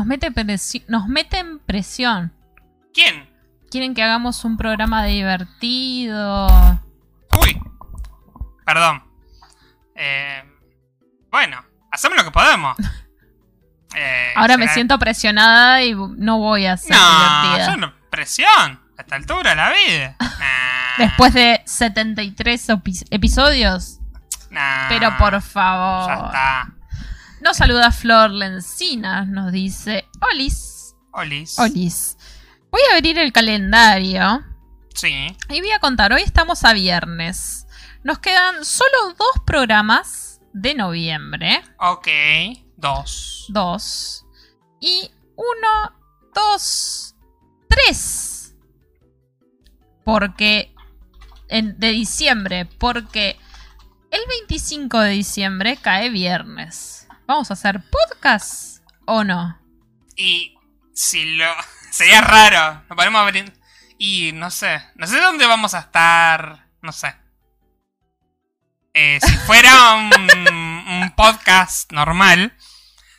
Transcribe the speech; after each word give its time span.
Nos 0.00 0.06
mete, 0.06 0.32
presi- 0.32 0.82
nos 0.88 1.08
meten 1.08 1.58
presión. 1.58 2.32
¿Quién? 2.94 3.28
Quieren 3.70 3.92
que 3.92 4.02
hagamos 4.02 4.46
un 4.46 4.56
programa 4.56 5.04
divertido. 5.04 6.46
Uy. 7.38 7.60
Perdón. 8.64 9.02
Eh, 9.94 10.42
bueno, 11.30 11.62
hacemos 11.92 12.16
lo 12.16 12.24
que 12.24 12.30
podemos. 12.30 12.76
Eh, 13.92 14.32
Ahora 14.36 14.56
me 14.56 14.68
siento 14.68 15.00
presionada 15.00 15.82
y 15.82 15.94
no 15.96 16.38
voy 16.38 16.64
a 16.64 16.76
ser 16.76 16.92
No, 16.96 17.42
divertida. 17.42 17.76
no. 17.76 17.92
Presión. 18.08 18.80
A 18.96 19.02
esta 19.02 19.16
altura 19.16 19.50
de 19.50 19.56
la 19.56 19.70
vida. 19.72 20.16
Nah, 20.38 20.96
Después 21.06 21.34
de 21.34 21.60
73 21.66 22.68
epi- 22.70 23.06
episodios. 23.10 23.98
nah, 24.48 24.88
Pero 24.88 25.16
por 25.18 25.32
Ya 25.32 25.40
favor. 25.40 26.24
está. 26.26 26.68
Nos 27.40 27.56
saluda 27.56 27.90
Flor 27.92 28.30
Lencina. 28.30 29.24
Nos 29.24 29.52
dice: 29.52 30.06
Olis. 30.32 30.94
Olis. 31.12 31.58
Olis. 31.58 32.16
Voy 32.70 32.80
a 32.90 32.96
abrir 32.96 33.18
el 33.18 33.32
calendario 33.32 34.44
Sí. 34.94 35.26
y 35.48 35.60
voy 35.60 35.70
a 35.72 35.80
contar. 35.80 36.12
Hoy 36.12 36.22
estamos 36.22 36.64
a 36.64 36.72
viernes. 36.72 37.66
Nos 38.04 38.18
quedan 38.18 38.64
solo 38.64 39.14
dos 39.18 39.42
programas 39.44 40.40
de 40.52 40.74
noviembre. 40.74 41.62
Ok. 41.78 42.08
Dos. 42.76 43.46
Dos. 43.48 44.24
Y 44.80 45.10
uno, 45.36 45.96
dos, 46.34 47.14
tres. 47.68 48.54
Porque. 50.04 50.74
en- 51.48 51.78
de 51.80 51.88
diciembre. 51.90 52.64
Porque 52.78 53.36
el 54.12 54.20
25 54.28 55.00
de 55.00 55.10
diciembre 55.10 55.76
cae 55.76 56.08
viernes. 56.10 56.99
¿Vamos 57.30 57.48
a 57.48 57.54
hacer 57.54 57.80
podcast 57.80 58.82
o 59.04 59.22
no? 59.22 59.56
Y 60.16 60.56
si 60.92 61.36
lo. 61.36 61.46
Sería 61.92 62.20
raro. 62.22 62.82
Nos 62.88 62.96
ponemos 62.96 63.20
a 63.20 63.24
ver. 63.30 63.52
Y 63.98 64.32
no 64.32 64.50
sé. 64.50 64.82
No 64.96 65.06
sé 65.06 65.20
dónde 65.20 65.46
vamos 65.46 65.74
a 65.74 65.78
estar. 65.78 66.66
No 66.82 66.90
sé. 66.90 67.14
Eh, 68.94 69.20
si 69.24 69.36
fuera 69.46 69.92
un, 69.92 70.10
un 70.52 71.12
podcast 71.14 71.92
normal, 71.92 72.52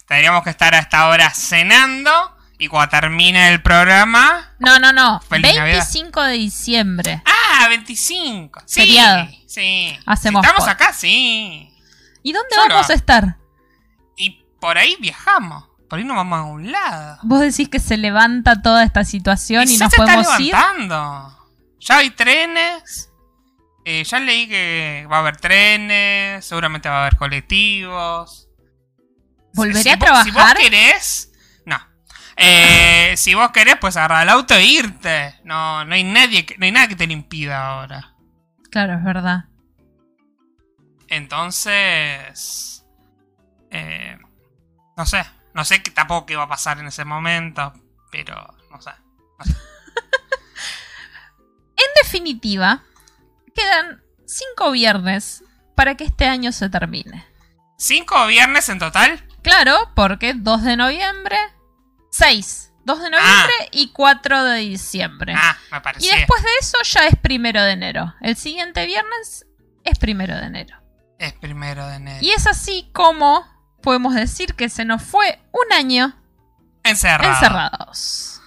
tendríamos 0.09 0.43
que 0.43 0.49
estar 0.49 0.75
a 0.75 0.79
esta 0.79 1.07
hora 1.07 1.29
cenando. 1.33 2.35
Y 2.57 2.67
cuando 2.67 2.89
termine 2.89 3.47
el 3.53 3.61
programa. 3.61 4.55
No, 4.59 4.77
no, 4.77 4.91
no. 4.91 5.21
Feliz 5.21 5.55
Navidad. 5.55 5.77
25 5.87 6.21
de 6.23 6.33
diciembre. 6.33 7.23
¡Ah! 7.25 7.69
25. 7.69 8.61
Sí. 8.65 8.81
Feriado. 8.81 9.29
Sí. 9.47 9.97
Hacemos 10.05 10.41
Si 10.41 10.47
estamos 10.49 10.67
pod- 10.67 10.71
acá, 10.73 10.91
sí. 10.91 11.73
¿Y 12.23 12.33
dónde 12.33 12.55
Solo. 12.55 12.73
vamos 12.73 12.89
a 12.89 12.93
estar? 12.93 13.37
Y 14.61 14.65
por 14.65 14.77
ahí 14.77 14.95
viajamos. 14.99 15.65
Por 15.89 15.99
ahí 15.99 16.05
nos 16.05 16.15
vamos 16.15 16.39
a 16.39 16.43
un 16.43 16.71
lado. 16.71 17.17
Vos 17.23 17.41
decís 17.41 17.67
que 17.67 17.79
se 17.79 17.97
levanta 17.97 18.61
toda 18.61 18.83
esta 18.83 19.03
situación 19.03 19.63
y, 19.67 19.77
ya 19.77 19.85
nos 19.85 19.91
se 19.93 20.01
está 20.01 20.05
podemos 20.15 20.39
ir. 20.39 20.53
levantando. 20.53 21.37
Ya 21.79 21.97
hay 21.97 22.11
trenes. 22.11 23.09
Eh, 23.83 24.03
ya 24.03 24.19
leí 24.19 24.47
que 24.47 25.07
va 25.11 25.17
a 25.17 25.19
haber 25.19 25.37
trenes. 25.37 26.45
Seguramente 26.45 26.87
va 26.89 26.97
a 26.99 27.01
haber 27.01 27.17
colectivos. 27.17 28.47
¿Volveré 29.53 29.81
Si- 29.83 29.89
a 29.89 29.95
vos- 29.97 30.07
Si 30.23 30.31
vos 30.31 30.33
trabajar? 30.33 30.57
querés. 30.57 31.31
No. 31.65 31.77
Eh, 32.37 33.13
si 33.17 33.33
vos 33.33 33.51
querés, 33.51 33.75
pues 33.81 33.97
agarrar 33.97 34.23
el 34.23 34.29
auto 34.29 34.53
e 34.53 34.63
irte. 34.63 35.35
No, 35.43 35.83
no 35.83 35.93
hay 35.95 36.03
nadie 36.03 36.45
que, 36.45 36.57
no 36.57 36.65
hay 36.65 36.71
nada 36.71 36.87
que 36.87 36.95
te 36.95 37.07
lo 37.07 37.13
impida 37.13 37.65
ahora. 37.67 38.13
Claro, 38.69 38.93
es 38.93 39.03
verdad. 39.03 39.45
Entonces. 41.09 42.85
eh, 43.71 44.17
no 44.97 45.05
sé. 45.05 45.25
No 45.53 45.65
sé 45.65 45.83
qué 45.83 45.91
tampoco 45.91 46.25
qué 46.25 46.35
va 46.35 46.43
a 46.43 46.47
pasar 46.49 46.79
en 46.79 46.87
ese 46.87 47.05
momento. 47.05 47.73
Pero 48.11 48.35
no 48.69 48.81
sé. 48.81 48.91
En 51.75 52.03
definitiva, 52.03 52.83
quedan 53.55 54.03
cinco 54.27 54.71
viernes 54.71 55.43
para 55.75 55.95
que 55.95 56.03
este 56.03 56.25
año 56.25 56.51
se 56.51 56.69
termine. 56.69 57.25
¿Cinco 57.77 58.27
viernes 58.27 58.69
en 58.69 58.77
total? 58.77 59.27
Claro, 59.41 59.91
porque 59.95 60.33
2 60.35 60.63
de 60.63 60.77
noviembre, 60.77 61.37
6, 62.11 62.73
2 62.85 63.01
de 63.01 63.09
noviembre 63.09 63.53
y 63.71 63.91
4 63.91 64.43
de 64.43 64.59
diciembre. 64.59 65.33
Ah, 65.35 65.57
me 65.71 65.77
y 65.77 65.81
parecía. 65.81 66.15
después 66.17 66.43
de 66.43 66.49
eso 66.59 66.77
ya 66.83 67.07
es 67.07 67.15
primero 67.15 67.63
de 67.63 67.71
enero. 67.71 68.13
El 68.21 68.35
siguiente 68.35 68.85
viernes 68.85 69.47
es 69.83 69.97
primero 69.97 70.35
de 70.35 70.43
enero. 70.45 70.77
Es 71.17 71.33
primero 71.33 71.87
de 71.87 71.95
enero. 71.95 72.19
Y 72.21 72.29
es 72.29 72.45
así 72.45 72.91
como 72.93 73.43
podemos 73.81 74.15
decir 74.15 74.53
que 74.55 74.69
se 74.69 74.85
nos 74.85 75.01
fue 75.03 75.39
un 75.51 75.73
año 75.73 76.15
Encerrado. 76.83 77.33
encerrados. 77.33 78.41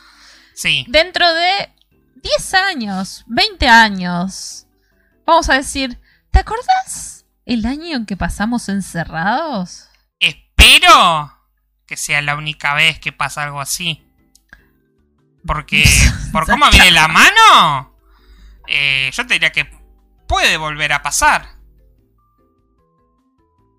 Sí. 0.55 0.85
Dentro 0.89 1.33
de 1.33 1.73
10 2.17 2.55
años, 2.55 3.25
20 3.27 3.69
años, 3.69 4.67
vamos 5.27 5.49
a 5.51 5.55
decir, 5.55 6.01
¿te 6.31 6.39
acordás 6.41 7.27
el 7.45 7.67
año 7.67 7.97
en 7.97 8.07
que 8.07 8.17
pasamos 8.17 8.69
encerrados? 8.69 9.89
Espero 10.19 11.37
que 11.87 11.97
sea 11.97 12.23
la 12.23 12.37
única 12.37 12.75
vez 12.75 12.99
que 12.99 13.13
pasa 13.13 13.43
algo 13.43 13.61
así. 13.61 14.03
Porque, 15.47 15.85
por 16.33 16.47
cómo 16.47 16.71
viene 16.71 16.91
la 16.93 17.09
mano, 17.09 17.95
eh, 18.67 19.11
yo 19.13 19.27
te 19.27 19.35
diría 19.35 19.53
que 19.53 19.67
puede 20.27 20.57
volver 20.57 20.93
a 20.93 21.03
pasar. 21.03 21.49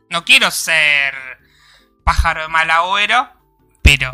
No 0.09 0.23
quiero 0.23 0.51
ser 0.51 1.15
pájaro 2.05 2.43
de 2.43 2.47
mal 2.47 2.71
agüero, 2.71 3.29
pero 3.81 4.11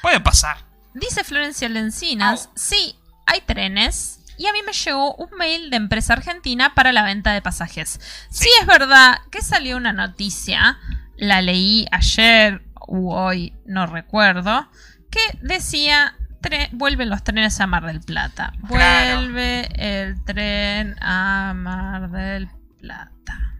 puede 0.00 0.20
pasar. 0.20 0.56
Dice 0.94 1.22
Florencia 1.24 1.68
Lencinas, 1.68 2.48
sí, 2.54 2.96
hay 3.26 3.42
trenes. 3.42 4.14
Y 4.38 4.46
a 4.46 4.52
mí 4.52 4.60
me 4.64 4.72
llegó 4.72 5.14
un 5.16 5.30
mail 5.36 5.68
de 5.68 5.76
empresa 5.76 6.12
argentina 6.14 6.72
para 6.74 6.92
la 6.92 7.02
venta 7.02 7.32
de 7.32 7.42
pasajes. 7.42 7.98
Sí, 8.30 8.44
Sí. 8.44 8.50
es 8.60 8.66
verdad 8.66 9.18
que 9.30 9.42
salió 9.42 9.76
una 9.76 9.92
noticia, 9.92 10.78
la 11.16 11.42
leí 11.42 11.86
ayer 11.90 12.62
u 12.86 13.12
hoy, 13.12 13.52
no 13.66 13.86
recuerdo, 13.86 14.70
que 15.10 15.20
decía, 15.42 16.14
"Tre- 16.40 16.68
vuelven 16.72 17.10
los 17.10 17.24
trenes 17.24 17.60
a 17.60 17.66
Mar 17.66 17.84
del 17.84 18.00
Plata. 18.00 18.52
Claro. 18.68 19.16
Vuelve 19.22 19.68
el 19.74 20.24
tren 20.24 20.94
a 21.02 21.52
Mar 21.56 22.08
del 22.10 22.48
Plata. 22.80 23.54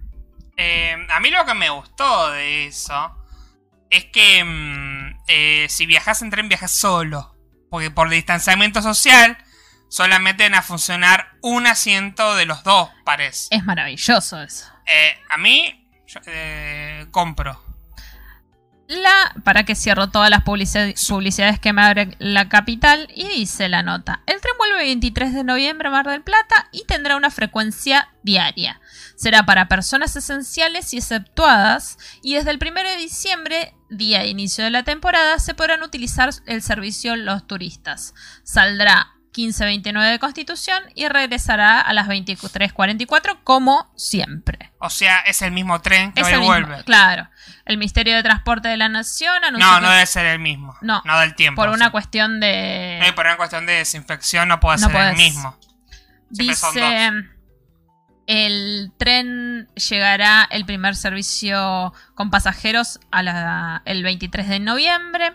Eh, 0.56 0.96
a 1.10 1.18
mí 1.20 1.30
lo 1.30 1.44
que 1.44 1.54
me 1.54 1.70
gustó 1.70 2.30
de 2.30 2.66
eso 2.68 3.16
es 3.90 4.04
que 4.06 4.44
mm, 4.44 5.20
eh, 5.28 5.66
si 5.68 5.86
viajas 5.86 6.22
en 6.22 6.30
tren, 6.30 6.48
viajas 6.48 6.72
solo. 6.72 7.34
Porque 7.70 7.90
por 7.90 8.08
distanciamiento 8.08 8.80
social 8.82 9.36
solamente 9.90 10.44
van 10.44 10.54
a 10.54 10.62
funcionar 10.62 11.32
un 11.42 11.66
asiento 11.66 12.34
de 12.36 12.46
los 12.46 12.62
dos 12.64 12.90
pares. 13.04 13.48
Es 13.50 13.64
maravilloso 13.64 14.42
eso. 14.42 14.66
Eh, 14.86 15.18
a 15.28 15.36
mí, 15.36 15.86
yo, 16.06 16.20
eh, 16.26 17.06
compro. 17.10 17.62
La, 18.88 19.34
para 19.44 19.64
que 19.64 19.74
cierro 19.74 20.08
todas 20.08 20.30
las 20.30 20.44
publici- 20.44 20.94
publicidades 21.08 21.60
que 21.60 21.74
me 21.74 21.82
abre 21.82 22.16
la 22.18 22.48
capital 22.48 23.06
y 23.14 23.28
dice 23.28 23.68
la 23.68 23.82
nota. 23.82 24.22
El 24.26 24.40
tren 24.40 24.54
vuelve 24.56 24.80
el 24.80 24.86
23 24.86 25.34
de 25.34 25.44
noviembre 25.44 25.88
a 25.88 25.90
Mar 25.90 26.06
del 26.08 26.22
Plata 26.22 26.68
y 26.72 26.84
tendrá 26.86 27.16
una 27.16 27.30
frecuencia 27.30 28.08
diaria. 28.22 28.80
Será 29.14 29.44
para 29.44 29.68
personas 29.68 30.16
esenciales 30.16 30.94
y 30.94 30.98
exceptuadas 30.98 31.98
y 32.22 32.34
desde 32.34 32.50
el 32.50 32.58
1 32.62 32.82
de 32.82 32.96
diciembre, 32.96 33.74
día 33.90 34.20
de 34.20 34.28
inicio 34.28 34.64
de 34.64 34.70
la 34.70 34.84
temporada, 34.84 35.38
se 35.38 35.52
podrán 35.54 35.82
utilizar 35.82 36.30
el 36.46 36.62
servicio 36.62 37.14
los 37.14 37.46
turistas. 37.46 38.14
Saldrá 38.42 39.08
15.29 39.34 40.10
de 40.12 40.18
Constitución 40.18 40.82
y 40.94 41.06
regresará 41.08 41.80
a 41.80 41.92
las 41.92 42.08
23.44 42.08 43.38
como 43.44 43.92
siempre. 43.96 44.72
O 44.80 44.90
sea, 44.90 45.20
es 45.20 45.42
el 45.42 45.52
mismo 45.52 45.80
tren 45.82 46.12
que 46.12 46.22
Es 46.22 46.26
va 46.26 46.30
y 46.30 46.34
el 46.34 46.40
mismo- 46.40 46.54
vuelve. 46.54 46.84
claro. 46.84 47.28
El 47.68 47.78
Ministerio 47.78 48.16
de 48.16 48.22
Transporte 48.24 48.66
de 48.68 48.76
la 48.76 48.88
Nación 48.88 49.44
anunció 49.44 49.68
No, 49.70 49.76
que 49.76 49.82
no 49.82 49.90
debe 49.90 50.06
ser 50.06 50.26
el 50.26 50.38
mismo. 50.40 50.76
No, 50.80 51.02
No 51.04 51.20
del 51.20 51.34
tiempo. 51.36 51.62
por 51.62 51.68
una 51.68 51.86
sí. 51.86 51.90
cuestión 51.92 52.40
de... 52.40 52.98
Eh, 53.06 53.12
por 53.12 53.26
una 53.26 53.36
cuestión 53.36 53.66
de 53.66 53.74
desinfección 53.74 54.48
no 54.48 54.58
puede 54.58 54.78
No 54.78 54.88
ser 54.88 54.96
el 54.96 55.02
podés. 55.02 55.16
mismo. 55.16 55.56
siempre 56.32 56.46
Dice, 56.46 57.12
el 58.26 58.92
tren 58.98 59.68
llegará 59.74 60.46
el 60.50 60.64
primer 60.66 60.96
servicio 60.96 61.94
con 62.14 62.30
pasajeros 62.30 63.00
a 63.10 63.22
la- 63.22 63.82
el 63.86 64.02
23 64.02 64.48
de 64.48 64.60
noviembre. 64.60 65.32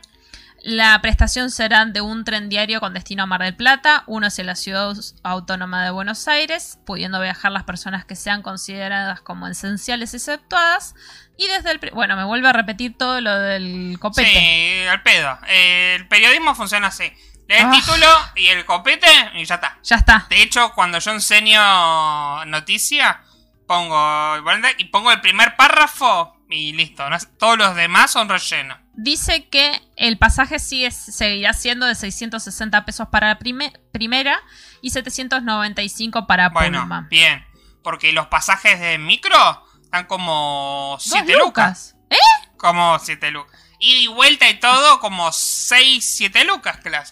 La 0.66 1.02
prestación 1.02 1.52
será 1.52 1.84
de 1.84 2.00
un 2.00 2.24
tren 2.24 2.48
diario 2.48 2.80
con 2.80 2.94
destino 2.94 3.24
a 3.24 3.26
Mar 3.26 3.42
del 3.44 3.54
Plata, 3.54 4.04
uno 4.08 4.28
hacia 4.28 4.46
la 4.46 4.56
ciudad 4.56 4.96
autónoma 5.22 5.84
de 5.84 5.92
Buenos 5.92 6.26
Aires, 6.30 6.80
pudiendo 6.86 7.20
viajar 7.20 7.52
las 7.52 7.64
personas 7.64 8.06
que 8.06 8.16
sean 8.16 8.42
consideradas 8.42 9.20
como 9.20 9.48
esenciales 9.48 10.14
exceptuadas. 10.14 10.96
Y 11.38 11.48
desde 11.48 11.72
el... 11.72 11.80
Bueno, 11.94 12.16
me 12.16 12.24
vuelve 12.24 12.48
a 12.48 12.54
repetir 12.54 12.98
todo 12.98 13.20
lo 13.20 13.38
del 13.38 13.98
copete. 14.00 14.30
Sí, 14.30 14.88
al 14.90 15.04
pedo. 15.04 15.38
Eh, 15.50 15.96
el 16.00 16.08
periodismo 16.08 16.56
funciona 16.56 16.88
así. 16.88 17.12
Lee 17.50 17.58
el 17.58 17.66
Ah. 17.66 17.72
título 17.72 18.08
y 18.38 18.48
el 18.48 18.64
copete 18.64 19.08
y 19.34 19.44
ya 19.44 19.56
está. 19.56 19.78
Ya 19.84 19.98
está. 19.98 20.28
De 20.30 20.42
hecho, 20.42 20.72
cuando 20.74 20.98
yo 21.00 21.12
enseño 21.12 22.46
noticia, 22.46 23.22
pongo 23.68 24.38
y 24.78 24.86
pongo 24.86 25.12
el 25.12 25.20
primer 25.20 25.58
párrafo 25.58 26.33
y 26.50 26.74
listo. 26.74 27.10
No- 27.10 27.18
Todos 27.40 27.58
los 27.58 27.76
demás 27.76 28.12
son 28.12 28.30
relleno. 28.30 28.78
dice 28.94 29.48
que 29.50 29.82
el 29.96 30.18
pasaje 30.18 30.60
sigue, 30.60 30.92
seguirá 30.92 31.54
siendo 31.54 31.86
de 31.86 31.96
660 31.96 32.86
pesos 32.86 33.08
para 33.12 33.28
la 33.30 33.40
prime- 33.40 33.74
primera 33.92 34.40
y 34.82 34.92
795 34.92 36.28
para 36.28 36.50
Bueno, 36.50 36.82
Pullman. 36.82 37.10
bien. 37.10 37.46
Porque 37.84 38.14
los 38.14 38.28
pasajes 38.28 38.80
de 38.80 38.98
micro 38.98 39.66
están 39.82 40.06
como 40.06 40.92
Dos 41.00 41.04
7 41.04 41.36
lucas. 41.38 41.96
¿Eh? 42.10 42.16
Como 42.58 42.98
7 43.00 43.32
lucas. 43.32 43.60
Y 43.80 44.08
vuelta 44.08 44.50
y 44.50 44.60
todo 44.60 45.00
como 45.00 45.32
6, 45.34 46.16
7 46.18 46.46
lucas, 46.46 46.78
claro. 46.78 47.06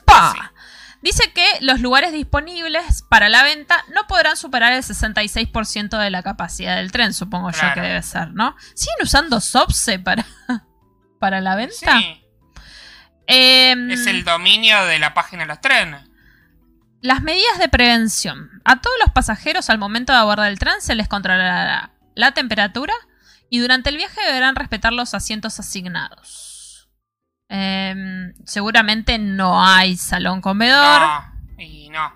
Dice 1.01 1.31
que 1.33 1.45
los 1.62 1.80
lugares 1.80 2.12
disponibles 2.12 3.03
para 3.09 3.27
la 3.27 3.44
venta 3.44 3.83
no 3.94 4.06
podrán 4.07 4.38
superar 4.38 4.74
el 4.74 4.83
66% 4.83 5.98
de 5.98 6.09
la 6.09 6.21
capacidad 6.21 6.75
del 6.75 6.92
tren, 6.92 7.13
supongo 7.13 7.51
yo 7.51 7.74
que 7.74 7.81
debe 7.81 8.03
ser, 8.03 8.33
¿no? 8.33 8.56
¿Siguen 8.75 8.98
usando 9.01 9.42
SOPSE 9.42 10.00
para, 10.00 10.25
para 11.19 11.42
la 11.42 11.56
venta? 11.56 12.00
Sí, 12.00 12.21
Em, 13.33 13.89
es 13.92 14.07
el 14.07 14.25
dominio 14.25 14.83
de 14.86 15.00
la 15.00 15.13
página 15.13 15.44
de 15.44 15.48
los 15.48 15.62
trenes. 15.62 16.01
Las 17.01 17.21
medidas 17.21 17.59
de 17.59 17.69
prevención. 17.69 18.62
A 18.65 18.81
todos 18.81 18.95
los 19.00 19.12
pasajeros 19.12 19.69
al 19.69 19.77
momento 19.77 20.12
de 20.12 20.19
abordar 20.19 20.51
el 20.51 20.59
tren 20.59 20.81
se 20.81 20.95
les 20.95 21.07
controlará 21.07 21.92
la 22.13 22.33
temperatura 22.33 22.94
y 23.50 23.59
durante 23.59 23.89
el 23.89 23.95
viaje 23.95 24.19
deberán 24.25 24.56
respetar 24.56 24.92
los 24.92 25.13
asientos 25.13 25.62
asignados. 25.62 26.50
Em, 27.53 28.33
seguramente 28.45 29.19
no 29.19 29.62
hay 29.62 29.98
salón 29.98 30.39
comedor. 30.39 31.01
No, 31.01 31.62
y 31.62 31.89
no. 31.89 32.13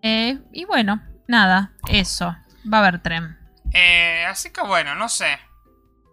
Eh, 0.00 0.38
y 0.50 0.64
bueno, 0.64 1.02
nada, 1.26 1.72
eso. 1.88 2.34
Va 2.72 2.78
a 2.78 2.80
haber 2.80 3.02
tren. 3.02 3.36
Eh, 3.74 4.24
así 4.26 4.50
que 4.50 4.62
bueno, 4.62 4.94
no 4.94 5.10
sé. 5.10 5.38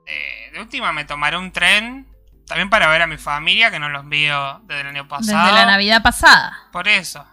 Eh, 0.05 0.51
de 0.51 0.59
última 0.59 0.91
me 0.91 1.05
tomaré 1.05 1.37
un 1.37 1.53
tren. 1.53 2.05
También 2.47 2.69
para 2.69 2.89
ver 2.89 3.01
a 3.01 3.07
mi 3.07 3.17
familia, 3.17 3.71
que 3.71 3.79
no 3.79 3.87
los 3.87 4.07
veo 4.09 4.59
desde 4.65 4.81
el 4.81 4.87
año 4.87 5.07
pasado. 5.07 5.45
Desde 5.45 5.57
la 5.57 5.65
Navidad 5.65 6.03
pasada. 6.03 6.67
Por 6.73 6.89
eso. 6.89 7.25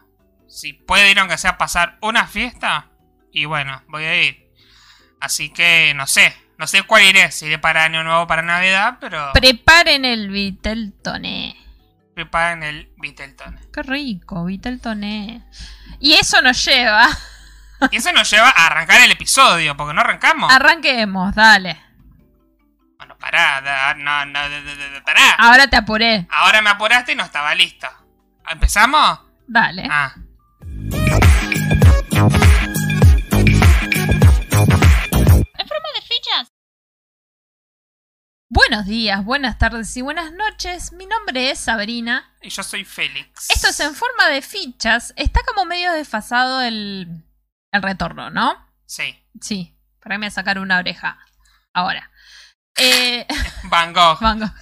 Si 0.46 0.75
puedo 0.75 1.05
ir 1.11 1.19
aunque 1.19 1.38
sea 1.38 1.50
a 1.50 1.58
pasar 1.58 1.99
una 2.02 2.28
fiesta. 2.28 2.88
Y 3.32 3.46
bueno, 3.46 3.82
voy 3.88 4.05
a 4.05 4.23
ir. 4.23 4.49
Así 5.20 5.50
que 5.50 5.93
no 5.96 6.06
sé. 6.06 6.37
No 6.62 6.69
sé 6.69 6.85
cuál 6.85 7.03
iré. 7.03 7.29
Si 7.32 7.47
iré 7.47 7.59
para 7.59 7.82
Año 7.82 8.05
Nuevo 8.05 8.29
para 8.29 8.41
Navidad, 8.41 8.99
pero 9.00 9.32
Preparen 9.32 10.05
el 10.05 10.31
Viteltoné. 10.31 11.56
preparen 12.14 12.62
el 12.62 12.88
Vitelton. 12.99 13.59
Qué 13.75 13.82
rico, 13.82 14.44
Viteltoné. 14.44 15.43
Y 15.99 16.12
eso 16.12 16.41
nos 16.41 16.64
lleva. 16.64 17.09
Y 17.91 17.97
eso 17.97 18.12
nos 18.12 18.31
lleva 18.31 18.49
a 18.49 18.67
arrancar 18.69 19.00
el 19.00 19.11
episodio, 19.11 19.76
porque 19.76 19.93
no 19.93 20.03
arrancamos. 20.03 20.53
Arranquemos, 20.53 21.35
dale. 21.35 21.82
bueno, 22.97 23.19
pará, 23.19 23.61
da- 23.61 23.94
no, 23.94 24.25
no, 24.26 24.49
de- 24.49 25.03
pará. 25.05 25.32
Ahora 25.38 25.67
te 25.67 25.75
apuré. 25.75 26.29
Ahora 26.31 26.62
me 26.62 26.70
apuraste 26.70 27.11
y 27.11 27.17
no 27.17 27.25
estaba 27.25 27.53
listo. 27.56 27.88
¿Empezamos? 28.49 29.19
Dale. 29.49 29.88
Ah. 29.91 30.14
Buenos 38.54 38.84
días, 38.84 39.25
buenas 39.25 39.56
tardes 39.56 39.96
y 39.96 40.02
buenas 40.02 40.31
noches. 40.32 40.93
Mi 40.93 41.06
nombre 41.06 41.50
es 41.50 41.58
Sabrina. 41.58 42.34
Y 42.43 42.50
yo 42.50 42.62
soy 42.62 42.84
Félix. 42.84 43.49
Esto 43.49 43.69
es 43.69 43.81
en 43.81 43.94
forma 43.94 44.28
de 44.28 44.43
fichas. 44.43 45.14
Está 45.16 45.40
como 45.46 45.64
medio 45.64 45.90
desfasado 45.93 46.60
el, 46.60 47.25
el 47.72 47.82
retorno, 47.82 48.28
¿no? 48.28 48.54
Sí. 48.84 49.19
Sí. 49.40 49.75
Para 50.02 50.19
mí 50.19 50.26
a 50.26 50.31
sacar 50.31 50.58
una 50.58 50.76
oreja. 50.76 51.19
Ahora. 51.72 52.10
Eh, 52.76 53.26
Van 53.70 53.94
Gogh. 53.94 54.20
Van 54.20 54.40
Gogh. 54.40 54.52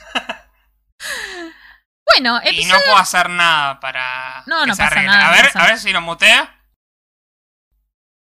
bueno, 2.14 2.40
Y 2.48 2.66
no 2.66 2.76
puedo 2.84 2.96
hacer 2.96 3.28
nada 3.28 3.80
para. 3.80 4.44
No, 4.46 4.60
que 4.60 4.66
no 4.68 4.74
se 4.76 4.82
pasa 4.84 4.92
arregle. 4.94 5.10
nada, 5.10 5.28
A 5.30 5.32
ver, 5.32 5.44
pasa 5.46 5.64
a 5.64 5.66
ver 5.66 5.78
si 5.80 5.90
lo 5.92 6.00
mutea. 6.00 6.62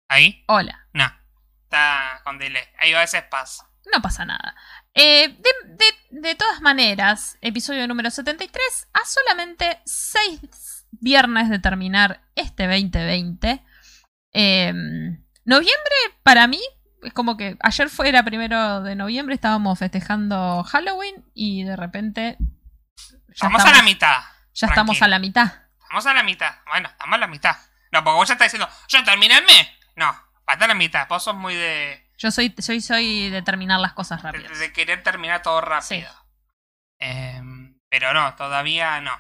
Ahí. 0.08 0.42
Hola. 0.48 0.86
No. 0.94 1.04
Está 1.64 2.22
con 2.24 2.38
delay. 2.38 2.64
Ahí 2.78 2.94
va, 2.94 3.02
ese 3.02 3.18
es 3.18 3.24
paz. 3.24 3.62
No 3.92 4.00
pasa 4.00 4.24
nada. 4.24 4.54
Eh, 4.94 5.28
de, 5.28 5.50
de- 5.76 6.20
de 6.20 6.34
todas 6.34 6.60
maneras, 6.60 7.38
episodio 7.40 7.86
número 7.86 8.10
73, 8.10 8.88
a 8.92 9.04
solamente 9.04 9.80
6 9.84 10.86
viernes 10.92 11.48
de 11.48 11.58
terminar 11.58 12.20
este 12.34 12.66
2020. 12.66 13.62
Eh, 14.32 14.72
noviembre, 15.44 15.94
para 16.22 16.46
mí, 16.46 16.60
es 17.02 17.12
como 17.12 17.36
que 17.36 17.56
ayer 17.62 17.88
fue 17.88 18.08
era 18.08 18.22
primero 18.24 18.82
de 18.82 18.94
noviembre, 18.96 19.34
estábamos 19.34 19.78
festejando 19.78 20.64
Halloween 20.64 21.24
y 21.34 21.64
de 21.64 21.76
repente... 21.76 22.36
Ya 22.38 23.46
estamos, 23.46 23.64
a 23.64 23.72
la 23.72 23.82
mitad. 23.82 24.16
Ya 24.54 24.66
estamos 24.66 25.00
a 25.02 25.08
la 25.08 25.18
mitad. 25.20 25.52
Vamos 25.88 26.06
a 26.06 26.14
la 26.14 26.22
mitad. 26.24 26.52
Bueno, 26.66 26.88
estamos 26.88 27.14
a 27.14 27.18
la 27.18 27.26
mitad. 27.28 27.56
No, 27.92 28.02
porque 28.04 28.16
vos 28.16 28.28
ya 28.28 28.34
estás 28.34 28.52
diciendo, 28.52 28.68
yo 28.88 29.04
terminé 29.04 29.38
el 29.38 29.44
mes. 29.44 29.68
No, 29.96 30.12
falta 30.44 30.66
la 30.66 30.74
mitad. 30.74 31.06
Vos 31.08 31.22
sos 31.22 31.34
muy 31.36 31.54
de, 31.54 32.09
Yo 32.20 32.30
soy, 32.30 32.54
soy, 32.58 32.82
soy 32.82 33.30
de 33.30 33.40
terminar 33.40 33.80
las 33.80 33.94
cosas 33.94 34.22
de, 34.22 34.30
rápidas. 34.30 34.58
de 34.58 34.72
querer 34.74 35.02
terminar 35.02 35.40
todo 35.40 35.62
rápido. 35.62 36.10
Em, 36.98 37.80
pero 37.88 38.12
no, 38.12 38.34
todavía 38.34 39.00
no. 39.00 39.18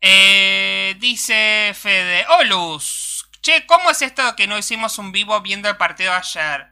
Eh, 0.00 0.94
dice 1.00 1.72
Fede, 1.74 2.24
Olus. 2.38 3.28
Che, 3.42 3.66
¿cómo 3.66 3.90
es 3.90 4.00
esto 4.00 4.36
que 4.36 4.46
no 4.46 4.56
hicimos 4.56 4.98
un 4.98 5.10
vivo 5.10 5.40
viendo 5.40 5.68
el 5.68 5.76
partido 5.76 6.12
ayer? 6.12 6.68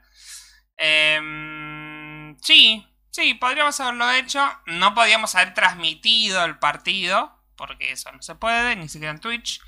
Em, 0.77 2.37
sí, 2.41 2.87
sí, 3.11 3.35
podríamos 3.35 3.81
haberlo 3.81 4.13
hecho. 4.13 4.49
No 4.67 4.95
podíamos 4.95 5.35
haber 5.35 5.55
transmitido 5.55 6.45
el 6.45 6.57
partido, 6.57 7.43
porque 7.57 7.91
eso 7.91 8.13
no 8.13 8.23
se 8.23 8.37
puede, 8.37 8.77
ni 8.77 8.89
siquiera 8.89 9.11
en 9.11 9.19
Twitch. 9.19 9.61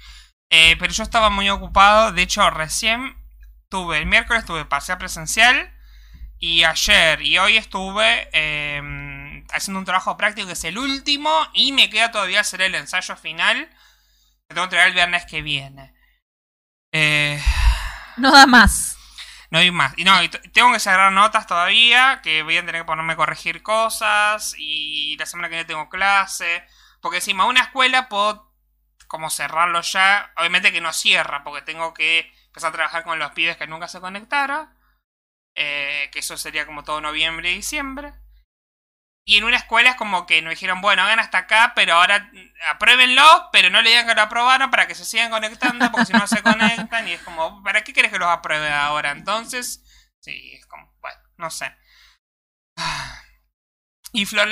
Eh, 0.50 0.76
pero 0.79 0.93
yo 0.93 1.03
estaba 1.03 1.31
muy 1.31 1.50
ocupado. 1.50 2.12
De 2.12 2.23
hecho, 2.23 2.49
recién 2.50 3.17
tuve, 3.69 3.99
el 3.99 4.06
miércoles 4.06 4.44
tuve 4.44 4.64
parcial 4.67 4.99
presencial. 4.99 5.75
Y 6.38 6.65
ayer 6.65 7.23
y 7.23 7.38
hoy 7.38 7.56
estuve 7.56 8.29
eh, 8.33 9.44
haciendo 9.53 9.79
un 9.81 9.85
trabajo 9.87 10.17
práctico 10.17 10.47
que 10.47 10.53
es 10.55 10.65
el 10.65 10.79
último. 10.79 11.31
Y 11.55 11.73
me 11.73 11.91
queda 11.91 12.10
todavía 12.10 12.41
hacer 12.41 12.63
el 12.63 12.75
ensayo 12.75 13.17
final. 13.17 13.69
Que 14.49 14.55
tengo 14.55 14.63
que 14.63 14.65
entregar 14.65 14.89
el 14.89 14.94
viernes 14.94 15.27
que 15.27 15.43
viene. 15.43 15.94
Eh, 16.93 17.41
No 18.17 18.32
da 18.32 18.46
más. 18.46 18.96
no 19.51 19.58
hay 19.58 19.70
más. 19.70 19.94
Y 19.96 20.05
no, 20.05 20.22
y 20.22 20.29
tengo 20.29 20.72
que 20.72 20.81
cerrar 20.81 21.13
notas 21.13 21.46
todavía. 21.46 22.20
Que 22.22 22.43
voy 22.43 22.56
a 22.56 22.60
tener 22.67 22.82
que 22.82 22.84
ponerme 22.87 23.15
a 23.15 23.17
corregir 23.17 23.63
cosas. 23.63 24.55
Y 24.58 25.17
la 25.19 25.27
semana 25.27 25.49
que 25.49 25.55
viene 25.56 25.65
tengo 25.69 25.89
clase. 25.89 26.65
Porque 27.01 27.19
encima 27.19 27.44
una 27.46 27.63
escuela 27.63 28.08
puedo 28.08 28.53
como 29.08 29.31
cerrarlo 29.31 29.81
ya. 29.82 30.32
Obviamente 30.37 30.72
que 30.72 30.81
no 30.81 30.93
cierra. 30.93 31.44
Porque 31.44 31.63
tengo 31.63 31.94
que 31.94 32.32
empezar 32.49 32.70
a 32.70 32.72
trabajar 32.75 33.05
con 33.05 33.19
los 33.19 33.32
pibes 33.32 33.56
que 33.56 33.67
nunca 33.67 33.89
se 33.89 34.01
conectaron. 34.01 34.69
Eh, 35.56 36.10
que 36.13 36.19
eso 36.19 36.36
sería 36.36 36.67
como 36.67 36.84
todo 36.84 37.01
noviembre 37.01 37.51
y 37.51 37.56
diciembre. 37.56 38.13
Y 39.29 39.39
en 39.39 39.44
una 39.44 39.56
escuela 39.56 39.91
es 39.91 39.96
como 39.96 40.25
que 40.27 40.41
nos 40.41 40.51
dijeron, 40.51 40.81
bueno, 40.81 41.03
hagan 41.03 41.19
hasta 41.19 41.39
acá, 41.39 41.72
pero 41.75 41.94
ahora 41.94 42.31
apruébenlo, 42.70 43.48
pero 43.51 43.70
no 43.70 43.82
le 43.82 43.91
digan 43.91 44.06
que 44.06 44.15
lo 44.15 44.22
aprobaron 44.22 44.70
para 44.70 44.86
que 44.86 44.94
se 44.94 45.05
sigan 45.05 45.31
conectando, 45.31 45.91
porque 45.91 46.06
si 46.06 46.13
no 46.13 46.27
se 46.29 46.43
conectan, 46.43 47.08
y 47.08 47.13
es 47.13 47.22
como, 47.22 47.60
¿para 47.65 47.82
qué 47.82 47.93
querés 47.93 48.13
que 48.13 48.20
los 48.20 48.29
apruebe 48.29 48.70
ahora? 48.70 49.10
Entonces, 49.10 49.82
sí, 50.20 50.53
es 50.55 50.65
como, 50.67 50.94
bueno, 51.01 51.19
no 51.39 51.51
sé. 51.51 51.75
Y 54.13 54.25
Flor 54.25 54.48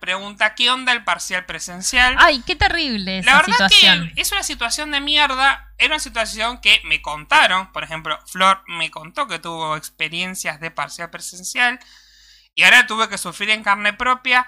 pregunta, 0.00 0.54
¿qué 0.54 0.70
onda 0.70 0.92
el 0.92 1.04
parcial 1.04 1.44
presencial? 1.44 2.14
Ay, 2.18 2.42
qué 2.46 2.56
terrible 2.56 3.18
esa 3.18 3.30
La 3.30 3.36
verdad 3.38 3.68
situación. 3.68 4.12
que 4.14 4.20
es 4.20 4.32
una 4.32 4.42
situación 4.42 4.90
de 4.90 5.00
mierda. 5.00 5.72
Era 5.76 5.94
una 5.94 5.98
situación 5.98 6.60
que 6.60 6.80
me 6.84 7.02
contaron. 7.02 7.72
Por 7.72 7.84
ejemplo, 7.84 8.18
Flor 8.26 8.62
me 8.68 8.90
contó 8.90 9.26
que 9.26 9.38
tuvo 9.38 9.76
experiencias 9.76 10.60
de 10.60 10.70
parcial 10.70 11.10
presencial. 11.10 11.78
Y 12.54 12.62
ahora 12.62 12.86
tuve 12.86 13.08
que 13.08 13.18
sufrir 13.18 13.50
en 13.50 13.62
carne 13.62 13.92
propia. 13.92 14.46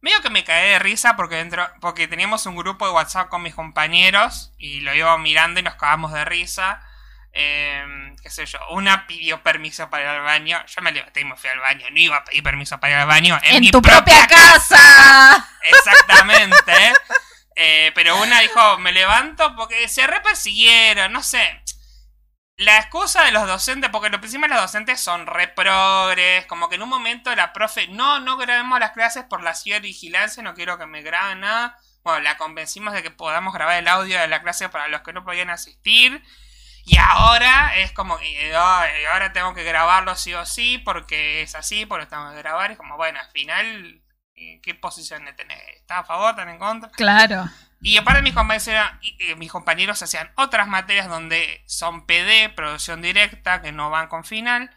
Medio 0.00 0.22
que 0.22 0.30
me 0.30 0.44
caí 0.44 0.70
de 0.70 0.78
risa 0.78 1.16
porque 1.16 1.36
dentro. 1.36 1.68
Porque 1.80 2.08
teníamos 2.08 2.46
un 2.46 2.56
grupo 2.56 2.86
de 2.86 2.92
WhatsApp 2.92 3.28
con 3.28 3.42
mis 3.42 3.54
compañeros. 3.54 4.52
Y 4.56 4.80
lo 4.80 4.94
iba 4.94 5.18
mirando 5.18 5.60
y 5.60 5.62
nos 5.62 5.74
cagamos 5.74 6.12
de 6.12 6.24
risa. 6.24 6.80
Eh, 7.38 8.14
qué 8.22 8.30
sé 8.30 8.46
yo. 8.46 8.58
Una 8.70 9.06
pidió 9.06 9.42
permiso 9.42 9.90
para 9.90 10.04
ir 10.04 10.08
al 10.08 10.22
baño. 10.22 10.64
Yo 10.66 10.80
me 10.80 10.90
levanté 10.90 11.20
y 11.20 11.24
me 11.24 11.36
fui 11.36 11.50
al 11.50 11.60
baño. 11.60 11.86
No 11.90 11.98
iba 11.98 12.16
a 12.16 12.24
pedir 12.24 12.42
permiso 12.42 12.80
para 12.80 12.94
ir 12.94 12.98
al 12.98 13.06
baño. 13.06 13.38
En, 13.42 13.56
En 13.56 13.60
mi 13.60 13.70
tu 13.70 13.82
propia 13.82 14.26
casa. 14.26 15.48
Exactamente. 15.62 16.72
Eh, 17.58 17.90
pero 17.94 18.20
una 18.20 18.40
dijo, 18.40 18.76
me 18.80 18.92
levanto 18.92 19.56
porque 19.56 19.88
se 19.88 20.06
repersiguieron, 20.06 21.10
no 21.10 21.22
sé. 21.22 21.62
La 22.58 22.76
excusa 22.76 23.24
de 23.24 23.32
los 23.32 23.46
docentes, 23.46 23.88
porque 23.88 24.10
lo 24.10 24.20
principal 24.20 24.50
los 24.50 24.60
docentes 24.60 25.00
son 25.00 25.26
reprogres, 25.26 26.44
como 26.44 26.68
que 26.68 26.74
en 26.74 26.82
un 26.82 26.90
momento 26.90 27.34
la 27.34 27.54
profe, 27.54 27.88
no, 27.88 28.20
no 28.20 28.36
grabemos 28.36 28.78
las 28.78 28.90
clases 28.90 29.24
por 29.24 29.42
la 29.42 29.54
cibervigilancia, 29.54 30.42
no 30.42 30.52
quiero 30.52 30.76
que 30.76 30.84
me 30.84 31.00
graben 31.00 31.40
nada. 31.40 31.78
Bueno, 32.04 32.20
la 32.20 32.36
convencimos 32.36 32.92
de 32.92 33.02
que 33.02 33.10
podamos 33.10 33.54
grabar 33.54 33.78
el 33.78 33.88
audio 33.88 34.20
de 34.20 34.28
la 34.28 34.42
clase 34.42 34.68
para 34.68 34.88
los 34.88 35.00
que 35.00 35.14
no 35.14 35.24
podían 35.24 35.48
asistir. 35.48 36.22
Y 36.86 36.96
ahora 36.98 37.76
es 37.76 37.92
como 37.92 38.16
"Ay, 38.16 39.04
ahora 39.12 39.32
tengo 39.32 39.52
que 39.54 39.64
grabarlo 39.64 40.14
sí 40.14 40.32
o 40.34 40.46
sí, 40.46 40.78
porque 40.78 41.42
es 41.42 41.54
así, 41.54 41.84
porque 41.84 42.06
tengo 42.06 42.30
que 42.30 42.38
grabar. 42.38 42.70
Es 42.70 42.78
como, 42.78 42.96
bueno, 42.96 43.18
al 43.20 43.30
final 43.30 44.02
¿Y 44.38 44.60
¿Qué 44.60 44.74
posiciones 44.74 45.34
tenés? 45.34 45.58
¿Estás 45.76 46.00
a 46.00 46.04
favor? 46.04 46.32
¿Estás 46.32 46.46
en 46.48 46.58
contra? 46.58 46.90
Claro. 46.90 47.48
Y 47.80 47.96
aparte 47.96 48.20
mis 48.20 48.34
compañeros, 48.34 48.68
eran- 48.68 48.98
y, 49.00 49.16
eh, 49.30 49.34
mis 49.36 49.50
compañeros 49.50 50.02
hacían 50.02 50.30
otras 50.36 50.68
materias 50.68 51.08
donde 51.08 51.62
son 51.66 52.04
PD, 52.04 52.50
producción 52.50 53.00
directa, 53.00 53.62
que 53.62 53.72
no 53.72 53.88
van 53.88 54.08
con 54.08 54.24
final. 54.24 54.70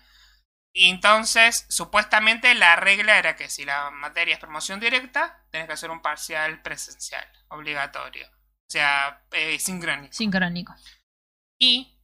Y 0.72 0.90
entonces, 0.90 1.66
supuestamente 1.68 2.56
la 2.56 2.78
regla 2.78 3.18
era 3.18 3.36
que 3.36 3.50
si 3.50 3.66
la 3.66 3.92
materia 3.92 4.36
es 4.36 4.40
promoción 4.40 4.80
directa, 4.80 5.44
tenés 5.52 5.68
que 5.68 5.74
hacer 5.74 5.92
un 5.92 6.02
parcial 6.02 6.62
presencial, 6.62 7.28
obligatorio. 7.50 8.28
O 8.30 8.72
sea, 8.72 9.24
eh, 9.32 9.60
sincrónico. 9.60 10.14
Sincrónico. 10.14 10.74
Y 11.60 11.99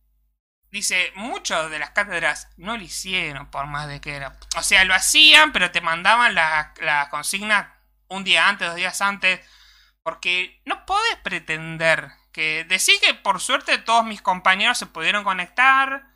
dice, 0.75 1.13
muchos 1.15 1.71
de 1.71 1.79
las 1.79 1.91
cátedras 1.91 2.49
no 2.57 2.75
lo 2.75 2.83
hicieron 2.83 3.49
por 3.49 3.65
más 3.65 3.87
de 3.87 4.01
que 4.01 4.13
era. 4.13 4.37
O 4.57 4.61
sea, 4.61 4.83
lo 4.83 4.93
hacían, 4.93 5.53
pero 5.53 5.71
te 5.71 5.79
mandaban 5.79 6.35
la, 6.35 6.73
la 6.81 7.07
consigna 7.09 7.79
un 8.09 8.25
día 8.25 8.49
antes, 8.49 8.67
dos 8.67 8.75
días 8.75 9.01
antes. 9.01 9.39
Porque 10.03 10.61
no 10.65 10.85
podés 10.85 11.15
pretender 11.23 12.11
que 12.33 12.65
decir 12.65 12.99
que 12.99 13.13
por 13.13 13.39
suerte 13.39 13.77
todos 13.77 14.03
mis 14.03 14.21
compañeros 14.21 14.77
se 14.77 14.85
pudieron 14.85 15.23
conectar. 15.23 16.09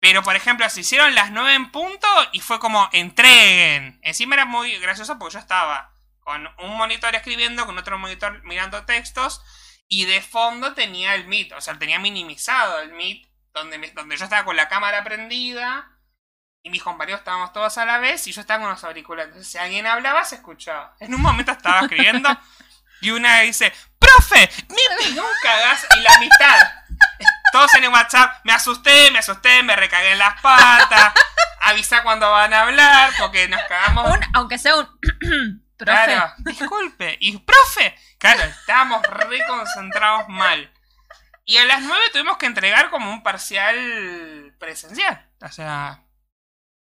Pero 0.00 0.22
por 0.22 0.34
ejemplo, 0.34 0.68
se 0.70 0.80
hicieron 0.80 1.14
las 1.14 1.30
9 1.30 1.54
en 1.54 1.70
punto 1.70 2.08
y 2.32 2.40
fue 2.40 2.58
como 2.58 2.88
entreguen. 2.92 4.00
Encima 4.02 4.34
era 4.34 4.46
muy 4.46 4.78
gracioso 4.78 5.18
porque 5.18 5.34
yo 5.34 5.40
estaba 5.40 5.92
con 6.20 6.48
un 6.58 6.74
monitor 6.78 7.14
escribiendo, 7.14 7.66
con 7.66 7.76
otro 7.76 7.98
monitor 7.98 8.42
mirando 8.44 8.86
textos. 8.86 9.42
Y 9.88 10.06
de 10.06 10.22
fondo 10.22 10.72
tenía 10.72 11.14
el 11.14 11.26
Meet, 11.26 11.52
o 11.52 11.60
sea, 11.60 11.78
tenía 11.78 11.98
minimizado 11.98 12.80
el 12.80 12.92
Meet, 12.92 13.29
donde, 13.52 13.78
me- 13.78 13.90
donde 13.90 14.16
yo 14.16 14.24
estaba 14.24 14.44
con 14.44 14.56
la 14.56 14.68
cámara 14.68 15.02
prendida 15.04 15.90
y 16.62 16.70
mis 16.70 16.82
compañeros 16.82 17.20
estábamos 17.20 17.52
todos 17.52 17.76
a 17.78 17.84
la 17.86 17.98
vez 17.98 18.26
y 18.26 18.32
yo 18.32 18.40
estaba 18.40 18.60
con 18.60 18.70
los 18.70 18.84
auriculares. 18.84 19.28
Entonces, 19.30 19.50
si 19.52 19.58
alguien 19.58 19.86
hablaba, 19.86 20.24
se 20.24 20.36
escuchaba. 20.36 20.94
En 21.00 21.14
un 21.14 21.20
momento 21.22 21.52
estaba 21.52 21.80
escribiendo 21.82 22.28
y 23.00 23.10
una 23.10 23.40
dice, 23.40 23.72
¡Profe! 23.98 24.48
¡Me 24.68 24.96
pegó 25.04 25.22
un 25.22 25.32
cagazo! 25.42 25.86
Y 25.96 26.00
la 26.02 26.18
mitad. 26.18 26.72
Todos 27.52 27.74
en 27.74 27.84
el 27.84 27.90
WhatsApp, 27.90 28.40
me 28.44 28.52
asusté, 28.52 29.10
me 29.10 29.18
asusté, 29.20 29.62
me 29.62 29.74
recagué 29.74 30.12
en 30.12 30.18
las 30.18 30.40
patas. 30.40 31.12
Avisa 31.62 32.02
cuando 32.02 32.30
van 32.30 32.52
a 32.54 32.62
hablar, 32.62 33.12
porque 33.18 33.48
nos 33.48 33.60
cagamos. 33.62 34.10
Un- 34.10 34.26
aunque 34.34 34.58
sea 34.58 34.76
un. 34.76 34.86
profe. 35.76 36.04
Claro, 36.04 36.32
disculpe. 36.38 37.16
Y, 37.20 37.38
profe, 37.38 37.98
claro, 38.18 38.42
estábamos 38.42 39.02
reconcentrados 39.06 40.28
mal. 40.28 40.70
Y 41.44 41.56
a 41.56 41.64
las 41.64 41.82
9 41.82 42.04
tuvimos 42.12 42.36
que 42.36 42.46
entregar 42.46 42.90
como 42.90 43.10
un 43.10 43.22
parcial 43.22 44.54
presencial. 44.58 45.28
O 45.42 45.48
sea, 45.48 46.04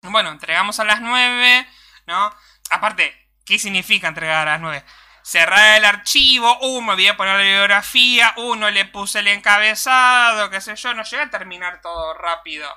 bueno, 0.01 0.31
entregamos 0.31 0.79
a 0.79 0.85
las 0.85 1.01
9, 1.01 1.67
¿no? 2.07 2.33
Aparte, 2.69 3.13
¿qué 3.45 3.59
significa 3.59 4.07
entregar 4.07 4.47
a 4.47 4.51
las 4.53 4.61
9? 4.61 4.83
Cerrar 5.23 5.77
el 5.77 5.85
archivo, 5.85 6.57
uh, 6.61 6.81
me 6.81 6.93
voy 6.93 7.07
a 7.07 7.17
poner 7.17 7.35
la 7.35 7.41
bibliografía, 7.41 8.33
uh, 8.37 8.55
no 8.55 8.69
le 8.69 8.85
puse 8.85 9.19
el 9.19 9.27
encabezado, 9.27 10.49
qué 10.51 10.61
sé 10.61 10.75
yo, 10.75 10.93
no 10.93 11.03
llegué 11.03 11.23
a 11.23 11.29
terminar 11.31 11.81
todo 11.81 12.13
rápido. 12.13 12.69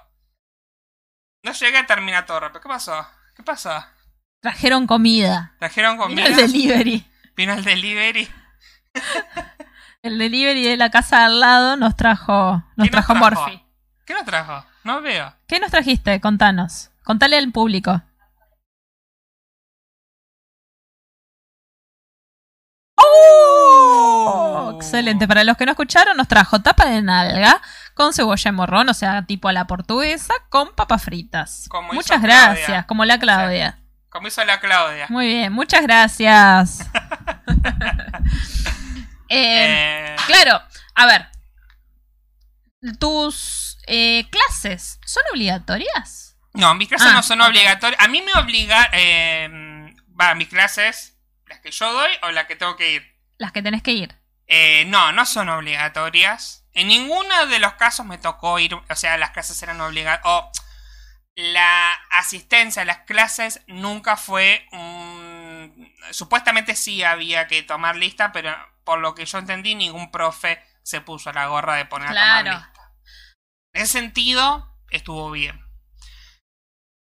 No 1.42 1.52
llegué 1.52 1.78
a 1.78 1.87
terminar 1.87 2.25
todo 2.26 2.40
rápido. 2.40 2.62
¿Qué 2.62 2.68
pasó? 2.68 3.06
¿Qué 3.37 3.42
pasó? 3.42 3.84
Trajeron 4.40 4.87
comida. 4.87 5.54
¿Trajeron 5.58 5.96
Vino 5.96 6.04
comida? 6.04 6.26
el 6.26 6.37
delivery. 6.37 7.06
Vino 7.37 7.52
el 7.52 7.64
delivery. 7.64 8.28
El 10.02 10.17
delivery 10.19 10.62
de 10.64 10.76
la 10.76 10.90
casa 10.90 11.19
de 11.19 11.25
al 11.25 11.40
lado 11.40 11.76
nos 11.76 11.97
trajo. 11.97 12.62
Nos 12.76 12.88
¿Qué 12.88 12.97
nos 12.97 13.05
trajo? 13.07 13.14
Morphy. 13.17 13.64
¿Qué 14.05 14.14
nos 14.14 14.25
trajo? 14.25 14.64
No 14.85 15.02
veo. 15.02 15.35
¿Qué 15.49 15.59
nos 15.59 15.71
trajiste? 15.71 16.21
Contanos. 16.21 16.90
Contale 17.02 17.37
al 17.37 17.50
público. 17.50 18.00
Oh, 22.97 24.73
excelente. 24.76 25.26
Para 25.26 25.45
los 25.45 25.57
que 25.57 25.64
no 25.67 25.73
escucharon, 25.73 26.17
nos 26.17 26.28
trajo 26.28 26.61
tapa 26.61 26.87
de 26.87 27.02
nalga 27.02 27.61
con 27.95 28.12
cebolla 28.12 28.50
y 28.50 28.52
morrón, 28.52 28.88
o 28.88 28.95
sea, 28.95 29.23
tipo 29.23 29.49
a 29.49 29.52
la 29.52 29.67
portuguesa, 29.67 30.35
con 30.49 30.75
papas 30.75 31.02
fritas. 31.02 31.67
Como 31.69 31.93
muchas 31.93 32.21
Claudia. 32.21 32.55
gracias, 32.55 32.87
como 32.87 33.05
la 33.05 33.19
Claudia. 33.19 33.78
Como 34.09 34.28
hizo 34.28 34.45
la 34.45 34.61
Claudia. 34.61 35.07
Muy 35.09 35.26
bien, 35.26 35.52
muchas 35.52 35.83
gracias. 35.83 36.88
Eh, 39.28 40.14
Eh, 40.14 40.16
Claro, 40.26 40.62
a 40.94 41.06
ver. 41.06 41.28
¿Tus 42.99 43.78
eh, 43.87 44.26
clases 44.30 45.00
son 45.04 45.23
obligatorias? 45.32 46.37
no, 46.54 46.75
mis 46.75 46.88
clases 46.88 47.08
Ah, 47.11 47.14
no 47.14 47.23
son 47.23 47.40
obligatorias. 47.40 48.00
A 48.02 48.08
mí 48.08 48.23
me 48.23 48.32
obliga. 48.35 48.88
Eh, 48.92 49.49
va, 50.20 50.35
mis 50.35 50.49
clases, 50.49 51.16
las 51.47 51.61
que 51.61 51.70
yo 51.70 51.92
doy 51.92 52.11
o 52.23 52.30
las 52.32 52.47
que 52.47 52.56
tengo 52.56 52.76
que 52.76 52.92
ir. 52.92 53.16
Las 53.37 53.52
que 53.52 53.62
tenés 53.62 53.82
que 53.82 53.92
ir. 53.92 54.14
Eh, 54.47 54.85
no, 54.87 55.12
no 55.12 55.25
son 55.26 55.49
obligatorias. 55.49 56.64
En 56.73 56.88
ninguno 56.88 57.47
de 57.47 57.58
los 57.58 57.75
casos 57.75 58.06
me 58.06 58.18
tocó 58.18 58.58
ir. 58.58 58.75
O 58.75 58.97
sea, 58.97 59.16
las 59.18 59.30
clases 59.30 59.62
eran 59.62 59.80
obligatorias. 59.80 60.25
O 60.25 60.50
la 61.37 61.92
asistencia 62.11 62.82
a 62.82 62.87
las 62.87 62.99
clases 62.99 63.61
nunca 63.68 64.16
fue 64.16 64.66
un... 64.73 65.92
Supuestamente 66.11 66.75
sí 66.75 67.04
había 67.04 67.47
que 67.47 67.62
tomar 67.62 67.94
lista, 67.97 68.32
pero 68.32 68.56
por 68.88 69.00
lo 69.00 69.14
que 69.14 69.26
yo 69.26 69.37
entendí, 69.37 69.75
ningún 69.75 70.11
profe 70.11 70.62
se 70.83 71.02
puso 71.02 71.30
la 71.30 71.47
gorra 71.49 71.75
de 71.75 71.85
poner 71.85 72.09
a 72.09 72.12
Claro. 72.12 72.45
tomar 72.52 72.62
lista. 72.68 72.92
En 73.75 73.83
ese 73.83 73.92
sentido, 73.92 74.75
estuvo 74.90 75.30
bien. 75.30 75.61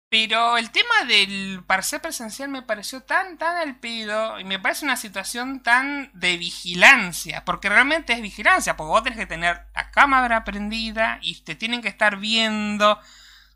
Pero 0.09 0.57
el 0.57 0.69
tema 0.71 1.05
del 1.07 1.63
parcial 1.65 2.01
presencial 2.01 2.49
me 2.49 2.61
pareció 2.61 3.01
tan, 3.03 3.37
tan 3.37 3.55
al 3.55 3.79
pido 3.79 4.37
y 4.37 4.43
me 4.43 4.59
parece 4.59 4.83
una 4.83 4.97
situación 4.97 5.63
tan 5.63 6.11
de 6.13 6.35
vigilancia, 6.35 7.45
porque 7.45 7.69
realmente 7.69 8.11
es 8.11 8.21
vigilancia, 8.21 8.75
porque 8.75 8.89
vos 8.89 9.03
tenés 9.03 9.17
que 9.19 9.25
tener 9.25 9.61
la 9.73 9.89
cámara 9.91 10.43
prendida 10.43 11.19
y 11.21 11.41
te 11.43 11.55
tienen 11.55 11.81
que 11.81 11.87
estar 11.87 12.17
viendo. 12.17 12.99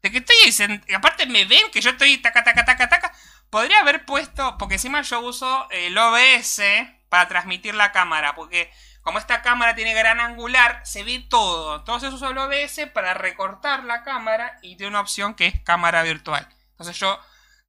De 0.01 0.10
que 0.12 0.19
estoy, 0.19 0.36
sen- 0.53 0.81
aparte 0.95 1.25
me 1.25 1.43
ven 1.43 1.69
que 1.74 1.81
yo 1.81 1.89
estoy 1.89 2.17
taca, 2.19 2.45
taca, 2.45 2.63
taca, 2.63 2.88
taca. 2.88 3.12
Podría 3.50 3.79
haber 3.81 4.05
puesto, 4.05 4.57
porque 4.57 4.75
encima 4.75 5.01
yo 5.01 5.19
uso 5.19 5.67
el 5.72 5.98
OBS 5.98 6.62
para 7.09 7.27
transmitir 7.27 7.75
la 7.75 7.91
cámara, 7.91 8.35
porque 8.35 8.71
como 9.01 9.19
esta 9.19 9.41
cámara 9.41 9.75
tiene 9.75 9.93
gran 9.93 10.19
angular, 10.19 10.81
se 10.83 11.03
ve 11.03 11.25
todo. 11.29 11.77
Entonces 11.77 12.12
uso 12.12 12.29
el 12.29 12.38
OBS 12.38 12.88
para 12.93 13.13
recortar 13.13 13.83
la 13.83 14.03
cámara 14.03 14.57
y 14.62 14.77
tiene 14.77 14.89
una 14.89 15.01
opción 15.01 15.35
que 15.35 15.47
es 15.47 15.62
cámara 15.62 16.01
virtual. 16.03 16.47
Entonces 16.71 16.97
yo 16.97 17.19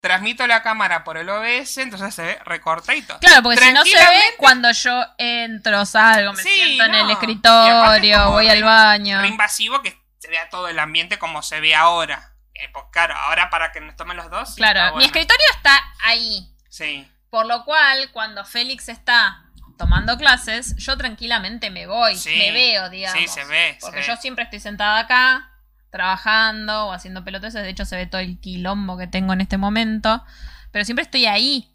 transmito 0.00 0.46
la 0.46 0.62
cámara 0.62 1.04
por 1.04 1.16
el 1.16 1.28
OBS, 1.28 1.78
entonces 1.78 2.14
se 2.14 2.22
ve 2.22 2.38
recortadito. 2.44 3.18
Claro, 3.18 3.42
porque 3.42 3.58
si 3.60 3.72
no 3.72 3.84
se 3.84 3.96
ve 3.96 4.22
cuando 4.38 4.70
yo 4.72 5.04
entro, 5.18 5.84
salgo, 5.84 6.32
me 6.32 6.42
Sí, 6.42 6.48
siento 6.48 6.84
en 6.84 6.94
el 6.94 7.10
escritorio, 7.10 8.30
voy 8.30 8.48
al 8.48 8.62
baño. 8.62 9.24
Invasivo 9.24 9.82
que 9.82 10.00
se 10.18 10.28
vea 10.28 10.48
todo 10.48 10.68
el 10.68 10.78
ambiente 10.78 11.18
como 11.18 11.42
se 11.42 11.60
ve 11.60 11.74
ahora. 11.74 12.32
Eh, 12.54 12.70
pues 12.72 12.86
claro, 12.90 13.14
ahora 13.14 13.50
para 13.50 13.72
que 13.72 13.80
nos 13.80 13.96
tomen 13.96 14.16
los 14.16 14.30
dos. 14.30 14.54
Claro, 14.54 14.84
mi 14.84 14.90
bueno. 14.92 15.06
escritorio 15.06 15.46
está 15.54 15.78
ahí. 16.04 16.48
Sí. 16.70 17.06
Por 17.30 17.46
lo 17.46 17.64
cual, 17.64 18.10
cuando 18.12 18.44
Félix 18.44 18.88
está 18.88 19.42
tomando 19.78 20.16
clases, 20.16 20.74
yo 20.76 20.96
tranquilamente 20.96 21.70
me 21.70 21.86
voy, 21.86 22.16
Sí. 22.16 22.34
me 22.38 22.52
veo, 22.52 22.88
digamos. 22.88 23.20
Sí, 23.20 23.28
se 23.28 23.44
ve. 23.44 23.76
Porque 23.80 24.00
se 24.02 24.08
yo 24.08 24.14
ve. 24.14 24.20
siempre 24.20 24.44
estoy 24.44 24.60
sentada 24.60 25.00
acá, 25.00 25.50
trabajando 25.90 26.86
o 26.86 26.92
haciendo 26.92 27.24
peloteses. 27.24 27.62
De 27.62 27.68
hecho, 27.70 27.84
se 27.84 27.96
ve 27.96 28.06
todo 28.06 28.20
el 28.20 28.40
quilombo 28.40 28.96
que 28.96 29.06
tengo 29.06 29.32
en 29.32 29.40
este 29.42 29.58
momento. 29.58 30.24
Pero 30.72 30.84
siempre 30.84 31.02
estoy 31.04 31.26
ahí. 31.26 31.72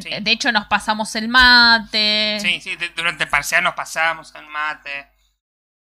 Sí. 0.00 0.10
De 0.20 0.30
hecho, 0.30 0.50
nos 0.52 0.66
pasamos 0.66 1.14
el 1.14 1.28
mate. 1.28 2.38
Sí, 2.40 2.60
sí, 2.60 2.76
durante 2.96 3.24
el 3.24 3.30
parcial 3.30 3.62
nos 3.64 3.74
pasamos 3.74 4.34
el 4.34 4.46
mate. 4.46 5.08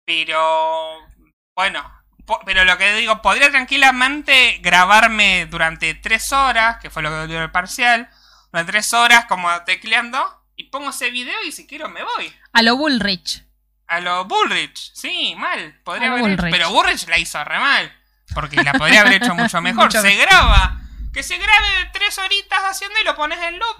Pero. 0.05 1.07
Bueno. 1.55 1.97
Pero 2.45 2.63
lo 2.63 2.77
que 2.77 2.93
digo, 2.93 3.21
podría 3.21 3.49
tranquilamente 3.49 4.59
grabarme 4.61 5.47
durante 5.47 5.93
tres 5.95 6.31
horas, 6.31 6.77
que 6.77 6.89
fue 6.89 7.01
lo 7.01 7.09
que 7.09 7.27
dio 7.27 7.41
el 7.43 7.51
parcial. 7.51 8.09
Durante 8.51 8.71
tres 8.71 8.93
horas, 8.93 9.25
como 9.25 9.49
tecleando. 9.63 10.39
Y 10.55 10.65
pongo 10.65 10.89
ese 10.89 11.09
video 11.09 11.41
y 11.43 11.51
si 11.51 11.65
quiero 11.65 11.89
me 11.89 12.03
voy. 12.03 12.33
A 12.53 12.61
lo 12.61 12.75
Bullrich. 12.77 13.43
A 13.87 13.99
lo 13.99 14.25
Bullrich. 14.25 14.91
Sí, 14.93 15.35
mal. 15.37 15.79
Podría 15.83 16.09
haber 16.09 16.21
Bullrich. 16.21 16.51
Pero 16.51 16.69
Bullrich 16.71 17.07
la 17.07 17.17
hizo 17.17 17.43
re 17.43 17.59
mal. 17.59 17.91
Porque 18.33 18.57
la 18.63 18.73
podría 18.73 19.01
haber 19.01 19.21
hecho 19.21 19.33
mucho 19.35 19.61
mejor. 19.61 19.85
Mucho 19.85 20.01
se 20.01 20.15
graba. 20.15 20.79
Que 21.13 21.23
se 21.23 21.37
grabe 21.37 21.89
tres 21.93 22.17
horitas 22.17 22.59
haciendo 22.63 22.99
y 23.01 23.03
lo 23.05 23.15
pones 23.15 23.39
en 23.41 23.59
loop. 23.59 23.77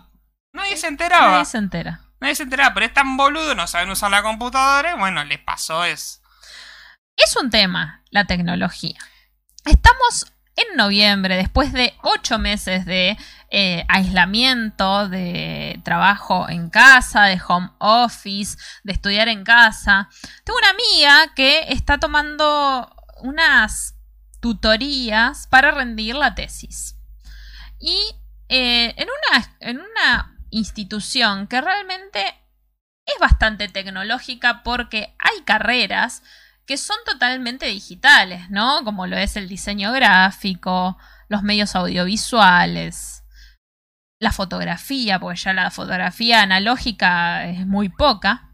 Nadie 0.53 0.75
se 0.75 0.87
enteraba. 0.87 1.31
Nadie 1.31 1.45
se 1.45 1.57
entera. 1.57 2.01
Nadie 2.19 2.35
se 2.35 2.43
enteraba, 2.43 2.73
pero 2.73 2.85
es 2.85 2.93
tan 2.93 3.17
boludo, 3.17 3.55
no 3.55 3.67
saben 3.67 3.89
usar 3.89 4.11
la 4.11 4.21
computadora. 4.21 4.93
y 4.95 4.99
Bueno, 4.99 5.23
les 5.23 5.39
pasó 5.39 5.85
eso. 5.85 6.19
Es 7.15 7.35
un 7.35 7.49
tema, 7.49 8.03
la 8.09 8.25
tecnología. 8.25 8.99
Estamos 9.65 10.31
en 10.55 10.75
noviembre, 10.75 11.37
después 11.37 11.71
de 11.73 11.93
ocho 12.01 12.37
meses 12.37 12.85
de 12.85 13.17
eh, 13.49 13.85
aislamiento, 13.87 15.07
de 15.07 15.79
trabajo 15.83 16.49
en 16.49 16.69
casa, 16.69 17.23
de 17.23 17.41
home 17.45 17.69
office, 17.79 18.57
de 18.83 18.93
estudiar 18.93 19.27
en 19.27 19.43
casa. 19.43 20.09
Tengo 20.43 20.59
una 20.59 20.69
amiga 20.69 21.33
que 21.35 21.65
está 21.69 21.97
tomando 21.97 22.93
unas 23.21 23.95
tutorías 24.39 25.47
para 25.47 25.71
rendir 25.71 26.15
la 26.15 26.35
tesis. 26.35 26.95
Y 27.79 27.97
eh, 28.49 28.93
en, 28.97 29.07
una, 29.07 29.55
en 29.59 29.79
una 29.79 30.37
institución 30.49 31.47
que 31.47 31.61
realmente 31.61 32.25
es 33.05 33.15
bastante 33.19 33.67
tecnológica 33.69 34.63
porque 34.63 35.15
hay 35.19 35.41
carreras 35.45 36.23
que 36.65 36.77
son 36.77 36.97
totalmente 37.05 37.65
digitales, 37.65 38.49
¿no? 38.49 38.83
Como 38.83 39.07
lo 39.07 39.17
es 39.17 39.35
el 39.35 39.47
diseño 39.47 39.91
gráfico, 39.91 40.97
los 41.27 41.43
medios 41.43 41.75
audiovisuales, 41.75 43.23
la 44.19 44.31
fotografía, 44.31 45.19
porque 45.19 45.39
ya 45.39 45.53
la 45.53 45.71
fotografía 45.71 46.43
analógica 46.43 47.47
es 47.47 47.65
muy 47.65 47.89
poca. 47.89 48.53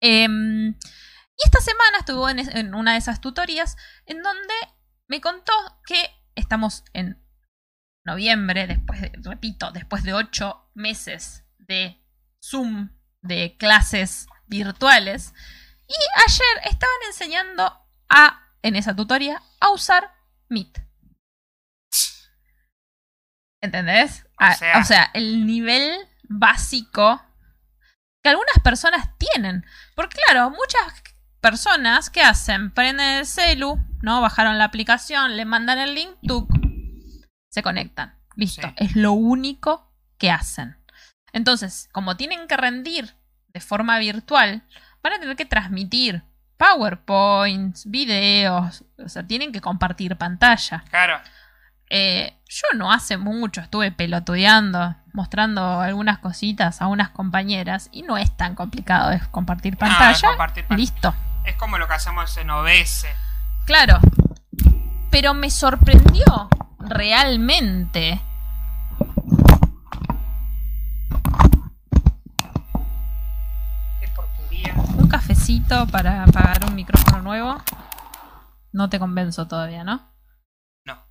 Em, 0.00 0.68
y 0.68 1.42
esta 1.44 1.60
semana 1.60 1.98
estuvo 1.98 2.28
en, 2.28 2.74
una 2.74 2.92
de 2.92 2.98
esas 2.98 3.20
tutorías 3.20 3.76
en 4.04 4.22
donde 4.22 4.54
me 5.08 5.20
contó 5.20 5.52
que 5.86 6.10
estamos 6.34 6.84
en 6.92 7.22
noviembre, 8.04 8.66
después 8.66 9.00
de, 9.00 9.12
repito, 9.22 9.70
después 9.72 10.02
de 10.02 10.12
ocho 10.12 10.70
meses 10.74 11.44
de 11.58 12.02
Zoom, 12.42 12.90
de 13.22 13.56
clases 13.58 14.26
virtuales. 14.46 15.34
Y 15.88 15.94
ayer 16.26 16.70
estaban 16.72 16.96
enseñando 17.06 17.72
a, 18.08 18.48
en 18.62 18.76
esa 18.76 18.94
tutoría, 18.96 19.40
a 19.60 19.70
usar 19.70 20.12
Meet. 20.48 20.78
¿Entendés? 23.62 24.24
O 24.40 24.44
A- 24.44 24.54
sea- 24.54 24.78
o 24.78 24.84
sea, 24.84 25.10
el 25.14 25.46
nivel 25.46 25.96
básico 26.28 27.22
que 28.22 28.30
algunas 28.30 28.58
personas 28.62 29.08
tienen. 29.18 29.64
Porque 29.94 30.18
claro, 30.26 30.50
muchas 30.50 31.02
personas 31.40 32.10
que 32.10 32.22
hacen, 32.22 32.72
prenden 32.72 33.18
el 33.18 33.26
celu, 33.26 33.78
¿no? 34.02 34.20
Bajaron 34.20 34.58
la 34.58 34.64
aplicación, 34.64 35.36
le 35.36 35.44
mandan 35.44 35.78
el 35.78 35.94
link, 35.94 36.16
tuc, 36.26 36.50
se 37.50 37.62
conectan. 37.62 38.18
Listo. 38.34 38.66
Sí. 38.68 38.74
Es 38.76 38.96
lo 38.96 39.12
único 39.12 39.92
que 40.18 40.30
hacen. 40.30 40.76
Entonces, 41.32 41.88
como 41.92 42.16
tienen 42.16 42.46
que 42.48 42.56
rendir 42.56 43.14
de 43.48 43.60
forma 43.60 43.98
virtual, 43.98 44.66
van 45.06 45.14
a 45.14 45.20
tener 45.20 45.36
que 45.36 45.44
transmitir 45.46 46.22
PowerPoints, 46.56 47.88
videos, 47.90 48.84
o 49.04 49.08
sea, 49.08 49.22
tienen 49.26 49.52
que 49.52 49.60
compartir 49.60 50.16
pantalla. 50.16 50.84
Claro. 50.90 51.18
Eh, 51.90 52.34
yo 52.48 52.66
no 52.76 52.90
hace 52.92 53.16
mucho 53.16 53.60
estuve 53.60 53.92
pelotudeando, 53.92 54.96
mostrando 55.12 55.80
algunas 55.80 56.18
cositas 56.18 56.82
a 56.82 56.88
unas 56.88 57.10
compañeras 57.10 57.88
y 57.92 58.02
no 58.02 58.16
es 58.16 58.36
tan 58.36 58.54
complicado 58.56 59.12
es 59.12 59.26
compartir 59.28 59.74
No, 59.74 59.78
pantalla. 59.80 60.28
compartir 60.28 60.64
pan- 60.64 60.78
Listo. 60.78 61.14
Es 61.44 61.54
como 61.56 61.78
lo 61.78 61.86
que 61.86 61.94
hacemos 61.94 62.36
en 62.38 62.50
OBS. 62.50 63.06
Claro. 63.66 64.00
Pero 65.10 65.32
me 65.34 65.48
sorprendió 65.50 66.48
realmente. 66.80 68.20
Qué 74.00 74.08
porquería. 74.08 74.74
Para 75.46 76.26
pagar 76.26 76.64
un 76.64 76.74
micrófono 76.74 77.22
nuevo. 77.22 77.62
No 78.72 78.90
te 78.90 78.98
convenzo 78.98 79.46
todavía, 79.46 79.84
¿no? 79.84 80.12
No. 80.84 81.06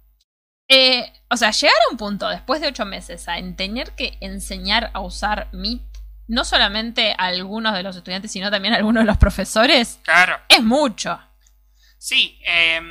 Eh, 0.68 1.10
o 1.30 1.38
sea, 1.38 1.52
llegar 1.52 1.76
a 1.88 1.92
un 1.92 1.98
punto 1.98 2.28
después 2.28 2.60
de 2.60 2.68
ocho 2.68 2.86
meses 2.86 3.30
a 3.30 3.38
en 3.38 3.56
tener 3.56 3.96
que 3.96 4.18
enseñar 4.20 4.92
a 4.94 5.00
usar 5.00 5.48
Meet, 5.54 5.82
no 6.28 6.44
solamente 6.44 7.14
a 7.18 7.28
algunos 7.28 7.74
de 7.76 7.84
los 7.84 7.96
estudiantes, 7.96 8.30
sino 8.30 8.52
también 8.52 8.74
a 8.74 8.78
algunos 8.78 9.04
de 9.04 9.08
los 9.08 9.18
profesores, 9.18 10.02
Claro. 10.04 10.38
es 10.50 10.62
mucho. 10.62 11.18
Sí, 11.98 12.38
em, 12.44 12.84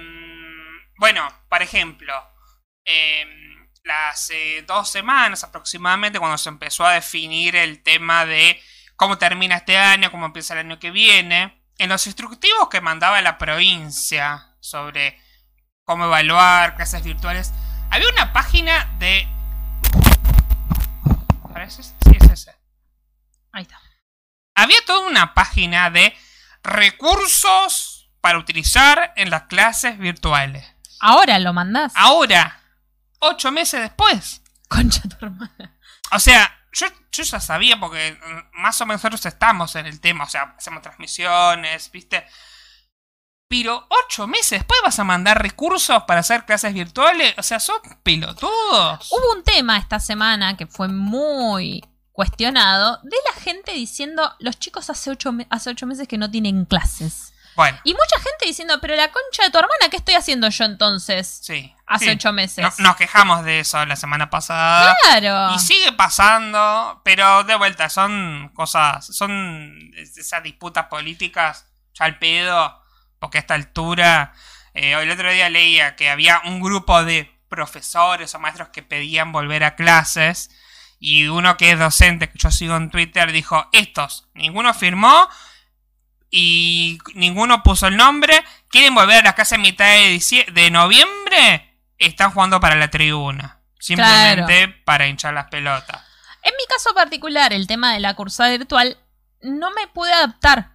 bueno, 0.96 1.28
por 1.50 1.60
ejemplo, 1.60 2.14
em, 2.86 3.68
hace 4.08 4.62
dos 4.66 4.88
semanas 4.90 5.44
aproximadamente, 5.44 6.18
cuando 6.18 6.38
se 6.38 6.48
empezó 6.48 6.86
a 6.86 6.94
definir 6.94 7.54
el 7.54 7.82
tema 7.82 8.24
de 8.24 8.58
cómo 8.96 9.18
termina 9.18 9.56
este 9.56 9.76
año, 9.76 10.10
cómo 10.10 10.26
empieza 10.26 10.54
el 10.54 10.60
año 10.60 10.78
que 10.78 10.90
viene, 10.90 11.62
en 11.78 11.88
los 11.88 12.06
instructivos 12.06 12.68
que 12.68 12.80
mandaba 12.80 13.20
la 13.20 13.38
provincia 13.38 14.54
sobre 14.60 15.20
cómo 15.84 16.04
evaluar 16.04 16.76
clases 16.76 17.02
virtuales, 17.02 17.52
había 17.90 18.08
una 18.08 18.32
página 18.32 18.96
de... 18.98 19.28
¿Parece? 21.52 21.82
Sí, 21.82 21.92
es 22.20 22.30
ese. 22.30 22.54
Ahí 23.52 23.62
está. 23.62 23.80
Había 24.56 24.78
toda 24.86 25.06
una 25.06 25.34
página 25.34 25.90
de 25.90 26.16
recursos 26.62 28.10
para 28.20 28.38
utilizar 28.38 29.12
en 29.16 29.30
las 29.30 29.42
clases 29.44 29.98
virtuales. 29.98 30.66
Ahora 31.00 31.38
lo 31.38 31.52
mandás. 31.52 31.92
Ahora, 31.94 32.60
ocho 33.18 33.52
meses 33.52 33.80
después. 33.80 34.42
Concha 34.68 35.02
tu 35.02 35.26
hermana. 35.26 35.76
O 36.12 36.18
sea, 36.18 36.63
yo, 36.74 36.86
yo 37.12 37.22
ya 37.22 37.40
sabía 37.40 37.78
porque 37.78 38.12
mm, 38.12 38.60
más 38.60 38.80
o 38.80 38.86
menos 38.86 39.02
nosotros 39.02 39.24
estamos 39.26 39.74
en 39.76 39.86
el 39.86 40.00
tema. 40.00 40.24
O 40.24 40.28
sea, 40.28 40.54
hacemos 40.58 40.82
transmisiones, 40.82 41.90
¿viste? 41.90 42.26
Pero 43.48 43.86
ocho 43.88 44.26
meses 44.26 44.60
después 44.60 44.80
vas 44.82 44.98
a 44.98 45.04
mandar 45.04 45.40
recursos 45.40 46.02
para 46.04 46.20
hacer 46.20 46.44
clases 46.44 46.74
virtuales. 46.74 47.34
O 47.38 47.42
sea, 47.42 47.60
son 47.60 47.80
pelotudos. 48.02 49.12
Hubo 49.12 49.32
un 49.36 49.44
tema 49.44 49.78
esta 49.78 50.00
semana 50.00 50.56
que 50.56 50.66
fue 50.66 50.88
muy 50.88 51.84
cuestionado 52.10 53.00
de 53.02 53.16
la 53.26 53.40
gente 53.40 53.72
diciendo 53.72 54.32
los 54.38 54.58
chicos 54.58 54.88
hace 54.88 55.10
ocho, 55.10 55.32
hace 55.50 55.70
ocho 55.70 55.86
meses 55.86 56.08
que 56.08 56.18
no 56.18 56.30
tienen 56.30 56.64
clases. 56.64 57.33
Bueno, 57.56 57.78
Y 57.84 57.92
mucha 57.92 58.16
gente 58.16 58.46
diciendo, 58.46 58.78
pero 58.80 58.96
la 58.96 59.10
concha 59.12 59.44
de 59.44 59.50
tu 59.50 59.58
hermana, 59.58 59.88
¿qué 59.90 59.96
estoy 59.96 60.14
haciendo 60.14 60.48
yo 60.48 60.64
entonces? 60.64 61.40
sí. 61.42 61.70
Hace 61.86 62.06
sí. 62.06 62.10
ocho 62.12 62.32
meses. 62.32 62.64
No- 62.64 62.72
nos 62.88 62.96
quejamos 62.96 63.44
de 63.44 63.60
eso 63.60 63.84
la 63.84 63.94
semana 63.96 64.30
pasada. 64.30 64.96
Claro. 65.02 65.54
Y 65.54 65.58
sigue 65.58 65.92
pasando, 65.92 67.02
pero 67.04 67.44
de 67.44 67.54
vuelta, 67.56 67.90
son 67.90 68.50
cosas, 68.54 69.04
son 69.14 69.90
esas 69.94 70.42
disputas 70.42 70.86
políticas, 70.86 71.66
ya 71.92 72.06
al 72.06 72.18
pedo, 72.18 72.80
porque 73.18 73.36
a 73.36 73.40
esta 73.42 73.52
altura, 73.52 74.32
eh, 74.72 74.94
el 74.94 75.10
otro 75.10 75.30
día 75.30 75.50
leía 75.50 75.94
que 75.94 76.08
había 76.08 76.40
un 76.46 76.60
grupo 76.62 77.04
de 77.04 77.30
profesores 77.50 78.34
o 78.34 78.38
maestros 78.38 78.70
que 78.70 78.82
pedían 78.82 79.30
volver 79.30 79.62
a 79.62 79.76
clases, 79.76 80.50
y 80.98 81.26
uno 81.28 81.58
que 81.58 81.72
es 81.72 81.78
docente, 81.78 82.30
que 82.30 82.38
yo 82.38 82.50
sigo 82.50 82.76
en 82.76 82.88
Twitter, 82.90 83.30
dijo, 83.30 83.68
estos, 83.72 84.26
ninguno 84.32 84.72
firmó, 84.72 85.28
y 86.36 86.98
ninguno 87.14 87.62
puso 87.62 87.86
el 87.86 87.96
nombre, 87.96 88.44
quieren 88.68 88.92
volver 88.92 89.18
a 89.18 89.22
la 89.22 89.34
clase 89.36 89.54
en 89.54 89.60
mitad 89.60 89.84
de, 89.84 90.46
de 90.52 90.70
noviembre, 90.72 91.78
están 91.96 92.32
jugando 92.32 92.58
para 92.58 92.74
la 92.74 92.90
tribuna. 92.90 93.60
Simplemente 93.78 94.66
para 94.84 95.06
hinchar 95.06 95.32
las 95.32 95.48
pelotas. 95.48 96.02
En 96.42 96.52
mi 96.56 96.66
caso 96.68 96.92
particular, 96.92 97.52
el 97.52 97.68
tema 97.68 97.92
de 97.92 98.00
la 98.00 98.14
cursada 98.14 98.50
virtual, 98.50 98.98
no 99.42 99.70
me 99.70 99.86
pude 99.86 100.12
adaptar. 100.12 100.72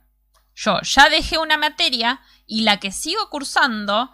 Yo 0.56 0.80
ya 0.82 1.10
dejé 1.10 1.38
una 1.38 1.58
materia 1.58 2.22
y 2.48 2.62
la 2.62 2.78
que 2.78 2.94
sigo 2.94 3.30
cursando, 3.30 4.14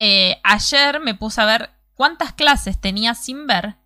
eh, 0.00 0.40
ayer 0.42 0.98
me 0.98 1.14
puse 1.14 1.40
a 1.40 1.44
ver 1.44 1.70
cuántas 1.94 2.32
clases 2.32 2.80
tenía 2.80 3.14
sin 3.14 3.46
ver. 3.46 3.76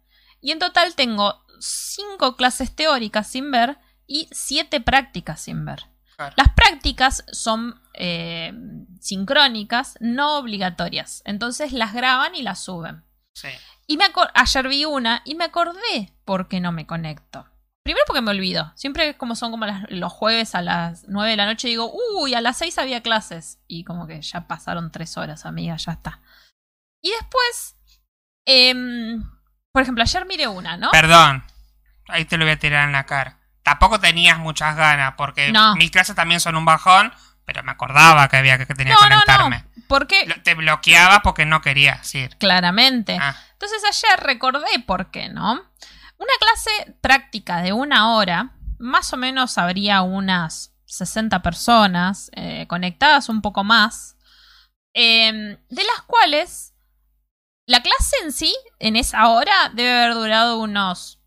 Y 0.40 0.53
en 0.53 0.59
total 0.59 0.95
tengo 0.95 1.45
cinco 1.61 2.37
clases 2.37 2.75
teóricas 2.75 3.31
sin 3.31 3.51
ver 3.51 3.77
y 4.07 4.31
siete 4.33 4.81
prácticas 4.81 5.43
sin 5.43 5.67
ver. 5.67 5.93
Claro. 6.16 6.35
Las 6.37 6.48
prácticas 6.55 7.24
son 7.33 7.81
eh, 7.94 8.53
sincrónicas, 9.00 9.96
no 10.00 10.38
obligatorias. 10.38 11.22
Entonces 11.24 11.72
las 11.72 11.92
graban 11.92 12.35
y 12.35 12.42
las 12.42 12.61
suben. 12.62 13.05
Sí. 13.35 13.48
Y 13.87 13.96
me 13.96 14.05
ayer 14.35 14.68
vi 14.68 14.85
una 14.85 15.22
y 15.24 15.35
me 15.35 15.44
acordé 15.44 16.12
por 16.24 16.48
qué 16.48 16.61
no 16.61 16.72
me 16.72 16.87
conecto. 16.87 17.46
Primero 17.85 18.05
porque 18.07 18.22
me 18.22 18.31
olvido. 18.31 18.72
Siempre 18.77 19.16
como 19.16 19.37
son 19.37 19.50
como 19.50 19.66
las- 19.66 19.85
los 19.90 20.11
jueves 20.12 20.55
a 20.55 20.62
las 20.62 21.05
9 21.09 21.33
de 21.33 21.37
la 21.37 21.44
noche 21.46 21.68
digo, 21.68 21.92
uy, 22.18 22.35
a 22.35 22.40
las 22.40 22.57
6 22.57 22.79
había 22.79 23.03
clases. 23.03 23.59
Y 23.68 23.85
como 23.85 24.07
que 24.07 24.22
ya 24.22 24.46
pasaron 24.46 24.90
3 24.90 25.18
horas, 25.18 25.44
amiga, 25.44 25.77
ya 25.77 25.92
está. 25.92 26.20
Y 27.03 27.11
después, 27.11 27.77
em, 28.46 29.22
por 29.72 29.83
ejemplo, 29.83 30.03
ayer 30.03 30.24
miré 30.27 30.46
una, 30.48 30.77
¿no? 30.79 30.90
Perdón. 30.92 31.44
Ahí 32.09 32.24
te 32.24 32.38
lo 32.38 32.44
voy 32.44 32.53
a 32.53 32.59
tirar 32.59 32.85
en 32.87 32.92
la 32.92 33.05
cara. 33.05 33.40
Tampoco 33.64 33.98
tenías 33.98 34.38
muchas 34.38 34.77
ganas, 34.77 35.14
porque 35.16 35.50
No. 35.50 35.74
mis 35.74 35.90
clases 35.90 36.14
también 36.14 36.38
son 36.38 36.55
un 36.55 36.64
bajón, 36.64 37.12
pero 37.44 37.62
me 37.64 37.72
acordaba 37.72 38.29
que 38.29 38.37
había 38.37 38.57
que, 38.59 38.66
que 38.66 38.74
tenía 38.74 38.94
no, 38.94 39.00
que 39.00 39.09
conectarme. 39.09 39.64
no. 39.77 39.83
Porque, 39.88 40.24
Lo- 40.27 40.40
Te 40.42 40.55
bloqueaba 40.55 41.20
porque 41.22 41.44
no 41.44 41.61
querías 41.61 42.14
ir. 42.14 42.37
claramente. 42.38 43.18
Ah, 43.20 43.37
Entonces 43.53 43.83
ayer 43.88 44.20
recordé 44.20 44.79
por 44.87 45.11
qué, 45.11 45.29
¿no? 45.29 45.53
Una 46.16 46.33
clase 46.38 46.94
práctica 47.00 47.59
de 47.62 47.72
una 47.72 48.14
hora, 48.14 48.53
más 48.79 49.12
o 49.12 49.16
menos 49.16 49.59
habría 49.59 50.03
unas 50.03 50.72
60 50.87 51.42
personas 51.42 52.31
eh, 52.35 52.66
conectadas 52.68 53.29
un 53.29 53.42
poco 53.42 53.64
más, 53.64 54.16
em, 54.94 55.57
de 55.68 55.85
las 55.85 56.03
cuales 56.07 56.72
la 57.66 57.81
clase 57.83 58.16
en 58.22 58.33
sí, 58.33 58.55
en 58.79 58.96
esa 58.96 59.29
hora, 59.29 59.70
debe 59.74 59.92
haber 60.03 60.14
durado 60.14 60.59
unos 60.61 61.20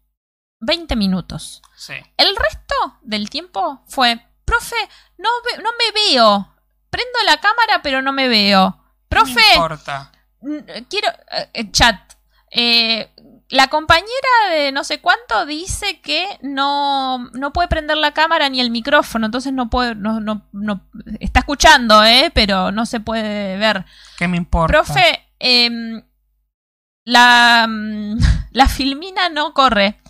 20 0.59 0.95
minutos. 0.95 1.61
sí. 1.75 1.93
El 2.17 2.35
resto 2.35 2.75
del 3.01 3.29
tiempo 3.29 3.83
fue, 3.87 4.19
profe, 4.45 4.75
no, 5.17 5.29
no 5.63 5.69
me 5.77 6.11
veo. 6.11 6.53
Prendo 6.89 7.19
la 7.25 7.37
cámara 7.37 7.81
pero 7.83 8.01
no 8.01 8.13
me 8.13 8.27
veo. 8.27 8.71
¿Qué 8.71 8.83
me 8.83 9.07
Profe, 9.09 9.41
importa? 9.53 10.11
Mm, 10.41 10.57
quiero 10.89 11.09
eh, 11.31 11.49
eh, 11.53 11.71
chat 11.71 12.13
eh, 12.51 13.11
la 13.49 13.67
compañera 13.67 14.49
de 14.51 14.71
no 14.71 14.83
sé 14.83 14.99
cuánto 14.99 15.45
dice 15.45 16.01
que 16.01 16.37
no, 16.41 17.29
no 17.33 17.53
puede 17.53 17.67
prender 17.67 17.97
la 17.97 18.13
cámara 18.13 18.49
ni 18.49 18.59
el 18.59 18.71
micrófono, 18.71 19.25
entonces 19.25 19.53
no 19.53 19.69
puede, 19.69 19.95
no, 19.95 20.19
no, 20.19 20.47
no, 20.51 20.81
está 21.19 21.39
escuchando, 21.41 22.03
¿eh? 22.03 22.31
Pero 22.33 22.71
no 22.71 22.85
se 22.85 22.99
puede 22.99 23.57
ver. 23.57 23.85
¿Qué 24.17 24.27
me 24.27 24.37
importa? 24.37 24.73
Profe, 24.73 25.27
em, 25.39 26.03
la, 27.05 27.67
mm, 27.69 28.17
la 28.51 28.67
filmina 28.67 29.29
no 29.29 29.53
corre. 29.53 30.01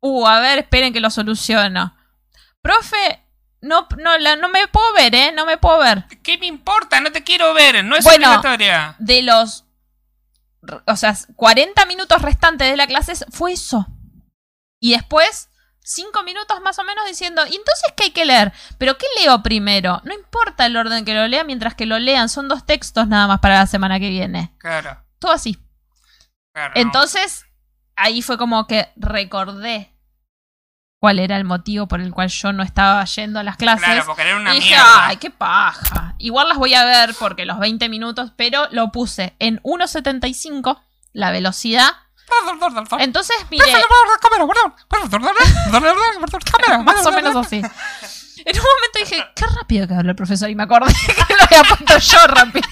Uh, 0.00 0.26
a 0.26 0.40
ver, 0.40 0.58
esperen 0.60 0.92
que 0.92 1.00
lo 1.00 1.10
soluciono. 1.10 1.96
Profe, 2.62 3.22
no, 3.60 3.88
no, 3.98 4.18
la, 4.18 4.36
no 4.36 4.48
me 4.48 4.68
puedo 4.68 4.92
ver, 4.94 5.14
¿eh? 5.14 5.32
No 5.32 5.44
me 5.46 5.58
puedo 5.58 5.78
ver. 5.78 6.04
¿Qué 6.22 6.38
me 6.38 6.46
importa? 6.46 7.00
No 7.00 7.10
te 7.12 7.24
quiero 7.24 7.52
ver, 7.54 7.84
no 7.84 7.96
es 7.96 8.04
Bueno. 8.04 8.28
obligatoria. 8.28 8.94
De 8.98 9.22
los, 9.22 9.64
o 10.86 10.96
sea, 10.96 11.16
40 11.36 11.86
minutos 11.86 12.22
restantes 12.22 12.70
de 12.70 12.76
la 12.76 12.86
clase 12.86 13.14
fue 13.30 13.52
eso. 13.52 13.86
Y 14.80 14.92
después, 14.92 15.48
5 15.82 16.22
minutos 16.22 16.60
más 16.60 16.78
o 16.78 16.84
menos 16.84 17.04
diciendo, 17.06 17.42
¿y 17.46 17.56
entonces 17.56 17.92
qué 17.96 18.04
hay 18.04 18.10
que 18.10 18.24
leer? 18.24 18.52
¿Pero 18.78 18.96
qué 18.98 19.06
leo 19.20 19.42
primero? 19.42 20.00
No 20.04 20.14
importa 20.14 20.66
el 20.66 20.76
orden 20.76 21.04
que 21.04 21.14
lo 21.14 21.26
lea 21.26 21.42
mientras 21.42 21.74
que 21.74 21.86
lo 21.86 21.98
lean, 21.98 22.28
son 22.28 22.46
dos 22.46 22.64
textos 22.66 23.08
nada 23.08 23.26
más 23.26 23.40
para 23.40 23.56
la 23.58 23.66
semana 23.66 23.98
que 23.98 24.10
viene. 24.10 24.54
Claro, 24.58 25.02
Todo 25.18 25.32
así. 25.32 25.58
claro. 26.52 26.72
Entonces, 26.76 27.46
ahí 27.98 28.22
fue 28.22 28.38
como 28.38 28.66
que 28.66 28.88
recordé 28.96 29.92
cuál 31.00 31.18
era 31.18 31.36
el 31.36 31.44
motivo 31.44 31.86
por 31.86 32.00
el 32.00 32.12
cual 32.12 32.28
yo 32.28 32.52
no 32.52 32.62
estaba 32.62 33.04
yendo 33.04 33.38
a 33.38 33.42
las 33.42 33.56
clases. 33.56 33.84
Claro, 33.84 34.06
porque 34.06 34.22
era 34.22 34.36
una 34.36 34.52
y 34.54 34.56
dije, 34.56 34.70
mierda. 34.70 35.06
ay, 35.06 35.16
qué 35.18 35.30
paja. 35.30 36.14
Igual 36.18 36.48
las 36.48 36.58
voy 36.58 36.74
a 36.74 36.84
ver 36.84 37.14
porque 37.18 37.44
los 37.44 37.58
20 37.58 37.88
minutos, 37.88 38.32
pero 38.36 38.66
lo 38.70 38.90
puse 38.90 39.36
en 39.38 39.60
1.75 39.62 40.80
la 41.12 41.30
velocidad. 41.30 41.90
Entonces, 42.98 43.36
mire, 43.50 43.64
más 46.84 47.06
o 47.06 47.12
menos 47.12 47.36
así. 47.36 47.62
En 48.44 48.56
un 48.56 48.64
momento 48.64 48.98
dije, 49.00 49.24
qué 49.34 49.46
rápido 49.46 49.88
que 49.88 49.94
habló 49.94 50.10
el 50.10 50.16
profesor 50.16 50.48
y 50.50 50.54
me 50.54 50.62
acordé 50.64 50.92
que 51.06 51.34
lo 51.34 51.42
había 51.42 51.64
puesto 51.64 51.98
yo 51.98 52.26
rápido. 52.26 52.68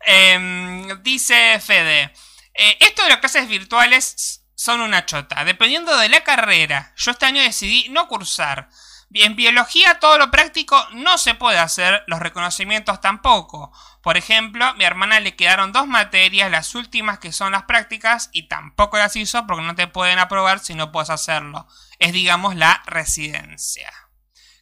Em, 0.00 1.02
dice 1.02 1.58
Fede, 1.60 2.12
eh, 2.58 2.76
esto 2.80 3.04
de 3.04 3.10
las 3.10 3.18
clases 3.18 3.48
virtuales 3.48 4.42
son 4.56 4.80
una 4.80 5.06
chota. 5.06 5.44
Dependiendo 5.44 5.96
de 5.96 6.08
la 6.08 6.24
carrera, 6.24 6.92
yo 6.96 7.12
este 7.12 7.26
año 7.26 7.40
decidí 7.40 7.88
no 7.90 8.08
cursar. 8.08 8.68
En 9.14 9.36
biología 9.36 10.00
todo 10.00 10.18
lo 10.18 10.32
práctico 10.32 10.76
no 10.92 11.16
se 11.18 11.34
puede 11.34 11.58
hacer, 11.58 12.02
los 12.08 12.18
reconocimientos 12.18 13.00
tampoco. 13.00 13.72
Por 14.02 14.16
ejemplo, 14.16 14.64
a 14.64 14.74
mi 14.74 14.84
hermana 14.84 15.20
le 15.20 15.36
quedaron 15.36 15.70
dos 15.70 15.86
materias, 15.86 16.50
las 16.50 16.74
últimas 16.74 17.20
que 17.20 17.30
son 17.30 17.52
las 17.52 17.62
prácticas, 17.62 18.28
y 18.32 18.48
tampoco 18.48 18.98
las 18.98 19.14
hizo 19.14 19.46
porque 19.46 19.62
no 19.62 19.76
te 19.76 19.86
pueden 19.86 20.18
aprobar 20.18 20.58
si 20.58 20.74
no 20.74 20.90
puedes 20.90 21.10
hacerlo. 21.10 21.68
Es, 22.00 22.12
digamos, 22.12 22.56
la 22.56 22.82
residencia. 22.86 23.90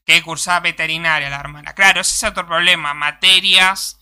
Que 0.04 0.22
cursaba 0.22 0.60
veterinaria 0.60 1.30
la 1.30 1.40
hermana. 1.40 1.74
Claro, 1.74 2.02
ese 2.02 2.14
es 2.14 2.30
otro 2.30 2.46
problema. 2.46 2.92
Materias 2.92 3.95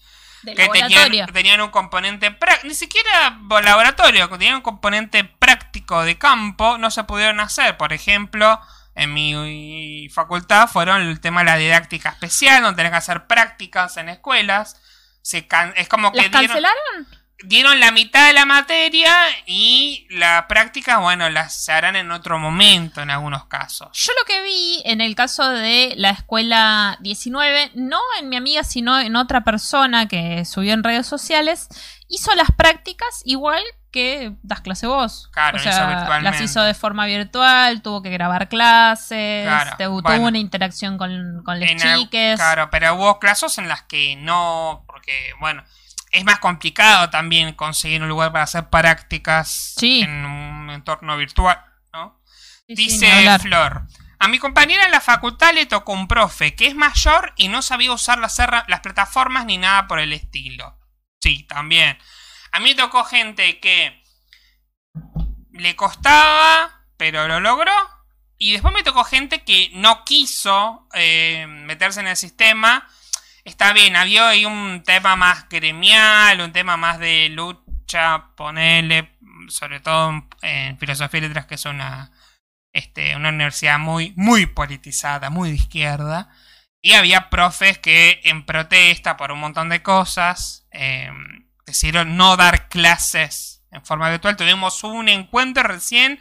De 0.45 0.55
que 0.55 0.65
tenían, 0.69 1.11
tenían 1.33 1.61
un 1.61 1.71
componente 1.71 2.31
práctico, 2.31 2.69
ni 2.69 2.75
siquiera 2.75 3.39
laboratorio, 3.63 4.29
que 4.29 4.39
tenían 4.39 4.57
un 4.57 4.63
componente 4.63 5.25
práctico 5.25 6.03
de 6.05 6.19
campo, 6.19 6.79
no 6.79 6.91
se 6.91 7.05
pudieron 7.05 7.41
hacer. 7.41 7.77
Por 7.77 7.93
ejemplo, 7.93 8.61
en 8.95 9.13
mi 9.13 10.09
facultad 10.13 10.69
fueron 10.69 11.03
el 11.03 11.21
tema 11.21 11.41
de 11.41 11.47
la 11.47 11.57
didáctica 11.57 12.11
especial, 12.11 12.63
donde 12.63 12.77
tenían 12.77 12.93
que 12.93 12.99
hacer 12.99 13.27
prácticas 13.27 13.97
en 13.97 14.09
escuelas. 14.09 14.81
Se 15.23 15.47
can- 15.47 15.73
es 15.77 15.89
como 15.89 16.13
que 16.13 16.19
¿Las 16.19 16.31
dieron, 16.31 16.47
cancelaron? 16.49 17.24
Dieron 17.47 17.81
la 17.81 17.91
mitad 17.93 18.27
de 18.27 18.33
la 18.33 18.47
materia 18.47 19.13
y 19.47 20.07
la 20.11 20.47
práctica, 20.49 20.99
bueno, 20.99 21.29
las 21.31 21.55
se 21.55 21.73
harán 21.73 21.97
en 21.97 22.11
otro 22.11 22.39
momento 22.39 23.01
en 23.03 23.11
algunos 23.11 23.47
casos. 23.47 23.89
Yo 23.93 24.13
lo 24.19 24.25
que 24.27 24.43
vi 24.43 24.83
en 24.85 25.01
el 25.01 25.15
caso 25.15 25.49
de 25.49 25.95
la 25.97 26.11
escuela 26.11 26.97
19, 27.01 27.73
no 27.75 28.01
en 28.19 28.29
mi 28.29 28.37
amiga, 28.37 28.65
sino 28.65 28.99
en 29.01 29.17
otra 29.17 29.43
persona 29.45 30.09
que 30.09 30.45
subió 30.45 30.75
en 30.75 30.83
redes 30.85 31.07
sociales, 31.07 31.69
hizo 32.09 32.35
las 32.35 32.49
prácticas 32.57 33.23
igual 33.25 33.63
que 33.91 34.33
das 34.43 34.61
clase 34.61 34.87
vos. 34.89 35.29
Claro, 35.33 35.57
o 35.57 35.61
hizo 35.61 35.71
sea, 35.71 35.87
virtualmente. 35.87 36.31
las 36.39 36.41
hizo 36.41 36.63
de 36.63 36.75
forma 36.75 37.07
virtual, 37.07 37.81
tuvo 37.81 38.03
que 38.03 38.11
grabar 38.11 38.49
clases, 38.49 39.47
Claro, 39.47 39.77
tuvo 39.79 40.03
bueno. 40.03 40.27
una 40.29 40.39
interacción 40.39 40.99
con, 40.99 41.43
con 41.45 41.61
los 41.61 41.69
chiques. 41.69 42.37
Claro, 42.37 42.69
pero 42.71 42.95
hubo 42.97 43.21
casos 43.21 43.57
en 43.59 43.69
las 43.69 43.83
que 43.83 44.17
no, 44.17 44.83
porque, 44.89 45.31
bueno, 45.39 45.63
es 46.15 46.25
más 46.25 46.39
complicado 46.39 47.11
también 47.11 47.53
conseguir 47.55 48.01
un 48.03 48.09
lugar 48.09 48.33
para 48.33 48.45
hacer 48.45 48.71
prácticas 48.71 49.75
Sí. 49.77 50.03
en 50.03 50.25
un 50.25 50.71
entorno 50.71 51.17
virtual, 51.17 51.61
¿no? 51.93 52.21
Sí, 52.69 52.75
Dice. 52.75 53.39
Flor. 53.41 53.83
A 54.21 54.29
mi 54.29 54.39
compañera 54.39 54.85
en 54.85 54.93
la 54.93 55.01
facultad 55.01 55.53
le 55.53 55.67
tocó 55.67 55.93
un 55.93 56.07
profe 56.07 56.55
que 56.55 56.69
es 56.69 56.75
mayor 56.77 57.33
y 57.37 57.49
no 57.49 57.63
sabía 57.63 57.93
usar 57.93 58.19
las, 58.19 58.37
plataformas 58.81 59.45
ni 59.45 59.59
nada 59.59 59.89
por 59.89 59.99
el 59.99 60.13
estilo. 60.13 60.79
Sí, 61.21 61.43
también. 61.43 61.99
A 62.53 62.61
mí 62.61 62.71
me 62.71 62.75
tocó 62.77 63.05
gente 63.05 63.59
que 63.59 64.01
le 65.51 65.75
costaba, 65.75 66.87
pero 66.97 67.27
lo 67.27 67.41
logró. 67.41 67.73
Y 68.39 68.53
después 68.53 68.73
me 68.73 68.85
tocó 68.85 69.05
gente 69.05 69.43
que 69.43 69.71
no 69.75 70.05
quiso 70.05 70.89
eh, 70.95 71.47
meterse 71.49 72.01
en 72.01 72.07
el 72.07 72.17
sistema. 72.17 72.89
Está 73.45 73.75
bien, 73.75 73.95
había 73.95 74.29
ahí 74.29 74.47
un 74.47 74.83
tema 74.85 75.17
más 75.17 75.49
gremial, 75.51 76.41
un 76.41 76.53
tema 76.53 76.79
más 76.79 76.99
de 76.99 77.29
lucha, 77.29 78.31
ponele, 78.37 79.19
sobre 79.49 79.81
todo 79.81 80.27
en, 80.41 80.79
filosofía 80.79 81.19
y 81.19 81.21
letras, 81.25 81.45
que 81.45 81.57
es 81.57 81.67
una, 81.67 82.11
este, 82.73 83.15
una 83.17 83.29
universidad 83.29 83.79
muy, 83.79 84.15
muy 84.17 84.47
politizada, 84.47 85.29
muy 85.29 85.51
de 85.51 85.57
izquierda. 85.57 86.31
Y 86.81 86.93
había 86.93 87.29
profes 87.29 87.79
que 87.79 88.21
en 88.25 88.47
protesta 88.47 89.17
por 89.19 89.31
un 89.31 89.41
montón 89.41 89.69
de 89.69 89.83
cosas 89.83 90.67
eh, 90.71 91.11
decidieron 91.67 92.17
no 92.17 92.37
dar 92.37 92.69
clases 92.69 93.63
en 93.71 93.85
forma 93.85 94.09
virtual. 94.11 94.37
Tuvimos 94.37 94.85
un 94.85 95.09
encuentro 95.11 95.65
recién 95.65 96.19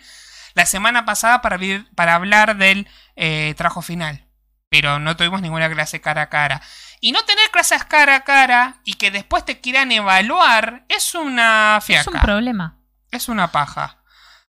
la 0.55 0.65
semana 0.65 1.05
pasada 1.05 1.41
para, 1.41 1.57
para 1.95 2.15
hablar 2.15 2.57
del 2.57 2.87
eh, 3.15 3.53
trabajo 3.55 3.81
final. 3.81 4.25
Pero 4.69 4.99
no 4.99 5.15
tuvimos 5.15 5.41
ninguna 5.41 5.69
clase 5.69 6.01
cara 6.01 6.23
a 6.23 6.29
cara. 6.29 6.61
Y 7.05 7.11
no 7.11 7.21
tener 7.25 7.51
clases 7.51 7.83
cara 7.83 8.15
a 8.15 8.23
cara 8.23 8.77
y 8.85 8.93
que 8.93 9.11
después 9.11 9.43
te 9.43 9.59
quieran 9.59 9.91
evaluar 9.91 10.85
es 10.87 11.15
una 11.15 11.75
Es 11.79 11.83
fiaca. 11.83 12.11
un 12.11 12.21
problema. 12.21 12.77
Es 13.11 13.27
una 13.27 13.51
paja. 13.51 14.01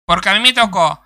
Porque 0.04 0.30
a 0.30 0.34
mí 0.34 0.40
me 0.40 0.52
tocó 0.52 1.00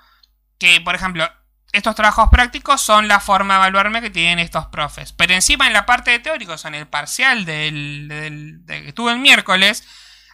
que, 0.59 0.81
por 0.81 0.95
ejemplo, 0.95 1.29
estos 1.73 1.95
trabajos 1.97 2.31
prácticos 2.31 2.81
son 2.81 3.09
la 3.09 3.21
forma 3.21 3.55
de 3.55 3.59
evaluarme 3.61 4.01
que 4.01 4.09
tienen 4.09 4.39
estos 4.39 4.65
profes. 4.69 5.13
Pero 5.13 5.35
encima 5.35 5.67
en 5.67 5.75
la 5.75 5.85
parte 5.85 6.13
de 6.13 6.19
teóricos, 6.19 6.65
en 6.65 6.77
el 6.77 6.87
parcial 6.89 7.45
del, 7.45 8.09
del- 8.09 8.65
de 8.65 8.83
que 8.87 8.93
tuve 8.95 9.13
el 9.13 9.19
miércoles, 9.19 9.85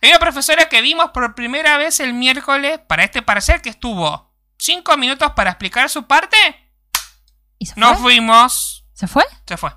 hay 0.03 0.11
una 0.11 0.21
profesora 0.21 0.69
que 0.69 0.81
vimos 0.81 1.11
por 1.11 1.35
primera 1.35 1.77
vez 1.77 1.99
el 1.99 2.15
miércoles 2.15 2.79
para 2.87 3.03
este 3.03 3.21
parcial 3.23 3.61
que 3.63 3.71
estuvo 3.71 4.33
cinco 4.59 4.97
minutos 4.97 5.33
para 5.35 5.51
explicar 5.51 5.91
su 5.91 6.07
parte. 6.07 6.37
¿Y 7.59 7.67
se 7.67 7.75
fue? 7.75 7.81
Nos 7.81 7.99
fuimos. 7.99 8.85
¿Se 8.93 9.09
fue? 9.09 9.25
Se 9.45 9.57
fue. 9.57 9.73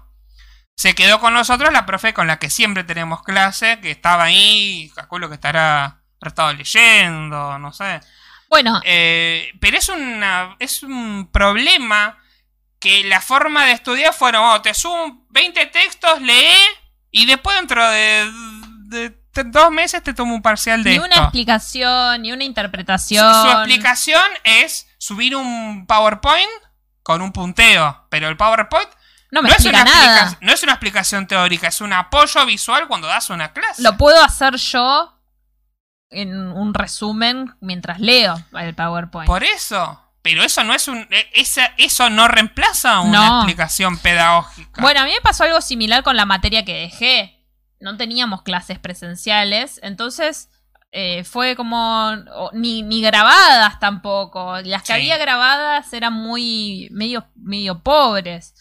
Se 0.76 0.96
quedó 0.96 1.20
con 1.20 1.34
nosotros 1.34 1.72
la 1.72 1.86
profe 1.86 2.14
con 2.14 2.28
la 2.28 2.40
que 2.40 2.50
siempre 2.50 2.84
tenemos 2.84 3.22
clase, 3.24 3.80
que 3.80 3.92
estaba 3.92 4.24
ahí, 4.26 4.92
calculo 4.96 5.30
que 5.30 5.36
estará 5.36 6.02
estado 6.22 6.54
leyendo, 6.54 7.58
no 7.60 7.72
sé. 7.74 8.00
Bueno, 8.50 8.82
Eh, 8.86 9.52
pero 9.60 9.78
es 9.78 9.90
una 9.90 10.56
es 10.60 10.84
un 10.84 11.30
problema 11.32 12.18
que 12.80 13.04
la 13.06 13.22
forma 13.22 13.66
de 13.66 13.74
estudiar 13.74 14.14
fueron, 14.14 14.44
oh, 14.46 14.62
te 14.62 14.74
subo 14.74 15.26
20 15.30 15.66
textos, 15.68 16.22
lee 16.22 16.56
y 17.12 17.26
después 17.26 17.56
dentro 17.58 17.88
de, 17.90 18.32
de- 18.88 19.24
de 19.34 19.44
dos 19.46 19.72
meses 19.72 20.04
te 20.04 20.14
tomo 20.14 20.36
un 20.36 20.42
parcial 20.42 20.84
de 20.84 20.92
ni 20.92 20.96
esto. 20.98 21.08
una 21.08 21.16
explicación, 21.24 22.22
ni 22.22 22.32
una 22.32 22.42
Su, 22.44 22.48
interpretación. 22.48 23.42
su 23.44 23.50
explicación 23.52 24.22
es 24.44 24.88
subir 24.98 25.36
un 25.36 25.86
PowerPoint 25.88 26.50
con 27.02 27.22
un 27.22 27.32
punteo, 27.32 28.06
pero 28.10 28.28
el 28.30 28.38
PowerPoint 28.38 28.90
No 29.34 29.42
me 29.42 29.50
no 29.50 29.56
es, 29.56 29.66
una 29.66 29.80
explica 29.82 29.84
nada. 30.00 30.22
explica- 30.24 30.46
no 30.46 30.52
es 30.54 30.64
una 30.64 30.72
explicación 30.74 31.28
teórica, 31.28 31.68
es 31.68 31.82
un 31.82 31.92
apoyo 31.94 32.46
visual 32.46 32.88
cuando 32.88 33.08
das 33.08 33.30
una 33.30 33.52
clase. 33.52 33.82
Lo 33.82 33.98
puedo 33.98 34.24
hacer 34.24 34.56
yo 34.58 35.20
en 36.10 36.36
un 36.52 36.74
resumen 36.74 37.56
mientras 37.60 38.00
leo 38.00 38.36
el 38.60 38.76
PowerPoint. 38.76 39.28
Por 39.28 39.44
eso. 39.44 40.00
Pero 40.22 40.42
eso 40.44 40.64
no 40.64 40.74
es 40.74 40.88
un. 40.88 41.00
e- 41.12 41.30
esa- 41.34 41.74
eso 41.78 42.10
no 42.10 42.28
reemplaza 42.30 43.02
una 43.02 43.28
No. 43.28 43.38
explicación 43.40 43.98
pedagógica. 43.98 44.82
Bueno, 44.82 45.02
a 45.02 45.04
mí 45.06 45.12
me 45.12 45.20
pasó 45.22 45.44
algo 45.44 45.60
similar 45.60 46.02
con 46.04 46.16
la 46.16 46.26
materia 46.26 46.64
que 46.64 46.74
dejé. 46.76 47.46
No 47.82 47.98
teníamos 47.98 48.44
clases 48.44 48.80
presenciales, 48.80 49.80
entonces 49.84 50.50
eh, 50.94 51.24
fue 51.24 51.56
como 51.58 52.12
ni, 52.54 52.84
ni 52.84 53.02
grabadas 53.02 53.80
tampoco. 53.80 54.62
Las 54.62 54.84
que 54.84 54.88
Sí. 54.88 54.94
había 54.94 55.18
grabadas 55.18 55.92
eran 55.92 56.14
muy 56.14 56.88
medio, 56.92 57.26
medio 57.36 57.80
pobres. 57.82 58.54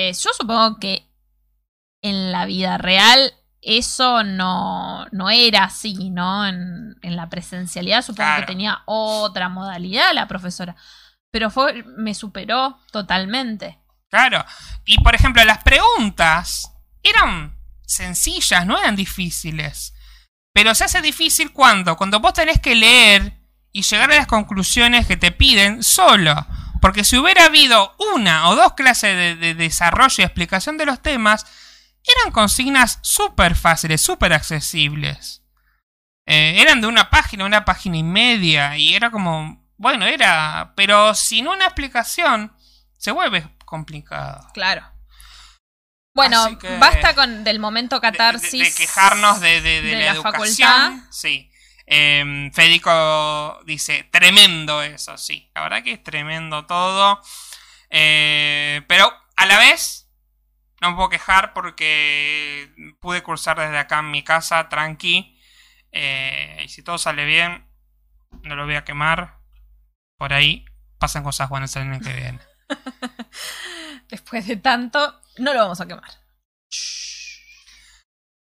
Eh, 0.00 0.12
yo 0.12 0.30
supongo 0.32 0.78
que 0.78 1.10
en 2.02 2.30
la 2.30 2.46
vida 2.46 2.78
real 2.78 3.34
eso 3.60 4.22
no, 4.22 5.06
no 5.10 5.28
era 5.28 5.64
así, 5.64 6.10
¿no? 6.10 6.46
En, 6.46 6.94
en 7.02 7.16
la 7.16 7.28
presencialidad 7.28 8.02
supongo 8.02 8.28
Claro. 8.28 8.42
que 8.42 8.52
tenía 8.52 8.82
otra 8.86 9.48
modalidad 9.48 10.14
la 10.14 10.28
profesora. 10.28 10.76
Pero 11.32 11.50
fue, 11.50 11.82
me 11.96 12.14
superó 12.14 12.78
totalmente. 12.92 13.76
Claro. 14.08 14.44
Y 14.84 15.02
por 15.02 15.16
ejemplo, 15.16 15.44
las 15.44 15.64
preguntas 15.64 16.72
eran 17.02 17.58
sencillas, 17.84 18.64
no 18.64 18.78
eran 18.78 18.94
difíciles. 18.94 19.94
Pero 20.54 20.76
se 20.76 20.84
hace 20.84 21.02
difícil 21.02 21.52
cuando, 21.52 21.96
cuando 21.96 22.20
vos 22.20 22.34
tenés 22.34 22.60
que 22.60 22.76
leer 22.76 23.32
y 23.72 23.82
llegar 23.82 24.12
a 24.12 24.16
las 24.16 24.28
conclusiones 24.28 25.08
que 25.08 25.16
te 25.16 25.32
piden 25.32 25.82
solo. 25.82 26.46
Porque 26.80 27.04
si 27.04 27.16
hubiera 27.18 27.44
habido 27.46 27.94
una 28.14 28.48
o 28.48 28.56
dos 28.56 28.74
clases 28.74 29.14
de, 29.16 29.36
de 29.36 29.54
desarrollo 29.54 30.14
y 30.18 30.22
explicación 30.22 30.76
de 30.76 30.86
los 30.86 31.00
temas, 31.02 31.46
eran 32.20 32.32
consignas 32.32 32.98
súper 33.02 33.54
fáciles, 33.54 34.00
súper 34.00 34.32
accesibles. 34.32 35.42
Eh, 36.26 36.60
eran 36.60 36.80
de 36.80 36.86
una 36.86 37.10
página, 37.10 37.44
una 37.44 37.64
página 37.64 37.96
y 37.96 38.02
media, 38.02 38.76
y 38.76 38.94
era 38.94 39.10
como, 39.10 39.66
bueno, 39.76 40.06
era, 40.06 40.72
pero 40.76 41.14
sin 41.14 41.48
una 41.48 41.64
explicación 41.64 42.52
se 42.98 43.10
vuelve 43.12 43.48
complicado. 43.64 44.46
Claro. 44.54 44.86
Bueno, 46.14 46.58
que- 46.58 46.76
basta 46.78 47.14
con 47.14 47.44
del 47.44 47.60
momento 47.60 47.96
de- 47.96 48.02
catarsis. 48.02 48.76
De, 48.76 48.82
quejarnos 48.86 49.40
de, 49.40 49.60
de- 49.60 49.82
de 49.82 49.88
de 49.88 49.92
la, 49.92 49.98
la 50.00 50.10
educación. 50.12 50.68
facultad. 50.68 50.92
Sí. 51.12 51.50
Eh, 51.90 52.50
Federico 52.52 53.60
dice, 53.64 54.04
tremendo 54.12 54.82
eso, 54.82 55.16
sí. 55.16 55.50
La 55.54 55.62
verdad 55.62 55.82
que 55.82 55.92
es 55.92 56.02
tremendo 56.02 56.66
todo. 56.66 57.22
Eh, 57.88 58.82
pero 58.86 59.10
a 59.36 59.46
la 59.46 59.58
vez, 59.58 60.10
no 60.82 60.90
me 60.90 60.96
puedo 60.96 61.08
quejar 61.08 61.54
porque 61.54 62.70
pude 63.00 63.22
cursar 63.22 63.58
desde 63.58 63.78
acá 63.78 64.00
en 64.00 64.10
mi 64.10 64.22
casa, 64.22 64.68
tranqui. 64.68 65.40
Eh, 65.90 66.60
y 66.62 66.68
si 66.68 66.82
todo 66.82 66.98
sale 66.98 67.24
bien, 67.24 67.66
no 68.42 68.54
lo 68.54 68.66
voy 68.66 68.74
a 68.74 68.84
quemar. 68.84 69.38
Por 70.18 70.34
ahí 70.34 70.66
pasan 70.98 71.24
cosas 71.24 71.48
buenas 71.48 71.74
el 71.76 71.82
año 71.82 72.00
que 72.00 72.12
viene. 72.12 72.40
Después 74.10 74.46
de 74.46 74.56
tanto, 74.56 75.22
no 75.38 75.54
lo 75.54 75.60
vamos 75.60 75.80
a 75.80 75.86
quemar. 75.86 76.10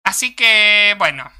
Así 0.02 0.34
que, 0.34 0.96
bueno, 0.98 1.30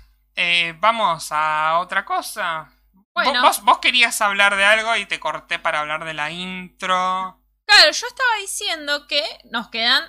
eh, 0.40 0.74
vamos 0.78 1.32
a 1.32 1.80
otra 1.80 2.04
cosa. 2.04 2.70
Bueno. 3.12 3.42
Vos, 3.42 3.60
vos 3.62 3.78
querías 3.78 4.20
hablar 4.20 4.54
de 4.54 4.64
algo 4.64 4.94
y 4.94 5.04
te 5.04 5.18
corté 5.18 5.58
para 5.58 5.80
hablar 5.80 6.04
de 6.04 6.14
la 6.14 6.30
intro. 6.30 7.42
Claro, 7.66 7.90
yo 7.90 8.06
estaba 8.06 8.36
diciendo 8.40 9.08
que 9.08 9.24
nos 9.50 9.68
quedan 9.68 10.04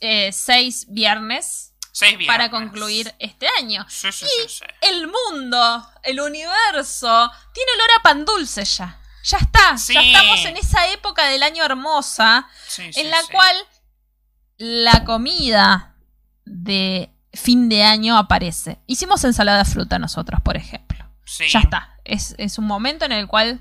eh, 0.00 0.32
seis 0.32 0.86
viernes 0.88 1.74
Seis 1.92 2.18
viernes. 2.18 2.36
para 2.36 2.50
concluir 2.50 3.14
este 3.20 3.46
año. 3.60 3.86
Sí, 3.88 4.10
sí, 4.10 4.26
sí, 4.26 4.48
sí. 4.48 4.64
El 4.80 5.06
mundo, 5.06 5.88
el 6.02 6.20
universo, 6.20 7.30
tiene 7.52 7.70
olor 7.76 7.88
a 8.00 8.02
pan 8.02 8.24
dulce 8.24 8.64
ya. 8.64 9.00
Ya 9.22 9.38
está, 9.38 9.76
ya 9.76 10.00
estamos 10.02 10.44
en 10.44 10.56
esa 10.56 10.88
época 10.88 11.26
del 11.26 11.44
año 11.44 11.64
hermosa 11.64 12.48
en 12.78 13.10
la 13.10 13.22
cual 13.30 13.56
la 14.58 15.04
comida 15.04 15.94
de 16.44 17.13
fin 17.34 17.68
de 17.68 17.82
año 17.82 18.16
aparece. 18.16 18.78
Hicimos 18.86 19.24
ensalada 19.24 19.58
de 19.58 19.64
fruta 19.64 19.98
nosotros, 19.98 20.40
por 20.42 20.56
ejemplo. 20.56 21.04
Sí. 21.24 21.44
Ya 21.48 21.60
está. 21.60 21.98
Es, 22.04 22.34
es 22.38 22.58
un 22.58 22.66
momento 22.66 23.04
en 23.04 23.12
el 23.12 23.26
cual 23.26 23.60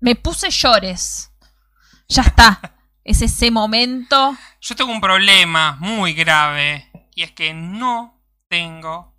me 0.00 0.14
puse 0.14 0.50
llores. 0.50 1.30
Ya 2.08 2.22
está. 2.22 2.60
Es 3.06 3.20
ese 3.20 3.50
momento. 3.50 4.34
Yo 4.62 4.74
tengo 4.76 4.90
un 4.90 5.00
problema 5.02 5.76
muy 5.78 6.14
grave 6.14 6.90
y 7.14 7.22
es 7.22 7.32
que 7.32 7.52
no 7.52 8.18
tengo 8.48 9.14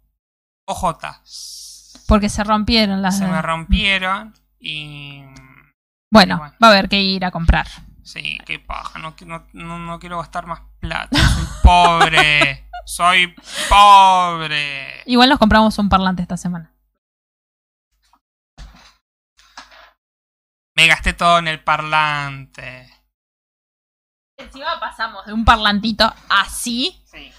ojotas. 0.66 1.94
Porque 2.08 2.30
se 2.30 2.44
rompieron 2.44 3.04
las. 3.04 3.20
Se 3.20 3.28
me 3.28 3.40
rompieron 3.44 4.34
y... 4.60 5.22
Bueno, 6.12 6.38
Bueno. 6.40 6.54
va 6.64 6.68
a 6.68 6.72
haber 6.72 6.90
que 6.90 7.00
ir 7.00 7.26
a 7.26 7.30
comprar. 7.32 7.68
Sí, 8.06 8.38
qué 8.46 8.60
paja. 8.60 9.00
No, 9.00 9.16
no, 9.26 9.48
no, 9.54 9.80
no 9.80 10.00
quiero 10.00 10.20
gastar 10.20 10.46
más 10.46 10.62
plata. 10.80 11.18
Soy 11.18 11.46
pobre. 11.64 12.70
Soy 12.86 13.36
pobre. 13.68 15.02
Igual 15.08 15.30
nos 15.30 15.40
compramos 15.40 15.78
un 15.80 15.90
parlante 15.90 16.22
esta 16.22 16.38
semana. 16.38 16.72
Me 20.76 20.88
gasté 20.88 21.14
todo 21.14 21.40
en 21.40 21.48
el 21.48 21.64
parlante. 21.64 22.92
Encima 24.38 24.80
pasamos 24.80 25.26
de 25.26 25.34
un 25.34 25.46
parlantito 25.46 26.14
así 26.30 27.02
Sí. 27.06 27.32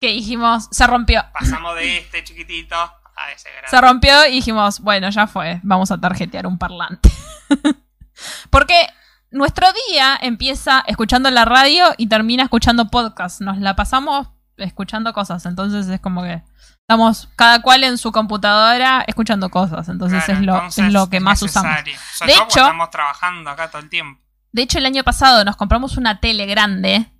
que 0.00 0.08
dijimos, 0.08 0.68
se 0.70 0.86
rompió. 0.86 1.24
Pasamos 1.32 1.74
de 1.76 1.98
este 1.98 2.22
chiquitito 2.22 2.76
a 2.76 3.32
ese 3.32 3.50
grande. 3.50 3.68
Se 3.70 3.80
rompió 3.80 4.26
y 4.26 4.32
dijimos, 4.32 4.80
bueno, 4.80 5.08
ya 5.10 5.26
fue, 5.26 5.60
vamos 5.62 5.90
a 5.90 5.98
tarjetear 6.00 6.46
un 6.46 6.58
parlante. 6.58 7.10
Porque 8.50 8.86
nuestro 9.34 9.66
día 9.90 10.16
empieza 10.22 10.82
escuchando 10.86 11.30
la 11.30 11.44
radio 11.44 11.86
y 11.98 12.06
termina 12.06 12.44
escuchando 12.44 12.88
podcast. 12.88 13.40
Nos 13.40 13.58
la 13.58 13.74
pasamos 13.76 14.28
escuchando 14.56 15.12
cosas, 15.12 15.44
entonces 15.46 15.88
es 15.88 16.00
como 16.00 16.22
que 16.22 16.40
estamos 16.80 17.28
cada 17.34 17.60
cual 17.60 17.82
en 17.82 17.98
su 17.98 18.12
computadora 18.12 19.04
escuchando 19.08 19.50
cosas, 19.50 19.88
entonces 19.88 20.22
Claro, 20.24 20.40
es, 20.40 20.46
lo, 20.46 20.54
entonces 20.54 20.84
es 20.86 20.92
lo 20.92 21.10
que 21.10 21.18
más 21.18 21.42
usamos. 21.42 21.72
Sobre 22.14 22.32
De 22.32 22.38
hecho- 22.38 22.60
estamos 22.60 22.90
trabajando 22.90 23.50
acá 23.50 23.68
todo 23.70 23.82
el 23.82 23.90
tiempo. 23.90 24.20
De 24.52 24.62
hecho, 24.62 24.78
el 24.78 24.86
año 24.86 25.02
pasado 25.02 25.44
nos 25.44 25.56
compramos 25.56 25.96
una 25.96 26.20
tele 26.20 26.46
grande 26.46 27.10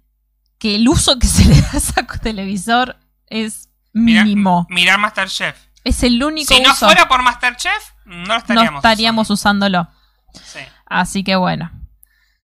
que 0.59 0.77
el 0.77 0.89
uso 0.89 1.19
que 1.19 1.27
se 1.27 1.45
le 1.49 1.61
da 1.61 1.69
a 1.73 1.77
ese 1.79 2.03
televisor 2.23 2.97
es 3.27 3.69
mínimo. 3.93 4.67
Mirar 4.71 4.99
Masterchef. 5.01 5.57
Es 5.83 6.05
el 6.05 6.23
único 6.23 6.55
Si 6.55 6.63
no 6.63 6.75
fuera 6.77 7.09
por 7.09 7.23
Masterchef, 7.23 7.73
no 8.05 8.27
lo 8.27 8.37
estaríamos. 8.37 8.73
no 8.73 8.79
estaríamos 8.79 9.31
usándolo. 9.31 9.89
Sí, 10.33 10.61
Así 10.87 11.25
que 11.25 11.35
bueno. 11.35 11.71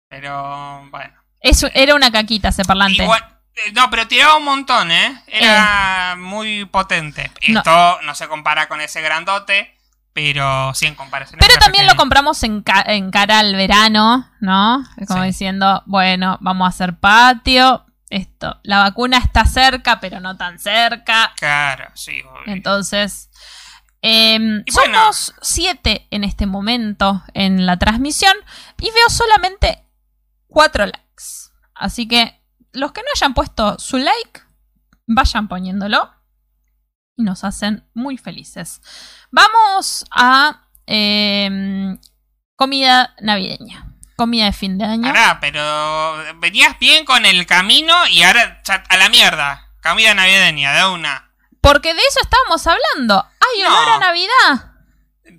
Pero 0.09 0.85
bueno. 0.89 1.13
Eso 1.39 1.69
era 1.73 1.95
una 1.95 2.11
caquita 2.11 2.49
ese 2.49 2.65
parlante. 2.65 3.03
Igual- 3.03 3.23
eh, 3.65 3.71
no, 3.73 3.89
pero 3.89 4.07
tiraba 4.07 4.35
un 4.35 4.45
montón, 4.45 4.91
¿eh? 4.91 5.21
Era 5.27 6.15
muy 6.17 6.65
potente. 6.65 7.31
No. 7.47 7.59
Esto 7.59 8.01
no. 8.01 8.15
se 8.15 8.27
compara 8.27 8.67
con 8.67 8.81
ese 8.81 9.01
grandote, 9.01 9.75
pero 10.13 10.73
sí 10.73 10.85
en 10.87 10.95
comparación. 10.95 11.39
Pero 11.39 11.55
también 11.59 11.85
lo 11.87 11.95
compramos 11.95 12.41
en, 12.43 12.61
ca- 12.61 12.83
en 12.87 13.11
cara 13.11 13.39
al 13.39 13.55
verano, 13.55 14.29
¿no? 14.41 14.83
Como 15.07 15.21
Sí. 15.21 15.27
diciendo, 15.27 15.83
bueno, 15.85 16.37
vamos 16.41 16.65
a 16.65 16.69
hacer 16.69 16.97
patio. 16.99 17.85
Esto, 18.09 18.59
la 18.63 18.79
vacuna 18.79 19.17
está 19.19 19.45
cerca, 19.45 19.99
pero 19.99 20.19
no 20.19 20.35
tan 20.35 20.57
cerca. 20.57 21.31
Claro, 21.37 21.91
sí, 21.93 22.21
obvio. 22.21 22.53
Entonces, 22.53 23.29
bueno. 24.01 24.63
somos 24.67 25.35
siete 25.41 26.07
en 26.11 26.23
este 26.23 26.45
momento 26.45 27.23
en 27.33 27.65
la 27.65 27.77
transmisión 27.77 28.33
y 28.79 28.85
veo 28.85 29.09
solamente 29.09 29.83
cuatro 30.49 30.85
likes. 30.85 31.49
Así 31.73 32.07
que 32.07 32.41
los 32.73 32.91
que 32.91 33.01
no 33.01 33.07
hayan 33.15 33.33
puesto 33.33 33.79
su 33.79 33.97
like, 33.97 34.41
vayan 35.07 35.47
poniéndolo 35.47 36.13
y 37.15 37.23
nos 37.23 37.43
hacen 37.45 37.87
muy 37.93 38.17
felices. 38.17 38.81
Vamos 39.31 40.05
a 40.11 40.67
em, 40.85 41.97
comida 42.55 43.15
navideña, 43.21 43.85
comida 44.17 44.45
de 44.45 44.53
fin 44.53 44.77
de 44.77 44.85
año. 44.85 45.03
Pará, 45.03 45.39
pero 45.39 46.17
venías 46.39 46.77
bien 46.79 47.05
con 47.05 47.25
el 47.25 47.45
camino 47.45 47.95
y 48.07 48.23
ahora 48.23 48.61
a 48.89 48.97
la 48.97 49.09
mierda. 49.09 49.71
Comida 49.81 50.13
navideña, 50.13 50.73
de 50.73 50.85
una. 50.93 51.31
Porque 51.61 51.93
de 51.93 52.01
eso 52.01 52.19
estábamos 52.21 52.65
hablando. 52.67 53.25
¡Ay, 53.39 53.63
No. 53.63 53.69
olor 53.69 53.89
a 53.89 53.99
Navidad! 53.99 54.68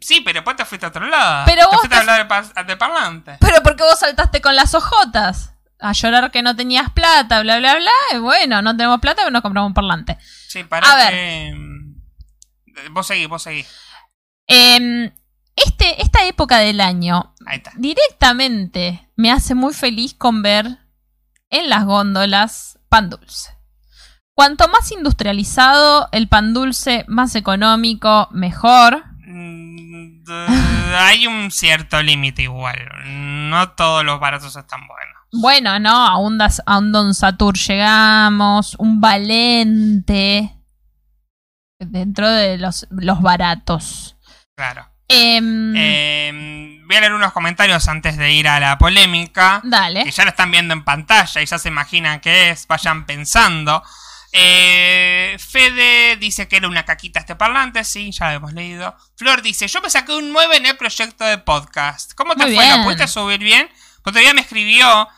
Sí, 0.01 0.21
pero 0.23 0.39
después 0.39 0.57
te 0.57 0.65
fuiste 0.65 0.87
a 0.87 0.89
otro 0.89 1.07
lado. 1.07 1.45
Pero 1.47 1.61
te 1.63 1.67
vos 1.67 1.77
fuiste 1.81 1.95
a 1.97 1.99
te- 1.99 2.11
hablar 2.11 2.19
de, 2.19 2.25
pa- 2.55 2.63
de 2.65 2.77
parlante. 2.77 3.37
Pero 3.41 3.63
porque 3.63 3.83
vos 3.83 3.99
saltaste 3.99 4.41
con 4.41 4.57
las 4.57 4.75
ojotas. 4.75 5.55
A 5.79 5.93
llorar 5.93 6.31
que 6.31 6.43
no 6.43 6.55
tenías 6.57 6.91
plata, 6.91 7.41
bla, 7.43 7.59
bla, 7.59 7.77
bla. 7.77 7.91
Y 8.15 8.19
bueno, 8.19 8.61
no 8.63 8.77
tenemos 8.77 9.01
plata, 9.01 9.23
pero 9.23 9.31
nos 9.31 9.41
compramos 9.43 9.69
un 9.69 9.75
parlante. 9.75 10.19
Sí, 10.49 10.65
para 10.65 10.91
A 10.91 10.97
ver. 10.97 11.11
que. 11.11 11.53
mm, 11.57 12.93
Vos 12.93 13.07
seguís, 13.07 13.29
vos 13.29 13.43
seguís. 13.43 13.67
Em, 14.47 15.11
este, 15.57 16.01
esta 16.03 16.25
época 16.25 16.59
del 16.59 16.81
año 16.81 17.35
Ahí 17.47 17.59
está. 17.59 17.73
directamente 17.77 19.09
me 19.17 19.31
hace 19.31 19.55
muy 19.55 19.73
feliz 19.75 20.15
con 20.15 20.43
ver 20.43 20.79
en 21.51 21.69
las 21.69 21.85
góndolas 21.85 22.79
pan 22.89 23.11
dulce. 23.11 23.51
Cuanto 24.35 24.69
más 24.69 24.91
industrializado 24.93 26.09
el 26.13 26.29
pan 26.29 26.55
dulce, 26.55 27.05
más 27.09 27.35
económico, 27.35 28.29
mejor. 28.33 29.05
Mm, 29.33 30.25
Hay 30.97 31.27
un 31.27 31.51
cierto 31.51 32.03
límite 32.03 32.43
igual. 32.43 32.79
No 33.07 33.71
todos 33.71 34.05
los 34.05 34.19
baratos 34.21 34.57
están 34.57 34.81
buenos. 34.87 35.17
Bueno, 35.33 35.79
no, 35.79 36.07
a 36.07 36.19
un, 36.19 36.39
Das- 36.39 36.63
a 36.67 36.79
un 36.79 36.91
Don 36.93 37.15
Satur 37.15 37.57
llegamos, 37.57 38.75
un 38.79 39.01
Valente, 39.01 40.53
dentro 41.79 42.29
de 42.29 42.59
los, 42.59 42.87
los 42.91 43.23
baratos. 43.23 44.17
Claro. 44.57 44.87
Eh, 45.09 46.79
voy 46.87 46.97
a 46.97 47.01
leer 47.01 47.13
unos 47.13 47.33
comentarios 47.33 47.87
antes 47.89 48.17
de 48.17 48.33
ir 48.33 48.49
a 48.49 48.59
la 48.61 48.79
polémica. 48.79 49.61
dale. 49.65 50.05
Que 50.05 50.11
ya 50.11 50.25
lo 50.25 50.31
están 50.31 50.51
viendo 50.51 50.75
en 50.75 50.85
pantalla 50.85 51.41
y 51.43 51.47
ya 51.47 51.59
se 51.59 51.69
imaginan 51.69 52.21
qué 52.21 52.51
es. 52.51 52.67
Vayan 52.67 53.07
pensando. 53.07 53.83
Eh, 54.33 55.37
Fede 55.39 56.17
dice 56.17 56.47
que 56.47 56.57
era 56.57 56.69
una 56.69 56.85
caquita 56.85 57.21
este 57.21 57.35
parlante, 57.35 57.83
sí, 57.85 58.13
ya 58.13 58.31
lo 58.31 58.37
hemos 58.37 58.53
leído. 58.53 58.97
Flor 59.17 59.43
dice, 59.43 59.67
yo 59.67 59.81
me 59.81 59.91
saqué 59.91 60.15
un 60.15 60.33
9 60.33 60.57
en 60.57 60.67
el 60.67 60.77
proyecto 60.77 61.25
de 61.25 61.39
podcast. 61.39 62.15
¿Cómo 62.15 62.35
te 62.37 62.45
Muy 62.45 62.55
fue? 62.55 62.65
¿Lo 62.65 62.75
bien. 62.75 62.85
pudiste 62.85 63.09
subir 63.09 63.41
bien? 63.41 63.69
Porque 64.03 64.13
todavía 64.13 64.35
me 64.35 64.43
escribió 64.43 65.09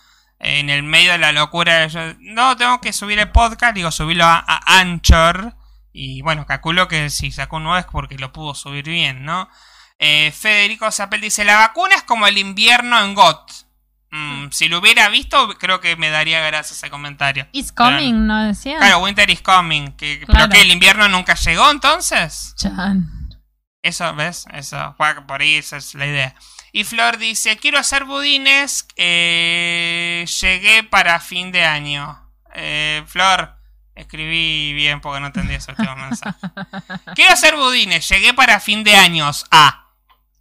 eh, 0.40 0.60
en 0.60 0.70
el 0.70 0.82
medio 0.82 1.12
de 1.12 1.18
la 1.18 1.32
locura. 1.32 1.86
yo, 1.88 2.00
no, 2.20 2.56
tengo 2.56 2.80
que 2.80 2.92
subir 2.92 3.18
el 3.18 3.30
podcast. 3.30 3.74
Digo, 3.74 3.90
subirlo 3.90 4.24
a, 4.24 4.44
a 4.46 4.80
Anchor. 4.80 5.54
Y 5.92 6.22
bueno, 6.22 6.46
calculo 6.46 6.88
que 6.88 7.10
si 7.10 7.30
sacó 7.30 7.56
un 7.56 7.64
9 7.64 7.80
es 7.80 7.86
porque 7.86 8.16
lo 8.16 8.32
pudo 8.32 8.54
subir 8.54 8.84
bien, 8.84 9.24
¿no? 9.24 9.48
Eh, 9.98 10.32
Federico 10.32 10.90
Zapel 10.90 11.20
dice, 11.20 11.44
la 11.44 11.58
vacuna 11.58 11.94
es 11.94 12.02
como 12.02 12.26
el 12.26 12.36
invierno 12.38 12.98
en 13.04 13.14
GOT. 13.14 13.61
Mm, 14.14 14.50
si 14.50 14.68
lo 14.68 14.78
hubiera 14.78 15.08
visto, 15.08 15.48
creo 15.58 15.80
que 15.80 15.96
me 15.96 16.10
daría 16.10 16.40
gracias 16.40 16.76
ese 16.78 16.90
comentario. 16.90 17.48
It's 17.52 17.72
coming, 17.72 18.26
¿no 18.26 18.44
decía? 18.44 18.76
Claro, 18.76 18.98
Winter 18.98 19.28
is 19.30 19.40
coming. 19.40 19.88
Que, 19.92 20.20
Claro. 20.20 20.32
¿Pero 20.32 20.48
que 20.50 20.60
el 20.60 20.70
invierno 20.70 21.08
nunca 21.08 21.34
llegó 21.34 21.70
entonces? 21.70 22.54
Chan. 22.56 23.08
Eso, 23.80 24.14
¿ves? 24.14 24.44
Eso, 24.52 24.94
por 25.26 25.40
ahí 25.40 25.56
esa 25.56 25.78
es 25.78 25.94
la 25.94 26.06
idea. 26.06 26.34
Y 26.72 26.84
Flor 26.84 27.16
dice, 27.16 27.56
quiero 27.56 27.78
hacer 27.78 28.04
budines, 28.04 28.86
eh, 28.96 30.24
llegué 30.40 30.84
para 30.84 31.18
fin 31.18 31.50
de 31.50 31.64
año. 31.64 32.18
Eh, 32.54 33.02
Flor, 33.06 33.56
escribí 33.94 34.72
bien 34.74 35.00
porque 35.00 35.20
no 35.20 35.26
entendí 35.28 35.54
ese 35.54 35.70
último 35.72 35.96
mensaje. 35.96 36.38
Quiero 37.14 37.32
hacer 37.32 37.56
budines, 37.56 38.08
llegué 38.08 38.34
para 38.34 38.60
fin 38.60 38.84
de 38.84 38.94
años. 38.94 39.46
Ah, 39.50 39.86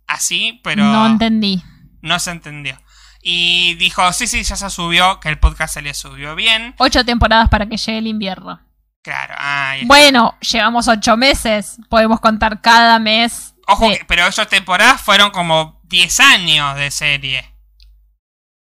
así, 0.08 0.60
pero 0.64 0.84
No 0.84 1.08
entendí. 1.08 1.64
no 2.02 2.20
se 2.20 2.32
entendió. 2.32 2.78
Y 3.24 3.76
dijo, 3.76 4.12
sí, 4.14 4.26
sí, 4.28 4.44
ya 4.44 4.56
se 4.56 4.70
subió, 4.70 5.20
que 5.20 5.30
el 5.30 5.38
podcast 5.40 5.74
se 5.76 5.82
le 5.82 5.94
subió 5.94 6.36
bien. 6.36 6.74
Ocho 6.80 7.06
temporadas 7.06 7.50
para 7.50 7.68
que 7.68 7.78
llegue 7.78 8.00
el 8.00 8.08
invierno. 8.08 8.60
Claro, 9.04 9.34
está. 9.34 9.86
Bueno, 9.88 10.38
llevamos 10.42 10.88
ocho 10.88 11.18
meses. 11.18 11.78
Podemos 11.90 12.20
contar 12.20 12.62
cada 12.62 12.98
mes. 13.00 13.54
Ojo, 13.68 13.90
de- 13.90 14.00
que- 14.00 14.06
pero 14.06 14.26
esas 14.28 14.48
temporadas 14.48 15.02
fueron 15.02 15.32
como 15.32 15.80
10 15.84 16.20
años 16.20 16.76
de 16.76 16.90
serie. 16.92 17.48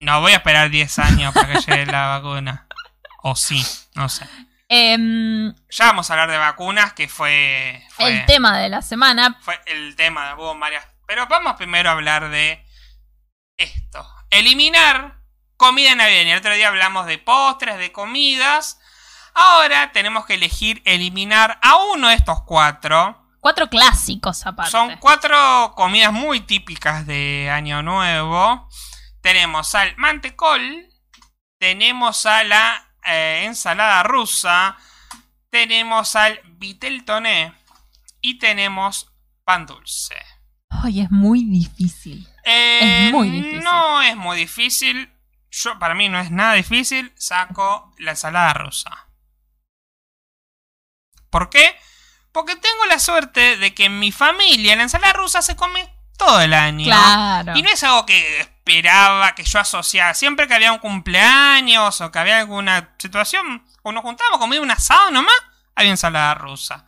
No 0.01 0.21
voy 0.21 0.33
a 0.33 0.37
esperar 0.37 0.71
10 0.71 0.99
años 1.01 1.35
para 1.35 1.53
que 1.53 1.61
llegue 1.61 1.87
la 1.92 2.07
vacuna. 2.21 2.66
O 3.23 3.35
sí, 3.37 3.64
no 3.94 4.09
sé. 4.09 4.27
Em, 4.68 5.53
Ya 5.71 5.87
vamos 5.87 6.09
a 6.11 6.12
hablar 6.12 6.31
de 6.31 6.37
vacunas, 6.38 6.92
que 6.92 7.09
fue, 7.09 7.83
fue, 7.90 8.09
el 8.21 8.27
tema 8.27 8.57
de 8.59 8.68
la 8.68 8.83
semana. 8.83 9.38
fue 9.40 9.59
el 9.66 9.97
tema. 9.97 10.35
Hubo 10.37 10.57
varias. 10.59 10.85
Pero 11.07 11.27
vamos 11.27 11.55
primero 11.57 11.88
a 11.88 11.92
hablar 11.92 12.29
de 12.29 12.64
esto. 13.57 14.07
Eliminar 14.30 15.18
comida 15.56 15.94
navideña. 15.94 16.32
El 16.32 16.38
otro 16.38 16.54
día 16.54 16.68
hablamos 16.68 17.06
de 17.06 17.18
postres, 17.18 17.78
de 17.78 17.92
comidas. 17.92 18.78
Ahora 19.34 19.92
tenemos 19.92 20.26
que 20.26 20.34
elegir 20.34 20.82
eliminar 20.84 21.58
a 21.62 21.76
uno 21.76 22.08
de 22.08 22.14
estos 22.14 22.42
cuatro. 22.42 23.24
Cuatro 23.40 23.68
clásicos 23.68 24.46
aparte. 24.46 24.70
Son 24.70 24.96
cuatro 24.98 25.72
comidas 25.76 26.12
muy 26.12 26.40
típicas 26.40 27.06
de 27.06 27.48
Año 27.50 27.82
Nuevo. 27.82 28.68
Tenemos 29.20 29.74
al 29.74 29.96
mantecol, 29.96 30.88
tenemos 31.58 32.26
a 32.26 32.44
la 32.44 32.88
eh, 33.04 33.42
ensalada 33.44 34.02
rusa, 34.02 34.76
tenemos 35.50 36.14
al 36.16 36.40
vitel 36.58 37.04
toné 37.04 37.54
y 38.20 38.38
tenemos 38.38 39.12
pan 39.44 39.66
dulce. 39.66 40.14
Ay, 40.68 41.00
es 41.00 41.10
muy 41.10 41.44
difícil. 41.44 42.27
Eh, 42.48 43.06
Es 43.08 43.12
muy 43.12 43.30
difícil. 43.30 43.62
No 43.62 44.02
es 44.02 44.16
muy 44.16 44.37
difícil. 44.38 45.12
Yo, 45.50 45.78
para 45.78 45.94
mí 45.94 46.08
no 46.08 46.18
es 46.20 46.30
nada 46.30 46.54
difícil. 46.54 47.12
Saco 47.16 47.94
la 47.98 48.12
ensalada 48.12 48.52
rusa. 48.54 49.06
¿Por 51.30 51.50
qué? 51.50 51.76
Porque 52.32 52.56
tengo 52.56 52.87
la 52.87 52.98
suerte 52.98 53.56
de 53.56 53.74
que 53.74 53.87
en 53.87 53.98
mi 53.98 54.12
familia 54.12 54.76
la 54.76 54.82
ensalada 54.84 55.12
rusa 55.14 55.42
se 55.42 55.56
come 55.56 55.92
todo 56.16 56.40
el 56.40 56.54
año. 56.54 56.84
Claro. 56.87 57.56
Y 57.56 57.62
no 57.62 57.70
es 57.70 57.82
algo 57.84 58.06
que 58.06 58.40
esperaba, 58.40 59.34
que 59.34 59.44
yo 59.44 59.58
asociaba. 59.61 60.14
Siempre 60.14 60.46
que 60.48 60.54
había 60.54 60.72
un 60.72 60.78
cumpleaños 60.78 62.00
o 62.00 62.11
que 62.11 62.18
había 62.18 62.38
alguna 62.38 62.94
situación, 62.98 63.64
o 63.82 63.92
nos 63.92 64.02
juntábamos, 64.02 64.38
comíamos 64.38 64.64
un 64.64 64.70
asado 64.70 65.11
nomás, 65.11 65.34
había 65.74 65.90
ensalada 65.90 66.34
rusa. 66.34 66.87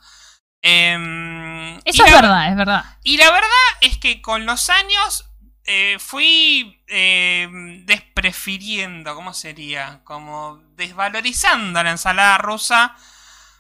Em, 0.63 1.77
Eso 1.85 2.05
es 2.05 2.11
la- 2.13 2.21
verdad, 2.21 2.49
es 2.51 2.57
verdad. 2.57 2.85
y 3.03 3.17
la 3.17 3.31
verdad 3.31 3.49
es 3.81 3.97
que 3.99 4.21
con 4.21 4.45
los 4.47 4.69
años 4.69 5.30
eh, 5.73 5.99
fui 6.01 6.83
eh, 6.89 7.47
desprefiriendo, 7.85 9.15
¿cómo 9.15 9.33
sería? 9.35 10.01
Como 10.03 10.61
desvalorizando 10.75 11.81
la 11.81 11.93
ensalada 11.93 12.39
rusa 12.39 12.97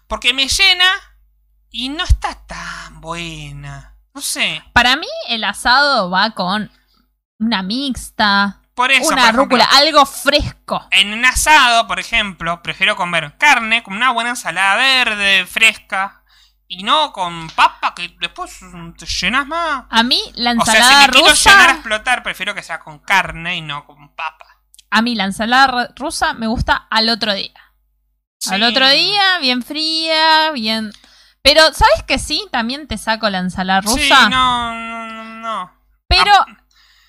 porque 0.08 0.34
me 0.34 0.48
llena 0.48 0.90
y 1.70 1.88
no 1.88 2.02
está 2.02 2.34
tan 2.48 3.00
buena. 3.00 3.94
No 4.12 4.20
sé. 4.20 4.60
Para 4.72 4.96
mí, 4.96 5.06
el 5.28 5.44
asado 5.44 6.10
va 6.10 6.32
con 6.32 6.68
una 7.38 7.62
mixta, 7.62 8.60
Por 8.74 8.90
eso, 8.90 9.06
una 9.12 9.16
por 9.16 9.20
ejemplo, 9.20 9.42
rúcula, 9.44 9.64
algo 9.72 10.04
fresco. 10.04 10.84
en 10.90 11.12
un 11.12 11.24
asado, 11.24 11.86
por 11.86 12.00
ejemplo, 12.00 12.60
prefiero 12.60 12.96
comer 12.96 13.36
carne 13.38 13.84
con 13.84 13.94
una 13.94 14.10
buena 14.10 14.30
ensalada 14.30 14.74
verde, 14.74 15.46
fresca. 15.46 16.19
Y 16.72 16.84
no 16.84 17.12
con 17.12 17.50
papa 17.50 17.94
que 17.96 18.16
después 18.20 18.62
mm, 18.62 18.92
te 18.92 19.04
llenas 19.04 19.44
más. 19.44 19.86
A 19.90 20.02
mí, 20.04 20.20
la 20.36 20.52
O 20.52 20.64
sea, 20.64 20.74
ensalada 20.74 21.00
si 21.02 21.06
me 21.08 21.12
quiero 21.12 21.34
llenar 21.34 21.58
a 21.58 21.62
rusa. 21.64 21.70
explotar, 21.72 22.22
prefiero 22.22 22.54
que 22.54 22.62
sea 22.62 22.78
con 22.78 23.00
carne 23.00 23.56
y 23.56 23.60
no 23.60 23.84
con 23.86 24.14
papa. 24.14 24.46
A 24.88 25.02
mí, 25.02 25.16
la 25.16 25.24
ensalada 25.24 25.66
ru- 25.66 25.92
rusa 25.96 26.32
me 26.34 26.46
gusta 26.46 26.86
al 26.88 27.08
otro 27.08 27.34
día. 27.34 27.52
Al 28.50 28.62
otro 28.62 28.88
día, 28.88 29.38
bien 29.40 29.62
fría, 29.62 30.52
bien. 30.52 30.92
Pero, 31.42 31.62
¿sabes 31.74 32.04
que 32.06 32.18
sí? 32.20 32.46
También 32.52 32.86
te 32.86 32.98
saco 32.98 33.28
la 33.30 33.38
ensalada 33.38 33.80
rusa. 33.80 33.98
Sí, 33.98 34.10
no, 34.30 34.72
no, 34.72 35.06
no, 35.08 35.24
no. 35.24 35.72
Pero 36.06 36.32
Ah. 36.32 36.46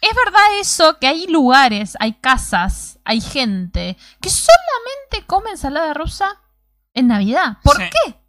es 0.01 0.15
verdad 0.25 0.41
eso 0.59 0.97
que 0.99 1.07
hay 1.07 1.27
lugares, 1.27 1.95
hay 1.99 2.13
casas, 2.13 2.97
hay 3.05 3.21
gente 3.21 3.95
que 4.21 4.29
solamente 4.31 5.27
come 5.27 5.51
ensalada 5.51 5.93
rusa 5.93 6.41
en 6.95 7.07
Navidad. 7.07 7.57
¿Por 7.63 7.77
Sí. 7.77 7.83
qué? 7.91 8.20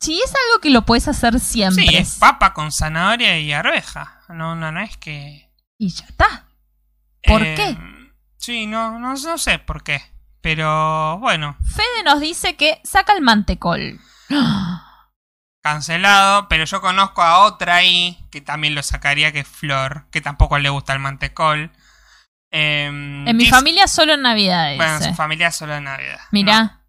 Si 0.00 0.18
es 0.20 0.30
algo 0.30 0.60
que 0.62 0.70
lo 0.70 0.86
puedes 0.86 1.08
hacer 1.08 1.38
siempre. 1.40 1.84
Sí, 1.86 1.96
es 1.96 2.16
papa 2.16 2.54
con 2.54 2.72
zanahoria 2.72 3.38
y 3.38 3.52
arveja. 3.52 4.22
No, 4.28 4.54
no, 4.54 4.72
no 4.72 4.80
es 4.80 4.96
que. 4.96 5.50
Y 5.78 5.90
ya 5.90 6.06
está. 6.06 6.46
¿Por 7.22 7.42
eh, 7.42 7.54
qué? 7.54 7.76
Sí, 8.38 8.66
no, 8.66 8.98
no, 8.98 9.14
no 9.14 9.38
sé 9.38 9.58
por 9.58 9.82
qué. 9.82 10.02
Pero 10.40 11.18
bueno, 11.18 11.56
Fede 11.66 12.02
nos 12.04 12.20
dice 12.20 12.56
que 12.56 12.80
saca 12.82 13.12
el 13.12 13.20
mantecol. 13.20 14.00
cancelado. 15.62 16.48
Pero 16.48 16.64
yo 16.64 16.80
conozco 16.80 17.22
a 17.22 17.40
otra 17.40 17.76
ahí 17.76 18.18
que 18.30 18.40
también 18.40 18.74
lo 18.74 18.82
sacaría, 18.82 19.32
que 19.32 19.40
es 19.40 19.48
Flor, 19.48 20.06
que 20.10 20.20
tampoco 20.20 20.58
le 20.58 20.70
gusta 20.70 20.92
el 20.94 20.98
mantecol. 21.00 21.70
Em, 22.50 23.28
En 23.28 23.36
mi 23.36 23.44
dice- 23.44 23.54
familia 23.54 23.86
solo 23.86 24.14
en 24.14 24.22
Navidad, 24.22 24.74
Bueno, 24.76 24.96
en 24.96 25.02
su 25.02 25.14
familia 25.14 25.50
solo 25.52 25.76
en 25.76 25.84
Navidad. 25.84 26.20
Mirá. 26.32 26.62
No. 26.62 26.79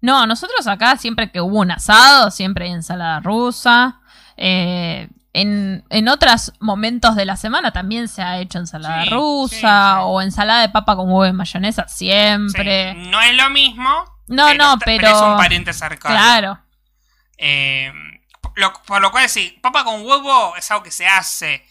Nosotros 0.00 0.66
acá 0.66 0.96
siempre 0.96 1.30
que 1.30 1.40
hubo 1.40 1.58
un 1.60 1.70
asado, 1.70 2.30
siempre 2.30 2.66
hay 2.66 2.72
ensalada 2.72 3.20
rusa. 3.20 4.00
Eh, 4.36 5.08
en, 5.32 5.84
en 5.90 6.08
otros 6.08 6.52
momentos 6.60 7.14
de 7.16 7.24
la 7.24 7.36
semana 7.36 7.70
también 7.72 8.08
se 8.08 8.22
ha 8.22 8.38
hecho 8.38 8.58
ensalada 8.58 9.04
Sí, 9.04 9.10
rusa 9.10 9.94
sí, 9.96 9.96
sí. 9.98 10.02
o 10.04 10.22
ensalada 10.22 10.60
de 10.62 10.68
papa 10.70 10.96
con 10.96 11.06
huevo 11.10 11.26
y 11.26 11.32
mayonesa, 11.32 11.82
No, 11.82 11.88
siempre. 11.88 12.94
no 12.94 13.20
es 13.20 13.36
lo 13.36 13.50
mismo. 13.50 13.88
No, 14.28 14.52
no, 14.54 14.74
está- 14.74 14.84
pero- 14.84 15.08
es 15.08 15.20
un 15.20 15.36
pariente 15.36 15.72
cercano. 15.72 16.14
Claro. 16.14 16.58
Eh, 17.36 17.92
lo- 18.56 18.72
por 18.86 19.00
lo 19.00 19.10
cual, 19.10 19.28
sí, 19.28 19.58
papa 19.62 19.84
con 19.84 20.04
huevo 20.04 20.56
es 20.56 20.70
algo 20.70 20.82
que 20.82 20.90
se 20.90 21.06
hace. 21.06 21.64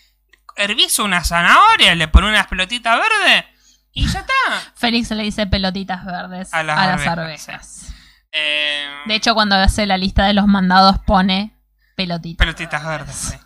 Hervís 0.55 0.99
una 0.99 1.23
zanahoria, 1.23 1.93
le 1.95 2.07
pones 2.07 2.29
unas 2.31 2.47
pelotitas 2.47 2.97
verdes 2.99 3.45
y 3.93 4.07
ya 4.07 4.19
está. 4.19 4.33
Félix 4.75 5.09
le 5.11 5.23
dice 5.23 5.45
pelotitas 5.47 6.05
verdes 6.05 6.53
A 6.53 6.59
a 6.59 6.63
las 6.63 7.05
arvejas. 7.07 7.93
Eh, 8.31 8.87
De 9.05 9.15
hecho, 9.15 9.33
cuando 9.33 9.55
hace 9.55 9.85
la 9.85 9.97
lista 9.97 10.25
de 10.25 10.33
los 10.33 10.47
mandados 10.47 10.97
pone 11.05 11.55
pelotitas. 11.95 12.37
pelotitas 12.45 12.85
verdes, 12.85 13.15
sí. 13.15 13.37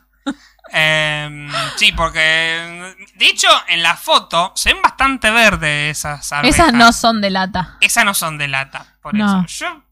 Eh, 0.74 1.50
sí, 1.76 1.92
porque 1.92 2.96
de 3.16 3.26
hecho 3.28 3.48
en 3.68 3.84
la 3.84 3.98
foto 3.98 4.54
se 4.56 4.72
ven 4.74 4.82
bastante 4.82 5.30
verdes 5.30 5.98
esas 5.98 6.32
arvejas. 6.32 6.60
Esas 6.60 6.74
no 6.74 6.94
son 6.94 7.20
de 7.20 7.30
lata. 7.30 7.78
Esas 7.82 8.06
no 8.06 8.14
son 8.14 8.38
de 8.38 8.48
lata, 8.48 8.98
por 9.02 9.14
No. 9.14 9.44
eso. 9.44 9.66
Yo, 9.66 9.84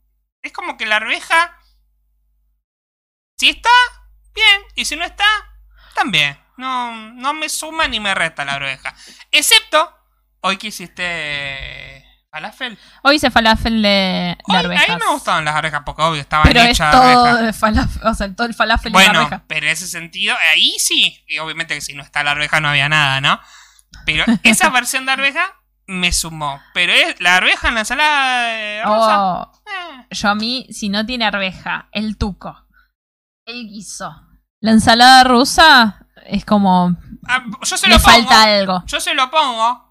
es 0.42 0.54
como 0.54 0.78
que 0.78 0.86
la 0.86 0.96
arveja, 0.98 1.58
si 3.38 3.50
está, 3.50 3.70
bien, 4.34 4.62
y 4.76 4.86
si 4.86 4.96
no 4.96 5.04
está, 5.04 5.26
también. 5.96 6.38
No, 6.56 6.94
no 7.14 7.34
me 7.34 7.50
suma 7.50 7.88
ni 7.90 8.00
me 8.00 8.14
resta 8.16 8.46
la 8.46 8.54
arveja. 8.54 8.94
Excepto, 9.32 9.94
hoy 10.42 10.56
que 10.58 10.68
hiciste 10.68 12.06
falafel. 12.32 12.78
Hoy 13.04 13.16
hice 13.16 13.32
falafel 13.32 13.82
de, 13.82 13.88
de 13.90 14.38
Hoy, 14.48 14.56
a 14.56 14.60
arvejas. 14.60 14.90
mí 14.90 14.96
me 15.06 15.12
gustaban 15.14 15.46
las 15.46 15.56
arvejas 15.56 15.82
porque 15.86 16.02
obvio 16.02 16.22
estaban 16.22 16.44
Pero 16.48 16.62
es 16.62 16.70
hechas 16.72 16.94
de 16.94 17.00
todo 17.14 17.36
de 17.38 17.54
falafel, 17.54 18.08
o 18.08 18.14
sea, 18.14 18.36
todo 18.36 18.48
el 18.48 18.54
falafel 18.54 18.92
de 18.92 18.94
Bueno, 18.94 19.20
arveja. 19.22 19.44
pero 19.48 19.66
en 19.66 19.72
ese 19.72 19.88
sentido, 19.88 20.36
ahí 20.54 20.76
sí. 20.80 21.24
Y 21.28 21.40
obviamente 21.40 21.76
que 21.76 21.82
si 21.82 21.94
no 21.94 22.04
está 22.04 22.24
la 22.24 22.32
arveja 22.32 22.60
no 22.60 22.70
había 22.70 22.90
nada, 22.90 23.22
¿no? 23.22 23.40
Pero 24.06 24.26
esa 24.44 24.70
versión 24.72 25.06
de 25.06 25.14
arveja 25.14 25.56
me 25.88 26.12
sumó. 26.12 26.62
Pero 26.74 26.94
es, 26.94 27.20
la 27.20 27.38
arveja 27.38 27.68
en 27.70 27.74
la 27.76 27.80
ensalada 27.82 28.44
de 28.48 28.84
rusa, 28.84 29.20
Oh, 29.22 29.52
eh, 29.66 30.06
yo 30.12 30.30
a 30.30 30.36
mí, 30.36 30.68
si 30.72 30.90
no 30.90 31.06
tiene 31.06 31.26
arveja, 31.26 31.90
el 31.92 32.18
tuco, 32.18 32.68
el 33.46 33.68
guiso, 33.68 34.16
la 34.62 34.72
ensalada 34.72 35.24
rusa, 35.24 36.06
es 36.28 36.46
como. 36.46 36.96
Ah, 37.28 37.44
yo 37.64 37.76
se 37.78 37.88
Le 37.88 37.96
lo 37.96 38.00
pongo. 38.02 38.14
falta 38.18 38.44
algo. 38.44 38.84
Yo 38.86 39.00
se 39.00 39.14
lo 39.16 39.30
pongo. 39.32 39.89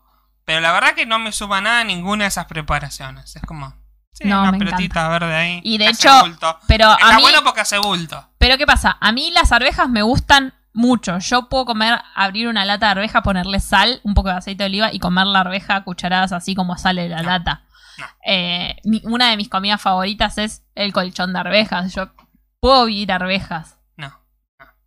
Pero 0.49 0.61
la 0.63 0.73
verdad 0.73 0.95
que 0.95 1.05
no 1.05 1.19
me 1.19 1.31
suma 1.31 1.61
nada 1.61 1.81
a 1.81 1.85
ninguna 1.85 2.25
de 2.25 2.29
esas 2.29 2.47
preparaciones. 2.47 3.37
Es 3.37 3.43
como. 3.43 3.75
Sí, 4.15 4.25
No, 4.27 4.41
una 4.41 4.53
me 4.53 4.59
pelotita 4.59 5.07
verde 5.11 5.35
ahí. 5.37 5.61
Y 5.63 5.77
de 5.77 5.89
hace 5.89 6.09
hecho, 6.09 6.21
bulto. 6.23 6.59
Pero 6.67 6.89
a 6.91 6.95
Está 6.95 7.17
mí. 7.17 7.21
bueno 7.23 7.45
porque 7.45 7.61
hace 7.61 7.77
bulto. 7.79 8.27
Pero 8.39 8.57
¿qué 8.57 8.67
pasa? 8.67 8.97
A 8.99 9.13
mí 9.13 9.31
las 9.31 9.53
arvejas 9.53 9.91
me 9.91 10.01
gustan 10.01 10.55
mucho. 10.73 11.19
Yo 11.19 11.51
puedo 11.51 11.67
comer, 11.67 12.01
abrir 12.15 12.49
una 12.49 12.65
lata 12.65 12.87
de 12.87 12.93
arveja, 12.93 13.21
ponerle 13.23 13.61
sal, 13.61 14.01
un 14.05 14.15
poco 14.15 14.31
de 14.31 14.37
aceite 14.37 14.63
de 14.65 14.69
oliva 14.71 14.91
y 14.91 14.99
comer 15.01 15.27
la 15.27 15.41
arveja 15.41 15.77
a 15.77 15.85
cucharadas 15.85 16.33
así 16.33 16.55
como 16.55 16.79
sale 16.79 17.03
de 17.03 17.09
la 17.11 17.21
No, 17.23 17.29
lata. 17.29 17.65
no. 17.99 18.07
Eh, 18.25 18.77
mi- 18.85 19.03
una 19.05 19.29
de 19.29 19.37
mis 19.37 19.51
comidas 19.51 19.83
favoritas 19.83 20.39
es 20.39 20.63
el 20.75 20.95
colchón 20.95 21.35
de 21.35 21.41
arvejas. 21.41 21.93
Yo 21.95 22.11
puedo 22.59 22.87
vivir 22.87 23.13
arvejas. 23.13 23.77
No. 23.99 24.19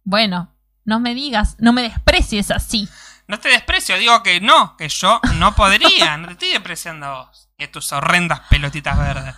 Bueno, 0.04 0.56
no 0.86 1.00
me 1.00 1.14
digas, 1.14 1.56
no 1.60 1.72
me 1.72 1.84
desprecies 1.84 2.50
así. 2.50 2.90
No 3.28 3.40
te 3.40 3.50
desprecio, 3.50 3.98
digo 3.98 4.24
que 4.24 4.42
no, 4.42 4.76
que 4.78 4.90
yo 4.90 5.22
no 5.36 5.56
podría. 5.56 6.18
no 6.18 6.28
te 6.28 6.34
estoy 6.34 6.50
despreciando 6.50 7.06
a 7.06 7.24
vos. 7.24 7.50
Y 7.58 7.64
a 7.66 7.72
tus 7.72 7.92
horrendas 7.92 8.42
pelotitas 8.50 8.98
verdes. 8.98 9.36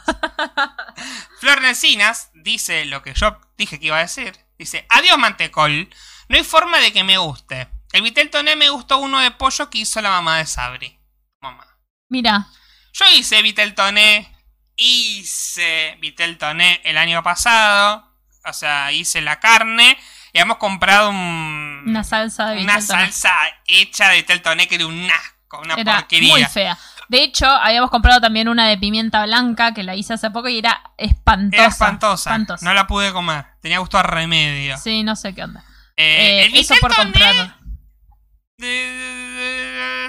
Flor 1.39 1.61
Nelsinas 1.61 2.29
dice 2.33 2.85
lo 2.85 3.01
que 3.01 3.13
yo 3.13 3.37
dije 3.57 3.79
que 3.79 3.87
iba 3.87 3.97
a 3.97 4.01
decir. 4.01 4.37
Dice, 4.57 4.85
adiós 4.89 5.17
mantecol. 5.17 5.89
No 6.29 6.37
hay 6.37 6.43
forma 6.43 6.79
de 6.79 6.93
que 6.93 7.03
me 7.03 7.17
guste. 7.17 7.67
El 7.91 8.01
Vitel 8.01 8.29
Toné 8.29 8.55
me 8.55 8.69
gustó 8.69 8.97
uno 8.97 9.19
de 9.19 9.31
pollo 9.31 9.69
que 9.69 9.79
hizo 9.79 10.01
la 10.01 10.09
mamá 10.09 10.37
de 10.37 10.45
Sabri. 10.45 10.99
Mamá. 11.41 11.67
Mira, 12.09 12.47
Yo 12.93 13.05
hice 13.13 13.41
Vitel 13.41 13.75
Toné. 13.75 14.35
Hice 14.75 15.97
Vitel 15.99 16.37
Toné 16.37 16.81
el 16.85 16.97
año 16.97 17.21
pasado. 17.21 18.09
O 18.45 18.53
sea, 18.53 18.91
hice 18.91 19.21
la 19.21 19.39
carne. 19.39 19.97
Y 20.33 20.39
hemos 20.39 20.57
comprado 20.57 21.11
un, 21.11 21.83
una 21.85 22.03
salsa 22.03 22.49
de 22.49 22.63
una 22.63 22.81
salsa 22.81 23.31
hecha 23.67 24.09
de 24.09 24.17
Vitel 24.17 24.41
Toné 24.41 24.67
que 24.67 24.75
era 24.75 24.87
un 24.87 25.09
asco, 25.09 25.59
una 25.61 25.75
Era 25.75 25.97
porquería. 25.99 26.33
muy 26.33 26.43
fea. 26.45 26.77
De 27.07 27.21
hecho, 27.23 27.45
habíamos 27.47 27.91
comprado 27.91 28.19
también 28.19 28.47
una 28.47 28.67
de 28.67 28.77
pimienta 28.77 29.23
blanca 29.25 29.73
que 29.75 29.83
la 29.83 29.95
hice 29.95 30.13
hace 30.13 30.31
poco 30.31 30.49
y 30.49 30.57
era 30.57 30.81
espantosa. 30.97 31.61
Era 31.61 31.71
espantosa. 31.71 32.29
Espantosa. 32.31 32.65
No 32.65 32.73
la 32.73 32.87
pude 32.87 33.13
comer. 33.13 33.45
Tenía 33.61 33.77
gusto 33.79 33.99
a 33.99 34.03
remedio. 34.03 34.75
Sí, 34.77 35.03
no 35.03 35.15
sé 35.15 35.35
qué 35.35 35.43
onda. 35.43 35.63
Eh, 35.97 36.41
Eh, 36.41 36.45
el 36.45 36.55
eso 36.55 36.73
por 36.81 36.91
eh, 36.91 36.95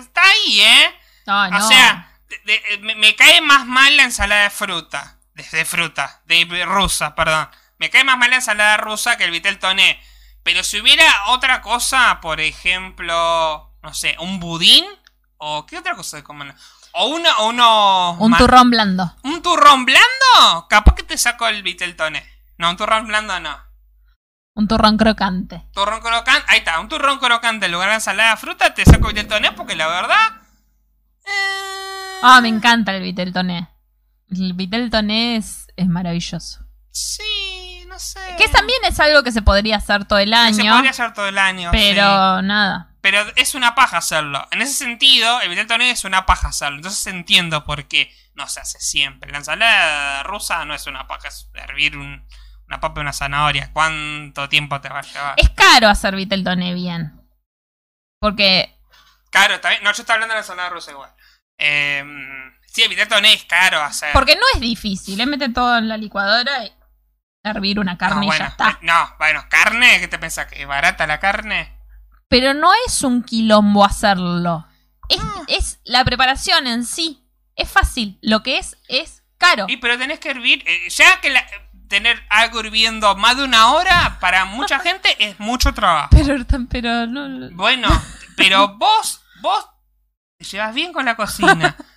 está 0.00 0.22
ahí, 0.22 0.60
¿eh? 0.60 0.94
No, 1.26 1.48
no. 1.50 1.64
O 1.64 1.68
sea, 1.68 2.08
de- 2.28 2.38
de- 2.46 2.78
me, 2.80 2.94
me 2.94 3.14
cae 3.14 3.40
más 3.40 3.66
mal 3.66 3.96
la 3.96 4.04
ensalada 4.04 4.44
de 4.44 4.50
fruta. 4.50 5.18
De, 5.34 5.42
de 5.42 5.64
fruta, 5.64 6.22
de 6.26 6.64
rusa, 6.64 7.14
perdón. 7.14 7.48
Me 7.78 7.90
cae 7.90 8.04
más 8.04 8.16
mal 8.16 8.30
la 8.30 8.36
ensalada 8.36 8.76
rusa 8.76 9.16
que 9.16 9.24
el 9.24 9.30
vitel 9.32 9.58
toné. 9.58 10.00
Pero 10.44 10.62
si 10.62 10.80
hubiera 10.80 11.04
otra 11.28 11.60
cosa, 11.62 12.20
por 12.20 12.40
ejemplo, 12.40 13.74
no 13.82 13.94
sé, 13.94 14.16
un 14.20 14.38
budín. 14.38 14.84
¿O 15.36 15.66
qué 15.66 15.76
otra 15.78 15.96
cosa 15.96 16.18
de 16.18 16.22
comer? 16.22 16.54
O 16.92 17.08
uno, 17.08 17.28
o 17.38 17.48
uno 17.48 18.12
un 18.20 18.36
turrón 18.36 18.70
blando. 18.70 19.14
¿Un 19.24 19.42
turrón 19.42 19.84
blando? 19.84 20.68
Capaz 20.70 20.94
que 20.94 21.02
te 21.02 21.18
saco 21.18 21.48
el 21.48 21.62
vitel 21.62 21.96
toné. 21.96 22.24
No, 22.56 22.70
un 22.70 22.76
turrón 22.76 23.06
blando 23.08 23.38
no. 23.40 23.58
Un 24.54 24.68
turrón 24.68 24.96
crocante. 24.96 25.66
Turrón 25.72 26.00
crocante, 26.00 26.44
ahí 26.48 26.58
está, 26.58 26.78
un 26.78 26.88
turrón 26.88 27.18
crocante 27.18 27.66
en 27.66 27.72
lugar 27.72 27.88
de 27.88 27.96
ensalada 27.96 28.30
de 28.30 28.36
fruta, 28.36 28.72
te 28.72 28.84
saco 28.84 29.08
el 29.08 29.14
vitel 29.14 29.28
toné 29.28 29.50
porque 29.52 29.74
la 29.74 29.88
verdad... 29.88 30.28
eh, 31.26 32.20
Ah, 32.22 32.40
me 32.40 32.48
encanta 32.48 32.94
el 32.94 33.02
vitel 33.02 33.32
toné. 33.32 33.68
El 34.30 34.52
vitel 34.52 34.88
toné 34.90 35.36
es, 35.36 35.66
es 35.76 35.88
maravilloso. 35.88 36.60
Sí, 36.90 37.24
no 37.94 37.98
sé. 38.00 38.20
Que 38.36 38.48
también 38.48 38.78
es 38.84 38.98
algo 39.00 39.22
que 39.22 39.30
se 39.32 39.40
podría 39.42 39.76
hacer 39.76 40.04
todo 40.04 40.18
el 40.18 40.34
año. 40.34 40.54
Se 40.54 40.68
podría 40.68 40.90
hacer 40.90 41.12
todo 41.14 41.28
el 41.28 41.38
año. 41.38 41.70
pero 41.72 42.40
sí. 42.40 42.46
nada. 42.46 42.90
Pero 43.00 43.20
es 43.36 43.54
una 43.54 43.74
paja 43.74 43.98
hacerlo. 43.98 44.46
En 44.50 44.62
ese 44.62 44.74
sentido, 44.74 45.40
el 45.42 45.48
vitel 45.50 45.66
toné 45.66 45.90
es 45.90 46.04
una 46.04 46.26
paja 46.26 46.48
hacerlo. 46.48 46.76
Entonces 46.78 47.06
entiendo 47.06 47.64
por 47.64 47.86
qué 47.86 48.12
no 48.34 48.48
se 48.48 48.60
hace 48.60 48.80
siempre. 48.80 49.30
La 49.30 49.38
ensalada 49.38 50.22
rusa 50.24 50.64
no 50.64 50.74
es 50.74 50.86
una 50.86 51.06
paja, 51.06 51.28
es 51.28 51.48
hervir 51.54 51.96
un- 51.96 52.26
una 52.66 52.80
papa 52.80 53.00
y 53.00 53.02
una 53.02 53.12
zanahoria. 53.12 53.70
¿Cuánto 53.72 54.48
tiempo 54.48 54.80
te 54.80 54.88
va 54.88 55.00
a 55.00 55.02
llevar? 55.02 55.34
Es 55.36 55.50
caro 55.50 55.88
hacer 55.88 56.16
vitel 56.16 56.42
toné 56.42 56.72
bien. 56.74 57.20
Porque 58.20 58.74
Caro, 59.30 59.54
está 59.54 59.68
bien. 59.70 59.82
No, 59.84 59.92
yo 59.92 60.00
estoy 60.02 60.14
hablando 60.14 60.32
de 60.32 60.36
la 60.40 60.42
ensalada 60.44 60.70
rusa 60.70 60.90
igual. 60.92 61.10
Eh, 61.58 62.02
sí, 62.66 62.82
el 62.82 62.88
vitel 62.88 63.06
toné 63.08 63.34
es 63.34 63.44
caro 63.44 63.80
hacer. 63.82 64.12
Porque 64.12 64.34
no 64.36 64.42
es 64.54 64.60
difícil, 64.60 65.18
le 65.18 65.26
mete 65.26 65.48
todo 65.50 65.76
en 65.76 65.88
la 65.88 65.96
licuadora 65.96 66.64
y 66.64 66.72
hervir 67.44 67.78
una 67.78 67.96
carne 67.98 68.16
no, 68.16 68.22
y 68.24 68.26
bueno, 68.26 68.44
ya 68.44 68.48
está. 68.50 68.78
No, 68.82 69.14
bueno, 69.18 69.44
carne, 69.48 70.00
¿qué 70.00 70.08
te 70.08 70.18
pensás? 70.18 70.46
¿Que 70.46 70.62
es 70.62 70.66
barata 70.68 71.06
la 71.06 71.20
carne? 71.20 71.72
Pero 72.28 72.54
no 72.54 72.70
es 72.86 73.02
un 73.02 73.22
quilombo 73.22 73.84
hacerlo. 73.84 74.66
Es, 75.08 75.20
Ah. 75.20 75.42
es 75.48 75.80
la 75.84 76.04
preparación 76.04 76.66
en 76.66 76.84
sí. 76.84 77.20
Es 77.54 77.70
fácil. 77.70 78.18
Lo 78.22 78.42
que 78.42 78.58
es, 78.58 78.76
es 78.88 79.22
caro. 79.38 79.66
Y 79.68 79.76
pero 79.76 79.96
tenés 79.98 80.18
que 80.18 80.30
hervir. 80.30 80.64
eh, 80.66 80.88
ya 80.88 81.20
que 81.20 81.30
la- 81.30 81.46
tener 81.88 82.20
algo 82.30 82.60
hirviendo 82.60 83.14
más 83.14 83.36
de 83.36 83.44
una 83.44 83.72
hora, 83.72 84.18
para 84.20 84.46
mucha 84.46 84.78
gente 84.80 85.14
es 85.24 85.38
mucho 85.38 85.72
trabajo. 85.74 86.08
Pero, 86.10 86.34
pero 86.70 87.06
no- 87.06 87.50
Bueno, 87.52 87.88
pero 88.36 88.76
vos, 88.78 89.20
vos 89.42 89.66
te 90.38 90.44
llevas 90.46 90.74
bien 90.74 90.92
con 90.92 91.04
la 91.04 91.14
cocina. 91.14 91.76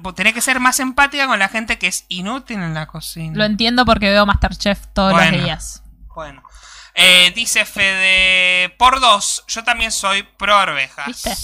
Vos 0.00 0.14
Tenés 0.14 0.32
que 0.32 0.40
ser 0.40 0.60
más 0.60 0.80
empática 0.80 1.26
con 1.26 1.38
la 1.38 1.48
gente 1.48 1.78
que 1.78 1.86
es 1.86 2.06
inútil 2.08 2.58
en 2.58 2.74
la 2.74 2.86
cocina. 2.86 3.36
Lo 3.36 3.44
entiendo 3.44 3.84
porque 3.84 4.10
veo 4.10 4.26
Masterchef 4.26 4.86
todos 4.92 5.12
Bueno. 5.12 5.32
los 5.36 5.44
días. 5.44 5.82
Bueno. 6.14 6.42
Eh, 6.94 7.32
dice 7.34 7.64
Fede, 7.64 8.70
por 8.78 9.00
dos, 9.00 9.44
yo 9.48 9.64
también 9.64 9.90
soy 9.90 10.22
pro 10.38 10.54
arvejas. 10.56 11.06
¿Viste? 11.06 11.34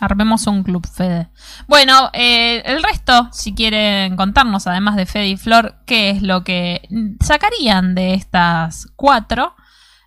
Armemos 0.00 0.48
un 0.48 0.64
club, 0.64 0.84
Fede. 0.92 1.30
Bueno, 1.68 2.10
eh, 2.12 2.60
el 2.64 2.82
resto, 2.82 3.28
si 3.32 3.54
quieren 3.54 4.16
contarnos, 4.16 4.66
además 4.66 4.96
de 4.96 5.06
Fede 5.06 5.28
y 5.28 5.36
Flor, 5.36 5.76
qué 5.86 6.10
es 6.10 6.22
lo 6.22 6.42
que 6.42 6.88
sacarían 7.20 7.94
de 7.94 8.14
estas 8.14 8.88
cuatro, 8.96 9.54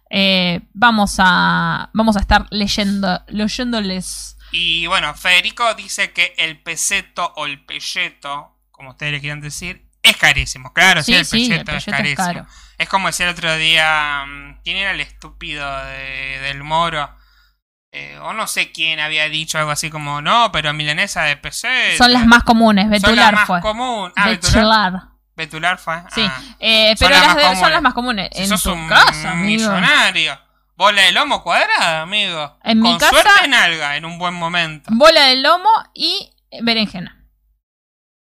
eh, 0.10 0.68
vamos 0.74 1.16
a 1.20 1.90
vamos 1.94 2.18
a 2.18 2.20
estar 2.20 2.46
leyendo 2.52 3.22
leyéndoles. 3.28 4.35
Y 4.58 4.88
bueno, 4.88 5.14
Federico 5.16 5.74
dice 5.74 6.14
que 6.14 6.34
el 6.38 6.62
peseto 6.62 7.34
o 7.36 7.46
el 7.46 7.66
pelleto, 7.66 8.58
como 8.72 8.92
ustedes 8.92 9.12
le 9.12 9.20
quieran 9.20 9.42
decir, 9.42 9.86
es 10.02 10.16
carísimo. 10.18 10.72
Claro, 10.74 11.02
sí, 11.04 11.12
Sí, 11.12 11.18
el 11.18 11.26
sí, 11.26 11.32
pelleto, 11.50 11.72
el 11.72 11.78
es 11.78 11.84
pelleto 11.86 12.04
es 12.10 12.16
carísimo. 12.16 12.46
caro. 12.46 12.48
Es 12.78 12.88
como 12.90 13.08
decía 13.08 13.26
el 13.28 13.34
otro 13.34 13.56
día, 13.58 14.24
mm, 14.26 14.62
¿quién 14.64 14.78
era 14.78 14.92
el 14.92 15.02
estúpido 15.02 15.66
de- 15.88 16.40
del 16.44 16.64
moro? 16.64 17.14
Eh, 17.92 18.18
o 18.22 18.34
no 18.34 18.48
sé 18.48 18.72
quién 18.72 19.00
había 19.00 19.28
dicho 19.30 19.58
algo 19.58 19.72
así 19.72 19.90
como, 19.90 20.22
no, 20.22 20.52
pero 20.52 20.74
milanesa 20.74 21.24
de 21.24 21.38
peseto. 21.38 21.98
Son 22.04 22.12
las 22.14 22.26
más 22.26 22.44
comunes, 22.44 22.84
Son 22.86 22.92
las 22.92 23.02
Betular 23.02 23.34
más 23.36 23.48
fue. 23.48 23.62
común. 23.62 24.12
Ah, 24.16 24.30
Betular. 24.30 24.94
Betular. 25.36 25.78
Fue. 25.78 26.02
Sí, 26.14 26.26
Ah. 26.30 26.42
eh, 26.60 26.96
Son 26.98 27.08
pero 27.08 27.20
las 27.20 27.28
las 27.28 27.36
más 27.44 27.52
de- 27.56 27.60
son 27.62 27.72
las 27.72 27.82
más 27.82 27.94
comunes. 27.94 28.30
Si 28.34 28.42
en 28.44 28.48
sos 28.50 28.64
tu 28.64 28.72
un 28.74 28.88
casa, 28.88 29.32
amigo. 29.32 29.70
Bola 30.78 31.02
de 31.04 31.12
lomo 31.14 31.42
cuadrada, 31.42 32.02
amigo. 32.02 32.58
En 32.64 32.82
mi 32.82 32.90
Con 32.90 33.00
casa- 33.00 33.12
suerte 33.12 33.46
en 33.46 33.54
alga, 33.54 33.96
en 33.96 34.06
un 34.06 34.18
buen 34.20 34.34
momento. 34.34 34.90
Bola 34.94 35.22
de 35.28 35.38
lomo 35.38 35.70
y 35.94 36.32
berenjena. 36.62 37.26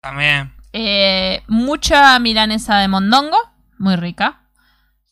También. 0.00 0.54
Eh, 0.72 1.42
mucha 1.48 2.16
milanesa 2.20 2.78
de 2.78 2.88
mondongo, 2.88 3.38
muy 3.78 3.96
rica. 3.96 4.42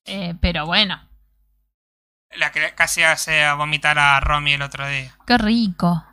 Eh, 0.04 0.34
pero 0.40 0.66
bueno, 0.66 1.02
La 2.36 2.52
que 2.52 2.74
casi 2.74 3.02
hace 3.02 3.50
vomitar 3.54 3.98
a 3.98 4.20
Romy 4.20 4.52
el 4.52 4.62
otro 4.62 4.86
día. 4.86 5.12
qué 5.26 5.36
rico. 5.38 6.04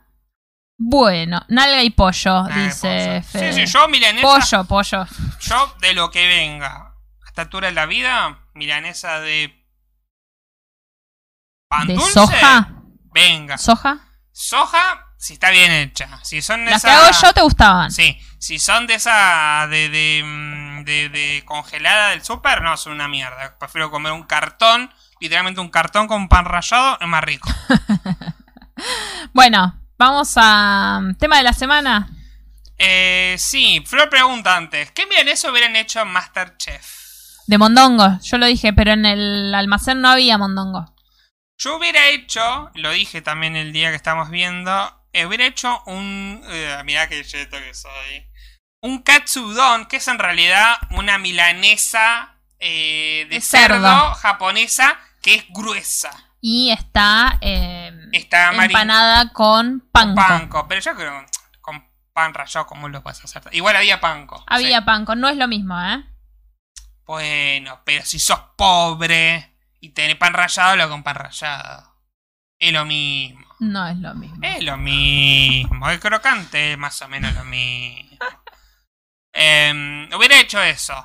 Bueno, 0.80 1.44
nalga 1.50 1.84
y 1.84 1.92
pollo, 1.92 2.44
dice 2.46 3.22
pollo. 3.22 3.24
Fede. 3.32 3.54
Sí, 3.54 3.66
sí, 3.68 3.72
yo 3.72 3.88
milanesa. 3.88 4.28
pollo, 4.28 4.64
pollo. 4.64 5.06
Yo 5.42 5.76
de 5.80 5.94
lo 5.94 6.10
que 6.10 6.26
venga. 6.28 6.96
A 7.24 7.28
esta 7.28 7.44
altura 7.44 7.68
de 7.68 7.74
la 7.76 7.86
vida, 7.86 8.40
milanesa 8.56 9.20
de. 9.20 9.63
Pan 11.78 11.88
¿De 11.88 11.94
dulce, 11.96 12.12
soja? 12.14 12.70
Venga. 13.14 13.58
¿Soja? 13.58 13.98
Soja, 14.32 15.08
si 15.18 15.34
está 15.34 15.50
bien 15.52 15.72
hecha. 15.72 16.20
Si 16.24 16.42
son 16.42 16.66
de 16.66 16.72
Las 16.72 16.82
que 16.84 16.90
esa- 16.90 17.08
hago 17.08 17.18
yo 17.22 17.34
te 17.34 17.42
gustaban. 17.42 17.92
Sí, 17.92 18.18
si 18.40 18.60
son 18.60 18.86
de 18.88 18.96
esa. 18.96 19.68
de, 19.70 19.90
de, 19.90 20.22
mm, 20.24 20.84
de- 20.86 21.10
de 21.10 21.44
congelada 21.46 22.10
del 22.10 22.24
súper, 22.24 22.62
no, 22.62 22.76
son 22.78 22.94
una 22.94 23.08
mierda. 23.08 23.58
Prefiero 23.60 23.90
comer 23.92 24.12
un 24.12 24.24
cartón, 24.24 24.92
literalmente 25.20 25.62
un 25.62 25.70
cartón 25.70 26.08
con 26.08 26.28
pan 26.30 26.46
rallado, 26.46 26.98
es 27.02 27.08
más 27.08 27.24
rico. 27.24 27.50
Bueno, 29.34 29.80
vamos 29.98 30.34
a. 30.36 31.00
Tema 31.20 31.38
de 31.38 31.44
la 31.44 31.54
semana. 31.54 32.10
Eh, 32.78 33.36
sí, 33.40 33.84
Flor 33.86 34.10
pregunta 34.10 34.56
antes: 34.58 34.92
¿qué 34.92 35.06
milanesa 35.06 35.50
hubieran 35.52 35.76
hecho 35.76 36.02
en 36.02 36.10
Masterchef? 36.10 36.86
De 37.48 37.58
mondongo. 37.58 38.20
Yo 38.24 38.38
lo 38.38 38.46
dije, 38.46 38.74
pero 38.74 38.92
en 38.92 39.06
el 39.06 39.54
almacén 39.54 40.02
no 40.02 40.10
había 40.10 40.38
mondongo. 40.38 40.93
Yo 41.64 41.78
hubiera 41.78 42.08
hecho, 42.10 42.72
lo 42.76 42.92
dije 42.92 43.22
también 43.22 43.56
el 43.56 43.72
día 43.72 43.90
que 43.90 43.96
estamos 43.96 44.30
viendo, 44.30 45.02
eh, 45.14 45.26
hubiera 45.26 45.46
hecho 45.46 45.82
un... 45.86 46.44
eh, 46.50 46.82
mirá 46.84 47.08
que 47.08 47.24
cheto 47.24 47.58
que 47.58 47.74
soy. 47.74 48.30
un 48.82 49.02
katsudon, 49.02 49.86
que 49.86 49.96
es 49.96 50.08
en 50.10 50.20
realidad 50.20 50.76
una 50.92 51.18
milanesa 51.20 52.36
eh, 52.60 53.28
de 53.30 53.40
cerdo. 53.40 53.76
cerdo. 53.76 54.14
japonesa 54.16 55.00
que 55.22 55.36
es 55.36 55.46
gruesa. 55.52 56.12
Y 56.42 56.72
está, 56.72 57.38
eh, 57.40 57.94
Está 58.12 58.52
empanada 58.52 59.32
con 59.32 59.88
panko. 59.90 60.16
panko. 60.16 60.68
Pero 60.68 60.82
yo 60.82 60.96
creo 60.96 61.22
que 61.22 61.32
con 61.62 61.90
pan 62.12 62.34
rallado, 62.34 62.66
¿cómo 62.66 62.90
lo 62.90 63.02
puedes 63.02 63.24
hacer? 63.24 63.42
Igual 63.54 63.78
había 63.78 64.02
panko. 64.02 64.44
Había 64.48 64.80
sí. 64.80 64.86
panko, 64.86 65.16
no 65.16 65.30
es 65.30 65.38
lo 65.38 65.48
mismo, 65.48 65.82
¿eh? 65.82 66.04
Bueno, 67.06 67.82
pero 67.86 68.04
si 68.04 68.20
sos 68.20 68.40
pobre 68.58 69.53
y 69.84 69.90
tenés 69.90 70.16
pan 70.16 70.34
rallado, 70.34 70.78
lo 70.78 70.88
con 70.90 71.04
pan 71.04 71.16
rallado. 71.16 71.94
Es 72.58 72.72
lo 72.72 72.86
mismo. 72.86 73.46
No 73.60 73.86
es 73.88 73.98
lo 73.98 74.14
mismo. 74.16 74.38
Es 74.42 74.64
lo 74.64 74.78
mismo. 74.78 75.90
El 75.90 76.00
crocante 76.00 76.72
es 76.72 76.78
más 76.78 77.02
o 77.02 77.10
menos 77.10 77.34
lo 77.36 77.44
mismo. 77.44 78.18
Em, 79.34 80.08
hubiera 80.14 80.40
hecho 80.40 80.62
eso, 80.62 80.96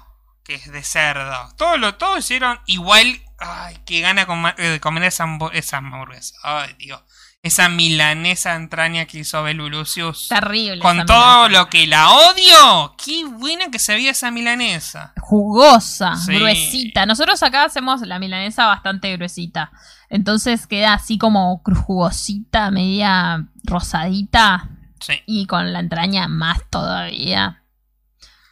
que 0.44 0.54
es 0.54 0.70
de 0.70 0.82
cerdo. 0.82 1.54
Todo 1.56 1.78
lo, 1.78 1.94
todo 1.96 2.18
hicieron 2.18 2.60
igual. 2.66 3.20
Ay, 3.38 3.78
que 3.86 4.00
gana 4.00 4.26
com- 4.26 4.46
eh, 4.46 4.54
de 4.58 4.80
comer 4.80 5.04
esa, 5.04 5.24
esa 5.52 5.78
hamburguesa. 5.78 6.36
Ay, 6.42 6.74
Dios. 6.78 7.02
Esa 7.41 7.68
milanesa 7.68 8.57
entraña 8.57 9.05
que 9.07 9.18
hizo 9.20 9.43
Belu 9.45 9.68
Lucius. 9.70 10.26
Terrible. 10.28 10.80
Con 10.80 11.07
todo 11.07 11.45
milanesa. 11.45 11.49
lo 11.49 11.70
que 11.70 11.86
la 11.86 12.11
odio. 12.11 12.97
Qué 13.03 13.24
buena 13.24 13.70
que 13.70 13.78
se 13.78 13.95
veía 13.95 14.11
esa 14.11 14.32
milanesa. 14.32 15.12
Jugosa, 15.20 16.16
Sí. 16.16 16.34
gruesita. 16.34 17.07
Nosotros 17.07 17.41
acá 17.45 17.64
hacemos 17.64 18.01
la 18.03 18.18
milanesa 18.18 18.66
bastante 18.66 19.16
gruesita. 19.16 19.70
Entonces 20.11 20.66
queda 20.66 20.95
así 20.95 21.16
como 21.16 21.62
jugosita, 21.86 22.72
media 22.72 23.47
rosadita. 23.62 24.68
Sí, 25.01 25.22
Y 25.26 25.47
con 25.47 25.72
la 25.72 25.78
entraña 25.78 26.26
más 26.26 26.59
todavía. 26.70 27.62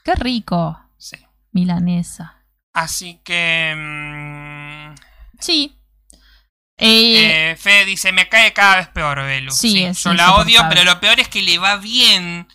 Qué 0.04 0.14
rico, 0.14 0.80
sí. 0.96 1.16
milanesa. 1.50 2.44
Así 2.72 3.20
que. 3.24 3.74
mm, 3.76 4.94
Sí. 5.40 5.75
Eh, 6.78 7.50
Eh, 7.52 7.56
Fede 7.56 7.84
dice, 7.86 8.12
me 8.12 8.28
cae 8.28 8.52
cada 8.52 8.76
vez 8.76 8.88
peor, 8.88 9.18
Belu. 9.22 9.50
Sí, 9.52 9.82
es 9.84 10.02
yo 10.04 10.12
la 10.14 10.34
odio, 10.34 10.60
pero 10.68 10.84
lo 10.84 11.00
peor 11.00 11.18
es 11.20 11.28
que 11.28 11.42
le 11.42 11.58
va 11.58 11.76
bien. 11.76 12.48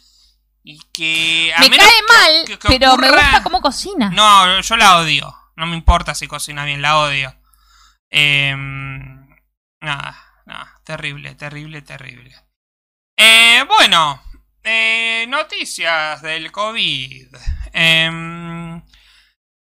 Y 0.63 0.80
que... 0.93 1.51
a 1.55 1.59
me 1.61 1.69
menos 1.69 1.88
cae 1.88 2.01
mal, 2.07 2.45
que- 2.45 2.59
que 2.59 2.67
pero 2.67 2.95
me 2.97 3.09
gusta 3.09 3.41
cómo 3.41 3.61
cocina. 3.61 4.09
No, 4.13 4.61
yo 4.61 4.78
la 4.78 4.97
odio. 4.97 5.36
No 5.55 5.65
me 5.65 5.76
importa 5.76 6.13
si 6.13 6.28
cocina 6.28 6.65
bien, 6.65 6.82
la 6.84 6.97
odio. 6.99 7.36
Eh, 8.11 8.53
nada, 9.82 10.17
nada. 10.45 10.82
Terrible, 10.84 11.34
terrible, 11.36 11.82
terrible. 11.82 12.36
Eh, 13.17 13.63
bueno, 13.67 14.22
eh, 14.63 15.26
noticias 15.30 16.22
del 16.22 16.51
COVID. 16.51 17.28
Em, 17.74 18.82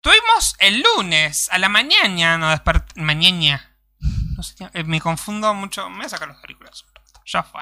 tuvimos 0.03 0.55
el 0.59 0.83
lunes 0.83 1.49
a 1.51 1.59
la 1.59 1.69
mañana, 1.69 2.37
no 2.39 2.51
despert 2.51 2.97
mañana. 2.97 3.70
No 4.41 4.45
sé, 4.45 4.55
qué- 4.57 4.71
eh, 4.73 4.85
me 4.85 5.03
confundo 5.03 5.53
mucho. 5.53 5.91
Me 5.91 5.97
voy 5.99 6.07
a 6.07 6.09
sacar 6.09 6.29
los 6.29 6.39
auriculares. 6.39 6.83
Ya 7.27 7.43
fue. 7.43 7.61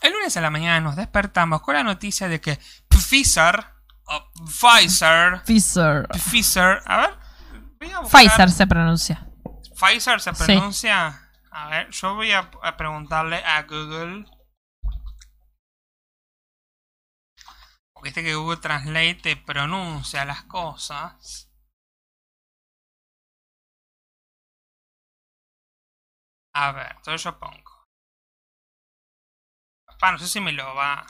El 0.00 0.12
lunes 0.12 0.36
a 0.36 0.40
la 0.40 0.48
mañana 0.50 0.78
nos 0.80 0.94
despertamos 0.94 1.60
con 1.60 1.74
la 1.74 1.82
noticia 1.82 2.28
de 2.28 2.40
que 2.40 2.56
Pfizer, 2.88 3.66
o 4.04 4.30
Pfizer, 4.46 5.42
Pfizer. 5.44 6.06
Pfizer, 6.08 6.82
a 6.86 6.96
ver. 6.98 7.18
voy 7.80 7.90
a 7.90 7.98
buscar- 7.98 8.22
Pfizer 8.22 8.50
se 8.52 8.66
pronuncia. 8.68 9.26
Pfizer 9.76 10.20
se 10.20 10.32
Sí. 10.36 10.44
pronuncia. 10.44 11.30
A 11.50 11.68
ver, 11.68 11.90
yo 11.90 12.14
voy 12.14 12.30
a, 12.30 12.48
a 12.62 12.76
preguntarle 12.76 13.44
a 13.44 13.62
Google. 13.64 14.24
Porque 17.92 18.08
este 18.10 18.22
que 18.22 18.36
Google 18.36 18.58
Translate 18.60 19.14
te 19.16 19.36
pronuncia 19.36 20.24
las 20.24 20.44
cosas. 20.44 21.48
A 26.54 26.72
ver, 26.72 26.92
entonces 26.96 27.22
yo 27.24 27.38
pongo. 27.38 27.72
Pa, 30.00 30.12
no 30.12 30.18
sé 30.18 30.26
si 30.28 30.40
me 30.40 30.52
lo 30.52 30.74
va. 30.74 31.06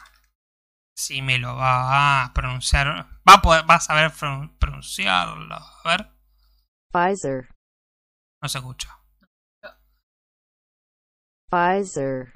Si 0.97 1.23
me 1.23 1.39
lo 1.39 1.57
va 1.57 2.25
a 2.25 2.33
pronunciar. 2.35 2.87
Va 3.29 3.35
a 3.35 3.43
poder, 3.43 3.69
va 3.69 3.77
a 3.77 3.81
saber 3.81 4.11
pron- 4.13 4.57
pronunciarlo. 4.59 5.55
A 5.55 5.83
ver, 5.85 6.11
Pfizer, 6.93 7.49
no 8.43 8.49
se 8.49 8.59
escucha. 8.59 8.99
Pfizer, 11.51 12.33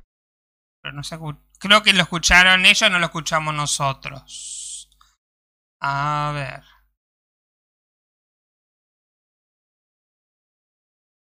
Pero 0.83 0.95
no 0.95 1.03
se 1.03 1.19
Creo 1.59 1.83
que 1.83 1.93
lo 1.93 2.03
escucharon 2.03 2.67
ellos, 2.67 2.91
no 2.91 2.99
lo 2.99 3.07
escuchamos 3.07 3.55
nosotros. 3.55 4.89
A 5.81 6.33
ver. 6.35 6.63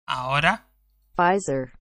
Ahora. 0.06 0.63
Pfizer, 1.16 1.72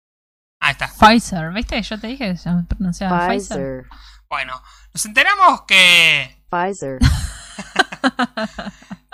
Ahí 0.60 0.72
está. 0.72 0.88
Pfizer, 0.88 1.52
¿viste? 1.52 1.82
Yo 1.82 2.00
te 2.00 2.08
dije 2.08 2.32
que 2.32 2.38
se 2.38 2.50
pronunciaba 2.70 3.28
Pfizer. 3.28 3.58
Pfizer, 3.58 3.86
Bueno, 4.30 4.62
nos 4.94 5.06
enteramos 5.06 5.64
que 5.68 6.42
Pfizer, 6.50 7.00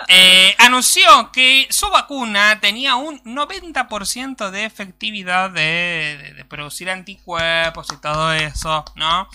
eh, 0.08 0.54
anunció 0.58 1.30
que 1.32 1.66
su 1.70 1.88
vacuna 1.90 2.60
tenía 2.60 2.96
un 2.96 3.22
90% 3.24 4.50
de 4.50 4.64
efectividad 4.64 5.50
de, 5.50 6.18
de- 6.22 6.34
de 6.34 6.44
producir 6.44 6.90
anticuerpos 6.90 7.88
y 7.92 7.96
todo 7.98 8.32
eso, 8.32 8.84
¿no? 8.96 9.28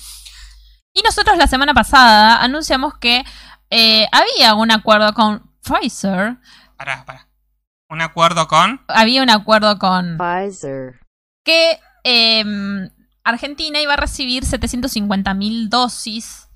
Y 0.94 1.02
nosotros 1.02 1.38
la 1.38 1.48
semana 1.48 1.74
pasada 1.74 2.42
anunciamos 2.42 2.98
que 2.98 3.24
eh, 3.70 4.08
había 4.12 4.54
un 4.56 4.72
acuerdo 4.72 5.14
con 5.14 5.52
Pfizer. 5.62 6.38
Pará, 6.78 7.04
pará. 7.06 7.28
Un 7.90 8.02
acuerdo 8.02 8.48
con. 8.48 8.82
Había 8.88 9.22
un 9.24 9.30
acuerdo 9.30 9.78
con 9.78 10.18
Pfizer, 10.18 11.00
que 11.44 11.80
em, 12.04 12.90
Argentina 13.24 13.80
iba 13.80 13.94
a 13.94 13.98
recibir 13.98 14.44
750.000 14.44 15.70
dosis 15.70 16.48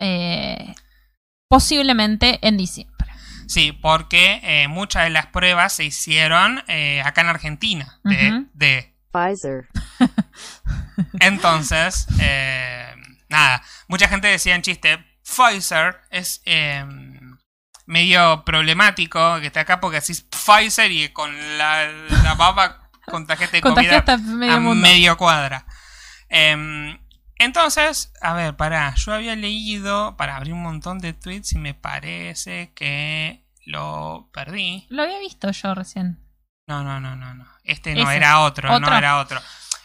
eh, 0.00 0.74
posiblemente 1.48 2.38
en 2.46 2.56
diciembre. 2.56 2.94
Sí, 3.48 3.72
porque 3.72 4.40
eh, 4.42 4.68
muchas 4.68 5.04
de 5.04 5.10
las 5.10 5.26
pruebas 5.26 5.72
se 5.72 5.84
hicieron 5.84 6.62
eh, 6.68 7.00
acá 7.04 7.22
en 7.22 7.28
Argentina. 7.28 7.98
De, 8.04 8.44
de- 8.52 8.94
Pfizer, 9.10 9.66
Entonces, 11.20 12.06
eh, 12.20 12.92
nada, 13.30 13.62
mucha 13.88 14.06
gente 14.08 14.28
decía 14.28 14.54
en 14.54 14.60
chiste, 14.62 14.98
Pfizer 15.24 15.96
es 16.10 16.42
eh, 16.44 16.84
medio 17.88 18.44
problemático 18.44 19.40
que 19.40 19.46
esté 19.46 19.60
acá 19.60 19.80
porque 19.80 19.96
así 19.96 20.12
Pfizer 20.14 20.92
y 20.92 21.08
con 21.08 21.34
la, 21.58 21.88
la 22.22 22.34
baba 22.34 22.90
contagiaste 23.06 23.56
de 23.56 23.60
COVID 23.62 23.74
Contagiaste 23.74 24.12
a 24.12 24.16
medio 24.18 24.54
a 24.54 24.60
mundo. 24.60 24.82
medio 24.86 25.16
cuadra. 25.16 25.64
Em, 26.28 26.98
entonces, 27.38 28.12
a 28.20 28.34
ver, 28.34 28.56
pará, 28.56 28.94
yo 28.96 29.14
había 29.14 29.34
leído 29.36 30.16
para 30.18 30.36
abrir 30.36 30.52
un 30.52 30.62
montón 30.62 30.98
de 30.98 31.14
tweets 31.14 31.54
y 31.54 31.58
me 31.58 31.72
parece 31.72 32.72
que 32.74 33.42
lo 33.64 34.28
perdí. 34.34 34.86
Lo 34.90 35.02
había 35.04 35.18
visto 35.20 35.50
yo 35.50 35.74
recién. 35.74 36.18
No, 36.66 36.82
no, 36.84 37.00
no, 37.00 37.16
no, 37.16 37.32
no. 37.34 37.46
Este 37.64 37.94
no 37.94 38.02
Ese. 38.02 38.16
era 38.16 38.40
otro, 38.40 38.70
¿Otro? 38.70 38.90
no 38.90 38.96
era 38.98 39.18
otro. 39.18 39.40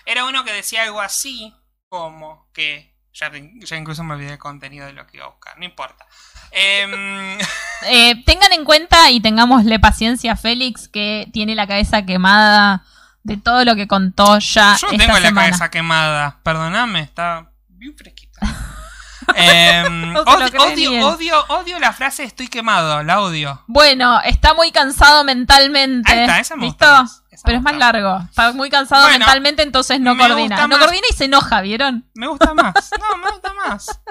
Era 0.05 0.25
uno 0.25 0.43
que 0.43 0.51
decía 0.51 0.83
algo 0.83 0.99
así 0.99 1.53
como 1.87 2.49
que. 2.53 2.91
Ya, 3.13 3.31
ya 3.31 3.77
incluso 3.77 4.03
me 4.03 4.15
olvidé 4.15 4.33
el 4.33 4.39
contenido 4.39 4.87
de 4.87 4.93
lo 4.93 5.05
que 5.05 5.17
iba 5.17 5.27
a 5.27 5.29
buscar, 5.29 5.57
no 5.59 5.63
importa. 5.65 6.05
Em, 6.53 7.37
Eh, 7.85 8.23
tengan 8.25 8.53
en 8.53 8.63
cuenta 8.63 9.11
y 9.11 9.19
tengámosle 9.19 9.77
paciencia 9.79 10.33
a 10.33 10.35
Félix 10.37 10.87
que 10.87 11.27
tiene 11.33 11.53
la 11.53 11.67
cabeza 11.67 12.05
quemada 12.05 12.83
de 13.23 13.35
todo 13.35 13.65
lo 13.65 13.75
que 13.75 13.87
contó 13.87 14.39
ya 14.39 14.77
yo 14.81 14.87
esta 14.89 14.97
tengo 14.97 15.19
la 15.19 15.33
cabeza 15.33 15.69
quemada, 15.69 16.37
perdóname, 16.43 17.01
está 17.01 17.49
bien 17.69 17.93
fresquita. 17.97 18.39
Em, 19.35 20.15
odio, 20.15 21.07
odio, 21.07 21.45
odio, 21.47 21.79
la 21.79 21.93
frase 21.93 22.23
estoy 22.25 22.47
quemado, 22.49 23.03
la 23.03 23.21
odio. 23.21 23.63
Bueno, 23.67 24.19
está 24.21 24.53
muy 24.53 24.71
cansado 24.71 25.23
mentalmente. 25.23 26.11
Ahí 26.11 26.19
está, 26.19 26.39
esa 26.39 26.55
me 26.57 26.65
¿Listo? 26.65 26.85
gusta 26.85 27.01
más, 27.03 27.23
esa 27.31 27.43
Pero 27.45 27.55
me 27.55 27.57
es 27.59 27.63
más 27.63 27.77
largo. 27.77 28.19
Está 28.29 28.51
muy 28.53 28.69
cansado 28.69 29.03
Bueno, 29.03 29.19
mentalmente, 29.19 29.63
entonces 29.63 29.99
no 30.01 30.17
coordina. 30.17 30.57
No 30.67 30.67
más. 30.67 30.79
coordina 30.79 31.07
y 31.09 31.13
se 31.15 31.25
enoja, 31.25 31.61
¿vieron? 31.61 32.05
Me 32.13 32.27
gusta 32.27 32.53
más. 32.53 32.73
No, 32.99 33.17
me 33.17 33.31
gusta 33.31 33.53
más. 33.53 33.99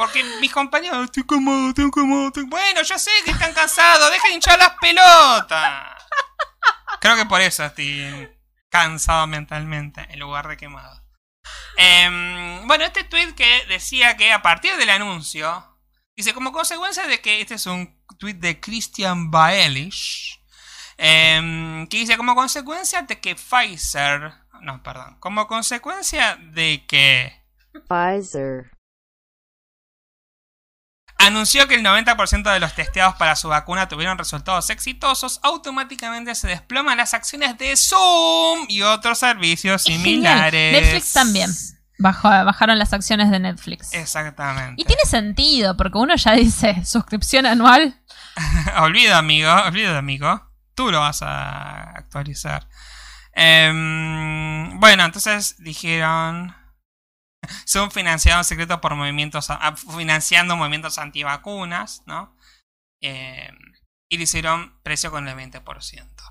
Porque 0.00 0.24
mis 0.40 0.50
compañeros, 0.50 1.04
estoy 1.04 1.24
cómodo, 1.24 1.68
estoy 1.68 1.90
cómodo. 1.90 2.28
estoy-". 2.28 2.44
Bueno, 2.44 2.80
yo 2.80 2.98
sé 2.98 3.10
que 3.22 3.32
están 3.32 3.52
cansados, 3.52 4.10
dejen 4.10 4.32
hinchar 4.32 4.58
las 4.58 4.72
pelotas. 4.80 6.02
Creo 7.02 7.16
que 7.16 7.26
por 7.26 7.42
eso 7.42 7.66
estoy 7.66 8.26
cansado 8.70 9.26
mentalmente 9.26 10.06
en 10.08 10.18
lugar 10.18 10.48
de 10.48 10.56
quemado. 10.56 11.04
Em, 11.76 12.66
bueno, 12.66 12.84
este 12.84 13.04
tweet 13.04 13.34
que 13.34 13.66
decía 13.68 14.16
que 14.16 14.32
a 14.32 14.40
partir 14.40 14.74
del 14.78 14.88
anuncio, 14.88 15.78
dice 16.16 16.32
como 16.32 16.50
consecuencia 16.50 17.06
de 17.06 17.20
que 17.20 17.42
este 17.42 17.56
es 17.56 17.66
un 17.66 18.02
tweet 18.18 18.36
de 18.36 18.58
Christian 18.58 19.30
Baelish, 19.30 20.40
em, 20.96 21.86
que 21.88 21.98
dice 21.98 22.16
como 22.16 22.34
consecuencia 22.34 23.02
de 23.02 23.20
que 23.20 23.34
Pfizer, 23.34 24.32
no, 24.62 24.82
perdón, 24.82 25.18
como 25.20 25.46
consecuencia 25.46 26.36
de 26.36 26.86
que 26.86 27.38
Pfizer, 27.86 28.79
anunció 31.20 31.68
que 31.68 31.74
el 31.76 31.84
90% 31.84 32.52
de 32.52 32.60
los 32.60 32.74
testeados 32.74 33.14
para 33.16 33.36
su 33.36 33.48
vacuna 33.48 33.88
tuvieron 33.88 34.18
resultados 34.18 34.70
exitosos, 34.70 35.40
automáticamente 35.42 36.34
se 36.34 36.48
desploman 36.48 36.96
las 36.98 37.14
acciones 37.14 37.56
de 37.58 37.76
Zoom 37.76 38.66
y 38.68 38.82
otros 38.82 39.18
servicios 39.18 39.82
Es 39.86 39.94
similares. 39.94 40.52
genial. 40.72 40.82
Netflix 40.84 41.12
también. 41.12 41.50
Bajó- 41.98 42.44
bajaron 42.44 42.78
las 42.78 42.92
acciones 42.94 43.30
de 43.30 43.38
Netflix. 43.40 43.92
Exactamente. 43.92 44.80
Y 44.80 44.84
tiene 44.86 45.02
sentido, 45.04 45.76
porque 45.76 45.98
uno 45.98 46.16
ya 46.16 46.32
dice 46.32 46.82
suscripción 46.84 47.44
anual. 47.46 48.00
Olvido, 48.78 49.16
amigo, 49.16 49.52
olvido, 49.66 49.96
amigo. 49.98 50.48
Tú 50.74 50.90
lo 50.90 51.00
vas 51.00 51.20
a 51.22 51.82
actualizar. 51.90 52.66
Em, 53.34 54.78
bueno, 54.80 55.04
entonces 55.04 55.56
dijeron. 55.58 56.54
Son 57.64 57.90
financiados 57.90 58.46
en 58.46 58.48
secreto 58.48 58.80
por 58.80 58.94
movimientos. 58.94 59.48
financiando 59.96 60.56
movimientos 60.56 60.98
antivacunas, 60.98 62.02
¿no? 62.06 62.36
Em, 63.00 63.56
y 64.08 64.18
le 64.18 64.24
hicieron 64.24 64.78
precio 64.82 65.10
con 65.10 65.26
el 65.28 65.36
20%. 65.36 66.24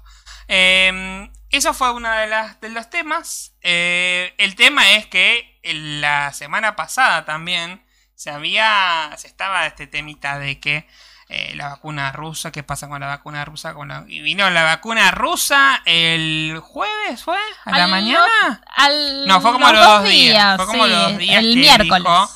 Em, 0.48 1.32
eso 1.50 1.74
fue 1.74 1.92
uno 1.92 2.12
de, 2.12 2.28
las, 2.28 2.60
de 2.62 2.70
los 2.70 2.90
temas. 2.90 3.56
Eh, 3.62 4.34
el 4.38 4.56
tema 4.56 4.92
es 4.94 5.06
que 5.08 5.60
la 5.64 6.34
semana 6.34 6.76
pasada 6.76 7.26
también 7.26 7.86
se 8.16 8.30
había. 8.32 9.14
Se 9.18 9.28
estaba 9.28 9.66
este 9.68 9.88
temita 9.88 10.40
de 10.40 10.60
que 10.60 10.88
eh, 11.30 11.54
la 11.56 11.70
vacuna 11.70 12.12
rusa, 12.12 12.52
qué 12.52 12.64
pasa 12.64 12.88
con 12.90 13.00
la 13.00 13.08
vacuna 13.08 13.46
rusa. 13.46 13.74
Con 13.76 13.88
la- 13.90 14.04
y 14.08 14.20
vino 14.22 14.50
la 14.50 14.64
vacuna 14.64 15.12
rusa 15.12 15.82
el 15.86 16.60
jueves, 16.62 17.24
¿fue? 17.24 17.38
¿A 17.66 17.72
la 17.78 17.84
Al 17.84 17.90
mañana? 17.92 18.62
Al- 18.76 19.28
No, 19.28 19.40
fue 19.40 19.52
como 19.54 19.72
los 19.72 19.86
dos 19.86 20.04
días, 20.06 20.56
fue 20.58 20.66
como 20.66 20.86
sí, 20.86 20.90
los 20.92 21.02
dos 21.04 21.18
días 21.20 21.44
El 21.44 21.54
que 21.54 21.60
miércoles. 21.60 22.04
dijo, 22.04 22.30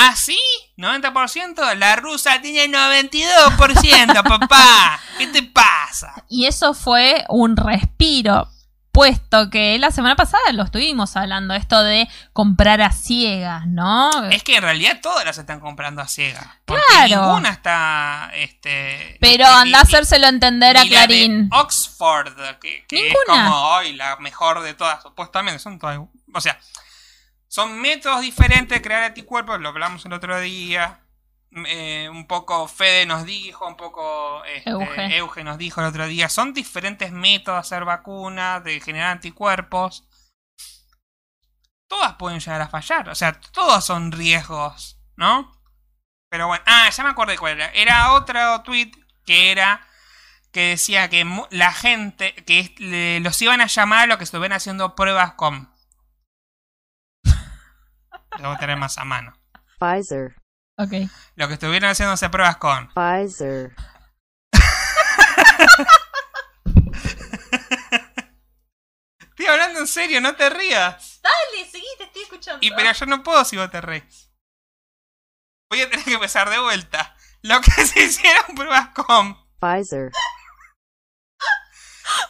¿Ah, 0.00 0.14
sí? 0.14 0.38
¿90%? 0.76 1.74
La 1.74 1.96
rusa 1.96 2.40
tiene 2.40 2.68
92%, 2.68 4.22
papá. 4.28 5.00
¿Qué 5.18 5.26
te 5.26 5.42
pasa? 5.42 6.14
Y 6.28 6.46
eso 6.46 6.74
fue 6.74 7.24
un 7.28 7.56
respiro, 7.56 8.48
puesto 8.98 9.48
que 9.48 9.78
la 9.78 9.92
semana 9.92 10.16
pasada 10.16 10.42
lo 10.52 10.64
estuvimos 10.64 11.16
hablando, 11.16 11.54
esto 11.54 11.84
de 11.84 12.08
comprar 12.32 12.80
a 12.80 12.90
ciegas, 12.90 13.64
¿no? 13.68 14.10
Es 14.24 14.42
que 14.42 14.56
en 14.56 14.62
realidad 14.62 14.98
todas 15.00 15.24
las 15.24 15.38
están 15.38 15.60
comprando 15.60 16.02
a 16.02 16.08
ciegas. 16.08 16.44
Claro. 16.64 17.26
ninguna 17.26 17.50
está. 17.50 18.32
Este, 18.34 19.16
Pero 19.20 19.44
ni- 19.46 19.54
anda 19.68 19.78
a 19.78 19.82
hacérselo 19.82 20.26
entender 20.26 20.76
a 20.76 20.82
ni 20.82 20.90
la 20.90 21.02
de 21.02 21.06
Clarín. 21.06 21.48
Oxford, 21.52 22.34
que, 22.60 22.84
que 22.88 23.08
es 23.08 23.14
como 23.24 23.56
hoy 23.74 23.92
la 23.92 24.16
mejor 24.16 24.62
de 24.62 24.74
todas, 24.74 25.00
supuestamente. 25.00 25.60
Son 25.60 25.78
todas. 25.78 26.00
O 26.34 26.40
sea, 26.40 26.58
son 27.46 27.80
métodos 27.80 28.22
diferentes 28.22 28.76
de 28.76 28.82
crear 28.82 29.04
anticuerpos, 29.04 29.60
lo 29.60 29.68
hablamos 29.68 30.04
el 30.06 30.12
otro 30.12 30.40
día. 30.40 30.98
Eh, 31.50 32.08
un 32.10 32.26
poco 32.26 32.68
Fede 32.68 33.06
nos 33.06 33.24
dijo, 33.24 33.66
un 33.66 33.76
poco 33.76 34.44
este, 34.44 34.70
Euge. 34.70 35.16
Euge 35.16 35.44
nos 35.44 35.58
dijo 35.58 35.80
el 35.80 35.86
otro 35.86 36.06
día. 36.06 36.28
Son 36.28 36.52
diferentes 36.52 37.12
métodos 37.12 37.56
de 37.56 37.60
hacer 37.60 37.84
vacunas, 37.84 38.62
de 38.64 38.80
generar 38.80 39.10
anticuerpos. 39.10 40.08
Todas 41.88 42.14
pueden 42.16 42.40
llegar 42.40 42.60
a 42.60 42.68
fallar, 42.68 43.08
o 43.08 43.14
sea, 43.14 43.40
todos 43.40 43.82
son 43.82 44.12
riesgos, 44.12 45.00
¿no? 45.16 45.58
Pero 46.30 46.46
bueno, 46.46 46.62
ah, 46.66 46.90
ya 46.90 47.02
me 47.02 47.10
acordé 47.10 47.38
cuál 47.38 47.54
era. 47.54 47.68
Era 47.68 48.12
otro 48.12 48.62
tweet 48.62 48.90
que 49.24 49.50
era 49.50 49.86
que 50.52 50.70
decía 50.70 51.08
que 51.08 51.24
la 51.50 51.72
gente, 51.72 52.34
que 52.34 53.20
los 53.22 53.40
iban 53.40 53.60
a 53.60 53.66
llamar 53.66 54.00
a 54.00 54.06
los 54.06 54.18
que 54.18 54.24
estuvieran 54.24 54.56
haciendo 54.56 54.94
pruebas 54.94 55.32
con. 55.34 55.72
Lo 58.38 58.48
voy 58.48 58.56
a 58.56 58.58
tener 58.58 58.76
más 58.76 58.98
a 58.98 59.04
mano. 59.04 59.32
Pfizer, 59.78 60.36
Ok. 60.78 60.92
Los 61.34 61.48
que 61.48 61.54
estuvieran 61.54 61.90
haciéndose 61.90 62.30
pruebas 62.30 62.56
con. 62.58 62.88
Pfizer, 62.94 63.74
Estoy 69.20 69.46
hablando 69.46 69.80
en 69.80 69.86
serio, 69.88 70.20
no 70.20 70.36
te 70.36 70.48
rías. 70.50 71.20
Dale, 71.22 71.68
seguí, 71.70 71.86
te 71.96 72.04
estoy 72.04 72.22
escuchando. 72.22 72.64
Y 72.64 72.70
pero 72.72 72.92
yo 72.92 73.06
no 73.06 73.22
puedo 73.22 73.44
si 73.44 73.56
vos 73.56 73.70
te 73.70 73.80
reís. 73.80 74.30
Voy 75.70 75.80
a 75.80 75.90
tener 75.90 76.04
que 76.04 76.14
empezar 76.14 76.48
de 76.48 76.58
vuelta. 76.58 77.16
Lo 77.42 77.60
que 77.60 77.70
se 77.86 78.02
hicieron 78.04 78.54
pruebas 78.54 78.88
con. 78.90 79.36
Pfizer, 79.60 80.12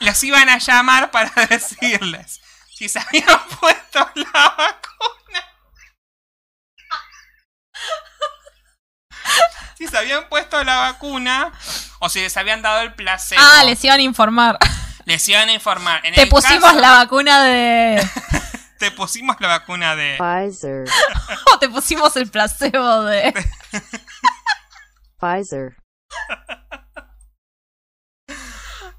Los 0.01 0.23
iban 0.23 0.49
a 0.49 0.57
llamar 0.59 1.11
para 1.11 1.31
decirles 1.47 2.41
si 2.75 2.89
se 2.89 2.99
habían 2.99 3.41
puesto 3.61 4.11
la 4.15 4.55
vacuna. 4.57 5.45
Si 9.77 9.87
se 9.87 9.88
habían 9.99 10.29
puesto 10.29 10.63
la 10.65 10.77
vacuna 10.79 11.53
o 12.01 12.09
si 12.09 12.21
les 12.21 12.37
habían 12.37 12.63
dado 12.63 12.81
el 12.83 12.95
placebo. 12.95 13.41
Ah, 13.45 13.65
les 13.65 13.83
iban 13.85 14.01
a 14.01 14.03
informar. 14.03 14.59
Les 15.05 15.29
iban 15.29 15.49
a 15.49 15.53
informar. 15.53 16.05
En 16.07 16.15
Te 16.15 16.23
el 16.23 16.29
pusimos 16.29 16.63
caso- 16.65 16.81
la 16.81 16.91
vacuna 16.93 17.43
de. 17.45 18.09
Te 18.79 18.91
pusimos 18.93 19.37
la 19.41 19.49
vacuna 19.49 19.97
de. 19.97 20.17
Pfizer, 20.19 20.85
o 21.53 21.59
te 21.61 21.69
pusimos 21.69 22.15
el 22.17 22.31
placebo 22.31 23.03
de. 23.03 23.33
Pfizer, 25.19 25.77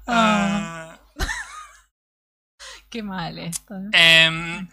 Ah, 0.06 0.98
Qué 2.90 3.02
mal 3.02 3.38
esto. 3.38 3.74
em, 3.92 4.68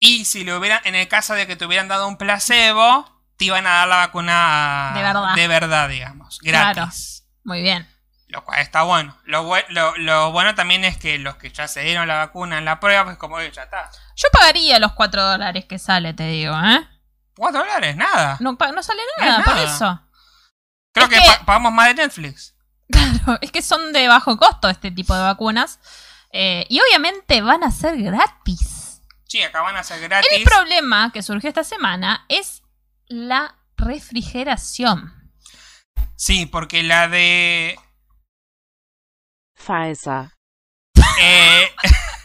y 0.00 0.24
si 0.24 0.44
le 0.44 0.56
hubieran, 0.56 0.80
en 0.84 0.94
el 0.94 1.08
caso 1.08 1.34
de 1.34 1.46
que 1.46 1.56
te 1.56 1.66
hubieran 1.66 1.88
dado 1.88 2.06
un 2.06 2.16
placebo, 2.16 3.19
te 3.40 3.44
iban 3.46 3.66
a 3.66 3.70
dar 3.70 3.88
la 3.88 3.96
vacuna 3.96 4.92
De 4.94 5.02
verdad. 5.02 5.34
de 5.34 5.48
verdad, 5.48 5.88
digamos, 5.88 6.38
gratis. 6.42 6.74
Claro. 7.24 7.40
Muy 7.44 7.62
bien. 7.62 7.88
Lo 8.28 8.44
cual 8.44 8.60
está 8.60 8.82
bueno. 8.82 9.16
Lo, 9.24 9.44
bue- 9.48 9.64
lo, 9.70 9.96
lo 9.96 10.30
bueno 10.30 10.54
también 10.54 10.84
es 10.84 10.96
que 10.98 11.18
los 11.18 11.36
que 11.36 11.50
ya 11.50 11.66
se 11.66 11.80
dieron 11.80 12.06
la 12.06 12.16
vacuna 12.18 12.58
en 12.58 12.66
la 12.66 12.78
prueba, 12.78 13.04
pues 13.04 13.16
como 13.16 13.38
que 13.38 13.50
ya 13.50 13.62
está. 13.62 13.90
Yo 14.14 14.28
pagaría 14.30 14.78
los 14.78 14.92
4 14.92 15.22
dólares 15.24 15.64
que 15.64 15.78
sale, 15.78 16.12
te 16.12 16.24
digo, 16.28 16.54
¿eh? 16.54 16.86
¿Cuatro 17.34 17.60
dólares? 17.60 17.96
Nada. 17.96 18.36
No, 18.40 18.56
sale 18.82 19.00
No 19.18 19.24
nada, 19.26 19.42
por 19.44 19.56
eso. 19.56 20.00
Creo 20.92 21.06
es 21.06 21.12
que, 21.14 21.18
que- 21.18 21.26
pa- 21.26 21.44
pagamos 21.46 21.72
más 21.72 21.88
de 21.88 21.94
Netflix. 21.94 22.54
Claro, 22.90 23.38
es 23.40 23.50
que 23.52 23.62
son 23.62 23.92
de 23.92 24.06
bajo 24.08 24.36
costo 24.36 24.68
este 24.68 24.90
tipo 24.90 25.14
de 25.14 25.22
vacunas. 25.22 25.78
Eh, 26.32 26.66
y 26.68 26.78
obviamente 26.80 27.40
van 27.40 27.64
a 27.64 27.70
ser 27.70 27.96
gratis. 28.02 29.00
Sí, 29.26 29.42
acá 29.42 29.62
van 29.62 29.76
a 29.76 29.82
ser 29.84 30.00
gratis. 30.00 30.28
El 30.32 30.42
problema 30.44 31.10
que 31.12 31.22
surgió 31.22 31.48
esta 31.48 31.62
semana 31.64 32.24
es 32.28 32.59
la 33.10 33.56
refrigeración. 33.76 35.12
Sí, 36.16 36.46
porque 36.46 36.82
la 36.82 37.08
de... 37.08 37.78
Pfizer, 39.54 40.30
eh, 41.20 41.70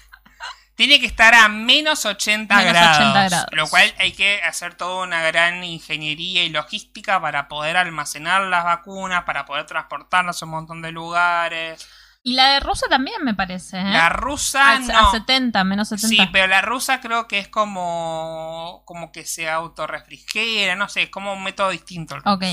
tiene 0.75 0.99
que 0.99 1.05
estar 1.05 1.33
a 1.33 1.49
menos 1.49 2.05
80, 2.05 2.55
Menos 2.55 2.71
grados, 2.71 2.97
80 2.97 3.29
grados. 3.29 3.47
Lo 3.51 3.67
cual 3.67 3.93
hay 3.97 4.13
que 4.13 4.41
hacer 4.43 4.75
toda 4.75 5.03
una 5.03 5.21
gran 5.23 5.63
ingeniería 5.63 6.43
y 6.43 6.49
logística 6.49 7.19
para 7.19 7.47
poder 7.47 7.75
almacenar 7.77 8.43
las 8.43 8.63
vacunas, 8.63 9.23
para 9.23 9.45
poder 9.45 9.65
transportarlas 9.65 10.41
a 10.41 10.45
un 10.45 10.51
montón 10.51 10.81
de 10.81 10.91
lugares. 10.91 11.86
Y 12.28 12.34
la 12.34 12.53
de 12.53 12.59
rusa 12.59 12.88
también 12.89 13.23
me 13.23 13.36
parece, 13.36 13.80
¿eh? 13.80 13.84
La 13.84 14.09
rusa 14.09 14.71
a, 14.71 14.80
no. 14.80 15.09
a 15.09 15.11
70, 15.11 15.63
menos 15.63 15.89
70. 15.89 16.07
Sí, 16.07 16.30
pero 16.34 16.47
la 16.47 16.61
rusa 16.63 16.99
creo 16.99 17.28
que 17.28 17.38
es 17.38 17.47
como 17.47 18.82
como 18.86 19.11
que 19.11 19.26
se 19.26 19.47
autorrefrigera, 19.47 20.76
no 20.76 20.89
sé, 20.89 21.03
es 21.03 21.09
como 21.09 21.34
un 21.34 21.43
método 21.43 21.69
distinto. 21.69 22.17
Ok. 22.26 22.43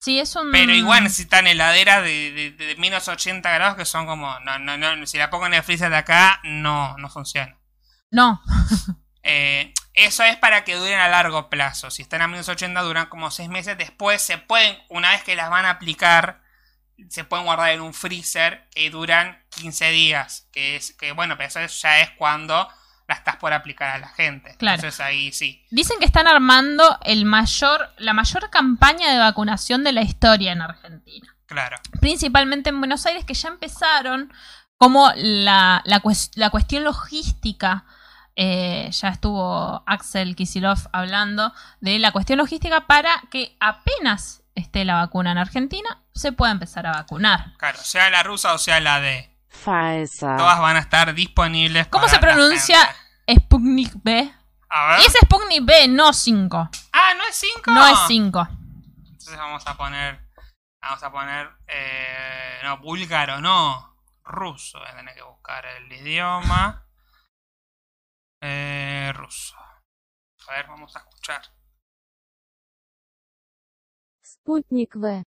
Sí, 0.00 0.18
es 0.18 0.34
un... 0.36 0.52
Pero 0.52 0.72
igual 0.72 1.02
necesitan 1.02 1.46
heladeras 1.46 2.02
de, 2.02 2.30
de, 2.30 2.50
de 2.52 2.76
menos 2.76 3.08
80 3.08 3.50
grados 3.52 3.76
que 3.76 3.84
son 3.84 4.06
como, 4.06 4.40
no, 4.40 4.58
no, 4.58 4.78
no, 4.78 5.06
si 5.06 5.18
la 5.18 5.28
pongo 5.28 5.46
en 5.46 5.54
el 5.54 5.62
freezer 5.62 5.90
de 5.90 5.96
acá, 5.96 6.40
no, 6.44 6.96
no 6.96 7.10
funciona. 7.10 7.58
No, 8.10 8.40
Eh, 9.30 9.74
eso 9.92 10.22
es 10.22 10.36
para 10.36 10.64
que 10.64 10.76
duren 10.76 10.98
a 10.98 11.08
largo 11.08 11.50
plazo. 11.50 11.90
Si 11.90 12.00
están 12.00 12.22
a 12.22 12.28
menos 12.28 12.48
80 12.48 12.80
duran 12.80 13.06
como 13.06 13.30
6 13.30 13.50
meses. 13.50 13.76
Después 13.76 14.22
se 14.22 14.38
pueden, 14.38 14.78
una 14.88 15.10
vez 15.10 15.22
que 15.22 15.36
las 15.36 15.50
van 15.50 15.66
a 15.66 15.70
aplicar, 15.70 16.40
se 17.08 17.24
pueden 17.24 17.46
guardar 17.46 17.70
en 17.70 17.80
un 17.80 17.94
freezer 17.94 18.68
que 18.70 18.90
duran 18.90 19.38
15 19.50 19.90
días. 19.90 20.48
Que 20.52 20.76
es, 20.76 20.92
que 20.92 21.12
bueno, 21.12 21.36
pero 21.36 21.48
eso 21.48 21.60
ya 21.82 22.00
es 22.00 22.10
cuando 22.12 22.68
la 23.06 23.14
estás 23.14 23.36
por 23.36 23.52
aplicar 23.52 23.88
a 23.90 23.98
la 23.98 24.08
gente. 24.08 24.54
Claro. 24.58 24.76
Entonces 24.76 25.00
ahí 25.00 25.32
sí. 25.32 25.64
Dicen 25.70 25.98
que 25.98 26.04
están 26.04 26.26
armando 26.26 26.98
el 27.04 27.24
mayor, 27.24 27.90
la 27.98 28.12
mayor 28.12 28.50
campaña 28.50 29.10
de 29.12 29.18
vacunación 29.18 29.82
de 29.84 29.92
la 29.92 30.02
historia 30.02 30.52
en 30.52 30.60
Argentina. 30.62 31.34
Claro. 31.46 31.78
Principalmente 32.00 32.68
en 32.68 32.78
Buenos 32.78 33.06
Aires, 33.06 33.24
que 33.24 33.32
ya 33.34 33.48
empezaron 33.48 34.30
como 34.76 35.10
la, 35.16 35.82
la, 35.86 36.00
cues- 36.02 36.30
la 36.34 36.50
cuestión 36.50 36.84
logística. 36.84 37.84
eh, 38.36 38.90
ya 38.92 39.08
estuvo 39.08 39.82
Axel 39.86 40.36
Kisilov 40.36 40.78
hablando 40.92 41.52
de 41.80 41.98
la 41.98 42.12
cuestión 42.12 42.38
logística 42.38 42.86
para 42.86 43.10
que 43.30 43.56
apenas 43.58 44.42
esté 44.60 44.84
la 44.84 44.94
vacuna 44.96 45.32
en 45.32 45.38
Argentina, 45.38 46.02
se 46.12 46.32
pueda 46.32 46.52
empezar 46.52 46.86
a 46.86 46.92
vacunar. 46.92 47.56
Claro, 47.58 47.78
sea 47.78 48.10
la 48.10 48.22
rusa 48.22 48.54
o 48.54 48.58
sea 48.58 48.80
la 48.80 49.00
de. 49.00 49.34
Pfizer, 49.48 50.36
Todas 50.36 50.60
van 50.60 50.76
a 50.76 50.80
estar 50.80 51.14
disponibles. 51.14 51.86
¿Cómo 51.88 52.04
para 52.06 52.14
se 52.14 52.20
pronuncia. 52.20 52.78
Sputnik 53.28 53.92
B? 54.02 54.32
A 54.68 54.86
ver. 54.88 55.00
Y 55.00 55.06
es 55.06 55.12
Sputnik 55.22 55.64
B, 55.64 55.88
no 55.88 56.12
5. 56.12 56.70
Ah, 56.92 57.14
no 57.16 57.24
es 57.24 57.34
5. 57.36 57.70
No 57.70 57.86
es 57.86 57.98
5. 58.06 58.48
Entonces 59.06 59.36
vamos 59.36 59.66
a 59.66 59.76
poner. 59.76 60.20
Vamos 60.80 61.02
a 61.02 61.10
poner. 61.10 61.50
eh, 61.66 62.60
no, 62.62 62.78
búlgaro, 62.78 63.40
no. 63.40 63.96
Ruso. 64.24 64.78
Voy 64.78 64.88
a 64.88 64.96
tener 64.96 65.14
que 65.14 65.22
buscar 65.22 65.64
el 65.66 65.92
idioma. 65.92 66.84
Eh, 68.40 69.12
ruso. 69.14 69.56
A 70.48 70.52
ver, 70.52 70.66
vamos 70.68 70.94
a 70.96 71.00
escuchar. 71.00 71.42
Спутник 74.47 74.95
В. 74.95 75.23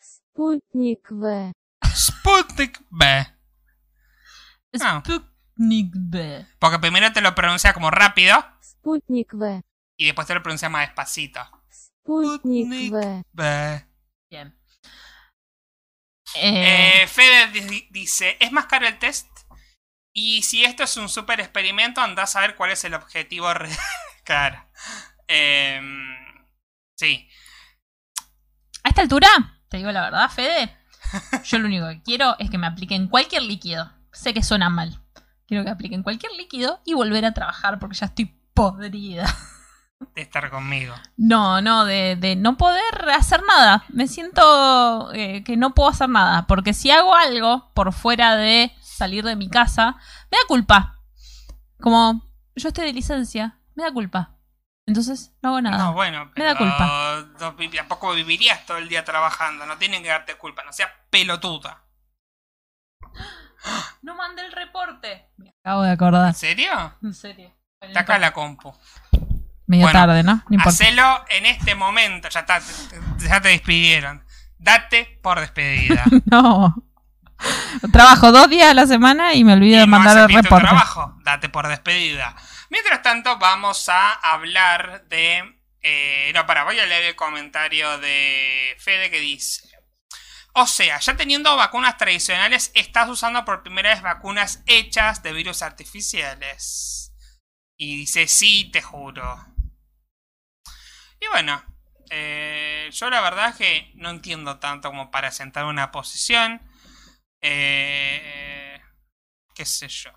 Спутник 0.00 1.10
В. 1.10 1.52
Sputnik 1.94 2.80
B. 2.90 3.04
Ah. 4.80 5.02
Sputnik 5.04 5.92
B. 5.94 6.46
Porque 6.58 6.78
primero 6.78 7.12
te 7.12 7.20
lo 7.20 7.34
pronuncia 7.34 7.74
como 7.74 7.90
rápido 7.90 8.42
Спутник 8.62 9.32
В. 9.34 9.62
y 9.98 10.06
después 10.06 10.26
te 10.26 10.34
lo 10.34 10.42
pronuncia 10.42 10.68
más 10.68 10.86
despacito. 10.88 11.40
Спутник 11.70 12.90
В. 12.92 13.22
B. 13.32 13.86
Bien. 14.30 14.58
Eh, 16.36 17.02
Eh, 17.02 17.06
Fede 17.08 17.48
di- 17.48 17.88
dice, 17.90 18.38
¿es 18.40 18.50
más 18.52 18.66
caro 18.66 18.86
el 18.86 18.98
test? 18.98 19.28
Y 20.14 20.42
si 20.42 20.64
esto 20.64 20.82
es 20.84 20.96
un 20.96 21.08
super 21.08 21.40
experimento, 21.40 22.00
anda 22.00 22.22
a 22.22 22.26
saber 22.26 22.56
cuál 22.56 22.70
es 22.70 22.84
el 22.84 22.94
objetivo 22.94 23.52
real. 23.52 23.76
claro. 24.24 24.66
Em, 25.28 26.16
sí. 26.97 27.27
a 28.83 28.89
esta 28.89 29.01
altura, 29.01 29.27
te 29.69 29.77
digo 29.77 29.91
la 29.91 30.01
verdad, 30.01 30.29
Fede, 30.29 30.75
yo 31.45 31.59
lo 31.59 31.67
único 31.67 31.87
que 31.87 32.01
quiero 32.01 32.35
es 32.39 32.49
que 32.49 32.57
me 32.57 32.67
apliquen 32.67 33.07
cualquier 33.07 33.43
líquido. 33.43 33.91
Sé 34.11 34.33
que 34.33 34.43
suena 34.43 34.69
mal. 34.69 34.99
Quiero 35.47 35.63
que 35.63 35.69
apliquen 35.69 36.03
cualquier 36.03 36.33
líquido 36.33 36.81
y 36.85 36.93
volver 36.93 37.25
a 37.25 37.33
trabajar 37.33 37.79
porque 37.79 37.95
ya 37.95 38.07
estoy 38.07 38.25
podrida. 38.53 39.25
De 40.13 40.21
estar 40.21 40.49
conmigo. 40.51 40.93
No, 41.15 41.61
no, 41.61 41.85
de, 41.85 42.15
de 42.17 42.35
no 42.35 42.55
poder 42.57 43.09
hacer 43.15 43.41
nada. 43.43 43.83
Me 43.89 44.07
siento 44.07 45.11
eh, 45.13 45.43
que 45.43 45.57
no 45.57 45.73
puedo 45.73 45.89
hacer 45.89 46.09
nada. 46.09 46.45
Porque 46.45 46.73
si 46.73 46.91
hago 46.91 47.15
algo 47.15 47.71
por 47.73 47.93
fuera 47.93 48.35
de 48.35 48.71
salir 48.81 49.23
de 49.23 49.35
mi 49.35 49.49
casa, 49.49 49.95
me 50.29 50.37
da 50.37 50.43
culpa. 50.47 50.99
Como 51.79 52.23
yo 52.55 52.67
estoy 52.67 52.85
de 52.85 52.93
licencia, 52.93 53.59
me 53.73 53.83
da 53.83 53.91
culpa. 53.91 54.36
Entonces 54.87 55.33
no 55.41 55.49
hago 55.49 55.61
nada. 55.61 55.77
No, 55.77 55.93
bueno, 55.93 56.31
Me 56.35 56.45
da 56.45 56.55
culpa. 56.55 57.25
no 57.39 57.55
tampoco 57.75 58.13
vivirías 58.13 58.65
todo 58.65 58.77
el 58.77 58.87
día 58.87 59.03
trabajando. 59.03 59.65
No 59.65 59.77
tienen 59.77 60.01
que 60.01 60.09
darte 60.09 60.35
culpa. 60.35 60.63
No 60.63 60.73
seas 60.73 60.89
pelotuda. 61.09 61.83
No 64.01 64.15
mandé 64.15 64.45
el 64.45 64.51
reporte. 64.53 65.29
Me 65.37 65.49
acabo 65.61 65.81
de 65.81 65.91
acordar. 65.91 66.27
¿En 66.29 66.33
serio? 66.35 66.93
En 67.03 67.13
serio. 67.13 67.53
Está 67.81 68.01
acá 68.01 68.17
la 68.17 68.31
compu. 68.31 68.73
Medio 69.65 69.83
Bueno, 69.83 69.99
tarde, 69.99 70.23
¿no? 70.23 70.35
No 70.47 70.55
importa. 70.55 70.69
Hacelo 70.69 71.25
en 71.29 71.45
este 71.47 71.75
momento. 71.75 72.29
Ya 72.29 72.39
está. 72.41 72.59
Ya 73.17 73.41
te 73.41 73.49
despidieron. 73.49 74.23
Date 74.57 75.19
por 75.21 75.39
despedida. 75.41 76.03
No. 76.25 76.75
Trabajo 77.91 78.31
dos 78.31 78.49
días 78.49 78.69
a 78.71 78.73
la 78.73 78.87
semana 78.87 79.33
y 79.33 79.43
me 79.43 79.53
olvido 79.53 79.77
Y 79.77 79.79
de 79.81 79.85
no 79.87 79.91
mandar 79.91 80.17
haces 80.17 80.35
el 80.37 80.43
reporte. 80.43 80.65
trabajo. 80.67 81.15
Date 81.23 81.49
por 81.49 81.67
despedida. 81.67 82.35
Mientras 82.69 83.01
tanto, 83.01 83.37
vamos 83.37 83.89
a 83.89 84.13
hablar 84.13 85.05
de. 85.07 85.55
eh, 85.81 86.31
no, 86.33 86.45
para, 86.45 86.63
voy 86.63 86.79
a 86.79 86.85
leer 86.85 87.03
el 87.05 87.15
comentario 87.15 87.97
de 87.99 88.75
Fede 88.79 89.09
que 89.09 89.19
dice. 89.19 89.67
O 90.53 90.65
sea, 90.65 90.99
ya 90.99 91.15
teniendo 91.15 91.55
vacunas 91.55 91.97
tradicionales, 91.97 92.71
estás 92.73 93.09
usando 93.09 93.45
por 93.45 93.61
primera 93.63 93.91
vez 93.91 94.01
vacunas 94.01 94.63
hechas 94.65 95.21
de 95.23 95.31
virus 95.33 95.61
artificiales. 95.61 97.13
Y 97.77 97.97
dice, 97.97 98.27
sí, 98.27 98.69
te 98.71 98.81
juro. 98.81 99.45
Y 101.19 101.27
bueno, 101.27 101.63
eh, 102.09 102.89
yo 102.91 103.09
la 103.09 103.21
verdad 103.21 103.49
es 103.49 103.55
que 103.55 103.91
no 103.95 104.09
entiendo 104.09 104.59
tanto 104.59 104.89
como 104.89 105.11
para 105.11 105.31
sentar 105.31 105.65
una 105.65 105.91
posición. 105.91 106.61
Eh, 107.41 108.81
qué 109.53 109.65
sé 109.65 109.87
yo. 109.89 110.11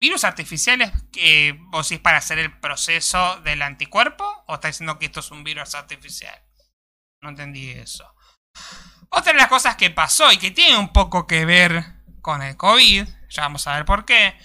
¿Virus 0.00 0.24
artificiales 0.24 0.92
que 1.12 1.58
vos 1.70 1.88
decís 1.88 2.02
para 2.02 2.18
hacer 2.18 2.38
el 2.38 2.56
proceso 2.60 3.40
del 3.40 3.62
anticuerpo? 3.62 4.44
¿O 4.46 4.54
está 4.54 4.68
diciendo 4.68 4.98
que 4.98 5.06
esto 5.06 5.20
es 5.20 5.30
un 5.30 5.42
virus 5.42 5.74
artificial? 5.74 6.40
No 7.20 7.30
entendí 7.30 7.70
eso. 7.70 8.14
Otra 9.10 9.32
de 9.32 9.38
las 9.38 9.48
cosas 9.48 9.76
que 9.76 9.90
pasó 9.90 10.30
y 10.32 10.36
que 10.36 10.50
tiene 10.50 10.76
un 10.76 10.92
poco 10.92 11.26
que 11.26 11.44
ver 11.44 11.84
con 12.20 12.42
el 12.42 12.56
COVID, 12.56 13.08
ya 13.30 13.42
vamos 13.42 13.66
a 13.66 13.74
ver 13.74 13.84
por 13.84 14.04
qué, 14.04 14.38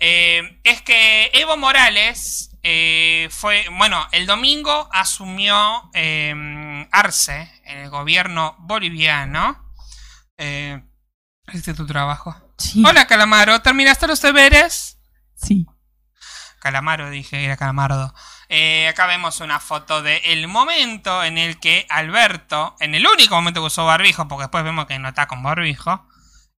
eh, 0.00 0.60
es 0.64 0.82
que 0.82 1.30
Evo 1.34 1.56
Morales 1.56 2.50
eh, 2.62 3.28
fue, 3.30 3.66
bueno, 3.72 4.08
el 4.12 4.24
domingo 4.26 4.88
asumió 4.90 5.90
eh, 5.92 6.86
Arce 6.90 7.50
en 7.64 7.78
el 7.78 7.90
gobierno 7.90 8.56
boliviano. 8.60 9.70
Eh, 10.38 10.82
¿Este 11.52 11.72
es 11.72 11.76
tu 11.76 11.86
trabajo? 11.86 12.34
Sí. 12.56 12.82
Hola, 12.86 13.06
Calamaro, 13.06 13.60
¿terminaste 13.60 14.06
los 14.06 14.22
deberes? 14.22 14.93
Sí. 15.44 15.66
Calamaro, 16.60 17.10
dije, 17.10 17.44
era 17.44 17.56
Calamardo. 17.56 18.14
Eh, 18.48 18.88
acá 18.88 19.06
vemos 19.06 19.40
una 19.40 19.60
foto 19.60 20.02
del 20.02 20.20
el 20.24 20.48
momento 20.48 21.22
en 21.22 21.36
el 21.36 21.60
que 21.60 21.86
Alberto, 21.90 22.74
en 22.80 22.94
el 22.94 23.06
único 23.06 23.34
momento 23.34 23.60
que 23.60 23.66
usó 23.66 23.84
barbijo, 23.84 24.28
porque 24.28 24.44
después 24.44 24.64
vemos 24.64 24.86
que 24.86 24.98
no 24.98 25.08
está 25.08 25.26
con 25.26 25.42
barbijo, 25.42 26.06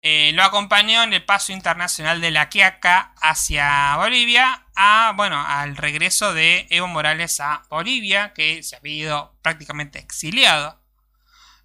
eh, 0.07 0.33
lo 0.35 0.43
acompañó 0.43 1.03
en 1.03 1.15
el 1.15 1.25
paso 1.25 1.53
internacional 1.53 2.21
de 2.21 2.31
la 2.31 2.51
Quiaca 2.51 3.15
hacia 3.23 3.97
Bolivia, 3.97 4.67
a, 4.77 5.15
bueno, 5.17 5.43
al 5.43 5.79
regreso 5.79 6.35
de 6.35 6.67
Evo 6.69 6.87
Morales 6.87 7.41
a 7.41 7.63
Bolivia, 7.71 8.35
que 8.35 8.63
se 8.63 8.77
había 8.77 8.95
ido 8.95 9.39
prácticamente 9.41 9.99
exiliado. 9.99 10.79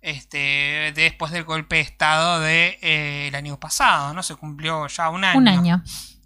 Este, 0.02 0.94
después 0.96 1.34
del 1.34 1.44
golpe 1.44 1.76
de 1.76 1.82
estado 1.82 2.40
del 2.40 2.50
de, 2.50 2.80
eh, 2.82 3.28
el 3.28 3.36
año 3.36 3.60
pasado, 3.60 4.14
¿no? 4.14 4.24
Se 4.24 4.38
cumplió 4.38 4.88
ya 4.88 5.10
un 5.10 5.26
año 5.26 5.38
Un 5.38 5.48
año. 5.50 5.84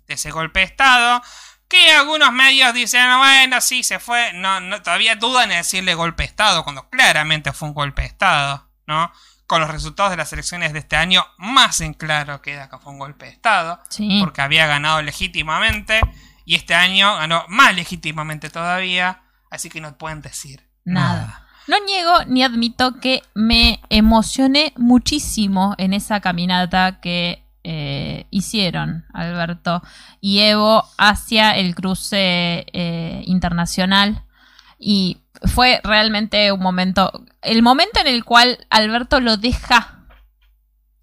De 0.07 0.13
ese 0.15 0.31
golpe 0.31 0.59
de 0.61 0.65
estado. 0.65 1.21
Que 1.67 1.91
algunos 1.91 2.31
medios 2.31 2.73
dicen, 2.73 3.05
bueno, 3.17 3.59
sí, 3.61 3.83
se 3.83 3.99
fue. 3.99 4.33
No, 4.33 4.59
no, 4.59 4.81
todavía 4.81 5.15
dudan 5.15 5.51
en 5.51 5.57
decirle 5.57 5.95
golpe 5.95 6.23
de 6.23 6.27
estado, 6.27 6.63
cuando 6.63 6.89
claramente 6.89 7.51
fue 7.51 7.69
un 7.69 7.73
golpe 7.73 8.03
de 8.03 8.09
estado, 8.09 8.69
¿no? 8.85 9.11
Con 9.47 9.61
los 9.61 9.69
resultados 9.71 10.11
de 10.11 10.17
las 10.17 10.31
elecciones 10.33 10.73
de 10.73 10.79
este 10.79 10.95
año, 10.95 11.25
más 11.37 11.81
en 11.81 11.93
claro 11.93 12.41
queda 12.41 12.69
que 12.69 12.77
fue 12.77 12.91
un 12.93 12.99
golpe 12.99 13.25
de 13.25 13.31
estado, 13.31 13.79
Sí. 13.89 14.19
porque 14.19 14.41
había 14.41 14.67
ganado 14.67 15.01
legítimamente, 15.01 15.99
y 16.45 16.55
este 16.55 16.75
año 16.75 17.15
ganó 17.15 17.45
más 17.47 17.73
legítimamente 17.75 18.49
todavía, 18.49 19.23
así 19.49 19.69
que 19.69 19.81
no 19.81 19.97
pueden 19.97 20.21
decir 20.21 20.67
Nada. 20.85 21.47
No 21.67 21.77
niego 21.85 22.25
ni 22.27 22.43
admito 22.43 22.99
que 22.99 23.23
me 23.33 23.79
emocioné 23.89 24.73
muchísimo 24.75 25.75
en 25.77 25.93
esa 25.93 26.19
caminata 26.19 26.99
que 26.99 27.42
eh, 27.63 28.27
hicieron 28.29 29.05
Alberto 29.13 29.81
y 30.19 30.39
Evo 30.39 30.87
hacia 30.97 31.51
el 31.51 31.75
cruce 31.75 32.65
eh, 32.73 33.23
internacional. 33.25 34.23
Y 34.77 35.21
fue 35.53 35.79
realmente 35.83 36.51
un 36.51 36.59
momento, 36.59 37.23
el 37.41 37.61
momento 37.61 37.99
en 37.99 38.07
el 38.07 38.23
cual 38.25 38.65
Alberto 38.69 39.19
lo 39.19 39.37
deja 39.37 39.99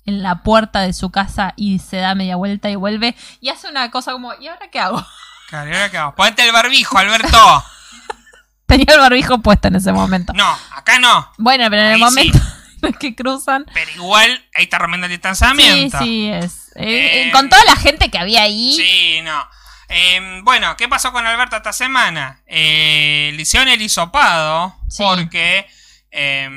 en 0.05 0.23
la 0.23 0.43
puerta 0.43 0.81
de 0.81 0.93
su 0.93 1.11
casa 1.11 1.55
y 1.57 1.79
se 1.79 1.99
da 1.99 2.15
media 2.15 2.37
vuelta 2.37 2.69
y 2.69 2.75
vuelve 2.75 3.15
y 3.41 3.49
hace 3.49 3.69
una 3.69 3.91
cosa 3.91 4.13
como, 4.13 4.35
¿y 4.35 4.49
ahora 4.49 4.69
qué 4.71 4.81
hago? 4.81 5.05
Claro, 5.49 5.71
¿y 5.71 5.75
ahora 5.75 5.91
qué 5.91 5.97
vamos? 5.97 6.15
Ponete 6.15 6.47
el 6.47 6.53
barbijo, 6.53 6.99
Alberto. 6.99 7.65
Tenía 8.67 8.95
el 8.95 9.01
barbijo 9.01 9.39
puesto 9.39 9.69
en 9.69 9.77
ese 9.77 9.93
momento. 9.93 10.33
No, 10.33 10.57
acá 10.75 10.99
no. 10.99 11.29
Bueno, 11.39 11.65
pero 11.71 11.83
en 11.83 11.93
el 11.93 11.99
momento 11.99 12.39
en 12.39 12.60
que 13.01 13.15
cruzan. 13.15 13.67
Pero 13.73 13.91
igual 13.93 14.31
ahí 14.55 14.65
está 14.65 14.79
rompiendo 14.79 15.07
el 15.07 15.11
Sí, 15.13 15.17
distanciamiento. 15.17 15.99
sí, 15.99 16.29
es. 16.29 16.73
eh, 16.77 17.29
Eh, 17.29 17.33
con 17.33 17.49
toda 17.49 17.65
la 17.65 17.77
gente 17.77 18.11
que 18.11 18.19
había 18.19 18.43
ahí. 18.43 18.73
Sí, 18.77 19.21
no. 19.23 19.49
Eh, 19.89 20.41
bueno, 20.45 20.77
¿qué 20.77 20.89
pasó 20.89 21.13
con 21.13 21.27
Alberto 21.27 21.57
esta 21.57 21.73
semana? 21.73 22.43
Eh, 22.47 23.33
le 23.35 23.43
hicieron 23.43 23.69
el 23.69 23.83
hisopado 23.83 24.77
Sí. 24.89 25.03
porque. 25.05 25.67
eh, 26.13 26.49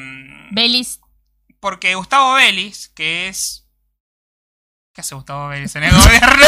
Belis. 0.51 0.99
porque 1.59 1.95
Gustavo 1.95 2.33
Vélez, 2.35 2.89
que 2.89 3.27
es. 3.27 3.65
¿Qué 4.93 5.01
hace 5.01 5.15
Gustavo 5.15 5.47
Vélez 5.47 5.75
en 5.75 5.83
el 5.85 5.91
gobierno? 5.97 6.45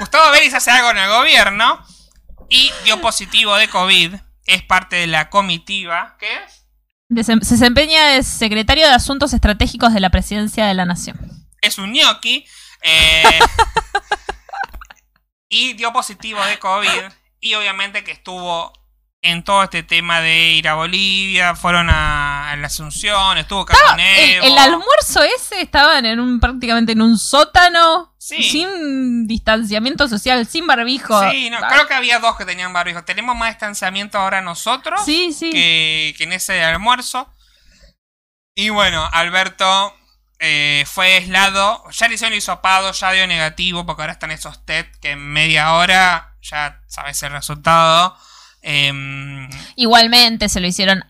Gustavo 0.00 0.30
Vélez 0.32 0.54
hace 0.54 0.70
algo 0.70 0.90
en 0.90 0.98
el 0.98 1.08
gobierno 1.10 1.84
y 2.48 2.72
dio 2.84 3.00
positivo 3.00 3.54
de 3.56 3.68
COVID. 3.68 4.14
Es 4.46 4.62
parte 4.62 4.96
de 4.96 5.06
la 5.06 5.30
comitiva. 5.30 6.16
¿Qué 6.18 6.34
es? 6.44 6.63
Desem- 7.14 7.42
Se 7.42 7.54
desempeña 7.54 8.08
de 8.08 8.22
secretario 8.22 8.86
de 8.86 8.92
Asuntos 8.92 9.32
Estratégicos 9.32 9.92
de 9.92 10.00
la 10.00 10.10
Presidencia 10.10 10.66
de 10.66 10.74
la 10.74 10.84
Nación. 10.84 11.18
es 11.62 11.78
un 11.78 11.92
gnocchi. 11.92 12.44
eh, 12.82 13.22
y 15.48 15.74
dio 15.74 15.92
positivo 15.92 16.44
de 16.44 16.58
COVID. 16.58 16.88
Y 17.40 17.54
obviamente 17.54 18.04
que 18.04 18.12
estuvo 18.12 18.72
en 19.24 19.42
todo 19.42 19.62
este 19.64 19.82
tema 19.82 20.20
de 20.20 20.50
ir 20.52 20.68
a 20.68 20.74
Bolivia, 20.74 21.54
fueron 21.56 21.88
a, 21.90 22.50
a 22.50 22.56
la 22.56 22.66
Asunción, 22.66 23.38
estuvo 23.38 23.66
Estaba- 23.68 23.94
el, 24.00 24.44
el 24.44 24.58
almuerzo 24.58 25.22
ese 25.22 25.60
estaban 25.62 26.04
en 26.06 26.20
un 26.20 26.38
prácticamente 26.40 26.92
en 26.92 27.00
un 27.02 27.18
sótano 27.18 28.14
Sí. 28.18 28.42
sin 28.42 29.26
distanciamiento 29.26 30.08
social, 30.08 30.46
sin 30.46 30.66
barbijo. 30.66 31.18
Sí, 31.30 31.50
no, 31.50 31.58
Ah, 31.62 31.68
creo 31.70 31.86
que 31.86 31.94
había 31.94 32.18
dos 32.20 32.36
que 32.36 32.44
tenían 32.46 32.72
barbijo. 32.72 33.04
Tenemos 33.04 33.36
más 33.36 33.50
distanciamiento 33.50 34.18
ahora 34.18 34.40
nosotros 34.40 35.04
sí, 35.04 35.32
sí. 35.32 35.50
que, 35.50 36.14
que 36.16 36.24
en 36.24 36.32
ese 36.32 36.62
almuerzo. 36.64 37.28
Y 38.54 38.68
bueno, 38.70 39.06
Alberto 39.12 39.94
eh, 40.38 40.84
fue 40.86 41.14
aislado. 41.16 41.82
Ya 41.90 42.08
le 42.08 42.14
hicieron 42.14 42.32
el 42.32 42.38
hisopado, 42.38 42.92
ya 42.92 43.12
dio 43.12 43.26
negativo, 43.26 43.84
porque 43.84 44.02
ahora 44.02 44.12
están 44.14 44.30
esos 44.30 44.64
TED 44.64 44.86
que 45.02 45.10
en 45.12 45.18
media 45.32 45.74
hora 45.74 46.36
ya 46.40 46.80
sabes 46.86 47.22
el 47.24 47.32
resultado. 47.32 48.16
Em, 48.66 49.48
Igualmente 49.76 50.48
se 50.48 50.58
lo 50.60 50.66
hicieron 50.66 51.04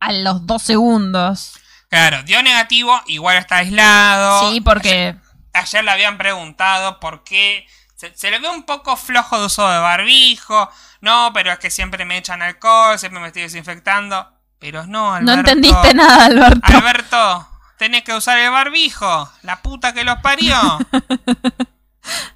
a 0.00 0.12
los 0.12 0.46
dos 0.46 0.62
segundos. 0.62 1.52
claro, 1.90 2.22
dio 2.22 2.42
negativo, 2.42 2.98
igual 3.06 3.36
está 3.36 3.56
aislado. 3.58 4.50
Sí, 4.50 4.60
porque 4.62 5.14
Ayer 5.52 5.84
le 5.84 5.90
habían 5.90 6.16
preguntado 6.18 6.98
por 7.00 7.22
qué. 7.24 7.66
Se, 7.96 8.14
se 8.16 8.30
le 8.30 8.38
ve 8.38 8.48
un 8.48 8.64
poco 8.64 8.96
flojo 8.96 9.38
de 9.38 9.46
uso 9.46 9.68
de 9.70 9.78
barbijo. 9.78 10.70
No, 11.00 11.30
pero 11.34 11.52
es 11.52 11.58
que 11.58 11.70
siempre 11.70 12.04
me 12.04 12.18
echan 12.18 12.42
alcohol, 12.42 12.98
siempre 12.98 13.20
me 13.20 13.26
estoy 13.28 13.42
desinfectando. 13.42 14.32
Pero 14.58 14.86
no, 14.86 15.14
Alberto. 15.14 15.32
no 15.32 15.38
entendiste 15.38 15.94
nada, 15.94 16.24
Alberto. 16.26 16.60
Alberto, 16.74 17.48
tenés 17.78 18.02
que 18.04 18.14
usar 18.14 18.38
el 18.38 18.50
barbijo. 18.50 19.30
La 19.42 19.60
puta 19.62 19.92
que 19.94 20.04
los 20.04 20.18
parió. 20.20 20.56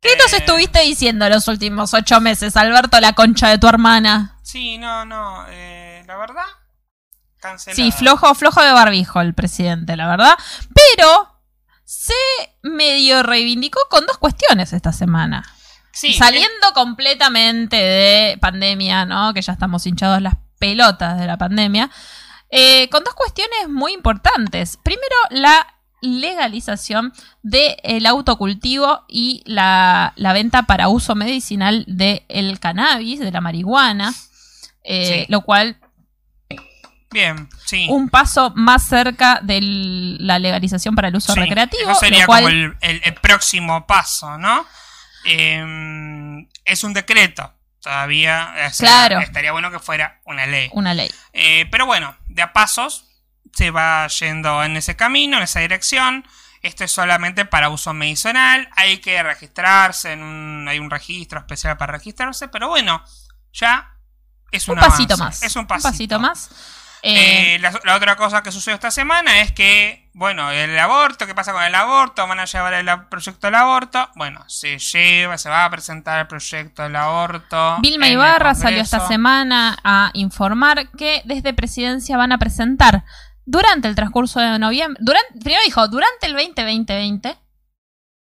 ¿Qué 0.00 0.16
nos 0.16 0.32
Eh, 0.32 0.36
estuviste 0.38 0.80
diciendo 0.80 1.28
los 1.28 1.48
últimos 1.48 1.92
ocho 1.94 2.20
meses, 2.20 2.56
Alberto, 2.56 3.00
la 3.00 3.12
concha 3.14 3.48
de 3.48 3.58
tu 3.58 3.66
hermana? 3.68 4.38
Sí, 4.42 4.78
no, 4.78 5.04
no. 5.04 5.44
eh, 5.48 6.02
la 6.06 6.16
verdad, 6.16 6.44
cancelado. 7.40 7.76
Sí, 7.76 7.90
flojo, 7.92 8.34
flojo 8.34 8.62
de 8.62 8.72
barbijo 8.72 9.20
el 9.20 9.34
presidente, 9.34 9.96
la 9.96 10.06
verdad. 10.08 10.34
Pero 10.74 11.40
se 11.84 12.14
medio 12.62 13.22
reivindicó 13.22 13.80
con 13.90 14.06
dos 14.06 14.18
cuestiones 14.18 14.72
esta 14.72 14.92
semana. 14.92 15.44
Sí, 15.92 16.12
Saliendo 16.14 16.72
completamente 16.74 17.76
de 17.76 18.38
pandemia, 18.38 19.04
¿no? 19.04 19.34
Que 19.34 19.42
ya 19.42 19.52
estamos 19.52 19.84
hinchados 19.86 20.22
las 20.22 20.34
pelotas 20.58 21.18
de 21.18 21.26
la 21.26 21.36
pandemia. 21.38 21.90
eh, 22.50 22.88
con 22.88 23.02
dos 23.04 23.14
cuestiones 23.14 23.68
muy 23.68 23.92
importantes. 23.92 24.78
Primero, 24.82 25.16
la 25.30 25.66
legalización 26.00 27.12
del 27.42 28.06
autocultivo 28.06 29.04
y 29.08 29.42
la, 29.46 30.12
la 30.16 30.32
venta 30.32 30.62
para 30.64 30.88
uso 30.88 31.14
medicinal 31.14 31.84
del 31.88 32.58
cannabis, 32.60 33.20
de 33.20 33.30
la 33.32 33.40
marihuana. 33.40 34.14
eh, 34.84 35.24
Sí. 35.24 35.32
Lo 35.32 35.42
cual 35.42 35.76
Bien, 37.10 37.48
sí. 37.64 37.86
un 37.88 38.10
paso 38.10 38.52
más 38.54 38.86
cerca 38.86 39.40
de 39.42 39.60
la 39.62 40.38
legalización 40.38 40.94
para 40.94 41.08
el 41.08 41.16
uso 41.16 41.32
Sí, 41.32 41.40
recreativo. 41.40 41.90
Eso 41.90 42.00
sería 42.00 42.20
lo 42.20 42.26
cual, 42.26 42.42
como 42.44 42.48
el, 42.54 42.76
el- 42.82 43.00
el 43.04 43.14
próximo 43.14 43.86
paso, 43.86 44.36
¿no? 44.38 44.66
Eh, 45.24 46.46
es 46.64 46.84
un 46.84 46.92
decreto. 46.92 47.52
Todavía 47.80 48.52
o 48.68 48.70
sea, 48.74 48.88
Claro. 49.08 49.20
estaría 49.20 49.52
bueno 49.52 49.70
que 49.70 49.78
fuera 49.78 50.20
una 50.26 50.44
ley. 50.46 50.68
una 50.72 50.92
ley. 50.94 51.10
Eh, 51.32 51.66
pero 51.70 51.86
bueno, 51.86 52.14
de 52.28 52.42
a 52.42 52.52
pasos 52.52 53.04
se 53.52 53.70
va 53.70 54.06
yendo 54.08 54.62
en 54.64 54.76
ese 54.76 54.96
camino, 54.96 55.36
en 55.36 55.42
esa 55.44 55.60
dirección. 55.60 56.24
Esto 56.62 56.84
es 56.84 56.90
solamente 56.90 57.44
para 57.44 57.68
uso 57.68 57.92
medicinal. 57.94 58.68
Hay 58.76 58.98
que 58.98 59.22
registrarse, 59.22 60.12
en 60.12 60.22
un, 60.22 60.66
hay 60.68 60.78
un 60.78 60.90
registro 60.90 61.38
especial 61.38 61.76
para 61.76 61.92
registrarse. 61.92 62.48
Pero 62.48 62.68
bueno, 62.68 63.02
ya 63.52 63.92
es 64.50 64.66
un, 64.68 64.78
Un 64.78 64.84
pasito 64.84 65.14
avance, 65.14 65.24
más. 65.24 65.42
Es 65.42 65.56
un 65.56 65.60
Un 65.60 65.66
pasito, 65.68 65.88
pasito 65.88 66.18
más. 66.18 66.50
Eh, 67.02 67.54
Eh, 67.54 67.58
la, 67.60 67.80
la 67.84 67.94
otra 67.94 68.16
cosa 68.16 68.42
que 68.42 68.50
sucedió 68.50 68.74
esta 68.74 68.90
semana 68.90 69.40
es 69.40 69.52
que, 69.52 70.10
bueno, 70.14 70.50
el 70.50 70.76
aborto, 70.76 71.28
¿qué 71.28 71.34
pasa 71.34 71.52
con 71.52 71.62
el 71.62 71.74
aborto? 71.76 72.26
¿Van 72.26 72.40
a 72.40 72.44
llevar 72.44 72.74
el 72.74 73.06
proyecto 73.08 73.46
del 73.46 73.54
aborto? 73.54 74.10
Bueno, 74.16 74.42
se 74.48 74.80
lleva, 74.80 75.38
se 75.38 75.48
va 75.48 75.64
a 75.64 75.70
presentar 75.70 76.18
el 76.18 76.26
proyecto 76.26 76.82
del 76.82 76.96
aborto. 76.96 77.76
Vilma 77.82 78.08
Ibarra 78.08 78.56
salió 78.56 78.82
esta 78.82 79.06
semana 79.06 79.78
a 79.84 80.10
informar 80.14 80.90
que 80.90 81.22
desde 81.24 81.54
presidencia 81.54 82.16
van 82.16 82.32
a 82.32 82.38
presentar 82.38 83.04
durante 83.50 83.88
el 83.88 83.94
transcurso 83.94 84.40
de 84.40 84.58
noviembre, 84.58 85.00
durante, 85.02 85.38
primero 85.40 85.62
dijo, 85.64 85.88
durante 85.88 86.26
el 86.26 86.34
2020-2020, 86.36 87.38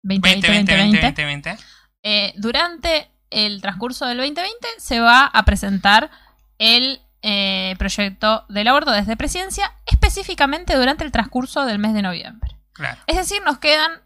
20, 0.03 0.29
20, 0.29 0.47
20, 0.49 0.75
20, 1.01 1.25
20. 1.25 1.57
eh, 2.03 2.33
durante 2.35 3.09
el 3.29 3.61
transcurso 3.61 4.05
del 4.05 4.17
2020 4.17 4.67
se 4.77 4.99
va 4.99 5.25
a 5.25 5.45
presentar 5.45 6.11
el 6.57 6.99
eh, 7.21 7.75
proyecto 7.79 8.45
del 8.49 8.67
aborto 8.67 8.91
desde 8.91 9.15
presidencia, 9.15 9.71
específicamente 9.85 10.75
durante 10.75 11.05
el 11.05 11.11
transcurso 11.13 11.65
del 11.65 11.79
mes 11.79 11.93
de 11.93 12.01
noviembre. 12.01 12.57
Claro. 12.73 12.99
Es 13.07 13.15
decir, 13.15 13.41
nos 13.43 13.59
quedan 13.59 14.01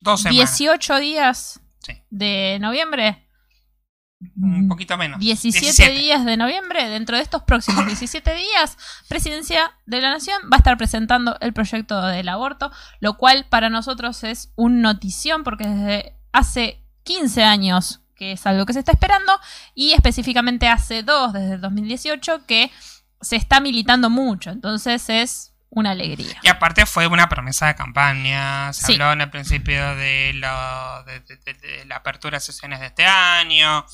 Dos 0.00 0.20
semanas. 0.22 0.58
18 0.58 0.96
días 1.00 1.60
Sí. 1.78 1.94
de 2.10 2.58
noviembre. 2.60 3.26
Un 4.36 4.68
poquito 4.68 4.98
menos. 4.98 5.18
17, 5.18 5.90
días 5.92 6.24
de 6.26 6.36
noviembre, 6.36 6.88
dentro 6.90 7.16
de 7.16 7.22
estos 7.22 7.42
próximos 7.42 7.86
17 7.86 8.34
días, 8.34 8.76
Presidencia 9.08 9.72
de 9.86 10.00
la 10.02 10.10
Nación 10.10 10.36
va 10.52 10.56
a 10.56 10.58
estar 10.58 10.76
presentando 10.76 11.38
el 11.40 11.52
proyecto 11.54 12.00
del 12.06 12.28
aborto, 12.28 12.70
lo 13.00 13.16
cual 13.16 13.46
para 13.48 13.70
nosotros 13.70 14.22
es 14.24 14.52
un 14.56 14.82
notición 14.82 15.42
porque 15.42 15.66
desde 15.66 16.16
hace 16.32 16.82
15 17.04 17.44
años 17.44 18.00
que 18.14 18.32
es 18.32 18.46
algo 18.46 18.66
que 18.66 18.74
se 18.74 18.80
está 18.80 18.92
esperando 18.92 19.32
y 19.74 19.92
específicamente 19.92 20.68
hace 20.68 21.02
dos, 21.02 21.32
desde 21.32 21.54
el 21.54 21.60
2018, 21.62 22.44
que 22.46 22.70
se 23.22 23.36
está 23.36 23.60
militando 23.60 24.10
mucho, 24.10 24.50
entonces 24.50 25.08
es 25.08 25.54
una 25.70 25.92
alegría. 25.92 26.36
Y 26.42 26.48
aparte 26.48 26.84
fue 26.84 27.06
una 27.06 27.30
promesa 27.30 27.68
de 27.68 27.76
campaña. 27.76 28.72
Se 28.74 28.86
Sí. 28.86 28.92
habló 28.94 29.12
en 29.12 29.22
el 29.22 29.30
principio 29.30 29.94
de, 29.96 30.32
lo, 30.34 31.04
de, 31.04 31.20
de- 31.20 31.36
de- 31.36 31.54
de 31.54 31.84
la 31.86 31.96
apertura 31.96 32.36
de 32.36 32.40
sesiones 32.40 32.80
de 32.80 32.86
este 32.86 33.06
año. 33.06 33.86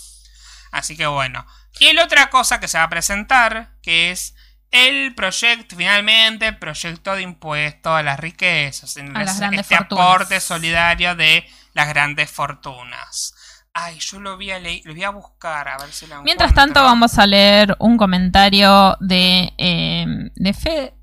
Así 0.79 0.97
que 0.97 1.07
bueno. 1.07 1.47
Y 1.79 1.93
la 1.93 2.05
otra 2.05 2.31
cosa 2.31 2.61
que 2.61 2.68
se 2.68 2.79
va 2.79 2.85
a 2.85 2.89
presentar, 2.89 3.77
que 3.83 4.11
es 4.11 4.35
el 4.70 5.14
proyecto, 5.14 5.77
finalmente, 5.77 6.47
el 6.49 6.59
proyecto 6.59 7.14
de 7.14 7.22
impuesto 7.22 7.95
a 7.95 8.03
las 8.03 8.18
riquezas. 8.20 8.97
En 8.97 9.16
A 9.16 9.20
las 9.20 9.31
ese- 9.33 9.41
grandes 9.41 9.61
este 9.61 9.77
fortunas. 9.77 10.05
aporte 10.07 10.41
solidario 10.41 11.14
de 11.14 11.47
las 11.72 11.89
grandes 11.89 12.31
fortunas. 12.31 13.35
Ay, 13.72 13.99
yo 13.99 14.20
lo 14.20 14.37
voy 14.37 14.51
a, 14.51 14.59
leer, 14.59 14.81
lo 14.85 14.95
voy 14.95 15.05
a 15.05 15.11
buscar 15.11 15.68
a 15.68 15.77
ver 15.79 15.93
si 15.93 16.07
lo 16.07 16.22
Mientras 16.22 16.51
encuentro. 16.53 16.74
tanto, 16.74 16.83
vamos 16.83 17.18
a 17.18 17.27
leer 17.27 17.77
un 17.79 17.99
comentario 17.99 18.97
de, 19.01 19.53
eh, 19.59 20.07
de 20.35 20.53
Fe. 20.55 20.95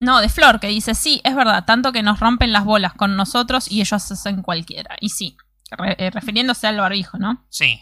No, 0.00 0.20
de 0.20 0.28
Flor, 0.28 0.60
que 0.60 0.68
dice: 0.68 0.94
Sí, 0.94 1.20
es 1.24 1.34
verdad, 1.34 1.64
tanto 1.64 1.92
que 1.92 2.02
nos 2.02 2.20
rompen 2.20 2.52
las 2.52 2.64
bolas 2.64 2.92
con 2.94 3.16
nosotros 3.16 3.70
y 3.70 3.80
ellos 3.80 4.10
hacen 4.10 4.42
cualquiera. 4.42 4.96
Y 5.00 5.10
sí, 5.10 5.36
re- 5.72 5.96
eh, 5.98 6.10
refiriéndose 6.10 6.66
al 6.68 6.78
barbijo, 6.78 7.18
¿no? 7.18 7.44
Sí. 7.50 7.80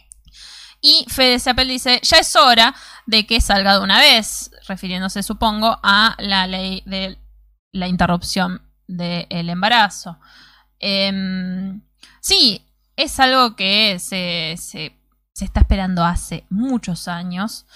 Y 0.81 1.05
Fede 1.09 1.39
Seppel 1.39 1.69
dice: 1.69 2.01
Ya 2.03 2.19
es 2.19 2.35
hora 2.37 2.75
de 3.07 3.27
que 3.27 3.41
salga 3.41 3.75
de 3.79 3.85
una 3.85 3.99
vez, 3.99 4.51
refiriéndose, 4.69 5.23
supongo, 5.23 5.79
a 5.83 6.15
la 6.19 6.47
ley 6.47 6.83
de 6.87 7.19
la 7.73 7.89
interrupción 7.89 8.63
del 8.87 9.51
embarazo. 9.51 10.19
Em, 10.79 11.83
sí, 12.21 12.65
es 12.97 13.19
algo 13.21 13.57
que 13.57 13.99
se, 13.99 14.55
se- 14.59 14.95
se 15.35 15.45
está 15.45 15.61
esperando 15.61 16.05
hace 16.05 16.45
muchos 16.51 17.07
años 17.09 17.67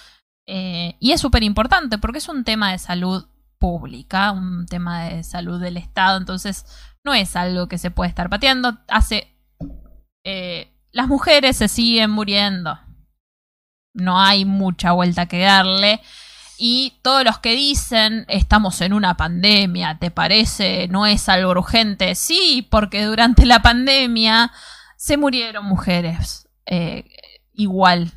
eh, 0.47 0.95
y 0.99 1.11
es 1.11 1.21
súper 1.21 1.43
importante 1.43 1.97
porque 1.97 2.17
es 2.17 2.27
un 2.29 2.43
tema 2.43 2.71
de 2.71 2.79
salud 2.79 3.25
pública, 3.59 4.31
un 4.31 4.65
tema 4.65 5.03
de 5.05 5.23
salud 5.23 5.61
del 5.61 5.77
Estado, 5.77 6.17
entonces 6.17 6.65
no 7.05 7.13
es 7.13 7.35
algo 7.37 7.67
que 7.67 7.77
se 7.77 7.91
puede 7.91 8.09
estar 8.09 8.29
pateando. 8.29 8.77
Hace... 8.89 9.27
eh, 10.25 10.69
las 10.91 11.07
mujeres 11.07 11.57
se 11.57 11.67
siguen 11.67 12.11
muriendo. 12.11 12.77
No 13.93 14.19
hay 14.21 14.45
mucha 14.45 14.91
vuelta 14.91 15.27
que 15.27 15.39
darle. 15.39 16.01
Y 16.57 16.99
todos 17.01 17.23
los 17.23 17.39
que 17.39 17.55
dicen 17.55 18.25
estamos 18.27 18.79
en 18.81 18.93
una 18.93 19.15
pandemia, 19.17 19.97
¿te 19.99 20.11
parece? 20.11 20.87
¿No 20.87 21.05
es 21.05 21.27
algo 21.29 21.51
urgente? 21.51 22.15
Sí, 22.15 22.67
porque 22.69 23.03
durante 23.03 23.45
la 23.45 23.61
pandemia 23.61 24.51
se 24.97 25.17
murieron 25.17 25.65
mujeres. 25.65 26.47
eh, 26.65 27.03
igual. 27.53 28.13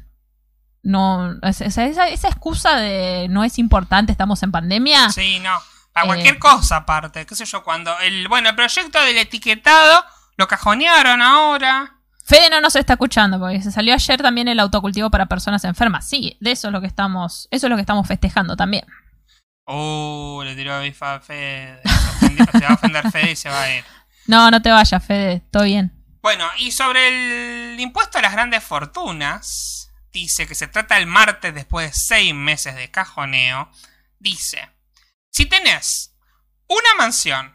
No, 0.82 1.34
esa, 1.42 1.64
esa- 1.64 2.08
esa 2.08 2.28
excusa 2.28 2.76
de 2.76 3.26
no 3.28 3.42
es 3.42 3.58
importante, 3.58 4.12
estamos 4.12 4.40
en 4.44 4.52
pandemia. 4.52 5.10
Sí, 5.10 5.40
no. 5.40 5.50
Para 5.92 6.04
Eh, 6.04 6.08
cualquier 6.08 6.38
cosa 6.38 6.76
aparte, 6.76 7.26
qué 7.26 7.34
sé 7.34 7.44
yo, 7.44 7.64
cuando 7.64 7.98
el 8.00 8.28
bueno, 8.28 8.50
el 8.50 8.54
proyecto 8.54 9.02
del 9.02 9.16
etiquetado 9.18 10.04
lo 10.36 10.46
cajonearon 10.46 11.22
ahora. 11.22 11.95
Fede 12.26 12.50
no 12.50 12.60
nos 12.60 12.74
está 12.74 12.94
escuchando 12.94 13.38
porque 13.38 13.62
se 13.62 13.70
salió 13.70 13.94
ayer 13.94 14.20
también 14.20 14.48
el 14.48 14.58
autocultivo 14.58 15.10
para 15.10 15.26
personas 15.26 15.62
enfermas. 15.62 16.08
Sí, 16.08 16.36
de 16.40 16.50
eso 16.50 16.66
es 16.66 16.72
lo 16.72 16.80
que 16.80 16.88
estamos, 16.88 17.46
eso 17.52 17.66
es 17.66 17.70
lo 17.70 17.76
que 17.76 17.82
estamos 17.82 18.08
festejando 18.08 18.56
también. 18.56 18.84
Uh, 19.64 20.42
le 20.42 20.56
tiró 20.56 20.80
bifa 20.80 21.14
a 21.14 21.20
Fede. 21.20 21.80
Se, 22.52 22.60
va 22.60 22.68
a 22.70 22.74
ofender 22.74 23.10
Fede 23.12 23.30
y 23.30 23.36
se 23.36 23.48
va 23.48 23.62
a 23.62 23.76
ir. 23.76 23.84
No, 24.26 24.50
no 24.50 24.60
te 24.60 24.70
vayas, 24.70 25.04
Fede, 25.04 25.42
todo 25.52 25.62
bien. 25.62 25.92
Bueno, 26.20 26.44
y 26.58 26.72
sobre 26.72 27.72
el 27.72 27.78
impuesto 27.78 28.18
a 28.18 28.22
las 28.22 28.32
grandes 28.32 28.64
fortunas, 28.64 29.92
dice 30.12 30.48
que 30.48 30.56
se 30.56 30.66
trata 30.66 30.98
el 30.98 31.06
martes 31.06 31.54
después 31.54 31.90
de 31.90 31.96
seis 31.96 32.34
meses 32.34 32.74
de 32.74 32.90
cajoneo. 32.90 33.70
Dice, 34.18 34.68
si 35.30 35.46
tenés 35.46 36.16
una 36.66 36.94
mansión, 36.98 37.54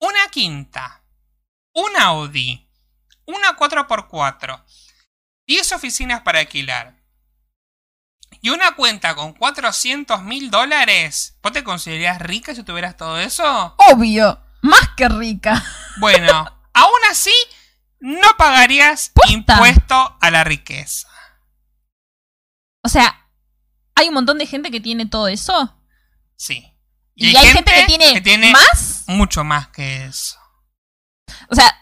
una 0.00 0.28
quinta, 0.32 1.04
un 1.74 1.96
Audi, 2.00 2.68
una 3.26 3.56
4x4, 3.56 4.64
10 5.46 5.72
oficinas 5.72 6.22
para 6.22 6.40
alquilar 6.40 7.02
y 8.40 8.50
una 8.50 8.74
cuenta 8.74 9.14
con 9.14 9.34
400 9.34 10.22
mil 10.22 10.50
dólares, 10.50 11.38
¿vos 11.42 11.52
te 11.52 11.62
considerarías 11.62 12.20
rica 12.20 12.54
si 12.54 12.62
tuvieras 12.64 12.96
todo 12.96 13.18
eso? 13.18 13.76
Obvio. 13.90 14.40
Más 14.62 14.90
que 14.96 15.08
rica. 15.08 15.62
Bueno, 15.98 16.58
aún 16.72 17.00
así, 17.10 17.34
no 18.00 18.28
pagarías 18.36 19.12
impuesto 19.28 20.16
a 20.20 20.30
la 20.30 20.44
riqueza. 20.44 21.08
O 22.82 22.88
sea, 22.88 23.28
hay 23.94 24.08
un 24.08 24.14
montón 24.14 24.38
de 24.38 24.46
gente 24.46 24.70
que 24.70 24.80
tiene 24.80 25.06
todo 25.06 25.28
eso. 25.28 25.78
Sí. 26.36 26.68
Y, 27.14 27.36
hay, 27.36 27.46
gente, 27.46 27.72
que 28.14 28.20
tiene, 28.20 28.50
más. 28.50 29.04
mucho 29.06 29.44
más 29.44 29.68
que 29.68 30.06
eso. 30.06 30.36
O 31.48 31.54
sea, 31.54 31.81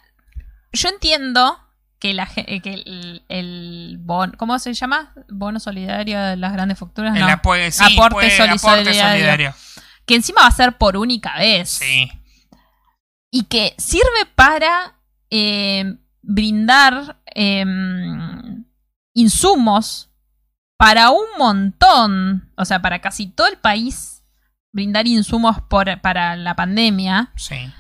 yo 0.72 0.88
entiendo 0.88 1.58
que, 1.98 2.14
la, 2.14 2.28
eh, 2.36 2.60
que 2.62 2.74
el, 2.74 3.24
el 3.28 3.96
bono, 4.00 4.32
¿cómo 4.38 4.58
se 4.58 4.72
llama? 4.74 5.12
Bono 5.28 5.60
solidario 5.60 6.18
de 6.20 6.36
las 6.36 6.52
grandes 6.52 6.78
facturas. 6.78 7.14
El 7.14 7.20
No. 7.22 7.26
sí, 7.28 7.32
Aporte 7.32 7.54
puede- 7.54 7.70
soli- 7.70 8.48
aporte 8.50 8.58
solidario. 8.60 9.02
solidario. 9.10 9.54
Que 10.06 10.14
encima 10.16 10.40
va 10.42 10.46
a 10.48 10.52
ser 10.52 10.76
por 10.78 10.96
única 10.96 11.36
vez. 11.38 11.68
Sí. 11.70 12.10
y 13.32 13.44
que 13.44 13.74
sirve 13.78 14.26
para 14.34 14.96
eh, 15.30 15.94
brindar 16.20 17.20
eh, 17.34 17.64
insumos 19.14 20.10
para 20.76 21.10
un 21.10 21.26
montón, 21.38 22.50
o 22.56 22.64
sea, 22.64 22.80
para 22.82 23.00
casi 23.00 23.26
todo 23.26 23.46
el 23.48 23.58
país, 23.58 24.22
brindar 24.72 25.06
insumos 25.06 25.58
por, 25.68 26.00
para 26.00 26.36
la 26.36 26.56
pandemia, 26.56 27.30
Sí. 27.36 27.70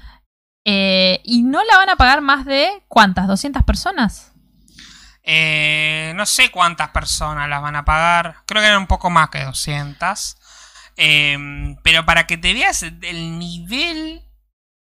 Eh, 0.64 1.20
y 1.24 1.42
no 1.42 1.62
la 1.64 1.76
van 1.78 1.90
a 1.90 1.96
pagar 1.96 2.20
más 2.20 2.44
de, 2.44 2.82
¿cuántas? 2.88 3.26
¿200 3.26 3.64
personas? 3.64 4.32
Eh, 5.22 6.12
no 6.16 6.26
sé 6.26 6.50
cuántas 6.50 6.90
personas 6.90 7.48
las 7.48 7.62
van 7.62 7.76
a 7.76 7.84
pagar. 7.84 8.36
Creo 8.46 8.62
que 8.62 8.66
eran 8.68 8.80
un 8.80 8.86
poco 8.86 9.10
más 9.10 9.30
que 9.30 9.44
200. 9.44 10.36
Eh, 10.96 11.76
pero 11.82 12.04
para 12.04 12.26
que 12.26 12.36
te 12.36 12.52
veas 12.52 12.82
el 12.82 13.38
nivel 13.38 14.22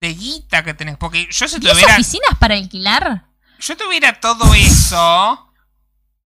de 0.01 0.13
guita 0.13 0.63
que 0.63 0.73
tenés. 0.73 0.97
Porque 0.97 1.27
yo 1.31 1.47
si 1.47 1.57
¿10 1.57 1.71
tuviera, 1.71 1.93
oficinas 1.93 2.37
para 2.39 2.55
alquilar? 2.55 3.25
yo 3.59 3.77
tuviera 3.77 4.19
todo 4.19 4.53
eso. 4.53 5.53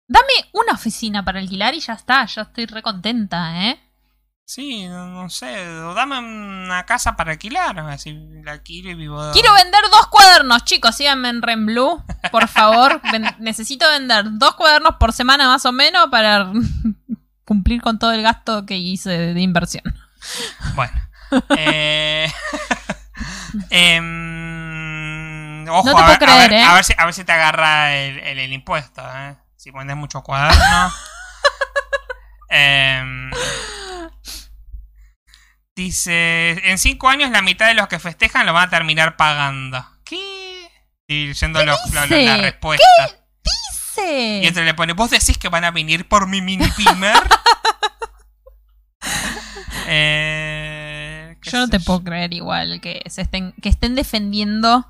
Dame 0.07 0.33
una 0.53 0.75
oficina 0.75 1.25
para 1.25 1.41
alquilar 1.41 1.75
y 1.75 1.81
ya 1.81 1.95
está, 1.95 2.27
yo 2.27 2.43
estoy 2.43 2.67
re 2.67 2.83
contenta, 2.83 3.67
¿eh? 3.69 3.81
Sí, 4.45 4.87
no, 4.87 5.07
no 5.07 5.31
sé. 5.31 5.67
o 5.81 5.95
Dame 5.95 6.19
una 6.19 6.85
casa 6.85 7.17
para 7.17 7.33
alquilar. 7.33 7.79
Así 7.81 8.13
la 8.45 8.53
alquilo 8.53 8.91
y 8.91 8.95
vivo. 8.95 9.31
Quiero 9.33 9.55
vender 9.55 9.81
dos 9.91 10.09
cuadernos, 10.09 10.65
chicos. 10.65 10.97
Síganme 10.97 11.29
en 11.31 11.41
Renblue, 11.43 12.03
por 12.31 12.49
favor. 12.49 13.01
Ven- 13.13 13.35
necesito 13.39 13.89
vender 13.89 14.25
dos 14.33 14.55
cuadernos 14.55 14.97
por 14.97 15.13
semana 15.13 15.47
más 15.49 15.65
o 15.65 15.73
menos 15.73 16.09
para 16.11 16.53
cumplir 17.47 17.81
con 17.81 17.99
todo 17.99 18.13
el 18.13 18.23
gasto 18.23 18.67
que 18.67 18.77
hice 18.77 19.11
de, 19.11 19.41
inversión. 19.41 19.85
Bueno. 20.75 20.93
eh, 21.57 22.31
em, 23.71 25.67
ojo, 25.69 25.89
No 25.89 25.95
te 25.97 26.03
a, 26.03 26.05
puedo 26.05 26.07
ver, 26.07 26.15
a 26.15 26.19
creer, 26.19 26.51
ver- 26.51 26.59
¿eh? 26.61 26.63
a 26.65 26.75
ver 26.75 26.85
si, 26.85 26.95
a 26.99 27.05
ver 27.07 27.15
si 27.15 27.25
te 27.25 27.33
agarra 27.33 27.95
el, 27.97 28.19
el- 28.19 28.39
el 28.39 28.53
impuesto, 28.53 29.03
¿eh? 29.17 29.37
Si 29.57 29.73
pones 29.73 29.97
muchos 29.97 30.23
cuadernos. 30.23 30.93
Em, 32.55 33.31
dice, 35.75 36.71
en 36.71 36.79
cinco 36.79 37.09
años 37.09 37.31
la 37.31 37.43
mitad 37.43 37.67
de 37.69 37.75
los 37.75 37.89
que 37.89 37.99
festejan 37.99 38.47
lo 38.47 38.53
van 38.53 38.69
a 38.69 38.71
terminar 38.71 39.17
pagando. 39.17 39.85
¿Qué? 40.05 40.69
Y 41.07 41.27
leyendo 41.29 41.65
los- 41.65 41.79
dice? 41.85 42.25
la 42.25 42.37
respuesta. 42.39 42.87
Sí. 43.95 44.41
Y 44.43 44.49
otro 44.49 44.65
le 44.65 44.73
pone, 44.75 44.95
¿vos 44.95 45.11
decís 45.11 45.37
que 45.37 45.49
van 45.51 45.65
a 45.65 45.71
venir 45.71 46.09
por 46.09 46.27
mi 46.27 46.41
mini 46.41 46.67
pimer? 46.71 47.15
eh, 49.87 51.37
qué 51.43 51.51
Yo 51.51 51.59
no 51.59 51.69
te 51.69 51.81
puedo 51.81 52.03
creer 52.03 52.33
igual 52.33 52.81
que 52.81 53.03
se 53.07 53.23
estén 53.23 53.53
que 53.61 53.69
estén 53.69 53.95
defendiendo 53.95 54.87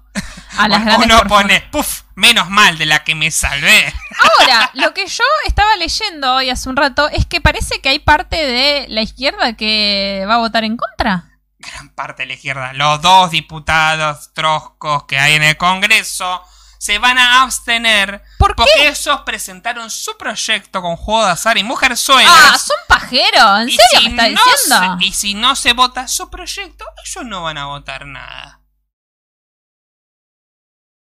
a 0.57 0.69
las 0.69 0.85
grandes 0.85 1.07
Uno 1.07 1.23
pone, 1.29 1.61
puf, 1.73 2.02
menos 2.15 2.49
mal 2.51 2.79
de 2.79 2.87
la 2.87 3.05
que 3.05 3.15
me 3.15 3.31
salvé. 3.31 3.93
Ahora, 4.39 4.71
lo 4.75 4.93
que 4.95 5.07
yo 5.07 5.25
estaba 5.47 5.75
leyendo 5.77 6.35
hoy 6.35 6.51
hace 6.51 6.69
un 6.69 6.77
rato 6.77 7.09
es 7.09 7.27
que 7.27 7.41
parece 7.41 7.81
que 7.81 7.89
hay 7.89 7.99
parte 7.99 8.37
de 8.37 8.87
la 8.89 9.03
izquierda 9.03 9.55
que 9.57 10.25
va 10.29 10.35
a 10.35 10.39
votar 10.39 10.65
en 10.65 10.77
contra. 10.77 11.25
Gran 11.59 11.91
parte 11.95 12.23
de 12.23 12.27
la 12.29 12.35
izquierda. 12.35 12.73
Los 12.73 13.01
dos 13.03 13.31
diputados 13.31 14.33
troscos 14.35 15.05
que 15.05 15.19
hay 15.19 15.35
en 15.35 15.43
el 15.45 15.57
Congreso 15.57 16.43
se 16.79 16.99
van 16.99 17.17
a 17.17 17.43
abstener 17.43 18.23
¿Por 18.39 18.51
qué? 18.51 18.55
porque 18.57 18.89
esos 18.89 19.21
presentaron 19.21 19.89
su 19.89 20.19
proyecto 20.19 20.83
con 20.83 20.97
juego 20.97 21.25
de 21.27 21.31
azar 21.31 21.57
y 21.57 21.63
mujerzuelas. 21.63 22.33
Ah, 22.35 22.59
son 22.59 22.77
pajeros. 22.89 23.61
¿En 23.61 23.71
serio 23.71 24.01
si 24.01 24.09
me 24.09 24.31
no 24.31 24.41
diciendo? 24.45 24.97
se- 24.99 25.05
y 25.07 25.13
si 25.13 25.35
no 25.35 25.55
se 25.55 25.73
vota 25.75 26.09
su 26.09 26.29
proyecto, 26.29 26.85
ellos 27.07 27.25
no 27.25 27.43
van 27.45 27.59
a 27.59 27.67
votar 27.67 28.07
nada. 28.07 28.59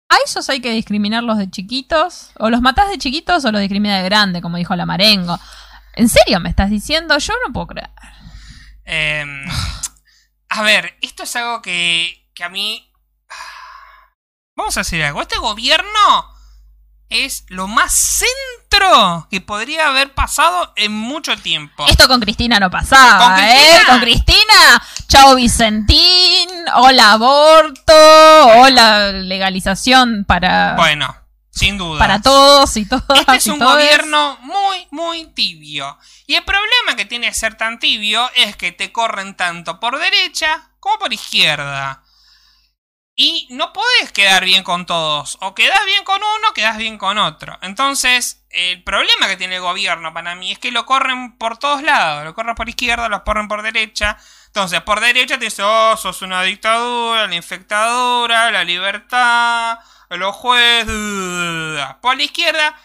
¿A 0.09 0.17
esos 0.25 0.49
hay 0.49 0.61
que 0.61 0.71
discriminarlos 0.71 1.37
de 1.37 1.49
chiquitos? 1.49 2.31
¿O 2.37 2.49
los 2.49 2.61
matás 2.61 2.89
de 2.89 2.97
chiquitos 2.97 3.43
o 3.45 3.51
los 3.51 3.61
discriminas 3.61 4.01
de 4.01 4.09
grande, 4.09 4.41
como 4.41 4.57
dijo 4.57 4.75
la 4.75 4.85
Marengo? 4.85 5.39
¿En 5.93 6.09
serio 6.09 6.39
me 6.39 6.49
estás 6.49 6.69
diciendo? 6.69 7.17
Yo 7.17 7.33
no 7.45 7.53
puedo 7.53 7.67
creer. 7.67 7.89
Eh, 8.85 9.25
a 10.49 10.61
ver, 10.61 10.97
esto 11.01 11.23
es 11.23 11.35
algo 11.35 11.61
que, 11.61 12.29
que 12.33 12.43
a 12.43 12.49
mí... 12.49 12.91
Vamos 14.55 14.77
a 14.77 14.81
decir 14.81 15.03
algo. 15.03 15.21
Este 15.21 15.37
gobierno 15.37 16.34
es 17.09 17.45
lo 17.49 17.67
más 17.67 17.93
centro 17.93 19.27
que 19.29 19.41
podría 19.41 19.87
haber 19.87 20.13
pasado 20.13 20.73
en 20.75 20.91
mucho 20.91 21.37
tiempo. 21.37 21.85
Esto 21.87 22.07
con 22.07 22.19
Cristina 22.19 22.59
no 22.59 22.69
pasaba, 22.69 23.35
¿Con 23.35 23.43
¿eh? 23.43 23.57
Cristina? 23.57 23.85
Con 23.87 23.99
Cristina, 24.01 24.83
chao 25.07 25.35
Vicentín, 25.35 26.49
hola 26.75 27.13
aborto, 27.13 27.93
hola 28.57 29.11
legalización 29.11 30.25
para, 30.25 30.75
Bueno, 30.75 31.15
sin 31.51 31.77
duda. 31.77 31.99
para 31.99 32.21
todos 32.21 32.75
y 32.77 32.85
todas 32.85 33.05
Este 33.19 33.35
es 33.35 33.47
un 33.47 33.59
gobierno 33.59 34.37
muy, 34.41 34.87
muy 34.91 35.25
tibio. 35.27 35.97
Y 36.27 36.35
el 36.35 36.43
problema 36.43 36.95
que 36.97 37.05
tiene 37.05 37.33
ser 37.33 37.55
tan 37.55 37.79
tibio 37.79 38.29
es 38.35 38.55
que 38.55 38.71
te 38.71 38.91
corren 38.91 39.35
tanto 39.37 39.79
por 39.79 39.99
derecha 39.99 40.69
como 40.79 40.97
por 40.99 41.13
izquierda. 41.13 42.01
Y 43.17 43.47
no 43.49 43.71
podés 43.71 44.11
quedar 44.11 44.43
bien 44.43 44.63
con 44.63 44.85
todos. 44.85 45.37
O 45.39 45.55
quedás 45.55 45.85
bien 45.85 46.03
con 46.03 46.17
uno, 46.17 46.53
quedás 46.53 46.77
bien 46.77 46.97
con 46.97 47.17
otro. 47.17 47.57
Entonces, 47.61 48.43
el 48.49 48.83
problema 48.83 49.27
que 49.27 49.37
tiene 49.37 49.55
el 49.55 49.61
gobierno 49.61 50.13
para 50.13 50.35
mí 50.35 50.51
es 50.51 50.59
que 50.59 50.71
lo 50.71 50.85
corren 50.85 51.37
por 51.37 51.57
todos 51.57 51.81
lados. 51.81 52.25
Lo 52.25 52.33
corren 52.33 52.55
por 52.55 52.67
izquierda, 52.67 53.07
lo 53.07 53.23
corren 53.23 53.47
por 53.47 53.61
derecha. 53.61 54.17
Entonces, 54.47 54.81
por 54.81 54.99
derecha 54.99 55.37
te 55.39 55.45
dice, 55.45 55.63
oh, 55.63 55.95
sos 55.95 56.21
una 56.23 56.43
dictadura, 56.43 57.25
la 57.27 57.35
infectadura, 57.35 58.51
la 58.51 58.65
libertad, 58.65 59.79
los 60.09 60.35
jueces. 60.35 60.85
Por 62.01 62.17
la 62.17 62.23
izquierda, 62.23 62.77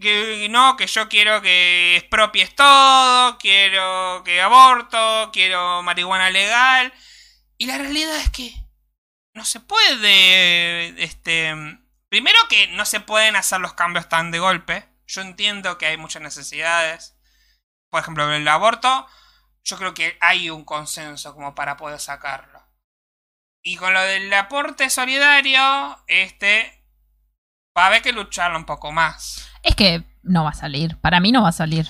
que 0.00 0.48
no, 0.50 0.76
que 0.76 0.88
yo 0.88 1.08
quiero 1.08 1.40
que 1.42 1.96
expropies 1.96 2.56
todo, 2.56 3.38
quiero 3.38 4.22
que 4.24 4.40
aborto, 4.42 5.30
quiero 5.32 5.82
marihuana 5.84 6.30
legal. 6.30 6.92
Y 7.56 7.66
la 7.66 7.78
realidad 7.78 8.16
es 8.16 8.30
que 8.30 8.63
no 9.34 9.44
se 9.44 9.60
puede, 9.60 11.02
este, 11.02 11.52
primero 12.08 12.38
que 12.48 12.68
no 12.68 12.84
se 12.84 13.00
pueden 13.00 13.36
hacer 13.36 13.60
los 13.60 13.74
cambios 13.74 14.08
tan 14.08 14.30
de 14.30 14.38
golpe. 14.38 14.88
Yo 15.06 15.20
entiendo 15.20 15.76
que 15.76 15.86
hay 15.86 15.96
muchas 15.96 16.22
necesidades. 16.22 17.16
Por 17.90 18.00
ejemplo, 18.00 18.32
el 18.32 18.48
aborto, 18.48 19.06
yo 19.64 19.76
creo 19.76 19.92
que 19.92 20.16
hay 20.20 20.50
un 20.50 20.64
consenso 20.64 21.34
como 21.34 21.54
para 21.54 21.76
poder 21.76 22.00
sacarlo. 22.00 22.64
Y 23.62 23.76
con 23.76 23.92
lo 23.92 24.00
del 24.02 24.32
aporte 24.32 24.88
solidario, 24.88 25.98
este, 26.06 26.84
va 27.76 27.84
a 27.84 27.86
haber 27.88 28.02
que 28.02 28.12
lucharlo 28.12 28.56
un 28.56 28.66
poco 28.66 28.92
más. 28.92 29.48
Es 29.62 29.74
que 29.74 30.04
no 30.22 30.44
va 30.44 30.50
a 30.50 30.54
salir, 30.54 30.98
para 31.00 31.18
mí 31.20 31.32
no 31.32 31.42
va 31.42 31.48
a 31.48 31.52
salir. 31.52 31.88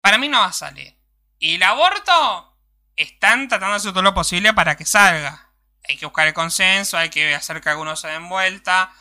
Para 0.00 0.18
mí 0.18 0.28
no 0.28 0.40
va 0.40 0.46
a 0.46 0.52
salir. 0.52 0.96
Y 1.38 1.56
el 1.56 1.62
aborto 1.62 2.56
están 2.96 3.48
tratando 3.48 3.72
de 3.72 3.76
hacer 3.76 3.92
todo 3.92 4.02
lo 4.02 4.14
posible 4.14 4.54
para 4.54 4.76
que 4.76 4.84
salga. 4.84 5.43
Hay 5.88 5.96
que 5.96 6.06
buscar 6.06 6.26
el 6.28 6.34
consenso, 6.34 6.96
hay 6.98 7.10
que 7.10 7.34
hacer 7.34 7.60
que 7.60 7.68
algunos 7.70 8.00
se 8.00 8.08
den 8.08 8.28
vuelta. 8.28 8.92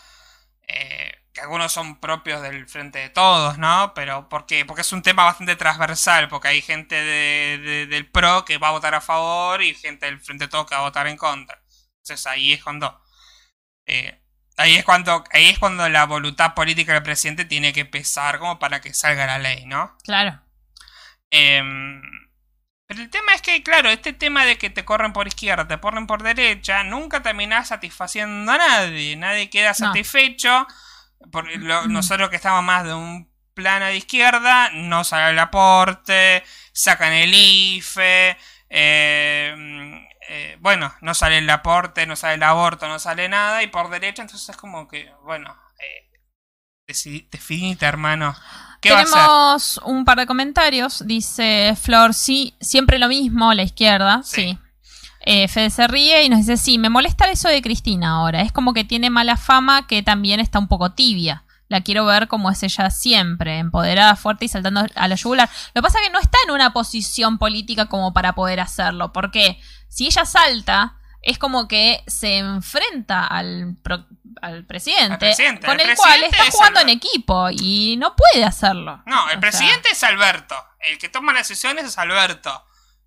eh, 0.68 1.20
que 1.34 1.42
algunos 1.42 1.72
son 1.74 2.00
propios 2.00 2.42
del 2.44 2.68
frente 2.68 3.00
de 3.00 3.10
todos, 3.10 3.58
¿no? 3.58 3.94
Pero 3.96 4.30
¿por 4.30 4.46
qué? 4.46 4.66
Porque 4.66 4.82
es 4.82 4.94
un 4.94 5.02
tema 5.02 5.24
bastante 5.26 5.56
transversal, 5.56 6.28
porque 6.30 6.48
hay 6.50 6.62
gente 6.62 6.96
de- 6.96 7.58
de- 7.60 7.88
del 7.88 8.10
PRO 8.10 8.46
que 8.46 8.58
va 8.60 8.68
a 8.70 8.72
votar 8.72 8.94
a 8.96 9.02
favor 9.02 9.62
y 9.64 9.74
gente 9.76 10.06
del 10.06 10.20
frente 10.22 10.46
de 10.46 10.50
todos 10.50 10.68
que 10.68 10.76
va 10.76 10.82
a 10.82 10.84
votar 10.86 11.08
en 11.08 11.18
contra. 11.18 11.60
Entonces 12.02 12.28
ahí 12.28 12.54
es 12.54 12.64
cuando... 12.64 13.02
eh, 13.88 14.20
Ahí 14.58 14.76
es 14.76 14.86
cuando, 14.86 15.24
ahí 15.34 15.48
es 15.50 15.60
cuando 15.60 15.90
la 15.90 16.06
voluntad 16.06 16.54
política 16.54 16.94
del 16.94 17.02
presidente 17.04 17.46
tiene 17.46 17.74
que 17.74 17.86
pesar 17.86 18.38
como 18.40 18.60
para 18.60 18.82
que 18.82 18.94
salga 18.94 19.26
la 19.26 19.40
ley, 19.40 19.66
¿no? 19.66 19.98
Claro. 20.04 20.42
Em, 21.32 22.02
pero 22.94 23.04
el 23.04 23.10
tema 23.10 23.34
es 23.34 23.42
que, 23.42 23.64
claro, 23.64 23.90
este 23.90 24.14
tema 24.14 24.46
de 24.46 24.58
que 24.58 24.70
te 24.70 24.86
corren 24.86 25.14
por 25.14 25.28
izquierda, 25.28 25.68
te 25.68 25.80
corren 25.80 26.08
por 26.08 26.24
derecha, 26.24 26.84
nunca 26.84 27.22
terminás 27.22 27.68
satisfaciendo 27.70 28.52
a 28.52 28.58
nadie. 28.58 29.16
Nadie 29.16 29.50
queda 29.50 29.74
satisfecho. 29.74 30.68
Lo- 31.60 31.88
nosotros 31.88 32.30
que 32.30 32.36
estamos 32.36 32.64
más 32.64 32.84
de 32.84 32.94
un 32.94 33.32
plano 33.54 33.86
de 33.86 33.98
izquierda, 33.98 34.70
no 34.74 35.04
sale 35.04 35.32
el 35.32 35.40
aporte, 35.40 36.44
sacan 36.74 37.14
el 37.14 37.34
IFE, 37.34 38.38
eh, 38.70 39.56
eh, 40.30 40.58
bueno, 40.60 40.94
no 41.02 41.14
sale 41.14 41.38
el 41.38 41.50
aporte, 41.50 42.06
no 42.08 42.16
sale 42.16 42.36
el 42.36 42.44
aborto, 42.44 42.88
no 42.88 43.00
sale 43.00 43.30
nada, 43.30 43.62
y 43.64 43.68
por 43.68 43.90
derecha, 43.90 44.22
entonces 44.24 44.50
es 44.50 44.58
como 44.58 44.88
que, 44.88 45.12
bueno, 45.24 45.56
eh, 45.80 46.10
hermano. 47.82 48.36
¿Qué 48.84 48.92
va 48.92 49.00
a 49.00 49.02
hacer? 49.02 49.14
Tenemos 49.14 49.82
un 49.86 50.06
par 50.06 50.20
de 50.20 50.28
comentarios. 50.28 51.04
Dice 51.08 51.76
Flor, 51.82 52.14
sí, 52.14 52.54
siempre 52.62 53.00
lo 53.00 53.08
mismo, 53.08 53.54
la 53.54 53.64
izquierda. 53.64 54.22
Sí. 54.24 54.42
Sí. 54.42 54.58
Eh, 55.26 55.48
Fede 55.48 55.70
se 55.70 55.88
ríe 55.88 56.24
y 56.24 56.30
nos 56.30 56.40
dice, 56.40 56.58
sí, 56.58 56.78
me 56.78 56.90
molesta 56.90 57.32
eso 57.32 57.48
de 57.48 57.62
Cristina 57.62 58.10
ahora. 58.18 58.42
Es 58.42 58.52
como 58.52 58.74
que 58.74 58.84
tiene 58.84 59.10
mala 59.10 59.38
fama 59.38 59.88
que 59.88 60.04
también 60.04 60.42
está 60.42 60.60
un 60.60 60.68
poco 60.68 60.92
tibia. 60.92 61.44
La 61.70 61.80
quiero 61.80 62.06
ver 62.06 62.28
como 62.28 62.52
es 62.52 62.62
ella 62.62 62.90
siempre, 62.90 63.58
empoderada, 63.58 64.18
fuerte 64.18 64.46
y 64.46 64.48
saltando 64.50 64.86
a 64.94 65.08
la 65.08 65.16
yugular. 65.16 65.50
Lo 65.74 65.82
que 65.82 65.84
pasa 65.84 66.00
es 66.00 66.06
que 66.08 66.12
no 66.12 66.20
está 66.20 66.38
en 66.46 66.52
una 66.52 66.74
posición 66.74 67.38
política 67.38 67.86
como 67.86 68.12
para 68.14 68.36
poder 68.36 68.60
hacerlo. 68.60 69.14
Porque 69.14 69.60
si 69.88 70.06
ella 70.08 70.26
salta, 70.26 70.98
es 71.22 71.38
como 71.40 71.70
que 71.70 72.04
se 72.06 72.40
enfrenta 72.40 73.26
al, 73.26 73.78
pro- 73.82 74.06
al 74.42 74.66
presidente, 74.66 75.14
Al 75.14 75.18
presidente. 75.20 75.66
con 75.66 75.80
El 75.80 75.96
cual 75.96 76.24
está 76.24 76.46
es 76.48 76.54
jugando 76.54 76.80
en 76.82 76.90
equipo 76.90 77.50
y 77.52 77.96
no 77.98 78.16
puede 78.16 78.46
hacerlo. 78.46 79.02
No, 79.06 79.22
el 79.24 79.26
O 79.26 79.30
sea, 79.32 79.40
presidente 79.40 79.90
es 79.92 80.04
Alberto. 80.04 80.56
El 80.80 80.98
que 80.98 81.10
toma 81.10 81.34
las 81.34 81.48
decisiones 81.48 81.86
es 81.86 81.98
Alberto. 81.98 82.66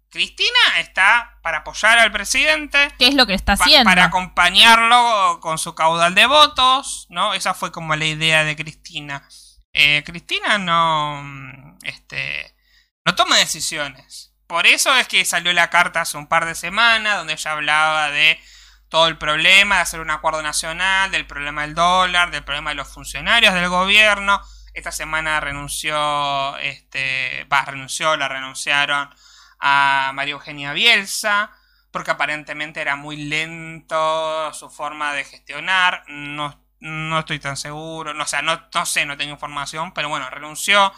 Cristina 0.08 0.78
está 0.78 1.38
para 1.42 1.58
apoyar 1.58 1.98
al 1.98 2.10
presidente, 2.12 2.90
¿Qué 2.98 3.08
es 3.08 3.14
lo 3.14 3.26
que 3.26 3.34
está 3.34 3.56
pa- 3.56 3.64
haciendo? 3.64 3.90
para 3.90 4.04
acompañarlo 4.04 5.40
con 5.40 5.58
su 5.58 5.74
caudal 5.74 6.14
de 6.14 6.26
votos, 6.26 7.06
¿no? 7.10 7.34
Esa 7.34 7.54
fue 7.54 7.72
como 7.72 7.94
la 7.96 8.04
idea 8.06 8.44
de 8.44 8.56
Cristina. 8.56 9.28
Eh, 9.72 10.02
Cristina 10.06 10.58
no, 10.58 11.20
mm, 11.22 11.78
este, 11.82 12.56
no 13.04 13.14
toma 13.14 13.36
decisiones. 13.36 14.32
Por 14.46 14.66
eso 14.66 14.94
es 14.96 15.08
que 15.08 15.24
salió 15.24 15.52
la 15.52 15.70
carta 15.70 16.02
hace 16.02 16.16
un 16.16 16.28
par 16.28 16.46
de 16.46 16.54
semanas 16.54 17.18
donde 17.18 17.34
ella 17.34 17.52
hablaba 17.52 18.10
de 18.10 18.40
todo 18.88 19.08
el 19.08 19.18
problema 19.18 19.76
de 19.76 19.82
hacer 19.82 20.00
un 20.00 20.10
acuerdo 20.10 20.42
nacional, 20.42 21.10
del 21.10 21.26
problema 21.26 21.62
del 21.62 21.74
dólar, 21.74 22.30
del 22.30 22.44
problema 22.44 22.70
de 22.70 22.76
los 22.76 22.88
funcionarios 22.88 23.54
del 23.54 23.68
gobierno. 23.68 24.40
Esta 24.74 24.92
semana 24.92 25.40
renunció, 25.40 26.56
este, 26.58 27.44
va, 27.52 27.64
renunció, 27.64 28.16
la 28.16 28.28
renunciaron 28.28 29.10
a 29.58 30.12
María 30.14 30.32
Eugenia 30.32 30.72
Bielsa, 30.72 31.50
porque 31.90 32.10
aparentemente 32.10 32.80
era 32.80 32.94
muy 32.96 33.16
lento 33.16 34.52
su 34.52 34.70
forma 34.70 35.14
de 35.14 35.24
gestionar. 35.24 36.04
No, 36.08 36.62
no 36.80 37.18
estoy 37.18 37.38
tan 37.38 37.56
seguro, 37.56 38.14
no, 38.14 38.24
o 38.24 38.26
sea, 38.26 38.42
no, 38.42 38.68
no 38.72 38.86
sé, 38.86 39.06
no 39.06 39.16
tengo 39.16 39.32
información, 39.32 39.92
pero 39.92 40.08
bueno, 40.08 40.28
renunció. 40.30 40.92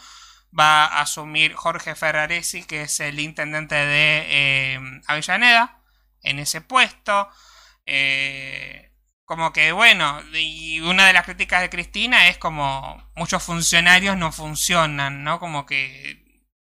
Va 0.57 0.85
a 0.85 1.01
asumir 1.01 1.53
Jorge 1.53 1.95
Ferraresi, 1.95 2.63
que 2.65 2.81
es 2.81 2.99
el 2.99 3.19
intendente 3.19 3.75
de 3.75 4.25
eh, 4.27 5.01
Avellaneda, 5.07 5.79
en 6.23 6.39
ese 6.39 6.61
puesto. 6.61 7.29
Eh, 7.91 8.91
como 9.25 9.51
que 9.51 9.71
bueno, 9.71 10.21
y 10.33 10.79
una 10.81 11.07
de 11.07 11.13
las 11.13 11.25
críticas 11.25 11.61
de 11.61 11.69
Cristina 11.69 12.27
es 12.27 12.37
como 12.37 13.11
muchos 13.15 13.41
funcionarios 13.43 14.15
no 14.15 14.31
funcionan, 14.31 15.23
¿no? 15.23 15.39
Como 15.39 15.65
que 15.65 16.23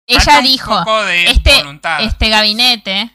Ella 0.08 0.42
dijo, 0.42 0.84
este, 1.06 1.58
voluntad. 1.58 2.02
este 2.04 2.30
gabinete 2.30 3.12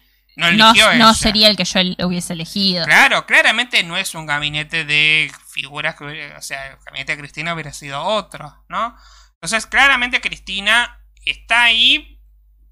no, 0.98 1.14
sería 1.14 1.48
el 1.48 1.56
que 1.56 1.64
yo 1.64 2.06
hubiese 2.06 2.34
elegido. 2.34 2.84
Claro, 2.84 3.24
claramente 3.26 3.82
no 3.82 3.96
es 3.96 4.14
un 4.14 4.26
gabinete 4.26 4.84
de 4.84 5.32
figuras 5.50 5.96
que 5.96 6.04
hubiera- 6.04 6.38
o 6.38 6.42
sea, 6.42 6.66
el 6.66 6.76
gabinete 6.84 7.12
de 7.12 7.18
Cristina 7.18 7.54
hubiera 7.54 7.72
sido 7.72 8.02
otro, 8.02 8.64
¿no? 8.68 8.94
Entonces, 9.34 9.66
claramente 9.66 10.20
Cristina 10.20 11.00
está 11.24 11.64
ahí 11.64 12.20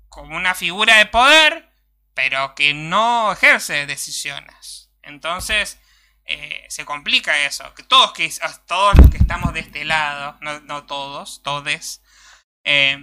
como 0.08 0.36
una 0.36 0.54
figura 0.54 0.96
de 0.98 1.06
poder, 1.06 1.70
pero 2.14 2.54
que 2.54 2.74
no 2.74 3.32
ejerce 3.32 3.86
decisiones. 3.86 4.90
Entonces, 5.06 5.78
eh, 6.26 6.64
se 6.68 6.84
complica 6.84 7.44
eso. 7.44 7.72
Que 7.74 7.82
todos, 7.82 8.12
que, 8.12 8.30
todos 8.66 8.96
los 8.98 9.10
que 9.10 9.18
estamos 9.18 9.52
de 9.52 9.60
este 9.60 9.84
lado, 9.84 10.36
no, 10.40 10.60
no 10.60 10.84
todos, 10.84 11.42
todes, 11.42 12.02
eh, 12.64 12.98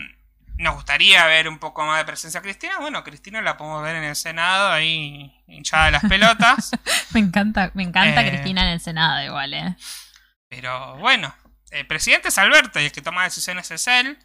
nos 0.57 0.75
gustaría 0.75 1.25
ver 1.25 1.47
un 1.47 1.59
poco 1.59 1.83
más 1.85 1.97
de 1.99 2.05
presencia 2.05 2.41
cristina. 2.41 2.77
Bueno, 2.79 3.03
Cristina 3.03 3.41
la 3.41 3.57
podemos 3.57 3.83
ver 3.83 3.95
en 3.95 4.03
el 4.03 4.15
Senado, 4.15 4.71
ahí 4.71 5.33
hinchada 5.47 5.85
de 5.85 5.91
las 5.91 6.03
pelotas. 6.03 6.71
Me 7.13 7.19
encanta, 7.19 7.71
me 7.73 7.83
encanta 7.83 8.21
Eh. 8.25 8.29
Cristina 8.29 8.61
en 8.63 8.69
el 8.69 8.79
Senado 8.79 9.23
igual, 9.23 9.53
¿eh? 9.53 9.75
Pero 10.47 10.95
bueno, 10.97 11.33
el 11.71 11.85
presidente 11.87 12.29
es 12.29 12.37
Alberto 12.37 12.79
y 12.79 12.85
el 12.85 12.91
que 12.91 13.01
toma 13.01 13.23
decisiones 13.23 13.69
es 13.71 13.87
él. 13.87 14.17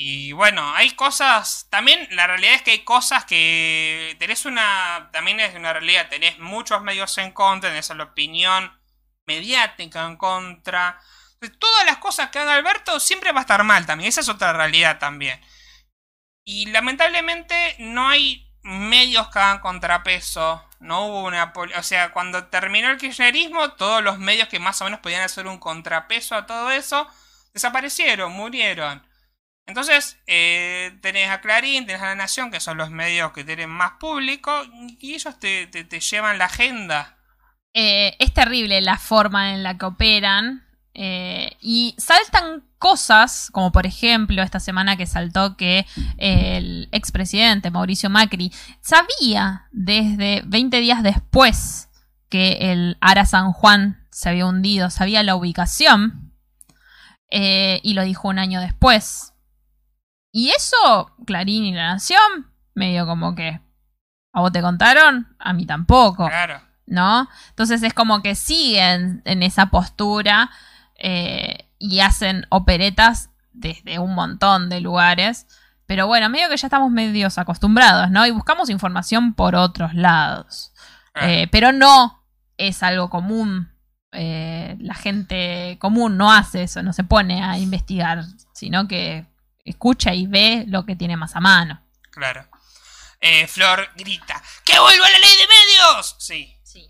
Y 0.00 0.30
bueno, 0.30 0.74
hay 0.74 0.92
cosas. 0.92 1.66
También 1.70 2.08
la 2.12 2.28
realidad 2.28 2.54
es 2.54 2.62
que 2.62 2.70
hay 2.70 2.84
cosas 2.84 3.24
que. 3.24 4.16
Tenés 4.20 4.46
una. 4.46 5.10
También 5.12 5.40
es 5.40 5.54
una 5.56 5.72
realidad. 5.72 6.08
Tenés 6.08 6.38
muchos 6.38 6.80
medios 6.82 7.18
en 7.18 7.32
contra. 7.32 7.70
Tenés 7.70 7.90
la 7.90 8.04
opinión 8.04 8.72
mediática 9.26 10.06
en 10.06 10.16
contra. 10.16 11.00
Todas 11.58 11.84
las 11.84 11.98
cosas 11.98 12.30
que 12.30 12.38
haga 12.38 12.54
Alberto 12.54 13.00
siempre 13.00 13.32
va 13.32 13.40
a 13.40 13.42
estar 13.42 13.64
mal 13.64 13.86
también. 13.86 14.08
Esa 14.08 14.20
es 14.20 14.28
otra 14.28 14.52
realidad 14.52 15.00
también. 15.00 15.40
Y 16.44 16.66
lamentablemente 16.66 17.74
no 17.80 18.08
hay 18.08 18.48
medios 18.62 19.28
que 19.30 19.38
hagan 19.40 19.58
contrapeso. 19.58 20.64
No 20.78 21.06
hubo 21.06 21.24
una... 21.24 21.52
O 21.76 21.82
sea, 21.82 22.12
cuando 22.12 22.46
terminó 22.46 22.88
el 22.90 22.98
kirchnerismo, 22.98 23.72
todos 23.72 24.02
los 24.02 24.18
medios 24.18 24.48
que 24.48 24.60
más 24.60 24.80
o 24.80 24.84
menos 24.84 25.00
podían 25.00 25.22
hacer 25.22 25.48
un 25.48 25.58
contrapeso 25.58 26.36
a 26.36 26.46
todo 26.46 26.70
eso, 26.70 27.08
desaparecieron, 27.52 28.32
murieron. 28.32 29.07
Entonces, 29.68 30.18
eh, 30.26 30.98
tenés 31.02 31.30
a 31.30 31.40
Clarín, 31.40 31.86
tenés 31.86 32.02
a 32.02 32.06
La 32.06 32.14
Nación, 32.16 32.50
que 32.50 32.58
son 32.58 32.76
los 32.78 32.90
medios 32.90 33.32
que 33.32 33.44
tienen 33.44 33.70
más 33.70 33.92
público, 34.00 34.50
y 34.98 35.14
ellos 35.14 35.38
te, 35.38 35.66
te- 35.68 35.84
te 35.84 36.00
llevan 36.00 36.38
la 36.38 36.46
agenda. 36.46 37.18
Eh, 37.74 38.16
es 38.18 38.32
terrible 38.32 38.80
la 38.80 38.98
forma 38.98 39.52
en 39.54 39.62
la 39.62 39.76
que 39.78 39.84
operan. 39.86 40.64
eh, 41.00 41.52
y 41.60 41.94
saltan 41.98 42.64
cosas, 42.78 43.50
como 43.52 43.70
por 43.70 43.86
ejemplo 43.86 44.42
esta 44.42 44.58
semana 44.58 44.96
que 44.96 45.06
saltó 45.06 45.56
que 45.56 45.86
el 46.16 46.88
expresidente 46.90 47.70
Mauricio 47.70 48.10
Macri 48.10 48.52
sabía 48.80 49.68
desde 49.70 50.42
20 50.46 50.80
días 50.80 51.02
después 51.04 51.88
que 52.30 52.72
el 52.72 52.96
Ara 53.00 53.26
San 53.26 53.52
Juan 53.52 54.06
se 54.10 54.28
había 54.30 54.46
hundido, 54.46 54.90
sabía 54.90 55.22
la 55.22 55.36
ubicación 55.36 56.32
eh, 57.30 57.80
y 57.84 57.94
lo 57.94 58.02
dijo 58.04 58.28
un 58.28 58.38
año 58.40 58.60
después. 58.60 59.27
Y 60.32 60.50
eso, 60.50 61.14
Clarín 61.26 61.64
y 61.64 61.72
La 61.72 61.94
Nación, 61.94 62.52
medio 62.74 63.06
como 63.06 63.34
que... 63.34 63.60
¿A 64.32 64.40
vos 64.40 64.52
te 64.52 64.60
contaron? 64.60 65.34
A 65.38 65.52
mí 65.52 65.66
tampoco. 65.66 66.26
Claro. 66.26 66.60
¿no? 66.88 67.28
Entonces 67.50 67.82
es 67.82 67.94
como 67.94 68.22
que 68.22 68.34
siguen 68.34 69.22
en 69.24 69.42
esa 69.42 69.66
postura 69.66 70.50
eh, 70.96 71.68
y 71.78 72.00
hacen 72.00 72.46
operetas 72.48 73.30
desde 73.52 73.98
un 73.98 74.14
montón 74.14 74.68
de 74.68 74.80
lugares. 74.80 75.46
Pero 75.86 76.06
bueno, 76.06 76.28
medio 76.28 76.48
que 76.48 76.56
ya 76.56 76.66
estamos 76.66 76.90
medios 76.90 77.38
acostumbrados, 77.38 78.10
¿no? 78.10 78.26
Y 78.26 78.30
buscamos 78.30 78.68
información 78.68 79.34
por 79.34 79.54
otros 79.54 79.94
lados. 79.94 80.72
Eh, 81.20 81.48
pero 81.50 81.72
no 81.72 82.22
es 82.58 82.82
algo 82.82 83.10
común. 83.10 83.72
Eh, 84.12 84.76
la 84.80 84.94
gente 84.94 85.76
común 85.80 86.16
no 86.16 86.32
hace 86.32 86.62
eso, 86.62 86.82
no 86.82 86.92
se 86.92 87.04
pone 87.04 87.42
a 87.42 87.58
investigar, 87.58 88.24
sino 88.52 88.86
que 88.86 89.26
escucha 89.68 90.14
y 90.14 90.26
ve 90.26 90.64
lo 90.66 90.84
que 90.84 90.96
tiene 90.96 91.16
más 91.16 91.34
a 91.36 91.40
mano. 91.40 91.82
Claro. 92.10 92.48
Eh, 93.20 93.46
Flor 93.46 93.90
grita: 93.96 94.42
¡Que 94.64 94.78
vuelva 94.78 95.08
la 95.10 95.18
ley 95.18 95.36
de 95.36 95.46
medios! 95.48 96.16
Sí. 96.18 96.56
Sí. 96.62 96.88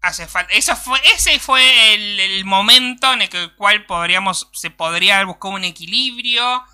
Hace 0.00 0.26
falta. 0.26 0.52
Eso 0.52 0.76
fue, 0.76 1.00
ese 1.14 1.38
fue 1.38 1.94
el, 1.94 2.20
el 2.20 2.44
momento 2.44 3.12
en 3.12 3.22
el 3.22 3.54
cual 3.56 3.84
podríamos. 3.86 4.48
Se 4.52 4.70
podría 4.70 5.24
buscar 5.24 5.52
un 5.52 5.64
equilibrio. 5.64 6.64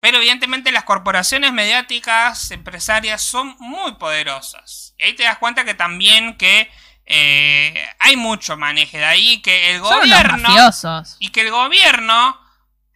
Pero 0.00 0.18
evidentemente 0.18 0.70
las 0.70 0.84
corporaciones 0.84 1.54
mediáticas, 1.54 2.50
empresarias, 2.50 3.22
son 3.22 3.56
muy 3.58 3.94
poderosas. 3.94 4.94
Y 4.98 5.04
ahí 5.04 5.14
te 5.14 5.22
das 5.22 5.38
cuenta 5.38 5.64
que 5.64 5.72
también 5.72 6.36
que 6.36 6.70
eh, 7.06 7.88
hay 8.00 8.16
mucho 8.16 8.58
maneje 8.58 8.98
de 8.98 9.04
ahí, 9.06 9.40
que 9.40 9.70
el 9.70 9.80
Son 9.80 10.00
gobierno. 10.00 10.36
mafiosos. 10.36 11.16
Y 11.20 11.30
que 11.30 11.40
el 11.40 11.50
gobierno, 11.50 12.38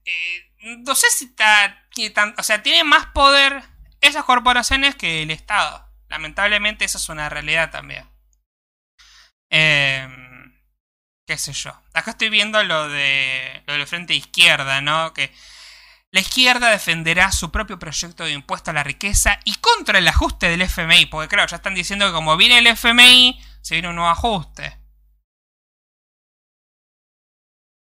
eh, 0.04 0.47
no 0.60 0.94
sé 0.94 1.06
si 1.10 1.26
está, 1.26 1.86
o 2.36 2.42
sea, 2.42 2.62
tiene 2.62 2.84
más 2.84 3.06
poder 3.06 3.62
esas 4.00 4.24
corporaciones 4.24 4.94
que 4.94 5.22
el 5.22 5.30
Estado. 5.30 5.88
Lamentablemente 6.08 6.84
esa 6.84 6.98
es 6.98 7.08
una 7.08 7.28
realidad 7.28 7.70
también. 7.70 8.08
Eh, 9.50 10.08
qué 11.26 11.36
sé 11.36 11.52
yo. 11.52 11.72
Acá 11.94 12.12
estoy 12.12 12.30
viendo 12.30 12.62
lo 12.64 12.88
de 12.88 13.62
lo 13.66 13.74
del 13.74 13.86
frente 13.86 14.14
izquierda, 14.14 14.80
¿no? 14.80 15.12
Que 15.12 15.32
la 16.10 16.20
izquierda 16.20 16.70
defenderá 16.70 17.32
su 17.32 17.50
propio 17.50 17.78
proyecto 17.78 18.24
de 18.24 18.32
impuesto 18.32 18.70
a 18.70 18.74
la 18.74 18.82
riqueza 18.82 19.38
y 19.44 19.54
contra 19.56 19.98
el 19.98 20.08
ajuste 20.08 20.48
del 20.48 20.62
FMI, 20.62 21.06
porque 21.06 21.28
claro, 21.28 21.48
ya 21.48 21.56
están 21.56 21.74
diciendo 21.74 22.06
que 22.06 22.12
como 22.12 22.36
viene 22.38 22.58
el 22.58 22.66
FMI, 22.66 23.38
se 23.60 23.74
viene 23.74 23.88
un 23.88 23.96
nuevo 23.96 24.10
ajuste. 24.10 24.78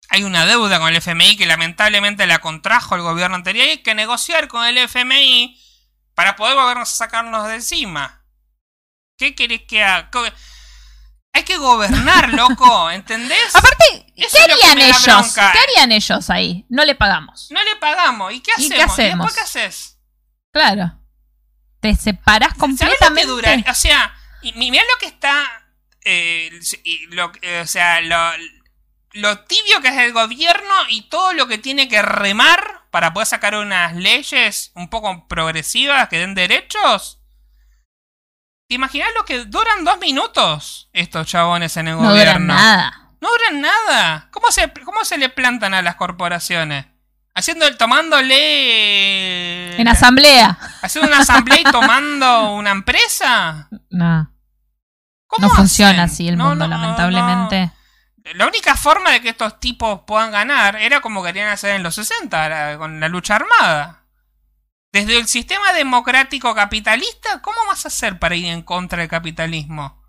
Hay 0.09 0.23
una 0.23 0.45
deuda 0.45 0.79
con 0.79 0.89
el 0.89 0.95
FMI 0.97 1.35
que 1.37 1.45
lamentablemente 1.45 2.25
la 2.27 2.39
contrajo 2.39 2.95
el 2.95 3.01
gobierno 3.01 3.35
anterior 3.35 3.65
y 3.67 3.69
hay 3.71 3.77
que 3.83 3.93
negociar 3.95 4.47
con 4.47 4.65
el 4.65 4.77
FMI 4.77 5.59
para 6.13 6.35
poder 6.35 6.55
volvernos 6.55 6.91
a 6.91 6.95
sacarnos 6.95 7.47
de 7.47 7.55
encima. 7.55 8.23
¿Qué 9.17 9.35
querés 9.35 9.63
que 9.67 9.83
haga? 9.83 10.09
Hay 11.33 11.43
que 11.43 11.57
gobernar, 11.57 12.29
loco, 12.33 12.89
¿entendés? 12.89 13.53
Aparte, 13.55 14.11
Eso 14.15 14.37
¿qué 14.41 14.47
lo 14.47 14.53
harían 14.55 14.79
ellos? 14.79 15.03
bronca. 15.03 15.51
¿Qué 15.51 15.59
harían 15.59 15.91
ellos 15.91 16.29
ahí? 16.29 16.65
No 16.69 16.85
le 16.85 16.95
pagamos. 16.95 17.47
No 17.51 17.61
le 17.63 17.75
pagamos. 17.75 18.33
¿Y 18.33 18.39
qué 18.39 18.51
¿Y 18.57 18.65
hacemos? 18.65 18.75
qué 18.75 18.81
hacemos? 18.83 19.27
después 19.35 19.35
qué 19.53 19.59
haces? 19.59 19.99
Claro. 20.51 20.93
Te 21.81 21.95
separás 21.95 22.49
¿Sabés 22.57 22.57
lo 22.57 22.77
que 22.77 22.87
completamente. 22.87 23.27
dura? 23.27 23.55
O 23.69 23.75
sea, 23.75 24.15
y 24.41 24.53
mi- 24.53 24.71
mirá 24.71 24.83
lo 24.91 24.97
que 24.99 25.07
está. 25.07 25.43
eh, 26.05 26.49
y 26.85 27.05
lo, 27.07 27.31
eh, 27.41 27.59
o 27.61 27.67
sea, 27.67 27.99
lo, 28.01 28.31
lo 29.17 29.39
tibio 29.39 29.81
que 29.81 29.87
es 29.89 29.97
el 29.97 30.13
gobierno 30.13 30.73
y 30.89 31.03
todo 31.09 31.33
lo 31.33 31.47
que 31.47 31.57
tiene 31.57 31.87
que 31.87 32.01
remar 32.01 32.81
para 32.91 33.13
poder 33.13 33.27
sacar 33.27 33.55
unas 33.55 33.95
leyes 33.95 34.71
un 34.75 34.89
poco 34.89 35.27
progresivas 35.27 36.07
que 36.09 36.19
den 36.19 36.35
derechos. 36.35 37.19
¿Te 38.69 38.75
imaginas 38.75 39.09
lo 39.15 39.23
que 39.25 39.45
duran 39.45 39.85
dos 39.85 39.97
minutos 39.99 40.89
estos 40.93 41.27
chabones 41.27 41.77
en 41.77 41.87
el 41.87 41.95
No 41.95 42.09
gobierno? 42.09 42.33
duran 42.33 42.47
nada. 42.47 43.11
No 43.21 43.29
duran 43.29 43.61
nada. 43.61 44.27
¿Cómo 44.31 44.51
se, 44.51 44.71
¿Cómo 44.83 45.05
se 45.05 45.17
le 45.17 45.29
plantan 45.29 45.73
a 45.73 45.81
las 45.81 45.95
corporaciones? 45.95 46.85
Haciendo 47.33 47.65
el 47.65 47.77
tomándole. 47.77 49.79
En 49.79 49.87
asamblea. 49.87 50.57
¿Haciendo 50.81 51.09
una 51.09 51.19
asamblea 51.21 51.61
y 51.61 51.63
tomando 51.63 52.51
una 52.55 52.71
empresa? 52.71 53.69
No. 53.89 54.31
¿Cómo 55.27 55.47
No 55.47 55.53
funciona 55.53 56.03
así 56.03 56.27
el 56.27 56.37
No, 56.37 56.49
mundo, 56.49 56.67
no, 56.67 56.77
lamentablemente. 56.77 57.65
no. 57.67 57.73
La 58.35 58.47
única 58.47 58.75
forma 58.75 59.11
de 59.11 59.21
que 59.21 59.29
estos 59.29 59.59
tipos 59.59 60.01
puedan 60.05 60.31
ganar 60.31 60.75
era 60.77 61.01
como 61.01 61.23
querían 61.23 61.49
hacer 61.49 61.75
en 61.75 61.83
los 61.83 61.95
60, 61.95 62.49
la- 62.49 62.77
con 62.77 62.99
la 62.99 63.07
lucha 63.09 63.35
armada. 63.35 64.03
Desde 64.93 65.17
el 65.17 65.27
sistema 65.27 65.73
democrático 65.73 66.55
capitalista, 66.55 67.41
¿cómo 67.41 67.57
vas 67.67 67.85
a 67.85 67.89
hacer 67.89 68.19
para 68.19 68.35
ir 68.35 68.45
en 68.45 68.61
contra 68.63 68.99
del 68.99 69.09
capitalismo? 69.09 70.03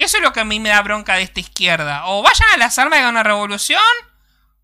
Eso 0.00 0.18
es 0.18 0.22
lo 0.22 0.32
que 0.32 0.40
a 0.40 0.44
mí 0.44 0.60
me 0.60 0.68
da 0.68 0.82
bronca 0.82 1.14
de 1.14 1.22
esta 1.22 1.40
izquierda. 1.40 2.06
O 2.06 2.22
vayan 2.22 2.48
a 2.54 2.56
las 2.56 2.78
armas 2.78 2.98
y 2.98 3.00
hagan 3.00 3.14
una 3.14 3.22
revolución, 3.22 3.80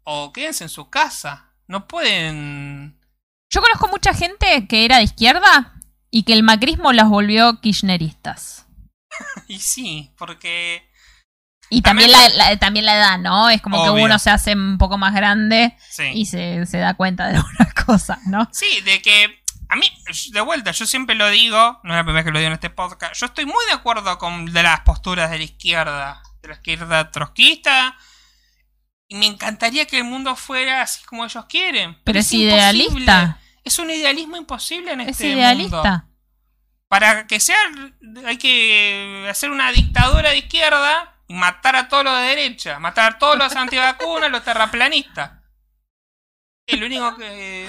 o 0.04 0.32
quédense 0.32 0.64
en 0.64 0.70
su 0.70 0.90
casa. 0.90 1.52
No 1.66 1.88
pueden... 1.88 3.00
Yo 3.50 3.60
conozco 3.60 3.88
mucha 3.88 4.12
gente 4.14 4.66
que 4.68 4.84
era 4.84 4.98
de 4.98 5.04
izquierda 5.04 5.74
y 6.10 6.24
que 6.24 6.32
el 6.34 6.42
macrismo 6.42 6.92
las 6.92 7.08
volvió 7.08 7.60
kirchneristas. 7.60 8.66
Y 9.48 9.60
sí, 9.60 10.12
porque... 10.18 10.88
Y 11.70 11.82
también 11.82 12.10
También 12.12 12.38
la, 12.38 12.50
la- 12.50 12.58
también 12.58 12.84
la 12.86 12.96
edad, 12.96 13.18
¿no? 13.18 13.48
Es 13.50 13.60
como 13.62 13.82
que 13.82 13.90
uno 13.90 14.18
se 14.18 14.30
hace 14.30 14.52
un 14.54 14.78
poco 14.78 14.98
más 14.98 15.14
grande 15.14 15.76
Sí. 15.90 16.04
y 16.14 16.26
se, 16.26 16.66
se 16.66 16.78
da 16.78 16.94
cuenta 16.94 17.26
de 17.28 17.36
algunas 17.36 17.74
cosas, 17.74 18.18
¿no? 18.26 18.48
Sí, 18.52 18.80
de 18.82 19.00
que 19.02 19.42
a 19.68 19.76
mí, 19.76 19.90
de 20.32 20.40
vuelta, 20.42 20.70
yo 20.72 20.86
siempre 20.86 21.14
lo 21.16 21.28
digo, 21.30 21.80
no 21.82 21.94
es 21.94 21.96
la 21.96 22.04
primera 22.04 22.18
vez 22.22 22.24
que 22.26 22.30
lo 22.30 22.38
digo 22.38 22.48
en 22.48 22.52
este 22.52 22.70
podcast, 22.70 23.14
yo 23.18 23.26
estoy 23.26 23.46
muy 23.46 23.64
de 23.66 23.72
acuerdo 23.72 24.18
con 24.18 24.46
de 24.52 24.62
las 24.62 24.80
posturas 24.80 25.30
de 25.30 25.38
la 25.38 25.44
izquierda, 25.44 26.22
de 26.42 26.48
la 26.48 26.54
izquierda 26.54 27.10
trotskista, 27.10 27.96
y 29.08 29.16
me 29.16 29.26
encantaría 29.26 29.86
que 29.86 29.96
el 29.98 30.04
mundo 30.04 30.36
fuera 30.36 30.82
así 30.82 31.02
como 31.04 31.24
ellos 31.24 31.44
quieren. 31.46 31.98
Pero 32.04 32.18
es 32.20 32.32
idealista. 32.32 33.38
Es 33.64 33.78
un 33.78 33.90
idealismo 33.90 34.36
imposible 34.36 34.92
en 34.92 35.00
Es 35.00 35.08
este 35.08 35.28
idealista. 35.28 35.76
mundo. 35.76 36.04
Para 36.88 37.26
que 37.26 37.40
sea, 37.40 37.56
hay 38.26 38.36
que 38.36 39.26
hacer 39.30 39.50
una 39.50 39.72
dictadura 39.72 40.30
de 40.30 40.38
izquierda 40.38 41.13
matar 41.28 41.76
a 41.76 41.88
todos 41.88 42.04
los 42.04 42.14
de 42.16 42.22
derecha, 42.26 42.78
matar 42.78 43.12
a 43.14 43.18
todos 43.18 43.36
los 43.38 43.54
antivacunas, 43.56 44.30
los 44.30 44.44
terraplanistas. 44.44 45.32
El 46.66 46.82
único 46.84 47.16
que. 47.16 47.68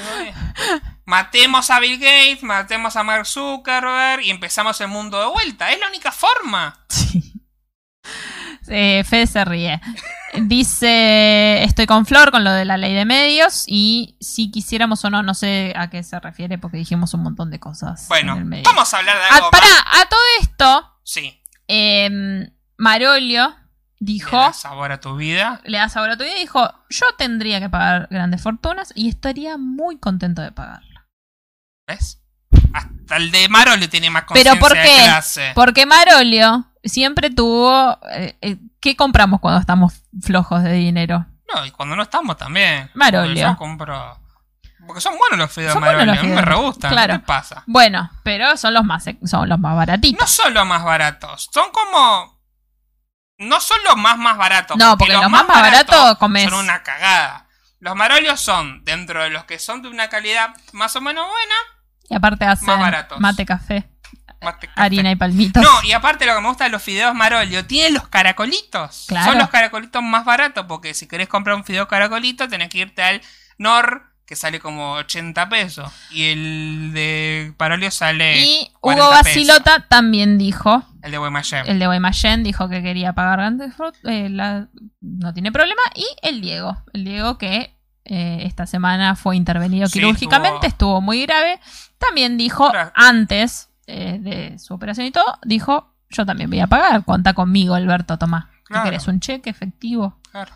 Matemos 1.06 1.70
a 1.70 1.80
Bill 1.80 2.00
Gates, 2.00 2.42
matemos 2.44 2.96
a 2.96 3.04
Mark 3.04 3.28
Zuckerberg 3.28 4.22
y 4.24 4.32
empezamos 4.32 4.80
el 4.82 4.88
mundo 4.88 5.20
de 5.20 5.28
vuelta. 5.28 5.72
Es 5.72 5.80
la 5.80 5.88
única 5.90 6.12
forma. 6.12 6.80
Sí. 6.90 7.34
Eh, 8.68 9.04
Fede 9.04 9.28
se 9.28 9.46
ríe. 9.46 9.80
Dice, 10.34 11.64
estoy 11.64 11.86
con 11.86 12.06
Flor 12.06 12.32
con 12.32 12.44
lo 12.44 12.52
de 12.52 12.66
la 12.66 12.78
ley 12.78 12.94
de 12.94 13.06
medios 13.06 13.64
y 13.68 14.18
si 14.20 14.50
quisiéramos 14.52 15.06
o 15.06 15.10
no, 15.10 15.22
no 15.24 15.34
sé 15.34 15.74
a 15.78 15.90
qué 15.90 16.02
se 16.04 16.20
refiere 16.20 16.58
porque 16.58 16.78
dijimos 16.78 17.14
un 17.14 17.22
montón 17.24 17.52
de 17.52 17.60
cosas. 17.60 18.08
Bueno, 18.08 18.34
en 18.34 18.40
el 18.40 18.46
medio. 18.46 18.64
vamos 18.64 18.94
a 18.94 18.98
hablar 18.98 19.18
de 19.18 19.24
Ah, 19.24 19.36
algo 19.36 19.52
pará, 19.52 19.68
a 20.02 20.06
todo 20.10 20.20
esto, 20.42 20.94
Sí. 21.04 21.40
em, 21.68 22.50
Marolio 22.78 23.50
Le 23.50 23.56
dijo, 24.00 24.38
da 24.38 24.54
sabor 24.54 24.92
a 24.92 25.00
tu 25.00 25.16
vida. 25.16 25.62
le 25.64 25.78
das 25.78 25.96
ahora 25.98 26.18
tu 26.18 26.24
vida 26.24 26.36
y 26.38 26.42
dijo, 26.42 26.70
yo 26.90 27.06
tendría 27.18 27.60
que 27.60 27.70
pagar 27.70 28.08
grandes 28.12 28.42
fortunas 28.42 28.92
y 28.96 29.10
estaría 29.10 29.58
muy 29.58 29.98
contento 29.98 30.42
de 30.42 30.52
pagarla. 30.52 31.08
¿Ves? 31.88 32.22
Hasta 32.74 33.18
el 33.18 33.32
de 33.32 33.48
Maro 33.50 33.76
le 33.78 33.88
tiene 33.88 34.10
más 34.10 34.24
Pero 34.34 34.52
conciencia 34.52 34.60
¿por 34.60 34.74
de 34.74 34.84
qué? 34.84 35.04
clase. 35.04 35.52
Porque 35.56 35.86
Marolio 35.86 36.66
siempre 36.84 37.30
tuvo... 37.30 38.00
eh, 38.12 38.38
eh, 38.42 38.58
¿Qué 38.82 38.96
compramos 38.96 39.40
cuando 39.40 39.60
estamos 39.60 39.94
flojos 40.22 40.64
de 40.64 40.74
dinero? 40.74 41.26
No, 41.54 41.66
y 41.66 41.72
cuando 41.72 41.96
no 41.96 42.04
estamos 42.04 42.38
también. 42.38 42.90
Marolio. 42.94 43.50
Yo 43.52 43.58
compro. 43.58 44.20
Porque 44.86 45.02
son 45.02 45.18
buenos 45.18 45.40
los 45.40 45.52
fideos 45.52 45.80
Marolio. 45.80 46.06
los 46.06 46.18
A 46.20 46.24
mí 46.24 46.28
me 46.30 46.42
re 46.42 46.56
gustan. 46.56 46.92
Claro. 46.92 47.14
¿Qué 47.14 47.20
pasa? 47.20 47.64
Bueno, 47.66 48.12
pero 48.24 48.56
son 48.58 48.74
los 48.74 48.84
más 48.84 49.06
son 49.24 49.50
los 49.50 49.60
más 49.60 49.76
baratitos. 49.76 50.20
No 50.22 50.28
son 50.28 50.54
los 50.54 50.66
más 50.68 50.84
baratos. 50.84 51.50
Son 51.52 51.72
como. 51.72 52.35
No 53.38 53.60
son 53.60 53.78
los 53.84 53.98
más 53.98 54.18
más 54.18 54.38
baratos. 54.38 54.78
No, 54.78 54.98
porque 54.98 55.14
los 55.14 55.30
más 55.30 55.46
más 55.48 55.62
baratos 55.62 56.18
comes- 56.18 56.50
Son 56.50 56.54
una 56.60 56.84
cagada. 56.84 57.48
Los 57.80 57.96
marolios 57.96 58.40
son, 58.40 58.84
dentro 58.86 59.22
de 59.24 59.30
los 59.30 59.44
que 59.46 59.60
son 59.60 59.82
de 59.82 59.90
una 59.90 60.08
calidad 60.10 60.56
más 60.72 60.96
o 60.96 61.02
menos 61.02 61.28
buena, 61.28 61.56
Y 62.10 62.16
aparte 62.16 62.46
hacen 62.46 62.66
Más 62.68 62.80
baratos. 62.80 63.20
mate, 63.20 63.46
café, 63.46 63.90
mate, 64.42 64.70
harina 64.76 65.12
y 65.12 65.16
palmitos. 65.16 65.62
No, 65.64 65.84
y 65.84 65.92
aparte 65.92 66.26
lo 66.26 66.36
que 66.36 66.42
me 66.42 66.48
gusta 66.48 66.64
de 66.66 66.70
los 66.70 66.82
fideos 66.82 67.14
Marolio, 67.16 67.66
tienen 67.66 67.94
los 67.94 68.08
caracolitos. 68.08 69.06
Claro. 69.08 69.32
Son 69.32 69.38
los 69.40 69.50
caracolitos 69.50 70.02
más 70.04 70.24
baratos, 70.24 70.66
porque 70.68 70.94
si 70.94 71.08
querés 71.08 71.28
comprar 71.28 71.56
un 71.56 71.64
fideo 71.66 71.88
caracolito, 71.88 72.48
tenés 72.48 72.70
que 72.70 72.78
irte 72.80 73.04
al 73.04 73.22
Nor, 73.58 74.15
que 74.26 74.36
sale 74.36 74.60
como 74.60 74.94
80 74.94 75.50
pesos. 75.50 75.92
Y 76.12 76.24
el 76.32 76.92
de 76.94 77.54
Marolio 77.60 77.92
sale. 77.92 78.40
y 78.40 78.72
40 78.80 79.04
Hugo 79.06 79.12
pesos. 79.24 79.26
Basilota 79.26 79.86
también 79.88 80.38
dijo, 80.38 80.84
El 81.04 81.12
de 81.12 81.18
Guaymallén. 81.20 81.64
el 81.68 81.78
de 81.80 81.86
Guaymallén 81.86 82.44
dijo 82.44 82.68
que 82.70 82.82
quería 82.82 83.14
pagar 83.14 83.38
grandes 83.40 83.74
eh, 84.04 84.30
la- 84.30 84.68
no 85.02 85.34
tiene 85.34 85.52
problema. 85.52 85.82
Y 85.96 86.06
el 86.24 86.42
Diego, 86.42 86.76
el 86.94 87.06
Diego 87.06 87.38
que 87.38 87.76
eh, 88.06 88.40
esta 88.46 88.66
semana 88.68 89.16
fue 89.16 89.36
intervenido 89.36 89.88
Sí, 89.88 89.94
quirúrgicamente, 90.00 90.68
estuvo- 90.68 90.98
estuvo 90.98 91.02
muy 91.02 91.24
grave. 91.26 91.60
También 91.98 92.38
dijo, 92.38 92.72
antes 92.96 93.70
eh, 93.88 94.18
de 94.20 94.58
su 94.60 94.74
operación 94.74 95.06
y 95.06 95.12
todo, 95.12 95.40
dijo, 95.44 95.94
yo 96.10 96.26
también 96.26 96.50
voy 96.50 96.60
a 96.60 96.68
pagar, 96.68 97.04
cuenta 97.04 97.34
conmigo, 97.34 97.76
Alberto, 97.76 98.18
tomá. 98.18 98.50
¿Qué 98.58 98.64
Claro. 98.74 98.86
querés? 98.86 99.08
¿Un 99.08 99.20
cheque 99.20 99.50
efectivo? 99.52 100.20
Claro. 100.32 100.52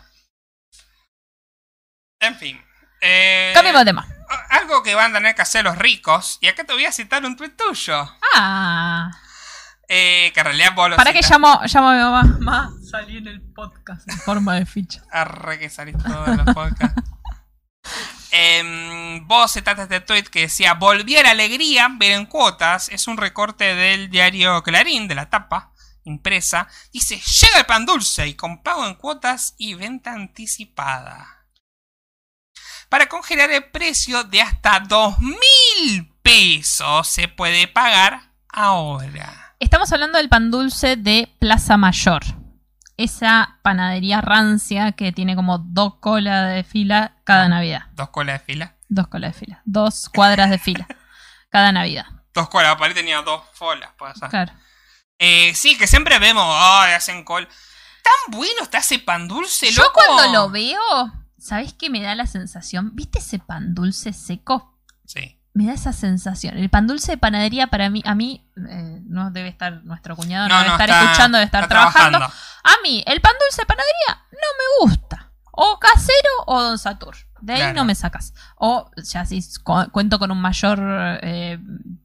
En 2.20 2.34
fin. 2.34 2.58
Eh, 3.00 3.52
Cambiemos 3.54 3.80
de 3.80 3.86
tema. 3.86 4.06
Algo 4.50 4.82
que 4.82 4.94
van 4.94 5.10
a 5.10 5.18
tener 5.18 5.34
que 5.34 5.42
hacer 5.42 5.64
los 5.64 5.76
ricos, 5.76 6.38
y 6.40 6.48
acá 6.48 6.64
te 6.64 6.72
voy 6.72 6.84
a 6.84 6.92
citar 6.92 7.24
un 7.24 7.36
tuit 7.36 7.56
tuyo. 7.56 8.08
Ah, 8.34 9.10
Eh, 9.92 10.30
que 10.32 10.38
en 10.40 10.46
realidad 10.46 10.72
vos 10.76 10.88
lo 10.90 10.96
¿para 10.96 11.12
qué 11.12 11.18
citas- 11.20 11.30
llamo, 11.40 11.60
llamo 11.64 11.88
a 11.88 11.92
mi 11.94 11.98
mamá? 12.00 12.22
Mamá, 12.22 12.70
salí 12.88 13.16
en 13.16 13.26
el 13.26 13.40
podcast 13.52 14.08
en 14.08 14.18
forma 14.20 14.54
de 14.54 14.64
ficha. 14.66 15.02
Arre 15.10 15.58
que 15.58 15.68
salís 15.68 15.96
todos 15.98 16.28
los 16.36 16.54
podcasts. 16.54 17.02
Em, 18.32 19.26
vos 19.26 19.52
citaste 19.52 19.82
este 19.82 20.00
tweet 20.00 20.22
que 20.24 20.42
decía 20.42 20.74
Volví 20.74 21.16
a 21.16 21.24
la 21.24 21.30
alegría, 21.32 21.88
ver 21.98 22.12
en 22.12 22.26
cuotas. 22.26 22.88
Es 22.90 23.08
un 23.08 23.16
recorte 23.16 23.74
del 23.74 24.08
diario 24.08 24.62
Clarín, 24.62 25.08
de 25.08 25.16
la 25.16 25.28
tapa 25.28 25.72
impresa. 26.04 26.68
Dice: 26.92 27.16
Llega 27.20 27.58
el 27.58 27.66
pan 27.66 27.84
dulce 27.86 28.28
y 28.28 28.34
con 28.34 28.62
pago 28.62 28.86
en 28.86 28.94
cuotas 28.94 29.54
y 29.58 29.74
venta 29.74 30.12
anticipada. 30.12 31.39
Para 32.90 33.06
congelar 33.08 33.52
el 33.52 33.62
precio 33.70 34.24
de 34.24 34.42
hasta 34.42 34.80
dos 34.80 35.16
mil 35.20 36.12
pesos 36.22 37.06
se 37.06 37.28
puede 37.28 37.68
pagar 37.68 38.32
ahora. 38.48 39.54
Estamos 39.60 39.92
hablando 39.92 40.18
del 40.18 40.28
pan 40.28 40.50
dulce 40.50 40.96
de 40.96 41.32
Plaza 41.38 41.76
Mayor. 41.76 42.22
Esa 42.96 43.60
panadería 43.62 44.20
rancia 44.20 44.90
que 44.90 45.12
tiene 45.12 45.36
como 45.36 45.58
dos 45.58 45.94
colas 46.00 46.52
de 46.52 46.64
fila 46.64 47.16
cada 47.22 47.48
Navidad. 47.48 47.82
Dos 47.92 48.08
colas 48.10 48.40
de 48.40 48.44
fila. 48.44 48.76
Dos 48.88 49.06
colas 49.06 49.34
de 49.34 49.38
fila. 49.38 49.62
Dos 49.64 50.08
cuadras 50.08 50.50
de 50.50 50.58
fila. 50.58 50.88
Cada 51.48 51.70
Navidad. 51.70 52.06
Dos 52.34 52.48
colas, 52.48 52.76
para 52.76 52.92
tenía 52.92 53.22
dos 53.22 53.42
ser. 53.56 54.28
Claro. 54.30 54.52
Eh, 55.18 55.54
sí, 55.54 55.78
que 55.78 55.86
siempre 55.86 56.18
vemos, 56.18 56.44
ay, 56.58 56.94
hacen 56.94 57.22
col. 57.22 57.46
tan 57.46 58.36
bueno 58.36 58.62
está 58.62 58.78
ese 58.78 58.98
pan 58.98 59.28
dulce, 59.28 59.70
Yo 59.70 59.82
loco. 59.82 60.00
cuando 60.04 60.32
lo 60.32 60.50
veo, 60.50 61.12
¿sabés 61.40 61.72
qué 61.72 61.90
me 61.90 62.00
da 62.02 62.14
la 62.14 62.26
sensación? 62.26 62.94
¿Viste 62.94 63.18
ese 63.18 63.38
pan 63.38 63.74
dulce 63.74 64.12
seco? 64.12 64.78
Sí. 65.06 65.36
Me 65.52 65.66
da 65.66 65.72
esa 65.74 65.92
sensación. 65.92 66.56
El 66.56 66.70
pan 66.70 66.86
dulce 66.86 67.12
de 67.12 67.18
panadería 67.18 67.66
para 67.66 67.90
mí, 67.90 68.02
a 68.06 68.14
mí, 68.14 68.46
eh, 68.68 69.00
no 69.06 69.30
debe 69.32 69.48
estar 69.48 69.82
nuestro 69.84 70.14
cuñado, 70.14 70.48
no, 70.48 70.54
No, 70.54 70.58
debe 70.60 70.68
no, 70.68 70.74
estar 70.74 70.88
está- 70.90 71.02
escuchando, 71.04 71.38
debe 71.38 71.46
estar 71.46 71.68
trabajando. 71.68 72.18
trabajando. 72.18 72.42
A 72.62 72.72
mí, 72.84 73.02
el 73.06 73.20
pan 73.20 73.32
dulce 73.40 73.62
de 73.62 73.66
panadería 73.66 74.24
no 74.30 74.38
me 74.86 74.92
gusta. 74.92 75.32
O 75.52 75.78
casero 75.80 76.30
o 76.46 76.62
Don 76.62 76.78
Satur. 76.78 77.16
De 77.40 77.54
ahí 77.54 77.58
Claro. 77.60 77.74
no 77.74 77.84
me 77.84 77.94
sacas. 77.94 78.32
O 78.56 78.90
ya 79.02 79.24
si 79.26 79.42
cu- 79.64 79.90
cuento 79.90 80.18
con 80.18 80.30
un 80.30 80.40
mayor 80.40 80.78
eh, 81.22 81.58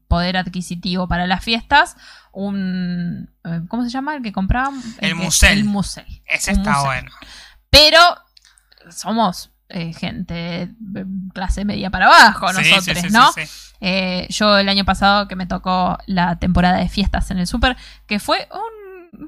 poder 0.08 0.36
adquisitivo 0.38 1.06
para 1.06 1.26
las 1.26 1.44
fiestas, 1.44 1.96
un... 2.32 3.30
eh, 3.44 3.60
¿Cómo 3.68 3.84
se 3.84 3.90
llama? 3.90 4.16
El 4.16 4.22
que 4.22 4.32
compraba... 4.32 4.72
El 4.98 5.10
que- 5.10 5.14
musel. 5.14 5.58
El 5.58 5.64
musel. 5.64 6.22
Ese 6.26 6.52
Un 6.52 6.58
está 6.58 6.70
musel. 6.72 6.84
bueno. 6.86 7.10
Pero 7.70 8.00
somos 8.90 9.50
eh, 9.68 9.92
gente 9.92 10.70
clase 11.34 11.64
media 11.64 11.90
para 11.90 12.06
abajo, 12.06 12.48
Sí, 12.50 12.70
nosotros, 12.70 12.98
sí, 12.98 13.08
¿no? 13.10 13.32
sí, 13.32 13.46
sí. 13.46 13.72
Eh, 13.80 14.26
yo 14.30 14.58
el 14.58 14.68
año 14.68 14.84
pasado 14.84 15.28
que 15.28 15.36
me 15.36 15.46
tocó 15.46 15.98
la 16.06 16.38
temporada 16.38 16.78
de 16.78 16.88
fiestas 16.88 17.30
en 17.30 17.38
el 17.38 17.46
súper, 17.46 17.76
que 18.06 18.18
fue 18.18 18.48
un 18.52 18.76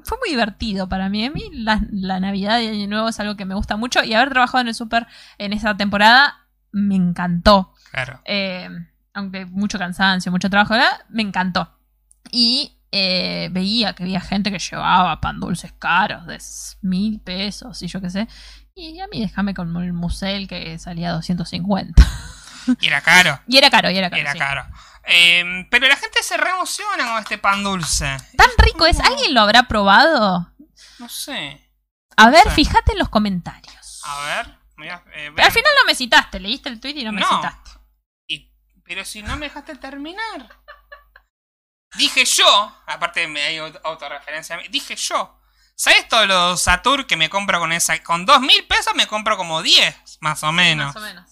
fue 0.03 0.17
muy 0.19 0.29
divertido 0.29 0.87
para 0.87 1.09
mí. 1.09 1.25
A 1.25 1.31
mí 1.31 1.43
la, 1.51 1.81
la 1.91 2.19
Navidad 2.19 2.59
y 2.59 2.67
Año 2.67 2.87
Nuevo 2.87 3.09
es 3.09 3.19
algo 3.19 3.35
que 3.35 3.45
me 3.45 3.55
gusta 3.55 3.75
mucho 3.75 4.03
y 4.03 4.13
haber 4.13 4.29
trabajado 4.29 4.61
en 4.61 4.67
el 4.67 4.75
súper 4.75 5.07
en 5.37 5.53
esa 5.53 5.75
temporada 5.77 6.47
me 6.71 6.95
encantó. 6.95 7.73
Claro. 7.91 8.21
Eh, 8.25 8.69
aunque 9.13 9.45
mucho 9.45 9.79
cansancio, 9.79 10.31
mucho 10.31 10.49
trabajo, 10.49 10.73
¿verdad? 10.73 11.01
me 11.09 11.23
encantó. 11.23 11.75
Y 12.31 12.77
eh, 12.91 13.49
veía 13.51 13.93
que 13.93 14.03
había 14.03 14.21
gente 14.21 14.51
que 14.51 14.59
llevaba 14.59 15.19
pan 15.21 15.39
dulces 15.39 15.73
caros 15.73 16.25
de 16.25 16.39
mil 16.81 17.19
pesos 17.19 17.81
y 17.81 17.87
yo 17.87 18.01
qué 18.01 18.09
sé. 18.09 18.27
Y 18.79 18.99
a 19.01 19.07
mí 19.07 19.19
déjame 19.21 19.53
con 19.53 19.75
el 19.83 19.93
musel 19.93 20.47
que 20.47 20.77
salía 20.79 21.11
250. 21.11 22.01
Y 22.79 22.87
era 22.87 23.01
caro. 23.01 23.39
Y 23.47 23.57
era 23.57 23.69
caro, 23.69 23.89
y 23.91 23.97
era 23.97 24.09
caro. 24.09 24.21
Era 24.21 24.33
sí. 24.33 24.39
caro. 24.39 24.65
Eh, 25.05 25.67
pero 25.71 25.87
la 25.87 25.95
gente 25.95 26.21
se 26.21 26.37
reemociona 26.37 27.05
con 27.11 27.17
este 27.19 27.37
pan 27.37 27.63
dulce. 27.63 28.15
Tan 28.37 28.49
rico 28.59 28.85
es. 28.85 28.99
¿Alguien 28.99 29.33
lo 29.33 29.41
habrá 29.41 29.63
probado? 29.63 30.53
No 30.99 31.09
sé. 31.09 31.69
A 32.15 32.29
ver, 32.29 32.43
sé. 32.43 32.49
fíjate 32.51 32.91
en 32.93 32.99
los 32.99 33.09
comentarios. 33.09 34.01
A 34.05 34.25
ver. 34.25 34.57
mira, 34.77 35.03
eh, 35.13 35.31
Pero 35.35 35.45
al 35.47 35.51
final 35.53 35.71
no 35.81 35.85
me 35.87 35.95
citaste, 35.95 36.39
leíste 36.39 36.69
el 36.69 36.79
tweet 36.79 36.95
y 36.97 37.03
no 37.05 37.11
me 37.11 37.21
No. 37.21 37.27
citaste. 37.27 37.71
Y- 38.27 38.53
pero 38.83 39.03
si 39.03 39.23
no 39.23 39.35
me 39.37 39.47
dejaste 39.47 39.75
terminar. 39.75 40.47
Dije 41.97 42.23
yo, 42.25 42.75
aparte 42.85 43.27
me 43.27 43.41
hay 43.41 43.57
aut- 43.57 43.79
autorreferencia 43.83 44.55
a 44.55 44.59
mí, 44.59 44.65
dije 44.69 44.95
yo. 44.95 45.38
¿Sabes 45.81 46.09
todos 46.09 46.27
los 46.27 46.61
Satur 46.61 47.07
que 47.07 47.15
me 47.15 47.29
compro 47.29 47.57
con 47.59 47.71
esa? 47.71 47.97
Con 48.03 48.25
dos 48.25 48.41
mil 48.41 48.65
pesos 48.67 48.93
me 48.95 49.07
compro 49.07 49.37
como 49.37 49.61
10, 49.61 50.17
más 50.19 50.43
o 50.43 50.51
menos. 50.51 50.87
Más 50.87 50.95
o 50.97 50.99
menos. 51.05 51.25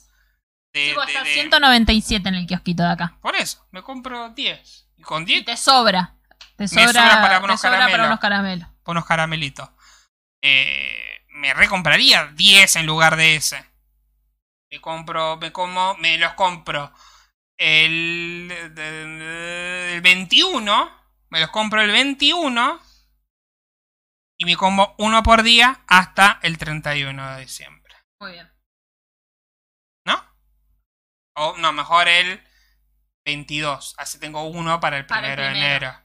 de- 0.72 0.88
Sí, 0.90 0.94
vos 0.96 1.06
de- 1.06 1.14
de- 1.22 1.34
197 1.34 2.30
en 2.30 2.36
el 2.36 2.48
kiosquito 2.48 2.84
de 2.84 2.90
acá. 2.92 3.18
Por 3.22 3.36
eso, 3.36 3.68
me 3.72 3.82
compro 3.84 4.30
10. 4.30 4.88
Y 4.96 5.02
con 5.02 5.24
Y 5.24 5.26
10 5.26 5.46
te 5.46 5.58
sobra. 5.58 6.16
Te 6.56 6.66
sobra, 6.70 6.88
sobra 6.88 7.22
para 7.22 7.40
te 7.40 7.44
unos 7.46 7.60
sobra 7.60 7.88
para 7.90 8.06
unos 8.08 8.20
caramelos. 8.20 8.70
por 8.84 8.94
unos 8.94 9.06
caramelitos. 9.06 9.70
Eh, 10.42 11.26
me 11.30 11.54
recompraría 11.54 12.28
10 12.36 12.78
en 12.78 12.86
lugar 12.86 13.18
de 13.18 13.36
ese. 13.36 13.66
Me 14.72 14.80
compro, 14.80 15.36
me 15.38 15.52
como, 15.52 15.96
me 15.96 16.18
los 16.18 16.34
compro 16.36 16.94
el, 17.58 18.50
el 18.78 20.02
21, 20.02 20.90
me 21.30 21.40
los 21.42 21.50
compro 21.50 21.82
el 21.82 21.92
21 21.92 22.80
y 24.40 24.46
me 24.46 24.56
como 24.56 24.96
uno 24.98 25.24
por 25.24 25.44
día 25.44 25.82
hasta 25.88 26.40
el 26.44 26.58
31 26.58 27.36
de 27.36 27.42
diciembre. 27.42 27.96
Muy 28.20 28.34
bien. 28.34 28.52
¿No? 30.06 30.24
O 31.36 31.58
no, 31.58 31.74
mejor 31.74 32.08
el 32.08 32.42
22, 33.26 33.96
así 33.98 34.20
tengo 34.20 34.44
uno 34.44 34.80
para 34.80 34.98
el 34.98 35.06
Para 35.06 35.28
el 35.30 35.36
primero 35.36 35.54
de 35.54 35.60
enero. 35.60 36.04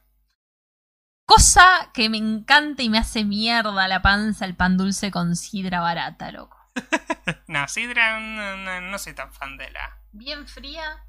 Cosa 1.27 1.91
que 1.95 2.09
me 2.11 2.19
encanta 2.19 2.83
y 2.83 2.89
me 2.91 2.99
hace 2.99 3.25
mierda 3.25 3.87
la 3.89 4.03
panza 4.03 4.45
el 4.45 4.57
pan 4.57 4.77
dulce 4.77 5.11
con 5.11 5.37
sidra 5.37 5.81
barata, 5.81 6.33
loco. 6.33 6.59
No, 7.47 7.69
Sidra, 7.69 8.19
no, 8.19 8.57
no- 8.57 8.81
no 8.81 8.99
soy 8.99 9.15
tan 9.15 9.33
fan 9.33 9.57
de 9.59 9.71
la... 9.71 9.99
Bien 10.13 10.47
fría. 10.49 11.05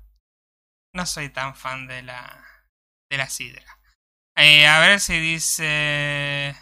No 0.93 1.05
soy 1.05 1.29
tan 1.29 1.55
fan 1.55 1.87
de 1.87 2.03
la. 2.03 2.45
de 3.09 3.17
la 3.17 3.27
sidra. 3.29 3.79
Eh, 4.35 4.67
a 4.67 4.79
ver 4.79 4.99
si 4.99 5.19
dice. 5.19 6.55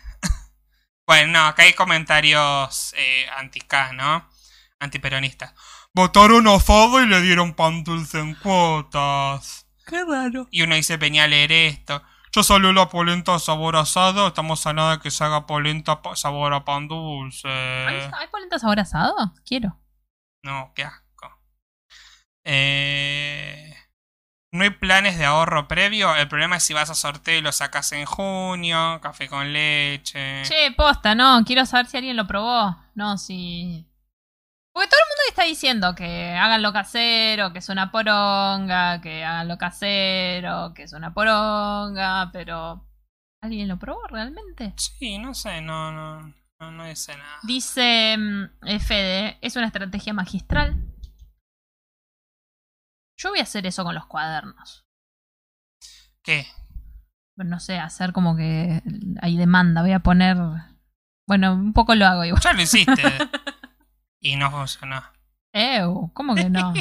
Bueno, 1.08 1.34
no, 1.34 1.46
acá 1.48 1.64
hay 1.64 1.74
comentarios 1.74 2.94
eh, 2.98 3.28
anti-K, 3.38 3.94
¿no? 3.94 4.28
Antiperonistas. 4.80 5.54
Votaron 5.94 6.48
a 6.48 6.60
Fado 6.60 7.02
y 7.04 7.08
le 7.08 7.22
dieron 7.22 7.54
pan 7.54 7.84
dulce 7.84 8.20
en 8.20 8.36
cuotas. 8.36 9.68
Qué 9.86 10.04
raro. 10.06 10.48
Y 10.52 10.62
uno 10.62 10.76
dice, 10.76 10.98
venía 10.98 11.26
a 11.26 11.28
leer 11.28 11.52
esto. 11.52 12.02
Ya 12.34 12.44
salió 12.44 12.72
la 12.72 12.88
polenta 12.88 13.38
sabor 13.40 13.76
asado, 13.76 14.28
estamos 14.28 14.66
a 14.66 14.72
nada 14.72 15.02
que 15.02 15.12
se 15.12 15.22
haga 15.24 15.46
polenta 15.46 16.02
pa- 16.02 16.16
sabor 16.16 16.54
a 16.54 16.64
pan 16.64 16.88
dulce. 16.88 17.50
¿Hay, 17.50 18.10
¿Hay 18.14 18.28
polenta 18.32 18.58
sabor 18.58 18.80
asado? 18.80 19.34
Quiero. 19.46 19.78
No, 20.44 20.72
qué 20.74 20.84
asco. 20.86 21.42
Eh, 22.46 23.76
no 24.52 24.64
hay 24.64 24.70
planes 24.70 25.18
de 25.18 25.26
ahorro 25.26 25.68
previo. 25.68 26.14
El 26.16 26.28
problema 26.28 26.58
es 26.58 26.64
si 26.64 26.74
vas 26.74 26.90
a 26.90 26.96
sorteo 26.96 27.38
y 27.38 27.42
lo 27.42 27.52
sacas 27.52 27.92
en 27.94 28.06
junio. 28.06 29.00
Café 29.02 29.28
con 29.28 29.52
leche. 29.54 30.44
Che, 30.44 30.74
posta, 30.76 31.16
no, 31.16 31.44
quiero 31.46 31.66
saber 31.66 31.88
si 31.88 31.98
alguien 31.98 32.18
lo 32.18 32.28
probó. 32.28 32.76
No, 32.94 33.18
si. 33.18 33.88
Porque 34.74 34.90
todo 34.90 35.00
el 35.00 35.10
mundo 35.10 35.22
está 35.30 35.44
diciendo 35.44 35.96
que 35.96 36.32
hagan 36.32 36.62
lo 36.62 36.72
casero, 36.72 37.52
que 37.52 37.60
es 37.60 37.70
una 37.70 37.92
poronga, 37.92 39.02
que 39.02 39.24
hagan 39.24 39.48
lo 39.48 39.58
casero, 39.58 40.74
que 40.74 40.84
es 40.84 40.94
una 40.94 41.14
poronga, 41.14 42.30
pero. 42.32 42.88
¿Alguien 43.42 43.68
lo 43.68 43.80
probó 43.80 44.06
realmente? 44.08 44.74
Sí, 44.78 45.18
no 45.18 45.34
sé, 45.34 45.62
no, 45.62 45.92
no, 45.92 46.22
no, 46.60 46.72
no 46.72 46.86
dice 46.86 47.18
nada. 47.18 47.40
Dice 47.42 48.16
mm, 48.16 48.68
eh, 48.68 48.80
Fede, 48.80 49.38
es 49.42 49.56
una 49.56 49.66
estrategia 49.66 50.14
magistral. 50.14 50.76
Yo 53.22 53.30
voy 53.30 53.40
a 53.40 53.44
hacer 53.44 53.68
eso 53.68 53.84
con 53.84 53.94
los 53.94 54.06
cuadernos. 54.08 54.86
¿Qué? 56.24 56.48
No 57.36 57.60
sé, 57.60 57.78
hacer 57.80 58.14
como 58.14 58.36
que 58.36 58.82
hay 59.22 59.38
demanda. 59.38 59.82
Voy 59.82 59.92
a 59.92 60.00
poner. 60.00 60.38
Bueno, 61.28 61.54
un 61.54 61.74
poco 61.74 61.94
lo 61.96 62.06
hago 62.08 62.24
igual. 62.26 62.42
Ya 62.42 62.54
lo 62.54 62.62
hiciste. 62.62 63.04
y 64.20 64.36
no 64.36 64.50
funcionó. 64.52 65.04
Ew, 65.54 66.12
¿cómo 66.14 66.34
que 66.36 66.50
no? 66.50 66.74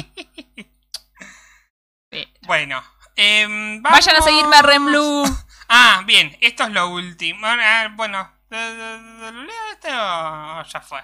Bueno. 2.47 2.81
em, 3.15 3.81
Vayan 3.81 4.15
a 4.17 4.21
seguirme 4.21 4.55
a 4.57 4.61
Remblue. 4.61 5.23
Ah, 5.69 6.03
bien, 6.05 6.35
esto 6.41 6.63
es 6.63 6.69
lo 6.71 6.89
último. 6.89 7.45
Ah, 7.47 7.87
Bueno, 7.95 8.29
¿de- 8.49 8.57
de- 8.57 8.99
de- 9.01 9.31
¿lo 9.31 9.43
leo 9.43 9.71
este 9.71 9.89
o 9.89 10.63
ya 10.63 10.81
fue? 10.81 10.99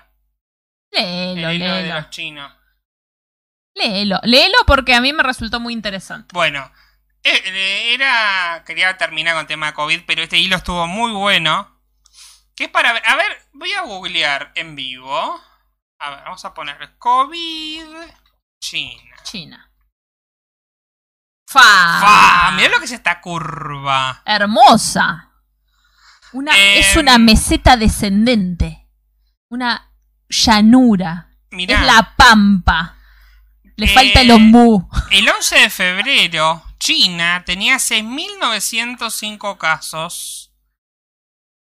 Léelo, 0.91 1.49
El 1.49 1.55
hilo 1.55 1.65
de 1.73 1.81
léelo. 1.84 1.95
los 1.95 2.09
chinos. 2.09 2.51
Léelo, 3.78 4.20
léelo 4.24 4.58
porque 4.66 4.95
a 4.95 5.02
mí 5.02 5.14
me 5.14 5.24
resultó 5.24 5.60
muy 5.60 5.74
interesante. 5.74 6.30
Bueno, 6.34 6.72
eh, 7.24 7.94
era. 7.94 8.64
Quería 8.66 8.98
terminar 8.98 9.34
con 9.34 9.41
el 9.41 9.48
tema 9.48 9.68
de 9.68 9.74
COVID, 9.74 10.02
pero 10.06 10.24
este 10.24 10.38
hilo 10.38 10.56
estuvo 10.58 10.88
muy 10.88 11.12
bueno. 11.12 11.76
Que 12.56 12.66
es 12.66 12.70
para 12.70 12.94
ver. 12.94 13.04
A 13.06 13.16
ver, 13.16 13.38
voy 13.54 13.72
a 13.74 13.82
googlear 13.82 14.52
en 14.56 14.76
vivo. 14.76 15.41
A 15.99 16.10
ver, 16.10 16.24
vamos 16.24 16.44
a 16.45 16.54
poner 16.54 16.98
COVID 16.98 17.86
China. 18.60 19.16
China. 19.24 19.72
Fa. 21.48 21.62
¡Fa! 21.62 22.52
Mirá 22.52 22.70
lo 22.70 22.80
que 22.80 22.86
es 22.86 22.91
esta 22.91 23.22
curva. 23.22 24.22
Hermosa. 24.26 25.32
Una, 26.34 26.52
Em. 26.58 26.80
Es 26.80 26.95
una 26.98 27.18
meseta 27.18 27.78
descendente. 27.78 28.88
Una 29.49 29.91
llanura. 30.28 31.30
Mirá, 31.52 31.80
Es 31.80 31.86
la 31.86 32.14
pampa. 32.18 32.97
Le 33.78 33.86
Eh, 33.86 33.90
falta 33.94 34.22
el 34.22 34.32
ombú. 34.32 34.90
el 35.12 35.30
11 35.30 35.56
de 35.60 35.70
febrero, 35.70 36.64
China 36.80 37.44
tenía 37.45 37.78
6.905 37.78 39.58
casos. 39.58 40.52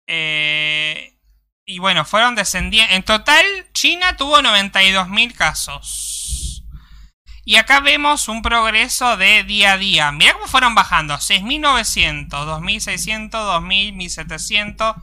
Eh, 0.08 1.14
y 1.66 1.80
bueno, 1.80 2.06
fueron 2.06 2.36
descendiendo. 2.36 2.94
En 2.96 3.04
total, 3.04 3.46
China 3.74 4.16
tuvo 4.18 4.40
92.000 4.42 5.34
casos. 5.34 6.64
Y 7.44 7.56
acá 7.58 7.80
vemos 7.80 8.28
un 8.28 8.42
progreso 8.42 9.16
de 9.18 9.44
día 9.44 9.74
a 9.74 9.78
día. 9.78 10.12
Mirá 10.12 10.34
cómo 10.34 10.48
fueron 10.48 10.76
bajando. 10.76 11.16
6.900, 11.16 12.30
2.600, 12.30 13.30
2.000, 13.32 13.96
1.700, 13.96 14.96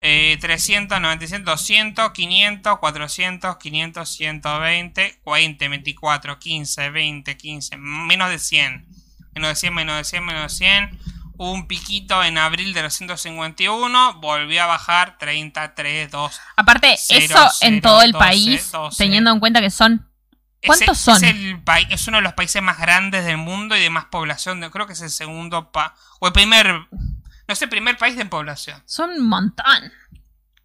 eh, 0.00 0.38
300, 0.40 1.00
900, 1.00 1.44
200, 1.44 2.12
500, 2.12 2.78
400, 2.78 3.56
500, 3.56 4.08
120, 4.08 5.20
20, 5.24 5.68
24, 5.68 6.38
15, 6.38 6.90
20, 6.90 7.36
15, 7.36 7.76
menos 7.76 8.30
de 8.30 8.38
100. 8.38 8.86
Menos 9.34 9.50
de 9.50 9.56
100, 9.56 9.74
menos 9.74 9.96
de 9.96 10.04
100, 10.04 10.24
menos 10.24 10.52
de 10.52 10.56
100. 10.56 10.98
Hubo 11.36 11.52
un 11.52 11.68
piquito 11.68 12.24
en 12.24 12.36
abril 12.36 12.74
de 12.74 12.82
los 12.82 12.94
151, 12.94 14.14
volvió 14.20 14.64
a 14.64 14.66
bajar 14.66 15.18
33, 15.18 16.10
2. 16.10 16.40
Aparte, 16.56 16.96
Cero, 16.98 17.24
eso 17.24 17.64
en 17.64 17.74
cero, 17.74 17.80
todo 17.82 18.02
el 18.02 18.10
12, 18.10 18.24
país, 18.24 18.72
12. 18.72 18.96
teniendo 18.96 19.30
en 19.30 19.38
cuenta 19.38 19.60
que 19.60 19.70
son. 19.70 20.04
¿Cuántos 20.66 20.98
es, 20.98 21.04
son? 21.04 21.22
Es, 21.22 21.30
el 21.30 21.62
es 21.90 22.08
uno 22.08 22.16
de 22.16 22.24
los 22.24 22.32
países 22.32 22.60
más 22.60 22.78
grandes 22.78 23.24
del 23.24 23.36
mundo 23.36 23.76
y 23.76 23.80
de 23.80 23.90
más 23.90 24.06
población. 24.06 24.60
creo 24.70 24.88
que 24.88 24.94
es 24.94 25.00
el 25.00 25.10
segundo 25.10 25.70
pa 25.70 25.94
o 26.18 26.26
el 26.26 26.32
primer, 26.32 26.88
no 27.48 27.54
sé, 27.54 27.66
primer 27.66 27.96
país 27.96 28.16
de 28.16 28.26
población. 28.26 28.82
Son 28.86 29.10
un 29.10 29.26
montón. 29.26 29.92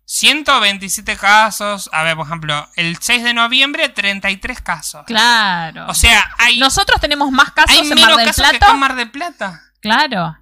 127 0.06 1.16
casos. 1.16 1.90
A 1.94 2.04
ver, 2.04 2.18
por 2.18 2.28
ejemplo, 2.28 2.68
el 2.76 2.98
6 2.98 3.24
de 3.24 3.34
noviembre 3.34 3.88
33 3.90 4.62
casos. 4.62 5.06
Claro. 5.08 5.88
O 5.88 5.94
sea, 5.94 6.30
hay, 6.38 6.60
Nosotros 6.60 7.00
tenemos 7.00 7.32
más 7.32 7.52
casos 7.52 7.72
hay 7.72 7.80
en 7.88 7.96
menos 7.96 8.10
Mar 8.10 8.18
del 8.18 8.28
casos 8.28 8.44
que 8.44 8.50
Plata. 8.50 8.66
acá 8.66 8.74
en 8.74 8.80
Mar 8.80 8.96
del 8.96 9.12
Plata. 9.12 9.62
Claro. 9.80 10.38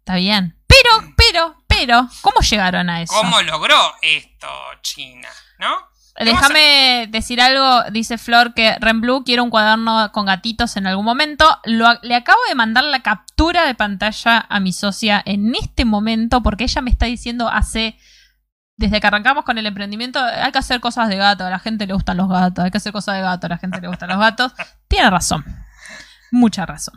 Está 0.00 0.16
bien. 0.16 0.56
Pero, 0.66 1.14
pero, 1.16 1.64
pero, 1.66 2.08
¿cómo 2.20 2.40
llegaron 2.40 2.90
a 2.90 3.02
eso? 3.02 3.14
¿Cómo 3.14 3.40
logró 3.42 3.94
esto 4.02 4.48
China? 4.82 5.28
¿No? 5.58 5.88
Déjame 6.24 7.06
decir 7.10 7.40
algo, 7.40 7.84
dice 7.92 8.18
Flor 8.18 8.52
que 8.54 8.76
Renblue 8.80 9.22
quiere 9.24 9.40
un 9.42 9.50
cuaderno 9.50 10.10
con 10.12 10.26
gatitos 10.26 10.76
en 10.76 10.86
algún 10.86 11.04
momento. 11.04 11.44
Lo- 11.64 11.98
le 12.02 12.14
acabo 12.16 12.38
de 12.48 12.54
mandar 12.54 12.84
la 12.84 13.00
captura 13.02 13.64
de 13.64 13.74
pantalla 13.74 14.44
a 14.48 14.60
mi 14.60 14.72
socia 14.72 15.22
en 15.24 15.54
este 15.54 15.84
momento 15.84 16.42
porque 16.42 16.64
ella 16.64 16.80
me 16.82 16.90
está 16.90 17.06
diciendo 17.06 17.48
hace... 17.48 17.96
Desde 18.76 19.00
que 19.00 19.06
arrancamos 19.08 19.44
con 19.44 19.58
el 19.58 19.66
emprendimiento, 19.66 20.20
hay 20.22 20.52
que 20.52 20.58
hacer 20.58 20.78
cosas 20.78 21.08
de 21.08 21.16
gato, 21.16 21.44
a 21.44 21.50
la 21.50 21.58
gente 21.58 21.84
le 21.84 21.94
gustan 21.94 22.16
los 22.16 22.28
gatos, 22.28 22.64
hay 22.64 22.70
que 22.70 22.76
hacer 22.78 22.92
cosas 22.92 23.16
de 23.16 23.22
gato, 23.22 23.46
a 23.46 23.50
la 23.50 23.58
gente 23.58 23.80
le 23.80 23.88
gustan 23.88 24.08
los 24.08 24.18
gatos. 24.20 24.52
Tiene 24.86 25.10
razón. 25.10 25.44
Mucha 26.30 26.64
razón. 26.64 26.94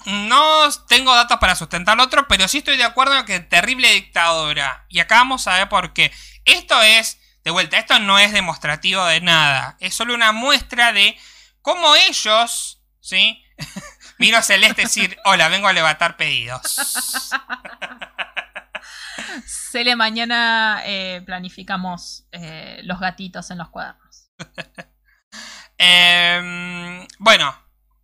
no 0.07 0.71
tengo 0.87 1.13
datos 1.13 1.39
para 1.41 1.57
sustentar 1.57 1.97
lo 1.97 2.05
otro, 2.05 2.29
pero 2.29 2.47
sí 2.47 2.59
estoy 2.59 2.77
de 2.77 2.85
acuerdo 2.85 3.19
en 3.19 3.27
que 3.27 3.41
terrible 3.41 3.93
dictadura. 3.95 4.87
Y 4.91 5.01
acá 5.01 5.17
vamos 5.17 5.49
a 5.49 5.55
ver 5.55 5.69
por 5.69 5.93
qué. 5.93 6.13
Esto 6.45 6.81
es, 6.83 7.19
de 7.47 7.53
vuelta, 7.53 7.79
esto 7.79 8.01
no 8.01 8.19
es 8.19 8.33
demostrativo 8.33 9.05
de 9.05 9.21
nada. 9.21 9.77
Es 9.79 9.95
solo 9.95 10.17
una 10.17 10.33
muestra 10.33 10.93
de 10.93 11.17
cómo 11.63 11.95
ellos, 11.95 12.83
¿sí? 12.99 13.41
Vino 14.19 14.43
Celeste 14.43 14.83
a 14.83 14.85
decir, 14.87 15.17
hola, 15.25 15.47
vengo 15.47 15.69
a 15.69 15.73
levantar 15.73 16.17
pedidos. 16.17 16.61
Cele, 19.47 19.95
mañana 19.95 20.83
eh, 20.87 21.23
planificamos 21.25 22.27
eh, 22.33 22.81
los 22.83 22.99
gatitos 22.99 23.49
en 23.53 23.59
los 23.59 23.69
cuadernos. 23.69 24.29
Em, 25.79 27.07
bueno, 27.19 27.55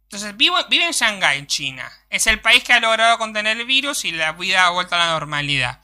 entonces 0.03 0.37
vivo, 0.37 0.57
vive 0.69 0.85
en 0.85 0.93
Shanghái, 0.93 1.39
en 1.39 1.47
China. 1.47 1.91
Es 2.11 2.27
el 2.27 2.41
país 2.41 2.63
que 2.63 2.75
ha 2.75 2.81
logrado 2.81 3.19
contener 3.19 3.59
el 3.59 3.67
virus 3.67 4.05
y 4.05 4.13
la 4.13 4.33
vida 4.33 4.67
ha 4.67 4.71
vuelto 4.71 4.95
a 4.95 4.99
la 4.99 5.07
normalidad. 5.07 5.81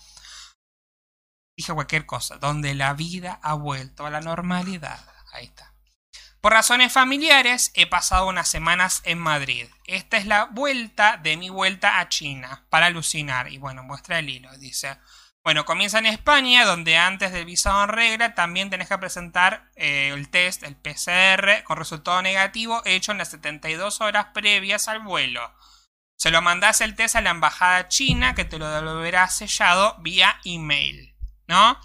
Dije 1.59 1.75
cualquier 1.75 2.07
cosa, 2.07 2.37
donde 2.37 2.73
la 2.77 2.95
vida 2.95 3.41
ha 3.43 3.55
vuelto 3.55 4.07
a 4.07 4.11
la 4.11 4.21
normalidad. 4.21 5.05
Ahí 5.33 5.47
está. 5.47 5.75
Por 6.41 6.53
razones 6.53 6.93
familiares, 6.93 7.73
he 7.75 7.89
pasado 7.89 8.29
unas 8.29 8.47
semanas 8.47 9.03
en 9.03 9.19
Madrid. 9.19 9.67
Esta 9.85 10.19
es 10.19 10.27
la 10.27 10.45
vuelta 10.45 11.17
de 11.17 11.37
mi 11.37 11.51
vuelta 11.51 11.99
a 11.99 12.09
China, 12.09 12.65
para 12.71 12.87
alucinar. 12.87 13.53
Y 13.53 13.59
bueno, 13.59 13.83
muestra 13.83 14.21
el 14.21 14.31
hilo, 14.31 14.57
dice. 14.59 14.99
Bueno, 15.43 15.65
comienza 15.65 15.99
en 15.99 16.07
España, 16.07 16.65
donde 16.65 16.97
antes 16.97 17.33
del 17.33 17.45
visado 17.45 17.83
en 17.83 17.89
regla 17.89 18.37
también 18.37 18.71
tenés 18.71 18.87
que 18.87 18.99
presentar 18.99 19.69
eh, 19.75 20.13
el 20.15 20.29
test, 20.29 20.63
el 20.63 20.77
PCR, 20.77 21.65
con 21.65 21.77
resultado 21.77 22.23
negativo 22.23 22.83
hecho 22.85 23.11
en 23.11 23.19
las 23.19 23.31
72 23.31 24.01
horas 24.01 24.27
previas 24.33 24.87
al 24.87 25.01
vuelo. 25.01 25.53
Se 26.17 26.31
lo 26.31 26.41
mandás 26.41 26.81
el 26.83 26.95
test 26.95 27.17
a 27.17 27.21
la 27.21 27.31
embajada 27.31 27.89
china, 27.89 28.37
que 28.37 28.45
te 28.45 28.61
lo 28.61 28.71
devolverá 28.71 29.29
sellado 29.29 29.97
vía 29.99 30.39
email, 30.45 31.08
¿no? 31.49 31.79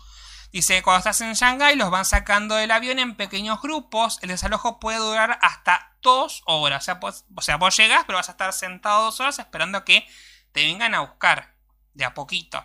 Dice, 0.52 0.84
cuando 0.84 1.00
estás 1.00 1.20
en 1.22 1.34
Shanghái 1.34 1.76
los 1.76 1.90
van 1.90 2.06
sacando 2.06 2.54
del 2.54 2.70
avión 2.70 3.00
en 3.00 3.16
pequeños 3.16 3.60
grupos. 3.60 4.20
El 4.22 4.30
desalojo 4.30 4.80
puede 4.80 5.00
durar 5.00 5.40
hasta 5.42 5.98
dos 6.04 6.44
horas. 6.46 6.84
O 6.84 6.86
sea, 6.86 6.94
vos, 6.96 7.26
o 7.36 7.42
sea, 7.42 7.58
vos 7.58 7.76
llegás, 7.76 8.04
pero 8.06 8.20
vas 8.20 8.30
a 8.30 8.34
estar 8.34 8.54
sentado 8.54 9.06
dos 9.06 9.20
horas 9.20 9.40
esperando 9.40 9.80
a 9.80 9.86
que 9.86 10.08
te 10.52 10.64
vengan 10.64 10.94
a 10.94 11.00
buscar. 11.00 11.56
De 11.96 12.06
a 12.06 12.14
poquito. 12.14 12.64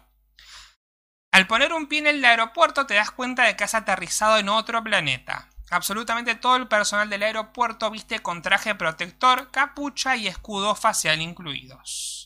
Al 1.32 1.46
poner 1.46 1.72
un 1.72 1.86
pie 1.86 2.00
en 2.00 2.06
el 2.08 2.24
aeropuerto 2.24 2.86
te 2.86 2.94
das 2.94 3.10
cuenta 3.10 3.44
de 3.44 3.56
que 3.56 3.64
has 3.64 3.74
aterrizado 3.74 4.38
en 4.38 4.48
otro 4.48 4.82
planeta. 4.82 5.48
Absolutamente 5.70 6.34
todo 6.34 6.56
el 6.56 6.68
personal 6.68 7.10
del 7.10 7.22
aeropuerto 7.22 7.90
viste 7.90 8.20
con 8.20 8.42
traje 8.42 8.74
protector, 8.74 9.50
capucha 9.50 10.16
y 10.16 10.26
escudo 10.26 10.74
facial 10.74 11.20
incluidos. 11.20 12.17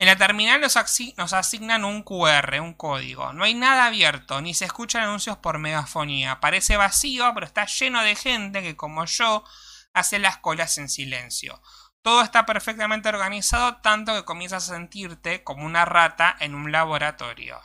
En 0.00 0.06
la 0.06 0.16
terminal 0.16 0.62
nos, 0.62 0.78
nos 1.18 1.32
asignan 1.34 1.84
un 1.84 2.02
QR, 2.02 2.58
un 2.62 2.72
código. 2.72 3.34
No 3.34 3.44
hay 3.44 3.52
nada 3.52 3.84
abierto, 3.84 4.40
ni 4.40 4.54
se 4.54 4.64
escuchan 4.64 5.02
anuncios 5.02 5.36
por 5.36 5.58
megafonía. 5.58 6.40
Parece 6.40 6.78
vacío, 6.78 7.30
pero 7.34 7.44
está 7.44 7.66
lleno 7.66 8.02
de 8.02 8.16
gente 8.16 8.62
que, 8.62 8.76
como 8.76 9.04
yo, 9.04 9.44
hace 9.92 10.18
las 10.18 10.38
colas 10.38 10.78
en 10.78 10.88
silencio. 10.88 11.60
Todo 12.00 12.22
está 12.22 12.46
perfectamente 12.46 13.10
organizado, 13.10 13.76
tanto 13.82 14.14
que 14.14 14.24
comienzas 14.24 14.70
a 14.70 14.74
sentirte 14.74 15.44
como 15.44 15.66
una 15.66 15.84
rata 15.84 16.34
en 16.40 16.54
un 16.54 16.72
laboratorio. 16.72 17.60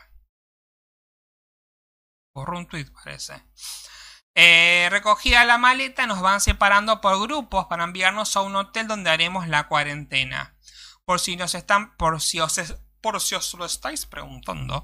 Borró 2.34 2.58
un 2.58 2.68
tweet, 2.68 2.88
parece. 2.92 3.46
Eh, 4.36 4.90
recogida 4.92 5.46
la 5.46 5.58
maleta, 5.58 6.06
nos 6.06 6.20
van 6.20 6.42
separando 6.42 7.00
por 7.00 7.18
grupos 7.22 7.68
para 7.68 7.86
enviarnos 7.86 8.36
a 8.36 8.42
un 8.42 8.58
hotel 8.58 8.88
donde 8.88 9.10
haremos 9.10 9.48
la 9.48 9.70
cuarentena. 9.70 10.55
Por 11.06 11.20
si 11.20 11.36
nos 11.36 11.54
están, 11.54 11.96
por 11.98 12.20
si 12.20 12.40
os, 12.40 12.58
es- 12.58 12.76
por 13.00 13.22
si 13.22 13.36
os 13.36 13.54
lo 13.54 13.66
estáis 13.66 14.08
preguntando, 14.08 14.84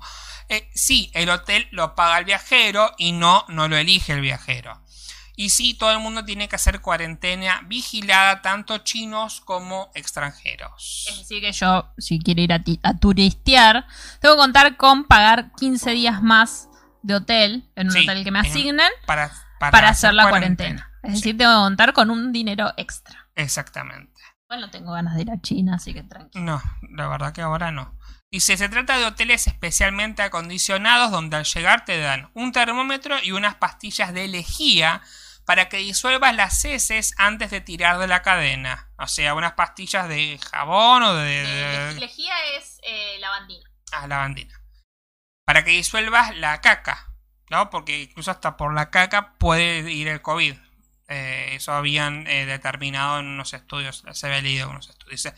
eh, 0.50 0.70
sí, 0.76 1.10
el 1.16 1.30
hotel 1.32 1.68
lo 1.72 1.96
paga 1.96 2.20
el 2.20 2.26
viajero 2.26 2.92
y 3.00 3.12
no, 3.12 3.44
no 3.48 3.68
lo 3.68 3.76
elige 3.76 4.14
el 4.14 4.22
viajero. 4.22 4.80
Y 5.36 5.50
sí, 5.50 5.74
todo 5.74 5.92
el 5.92 5.98
mundo 6.00 6.24
tiene 6.24 6.48
que 6.48 6.56
hacer 6.56 6.82
cuarentena 6.82 7.62
vigilada, 7.66 8.44
tanto 8.44 8.78
chinos 8.80 9.42
como 9.42 9.90
Es 9.96 10.02
extranjeros. 10.02 11.08
decir, 11.18 11.42
que 11.42 11.52
yo, 11.54 11.92
si 11.98 12.20
quiero 12.20 12.42
ir 12.42 12.54
a, 12.54 12.62
turistear, 13.00 13.88
tengo 14.20 14.36
que 14.36 14.40
contar 14.42 14.78
con 14.78 15.06
pagar 15.06 15.52
15 15.58 15.92
días 15.92 16.22
más 16.22 16.70
de 17.02 17.16
hotel, 17.16 17.68
en 17.76 17.88
un 17.88 17.94
Sí, 17.94 18.04
hotel 18.04 18.24
que 18.24 18.30
me 18.30 18.40
en- 18.42 18.46
asignen, 18.46 18.92
Para, 19.08 19.32
para, 19.60 19.90
hacer 19.90 20.14
la 20.14 20.30
cuarentena. 20.30 20.92
Es 21.02 21.14
Sí, 21.14 21.16
decir, 21.16 21.38
tengo 21.40 21.52
que 21.54 21.58
contar 21.64 21.94
con 21.94 22.12
un 22.12 22.32
dinero 22.32 22.72
extra. 22.78 23.28
exactamente. 23.34 24.11
Igual 24.52 24.62
no 24.68 24.70
tengo 24.70 24.92
ganas 24.92 25.16
de 25.16 25.22
ir 25.22 25.32
a 25.32 25.40
China, 25.40 25.76
así 25.76 25.94
que 25.94 26.04
tranquilo. 26.04 26.44
No, 26.44 26.62
la 26.90 27.08
verdad 27.08 27.32
que 27.32 27.42
ahora 27.42 27.72
no. 27.72 27.98
Dice, 28.30 28.58
se 28.58 28.68
trata 28.68 28.98
de 28.98 29.06
hoteles 29.06 29.48
especialmente 29.48 30.24
acondicionados 30.24 31.10
donde 31.10 31.38
al 31.38 31.46
llegar 31.46 31.86
te 31.86 31.98
dan 31.98 32.30
un 32.34 32.52
termómetro 32.52 33.16
y 33.24 33.32
unas 33.32 33.56
pastillas 33.56 34.14
de 34.14 34.28
lejía 34.28 35.02
para 35.46 35.70
que 35.70 35.78
disuelvas 35.78 36.36
las 36.36 36.66
heces 36.66 37.14
antes 37.18 37.50
de 37.50 37.62
tirar 37.62 37.98
de 37.98 38.08
la 38.08 38.24
cadena. 38.24 38.90
O 38.98 39.08
sea, 39.08 39.36
unas 39.36 39.54
pastillas 39.54 40.10
de 40.10 40.38
jabón 40.52 41.04
o 41.04 41.14
de... 41.14 41.44
de- 41.46 42.00
lejía 42.02 42.34
es 42.58 42.82
lavandina. 43.22 43.70
ah, 43.94 44.08
lavandina. 44.08 44.62
Para 45.46 45.64
que 45.64 45.72
disuelvas 45.72 46.36
la 46.36 46.60
caca, 46.60 47.08
¿no? 47.50 47.70
Porque 47.70 48.02
incluso 48.02 48.32
hasta 48.32 48.58
por 48.58 48.74
la 48.74 48.90
caca 48.90 49.34
puede 49.38 49.90
ir 49.94 50.10
el 50.10 50.22
COVID. 50.22 50.58
Eh, 51.12 51.56
eso 51.56 51.74
habían 51.74 52.26
eh, 52.28 52.46
determinado 52.46 53.20
en 53.20 53.28
unos 53.28 53.54
estudios, 53.54 54.04
se 54.12 54.26
había 54.28 54.42
leído 54.42 54.66
en 54.66 54.72
unos 54.72 54.90
estudios. 54.90 55.24
Dice, 55.24 55.36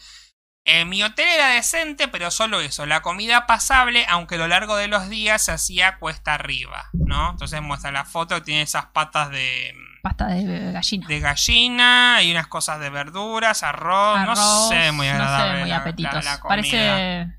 "Eh, 0.66 0.86
mi 0.86 1.02
hotel 1.04 1.28
era 1.28 1.48
decente, 1.50 2.08
pero 2.08 2.30
solo 2.32 2.62
eso, 2.62 2.86
la 2.86 3.02
comida 3.02 3.48
pasable, 3.48 4.06
aunque 4.08 4.36
a 4.36 4.38
lo 4.38 4.48
largo 4.48 4.76
de 4.78 4.88
los 4.88 5.10
días 5.10 5.44
se 5.44 5.52
hacía 5.52 5.98
cuesta 5.98 6.36
arriba, 6.36 6.90
¿no? 6.94 7.32
Entonces 7.32 7.62
muestra 7.62 7.92
la 7.92 8.06
foto 8.06 8.42
tiene 8.44 8.62
esas 8.62 8.86
patas 8.88 9.30
de, 9.32 9.74
Pasta 10.04 10.28
de 10.28 10.72
gallina. 10.72 11.08
de 11.08 11.20
gallina 11.20 12.20
y 12.24 12.32
unas 12.32 12.48
cosas 12.48 12.80
de 12.80 12.90
verduras, 12.90 13.64
arroz, 13.64 14.20
no 14.26 14.70
sé, 14.70 14.92
muy 14.92 15.08
no 15.08 15.14
agradable. 15.14 15.54
sé, 15.54 15.60
muy 15.62 15.70
la- 15.70 15.78
apetitos. 15.78 16.14
la- 16.14 16.22
la 16.34 16.40
comida. 16.40 16.50
Parece 16.50 17.38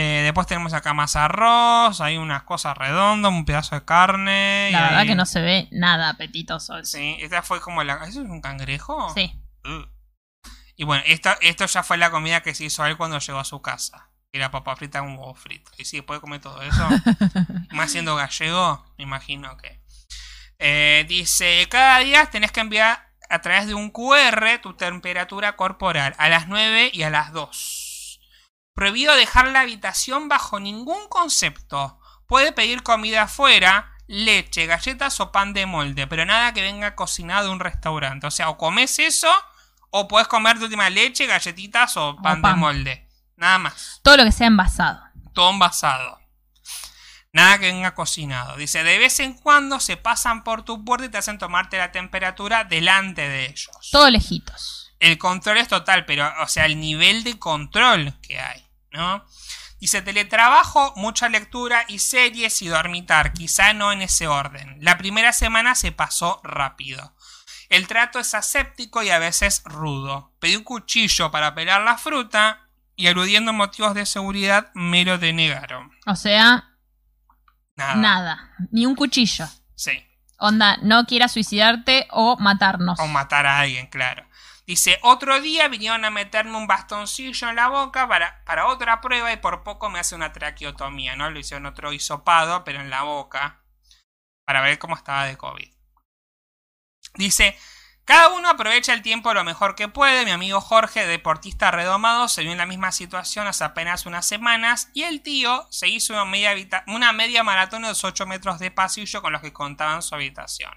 Eh, 0.00 0.20
después 0.22 0.46
tenemos 0.46 0.74
acá 0.74 0.94
más 0.94 1.16
arroz, 1.16 2.00
hay 2.00 2.18
unas 2.18 2.44
cosas 2.44 2.76
redondas, 2.78 3.32
un 3.32 3.44
pedazo 3.44 3.74
de 3.74 3.84
carne. 3.84 4.68
La 4.70 4.82
verdad 4.82 4.98
hay- 5.00 5.08
que 5.08 5.14
no 5.16 5.26
se 5.26 5.40
ve 5.40 5.66
nada 5.72 6.10
apetitoso. 6.10 6.84
Sí, 6.84 7.16
esta 7.20 7.42
fue 7.42 7.60
como 7.60 7.82
la... 7.82 7.94
¿Eso 8.06 8.22
es 8.22 8.28
un 8.30 8.40
cangrejo? 8.40 9.12
Sí. 9.12 9.32
Y 10.76 10.84
bueno, 10.84 11.02
esto, 11.06 11.30
esto 11.40 11.66
ya 11.66 11.82
fue 11.82 11.96
la 11.96 12.12
comida 12.12 12.42
que 12.42 12.54
se 12.54 12.64
hizo 12.66 12.86
él 12.86 12.96
cuando 12.96 13.18
llegó 13.18 13.40
a 13.40 13.44
su 13.44 13.60
casa. 13.60 14.10
Era 14.30 14.52
papa 14.52 14.76
frita 14.76 15.00
con 15.00 15.16
huevo 15.18 15.34
frito. 15.34 15.72
Y 15.78 15.84
sí, 15.84 16.00
puede 16.02 16.20
comer 16.20 16.40
todo 16.40 16.62
eso. 16.62 16.88
Más 17.72 17.90
siendo 17.90 18.14
gallego, 18.14 18.86
me 18.98 19.02
imagino 19.04 19.56
que. 19.56 19.80
Eh, 20.60 21.06
dice, 21.08 21.66
cada 21.70 21.98
día 21.98 22.26
tenés 22.26 22.52
que 22.52 22.60
enviar 22.60 23.08
a 23.30 23.40
través 23.40 23.66
de 23.66 23.74
un 23.74 23.90
QR 23.90 24.58
tu 24.62 24.74
temperatura 24.74 25.56
corporal 25.56 26.14
a 26.18 26.28
las 26.28 26.46
9 26.46 26.90
y 26.92 27.02
a 27.02 27.10
las 27.10 27.32
2. 27.32 27.77
Prohibido 28.78 29.16
dejar 29.16 29.48
la 29.48 29.62
habitación 29.62 30.28
bajo 30.28 30.60
ningún 30.60 31.08
concepto. 31.08 31.98
Puede 32.28 32.52
pedir 32.52 32.84
comida 32.84 33.22
afuera, 33.22 33.90
leche, 34.06 34.66
galletas 34.66 35.18
o 35.18 35.32
pan 35.32 35.52
de 35.52 35.66
molde, 35.66 36.06
pero 36.06 36.24
nada 36.24 36.52
que 36.54 36.62
venga 36.62 36.94
cocinado 36.94 37.48
de 37.48 37.52
un 37.54 37.58
restaurante. 37.58 38.28
O 38.28 38.30
sea, 38.30 38.50
o 38.50 38.56
comes 38.56 39.00
eso, 39.00 39.28
o 39.90 40.06
puedes 40.06 40.28
comer 40.28 40.58
tu 40.60 40.66
última 40.66 40.88
leche, 40.90 41.26
galletitas 41.26 41.96
o 41.96 42.14
pan, 42.22 42.36
de 42.36 42.42
pan. 42.42 42.56
molde. 42.60 43.08
Nada 43.34 43.58
más 43.58 43.98
Todo 44.04 44.18
lo 44.18 44.24
que 44.24 44.30
sea 44.30 44.46
envasado. 44.46 45.00
todo 45.34 45.50
envasado. 45.50 46.20
Nada 47.32 47.58
que 47.58 47.66
venga 47.72 47.96
cocinado. 47.96 48.56
Dice, 48.58 48.84
de 48.84 48.96
vez 49.00 49.18
en 49.18 49.34
cuando 49.34 49.80
se 49.80 49.96
pasan 49.96 50.44
por 50.44 50.62
tu 50.62 50.84
puerta 50.84 51.06
y 51.06 51.08
te 51.08 51.18
hacen 51.18 51.38
tomarte 51.38 51.78
la 51.78 51.90
temperatura 51.90 52.62
delante 52.62 53.28
de 53.28 53.46
ellos. 53.46 53.70
Todo 53.90 54.08
lejitos. 54.08 54.92
El 55.00 55.18
control 55.18 55.58
es 55.58 55.66
total, 55.66 56.04
pero, 56.06 56.32
o 56.42 56.46
sea, 56.46 56.66
el 56.66 56.78
nivel 56.78 57.24
de 57.24 57.40
control 57.40 58.14
que 58.22 58.38
hay, 58.38 58.67
¿no? 58.98 59.24
Dice, 59.80 60.02
teletrabajo, 60.02 60.92
mucha 60.96 61.28
lectura 61.28 61.84
y 61.86 62.00
series 62.00 62.60
y 62.62 62.68
dormitar, 62.68 63.32
quizá 63.32 63.72
no 63.72 63.92
en 63.92 64.02
ese 64.02 64.26
orden. 64.26 64.76
La 64.80 64.98
primera 64.98 65.32
semana 65.32 65.76
se 65.76 65.92
pasó 65.92 66.40
rápido. 66.42 67.14
El 67.68 67.86
trato 67.86 68.18
es 68.18 68.34
aséptico 68.34 69.02
y 69.04 69.10
a 69.10 69.20
veces 69.20 69.62
rudo. 69.64 70.32
Pedí 70.40 70.56
un 70.56 70.64
cuchillo 70.64 71.30
para 71.30 71.54
pelar 71.54 71.82
la 71.82 71.96
fruta 71.96 72.66
y 72.96 73.06
aludiendo 73.06 73.52
motivos 73.52 73.94
de 73.94 74.04
seguridad 74.04 74.70
me 74.74 75.04
lo 75.04 75.16
denegaron. 75.18 75.92
O 76.06 76.16
sea, 76.16 76.74
Nada. 77.76 77.94
nada. 77.94 78.50
Ni 78.72 78.84
un 78.84 78.96
cuchillo. 78.96 79.46
Sí. 79.76 79.92
Onda, 80.38 80.78
no 80.82 81.04
quieras 81.06 81.32
suicidarte 81.32 82.08
o 82.10 82.36
matarnos. 82.38 82.98
O 82.98 83.06
matar 83.06 83.46
a 83.46 83.60
alguien, 83.60 83.86
claro. 83.86 84.26
Dice, 84.68 84.98
otro 85.00 85.40
día 85.40 85.66
vinieron 85.68 86.04
a 86.04 86.10
meterme 86.10 86.58
un 86.58 86.66
bastoncillo 86.66 87.48
en 87.48 87.56
la 87.56 87.68
boca 87.68 88.06
para, 88.06 88.44
para 88.44 88.66
otra 88.66 89.00
prueba 89.00 89.32
y 89.32 89.38
por 89.38 89.62
poco 89.62 89.88
me 89.88 89.98
hace 89.98 90.14
una 90.14 90.34
traqueotomía, 90.34 91.16
¿no? 91.16 91.30
Lo 91.30 91.38
hicieron 91.38 91.64
otro 91.64 91.90
hisopado, 91.90 92.64
pero 92.64 92.82
en 92.82 92.90
la 92.90 93.02
boca, 93.02 93.64
para 94.44 94.60
ver 94.60 94.78
cómo 94.78 94.94
estaba 94.94 95.24
de 95.24 95.38
COVID. 95.38 95.72
Dice, 97.14 97.58
cada 98.04 98.28
uno 98.28 98.50
aprovecha 98.50 98.92
el 98.92 99.00
tiempo 99.00 99.32
lo 99.32 99.42
mejor 99.42 99.74
que 99.74 99.88
puede. 99.88 100.26
Mi 100.26 100.32
amigo 100.32 100.60
Jorge, 100.60 101.06
deportista 101.06 101.70
redomado, 101.70 102.28
se 102.28 102.42
vio 102.42 102.52
en 102.52 102.58
la 102.58 102.66
misma 102.66 102.92
situación 102.92 103.46
hace 103.46 103.64
apenas 103.64 104.04
unas 104.04 104.26
semanas 104.26 104.90
y 104.92 105.04
el 105.04 105.22
tío 105.22 105.66
se 105.70 105.88
hizo 105.88 106.12
una 106.12 106.26
media, 106.26 106.84
una 106.88 107.14
media 107.14 107.42
maratón 107.42 107.80
de 107.84 107.88
los 107.88 108.04
8 108.04 108.26
metros 108.26 108.58
de 108.58 108.70
pasillo 108.70 109.22
con 109.22 109.32
los 109.32 109.40
que 109.40 109.54
contaban 109.54 110.02
su 110.02 110.14
habitación. 110.14 110.74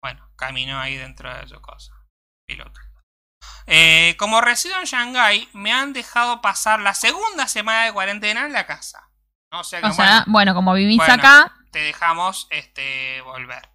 Bueno, 0.00 0.30
caminó 0.36 0.78
ahí 0.78 0.96
dentro 0.96 1.36
de 1.36 1.48
su 1.48 1.60
cosa. 1.60 1.95
Piloto. 2.46 2.80
Eh, 3.66 4.14
como 4.18 4.40
resido 4.40 4.78
en 4.78 4.84
Shanghái, 4.84 5.48
me 5.52 5.72
han 5.72 5.92
dejado 5.92 6.40
pasar 6.40 6.80
la 6.80 6.94
segunda 6.94 7.48
semana 7.48 7.84
de 7.84 7.92
cuarentena 7.92 8.46
en 8.46 8.52
la 8.52 8.66
casa. 8.66 9.08
O 9.50 9.64
sea 9.64 9.80
que, 9.80 9.86
o 9.88 9.92
sea, 9.92 10.04
bueno, 10.04 10.24
bueno, 10.28 10.54
como 10.54 10.74
vivís 10.74 10.98
Bueno. 10.98 11.14
acá, 11.14 11.52
te 11.72 11.80
dejamos 11.80 12.46
este, 12.50 13.20
volver. 13.22 13.68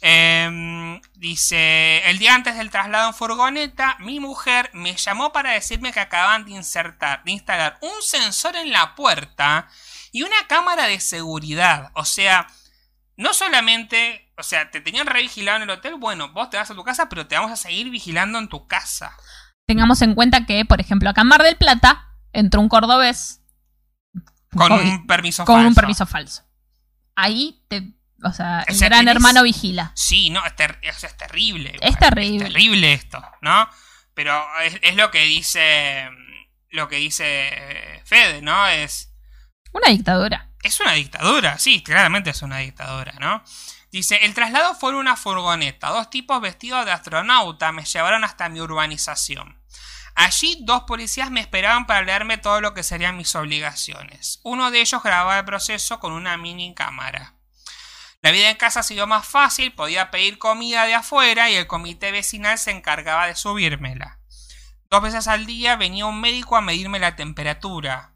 Em, 0.00 1.00
dice, 1.14 2.06
el 2.10 2.18
día 2.18 2.34
antes 2.34 2.56
del 2.56 2.70
traslado 2.70 3.08
en 3.08 3.14
furgoneta, 3.14 3.96
mi 4.00 4.20
mujer 4.20 4.70
me 4.74 4.94
llamó 4.96 5.32
para 5.32 5.52
decirme 5.52 5.92
que 5.92 6.00
acaban 6.00 6.44
de 6.44 6.50
insertar, 6.50 7.24
de 7.24 7.32
instalar 7.32 7.78
un 7.80 8.02
sensor 8.02 8.56
en 8.56 8.70
la 8.70 8.94
puerta 8.94 9.68
y 10.12 10.22
una 10.22 10.46
cámara 10.46 10.86
de 10.88 11.00
seguridad. 11.00 11.90
O 11.94 12.04
sea, 12.04 12.46
no 13.16 13.32
solamente, 13.32 14.32
o 14.38 14.42
sea, 14.42 14.70
te 14.70 14.80
tenían 14.80 15.06
revigilado 15.06 15.58
en 15.58 15.62
el 15.64 15.70
hotel, 15.70 15.94
bueno, 15.96 16.32
vos 16.32 16.50
te 16.50 16.56
vas 16.56 16.70
a 16.70 16.74
tu 16.74 16.82
casa, 16.84 17.08
pero 17.08 17.26
te 17.26 17.36
vamos 17.36 17.52
a 17.52 17.56
seguir 17.56 17.90
vigilando 17.90 18.38
en 18.38 18.48
tu 18.48 18.66
casa. 18.66 19.16
tengamos 19.66 20.02
en 20.02 20.14
cuenta 20.14 20.46
que, 20.46 20.64
por 20.64 20.80
ejemplo, 20.80 21.08
acá 21.10 21.22
en 21.22 21.28
Mar 21.28 21.42
del 21.42 21.56
Plata 21.56 22.08
entró 22.32 22.60
un 22.60 22.68
cordobés 22.68 23.40
Con 24.50 24.68
COVID, 24.68 24.88
un 24.88 25.06
permiso 25.06 25.44
con 25.44 25.56
un 25.60 25.64
falso. 25.66 25.80
permiso 25.80 26.06
falso. 26.06 26.42
Ahí 27.16 27.62
te, 27.68 27.92
o 28.24 28.32
sea, 28.32 28.62
el 28.66 28.78
gran 28.78 29.04
tenés- 29.06 29.10
hermano 29.12 29.42
vigila. 29.42 29.92
Sí, 29.94 30.30
no, 30.30 30.44
es, 30.44 30.54
ter- 30.56 30.80
o 30.88 30.98
sea, 30.98 31.08
es 31.08 31.16
terrible. 31.16 31.76
Es 31.80 31.96
terrible. 31.98 32.46
Es 32.46 32.52
terrible 32.52 32.92
esto, 32.92 33.22
¿no? 33.40 33.68
Pero 34.14 34.40
es, 34.62 34.78
es 34.82 34.96
lo 34.96 35.10
que 35.10 35.24
dice. 35.24 36.08
Lo 36.70 36.88
que 36.88 36.96
dice 36.96 38.02
Fede, 38.04 38.42
¿no? 38.42 38.66
Es. 38.66 39.12
Una 39.72 39.88
dictadura. 39.88 40.50
Es 40.64 40.80
una 40.80 40.94
dictadura, 40.94 41.58
sí, 41.58 41.82
claramente 41.82 42.30
es 42.30 42.40
una 42.40 42.58
dictadura, 42.58 43.12
¿no? 43.20 43.44
Dice, 43.92 44.24
el 44.24 44.32
traslado 44.32 44.74
fue 44.74 44.90
en 44.90 44.96
una 44.96 45.14
furgoneta. 45.14 45.90
Dos 45.90 46.08
tipos 46.08 46.40
vestidos 46.40 46.86
de 46.86 46.90
astronauta 46.90 47.70
me 47.70 47.84
llevaron 47.84 48.24
hasta 48.24 48.48
mi 48.48 48.60
urbanización. 48.60 49.60
Allí 50.14 50.58
dos 50.62 50.84
policías 50.84 51.30
me 51.30 51.40
esperaban 51.40 51.86
para 51.86 52.00
leerme 52.00 52.38
todo 52.38 52.62
lo 52.62 52.72
que 52.72 52.82
serían 52.82 53.18
mis 53.18 53.34
obligaciones. 53.34 54.40
Uno 54.42 54.70
de 54.70 54.80
ellos 54.80 55.02
grababa 55.02 55.38
el 55.38 55.44
proceso 55.44 56.00
con 56.00 56.12
una 56.12 56.38
mini 56.38 56.74
cámara. 56.74 57.34
La 58.22 58.30
vida 58.30 58.48
en 58.48 58.56
casa 58.56 58.82
sido 58.82 59.06
más 59.06 59.28
fácil, 59.28 59.74
podía 59.74 60.10
pedir 60.10 60.38
comida 60.38 60.86
de 60.86 60.94
afuera 60.94 61.50
y 61.50 61.56
el 61.56 61.66
comité 61.66 62.10
vecinal 62.10 62.58
se 62.58 62.70
encargaba 62.70 63.26
de 63.26 63.34
subírmela. 63.34 64.18
Dos 64.88 65.02
veces 65.02 65.28
al 65.28 65.44
día 65.44 65.76
venía 65.76 66.06
un 66.06 66.22
médico 66.22 66.56
a 66.56 66.62
medirme 66.62 66.98
la 66.98 67.16
temperatura. 67.16 68.14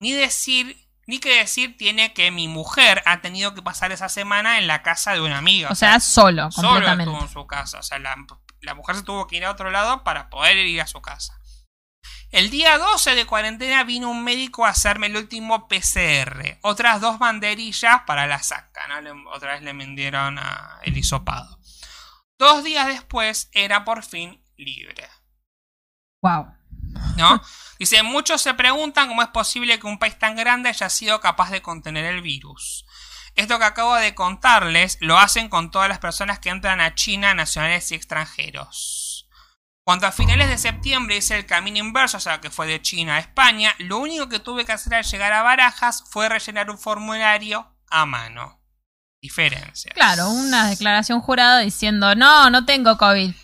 Ni 0.00 0.10
decir, 0.12 0.81
ni 1.06 1.18
que 1.18 1.38
decir 1.38 1.76
tiene 1.76 2.12
que 2.12 2.30
mi 2.30 2.48
mujer 2.48 3.02
ha 3.06 3.20
tenido 3.20 3.54
que 3.54 3.62
pasar 3.62 3.92
esa 3.92 4.08
semana 4.08 4.58
en 4.58 4.66
la 4.66 4.82
casa 4.82 5.12
de 5.14 5.20
una 5.20 5.38
amiga. 5.38 5.68
O 5.70 5.74
sea, 5.74 5.98
solo, 6.00 6.50
solo 6.50 6.68
completamente. 6.68 7.10
estuvo 7.10 7.22
en 7.26 7.32
su 7.32 7.46
casa. 7.46 7.78
O 7.78 7.82
sea, 7.82 7.98
la, 7.98 8.14
la 8.60 8.74
mujer 8.74 8.96
se 8.96 9.02
tuvo 9.02 9.26
que 9.26 9.36
ir 9.36 9.44
a 9.44 9.50
otro 9.50 9.70
lado 9.70 10.04
para 10.04 10.30
poder 10.30 10.56
ir 10.58 10.80
a 10.80 10.86
su 10.86 11.00
casa. 11.02 11.38
El 12.30 12.48
día 12.50 12.78
12 12.78 13.14
de 13.14 13.26
cuarentena 13.26 13.84
vino 13.84 14.08
un 14.10 14.24
médico 14.24 14.64
a 14.64 14.70
hacerme 14.70 15.08
el 15.08 15.16
último 15.16 15.68
PCR. 15.68 16.58
Otras 16.62 17.00
dos 17.00 17.18
banderillas 17.18 18.02
para 18.06 18.26
la 18.26 18.42
saca. 18.42 18.86
¿no? 18.88 19.00
Le- 19.02 19.12
otra 19.34 19.52
vez 19.52 19.62
le 19.62 19.72
vendieron 19.74 20.38
a 20.38 20.78
el 20.82 20.96
hisopado. 20.96 21.58
Dos 22.38 22.64
días 22.64 22.86
después 22.86 23.50
era 23.52 23.84
por 23.84 24.02
fin 24.02 24.42
libre. 24.56 25.06
Wow. 26.22 26.54
¿no? 27.18 27.42
Dice, 27.82 28.04
muchos 28.04 28.40
se 28.40 28.54
preguntan 28.54 29.08
cómo 29.08 29.22
es 29.22 29.28
posible 29.30 29.80
que 29.80 29.88
un 29.88 29.98
país 29.98 30.16
tan 30.16 30.36
grande 30.36 30.68
haya 30.68 30.88
sido 30.88 31.20
capaz 31.20 31.50
de 31.50 31.62
contener 31.62 32.04
el 32.04 32.22
virus. 32.22 32.86
Esto 33.34 33.58
que 33.58 33.64
acabo 33.64 33.96
de 33.96 34.14
contarles 34.14 34.98
lo 35.00 35.18
hacen 35.18 35.48
con 35.48 35.72
todas 35.72 35.88
las 35.88 35.98
personas 35.98 36.38
que 36.38 36.50
entran 36.50 36.80
a 36.80 36.94
China, 36.94 37.34
nacionales 37.34 37.90
y 37.90 37.96
extranjeros. 37.96 39.28
Cuando 39.84 40.06
a 40.06 40.12
finales 40.12 40.48
de 40.48 40.58
septiembre 40.58 41.16
hice 41.16 41.36
el 41.36 41.44
camino 41.44 41.78
inverso, 41.78 42.18
o 42.18 42.20
sea 42.20 42.40
que 42.40 42.50
fue 42.50 42.68
de 42.68 42.80
China 42.80 43.16
a 43.16 43.18
España, 43.18 43.74
lo 43.78 43.98
único 43.98 44.28
que 44.28 44.38
tuve 44.38 44.64
que 44.64 44.70
hacer 44.70 44.94
al 44.94 45.02
llegar 45.02 45.32
a 45.32 45.42
Barajas 45.42 46.04
fue 46.08 46.28
rellenar 46.28 46.70
un 46.70 46.78
formulario 46.78 47.66
a 47.90 48.06
mano. 48.06 48.60
Diferencias. 49.20 49.92
Claro, 49.92 50.28
una 50.30 50.68
declaración 50.68 51.20
jurada 51.20 51.58
diciendo, 51.58 52.14
no, 52.14 52.48
no 52.48 52.64
tengo 52.64 52.96
COVID. 52.96 53.34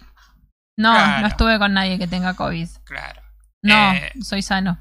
No, 0.77 0.95
Claro. 0.95 1.23
no 1.23 1.27
estuve 1.27 1.59
con 1.59 1.73
nadie 1.73 1.99
que 1.99 2.07
tenga 2.07 2.35
COVID. 2.35 2.69
Claro. 2.85 3.28
No, 3.63 3.93
Eh, 3.93 4.13
soy 4.23 4.43
sano. 4.43 4.79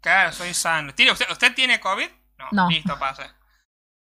Claro, 0.00 0.32
soy 0.32 0.52
sano. 0.54 0.94
¿Tiene 0.94 1.12
usted, 1.12 1.30
¿Usted 1.30 1.54
tiene 1.54 1.78
COVID? 1.80 2.08
No. 2.50 2.68
Listo, 2.68 2.98
pase. 2.98 3.22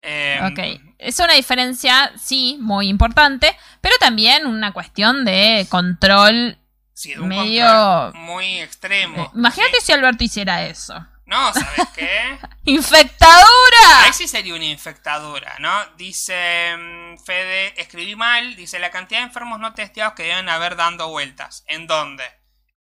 Eh, 0.00 0.40
Ok, 0.42 0.94
es 0.98 1.18
una 1.20 1.34
diferencia, 1.34 2.10
sí, 2.18 2.56
muy 2.60 2.88
importante, 2.88 3.56
pero 3.80 3.94
también 4.00 4.46
una 4.46 4.72
cuestión 4.72 5.24
de 5.24 5.66
control. 5.70 6.58
sí, 6.94 7.14
de 7.14 7.20
un 7.20 7.28
medio- 7.28 7.64
control 7.66 8.14
muy 8.22 8.60
extremo. 8.60 9.22
Eh, 9.24 9.30
Imagínate 9.34 9.80
Sí. 9.80 9.86
si 9.86 9.92
Alberto 9.92 10.24
hiciera 10.24 10.64
eso. 10.64 10.94
No, 11.26 11.52
¿sabes 11.52 11.88
qué? 11.94 12.38
¡Infectadura! 12.64 14.04
Ahí 14.04 14.12
sí 14.12 14.26
sería 14.28 14.54
una 14.54 14.64
infectadura, 14.66 15.54
¿no? 15.60 15.70
Dice 15.96 16.74
mm, 16.76 17.18
Fede, 17.24 17.80
escribí 17.80 18.16
mal, 18.16 18.56
dice 18.56 18.78
la 18.78 18.90
cantidad 18.90 19.20
de 19.20 19.26
enfermos 19.26 19.58
no 19.60 19.72
testeados 19.74 20.14
que 20.14 20.24
deben 20.24 20.48
haber 20.48 20.76
dando 20.76 21.08
vueltas. 21.08 21.64
¿En 21.68 21.86
dónde? 21.86 22.24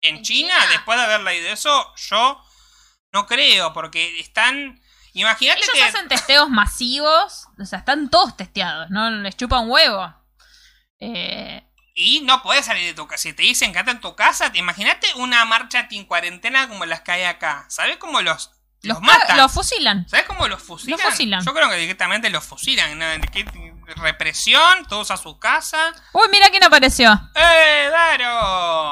¿En, 0.02 0.18
¿En 0.18 0.24
China? 0.24 0.54
China? 0.60 0.68
Después 0.72 0.98
de 0.98 1.04
haber 1.06 1.22
leído 1.22 1.50
eso, 1.50 1.94
yo 1.96 2.44
no 3.14 3.26
creo, 3.28 3.74
porque 3.74 4.20
están... 4.20 4.80
Imagínate 5.14 5.60
Ellos 5.62 5.74
que... 5.74 5.84
hacen 5.84 6.08
testeos 6.08 6.50
masivos, 6.50 7.48
o 7.60 7.66
sea, 7.66 7.80
están 7.80 8.10
todos 8.10 8.38
testeados, 8.38 8.90
¿no? 8.90 9.10
Les 9.12 9.36
chupa 9.36 9.60
un 9.60 9.70
huevo. 9.70 10.14
Eh, 11.00 11.64
Y 11.96 12.22
no 12.22 12.42
puedes 12.42 12.66
salir 12.66 12.86
de 12.86 12.94
tu 12.94 13.08
casa. 13.08 13.24
Si 13.24 13.34
te 13.34 13.44
dicen 13.44 13.74
quédate 13.74 13.92
en 13.92 14.00
tu 14.00 14.16
casa, 14.16 14.52
te 14.52 14.60
imagínate 14.60 15.08
una 15.16 15.44
marcha 15.46 15.88
en 15.92 16.06
cuarentena 16.06 16.70
como 16.70 16.86
las 16.86 17.02
que 17.02 17.12
hay 17.12 17.24
acá. 17.24 17.66
¿Sabes 17.68 17.98
cómo 17.98 18.22
los, 18.22 18.52
los, 18.84 19.02
matan? 19.02 19.36
los 19.38 19.52
fusilan. 19.52 20.08
¿Sabes 20.08 20.26
cómo 20.26 20.48
los 20.48 20.62
fusilan? 20.64 20.98
Los 20.98 21.10
fusilan. 21.10 21.44
Yo 21.44 21.54
creo 21.54 21.70
que 21.70 21.76
directamente 21.76 22.30
los 22.30 22.46
fusilan. 22.46 22.98
¿no? 22.98 23.06
¿Qué- 23.34 23.46
Represión, 23.98 24.86
todos 24.88 25.12
a 25.12 25.18
su 25.18 25.38
casa. 25.38 25.92
Uy, 26.14 26.28
mira 26.32 26.50
quién 26.50 26.64
apareció. 26.64 27.12
¡Eh, 27.36 27.90
Daro! 27.92 28.91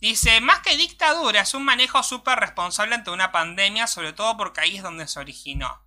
Dice, 0.00 0.40
más 0.40 0.60
que 0.60 0.76
dictadura, 0.76 1.42
es 1.42 1.54
un 1.54 1.64
manejo 1.64 2.02
súper 2.02 2.38
responsable 2.38 2.94
ante 2.94 3.10
una 3.10 3.32
pandemia, 3.32 3.86
sobre 3.86 4.12
todo 4.12 4.36
porque 4.36 4.60
ahí 4.62 4.76
es 4.76 4.82
donde 4.82 5.06
se 5.06 5.20
originó. 5.20 5.82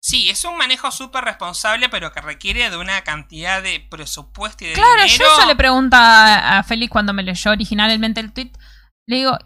Sí, 0.00 0.30
es 0.30 0.44
un 0.44 0.56
manejo 0.56 0.92
súper 0.92 1.24
responsable, 1.24 1.88
pero 1.88 2.12
que 2.12 2.20
requiere 2.20 2.70
de 2.70 2.76
una 2.76 3.02
cantidad 3.02 3.60
de 3.60 3.80
presupuesto 3.80 4.64
y 4.64 4.68
de 4.68 4.74
Claro, 4.74 5.02
dinero. 5.02 5.24
yo 5.24 5.36
eso 5.38 5.46
le 5.46 5.56
pregunto 5.56 5.96
a 5.98 6.62
Félix 6.66 6.90
cuando 6.92 7.12
me 7.12 7.24
leyó 7.24 7.50
originalmente 7.50 8.20
el 8.20 8.32
tweet. 8.32 8.52
Le 9.08 9.16
digo, 9.16 9.36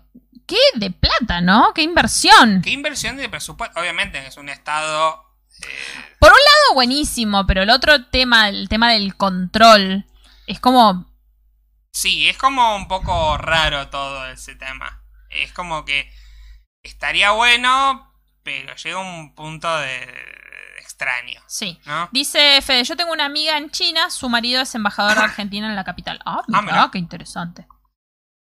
¿qué 0.47 0.59
de 0.75 0.91
plata, 0.91 1.41
no? 1.41 1.73
¿Qué 1.75 1.83
inversión? 1.83 2.61
¿Qué 2.63 2.71
inversión 2.71 3.17
de 3.17 3.31
presupuesto? 3.31 3.81
Obviamente 3.81 4.27
es 4.27 4.37
un 4.37 4.51
estado... 4.51 5.25
eh, 5.63 6.17
Todo 6.21 6.33
buenísimo, 6.75 7.47
pero 7.47 7.63
el 7.63 7.71
otro 7.71 8.07
tema, 8.07 8.49
el 8.51 8.69
tema 8.69 8.91
del 8.93 9.17
control, 9.17 10.05
es 10.47 10.61
como. 10.61 11.11
Sí, 11.93 12.29
es 12.29 12.37
como 12.39 12.77
un 12.77 12.89
poco 12.89 13.37
raro 13.39 13.89
todo 13.89 14.27
ese 14.29 14.55
tema. 14.57 15.03
Es 15.31 15.53
como 15.53 15.85
que 15.85 16.11
estaría 16.83 17.31
bueno, 17.31 18.13
pero 18.43 18.75
llega 18.77 18.99
un 18.99 19.35
punto 19.35 19.75
de, 19.79 20.03
extraño, 20.79 21.41
Sí. 21.47 21.81
¿no? 21.87 22.09
Dice 22.13 22.61
Fede, 22.63 22.85
yo 22.85 22.97
tengo 22.97 23.13
una 23.13 23.25
amiga 23.25 23.57
en 23.57 23.71
China, 23.71 24.11
su 24.11 24.29
marido 24.29 24.63
es 24.63 24.75
embajador 24.75 25.17
de 25.17 25.25
Argentina 25.25 25.69
en 25.69 25.77
la 25.77 25.85
capital. 25.85 26.21
Ah, 26.25 26.43
mira, 26.49 26.63
mira. 26.63 26.91
qué 26.93 26.99
interesante. 26.99 27.67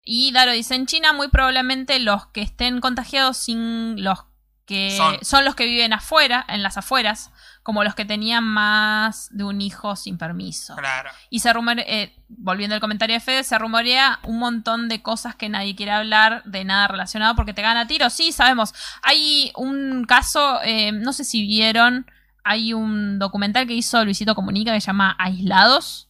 Y 0.03 0.31
Daro 0.31 0.51
dice, 0.51 0.75
en 0.75 0.87
China 0.87 1.13
muy 1.13 1.27
probablemente 1.29 1.99
los 1.99 2.25
que 2.27 2.41
estén 2.41 2.81
contagiados 2.81 3.37
sin 3.37 4.03
los 4.03 4.25
que 4.65 4.95
Son. 4.95 5.17
son, 5.23 5.45
los 5.45 5.55
que 5.55 5.65
viven 5.65 5.93
afuera, 5.93 6.45
en 6.47 6.63
las 6.63 6.77
afueras, 6.77 7.31
como 7.63 7.83
los 7.83 7.95
que 7.95 8.05
tenían 8.05 8.43
más 8.43 9.27
de 9.31 9.43
un 9.43 9.61
hijo 9.61 9.95
sin 9.95 10.17
permiso. 10.17 10.75
Claro. 10.75 11.09
Y 11.29 11.39
se 11.39 11.53
rumorea, 11.53 11.85
eh, 11.87 12.15
volviendo 12.27 12.75
al 12.75 12.81
comentario 12.81 13.15
de 13.15 13.19
Fede, 13.19 13.43
se 13.43 13.57
rumorea 13.57 14.19
un 14.23 14.39
montón 14.39 14.89
de 14.89 15.01
cosas 15.01 15.35
que 15.35 15.49
nadie 15.49 15.75
quiere 15.75 15.91
hablar, 15.91 16.43
de 16.45 16.63
nada 16.63 16.87
relacionado, 16.87 17.35
porque 17.35 17.53
te 17.53 17.61
gana 17.61 17.87
tiro. 17.87 18.09
Sí, 18.09 18.31
sabemos. 18.31 18.73
Hay 19.03 19.51
un 19.55 20.05
caso, 20.05 20.59
eh, 20.63 20.91
no 20.91 21.13
sé 21.13 21.23
si 21.23 21.41
vieron, 21.45 22.05
hay 22.43 22.73
un 22.73 23.19
documental 23.19 23.67
que 23.67 23.73
hizo 23.73 24.03
Luisito 24.03 24.35
Comunica 24.35 24.73
que 24.73 24.81
se 24.81 24.87
llama 24.87 25.15
Aislados, 25.19 26.09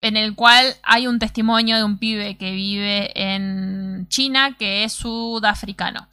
en 0.00 0.16
el 0.16 0.34
cual 0.34 0.74
hay 0.82 1.06
un 1.06 1.18
testimonio 1.18 1.76
de 1.76 1.84
un 1.84 1.98
pibe 1.98 2.36
que 2.38 2.52
vive 2.52 3.10
en 3.14 4.06
China 4.08 4.56
que 4.58 4.84
es 4.84 4.92
sudafricano. 4.92 6.08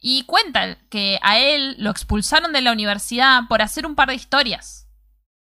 Y 0.00 0.24
cuenta 0.24 0.78
que 0.88 1.18
a 1.22 1.38
él 1.38 1.76
lo 1.78 1.90
expulsaron 1.90 2.52
de 2.52 2.62
la 2.62 2.72
universidad 2.72 3.42
por 3.48 3.62
hacer 3.62 3.86
un 3.86 3.94
par 3.94 4.08
de 4.08 4.14
historias 4.14 4.80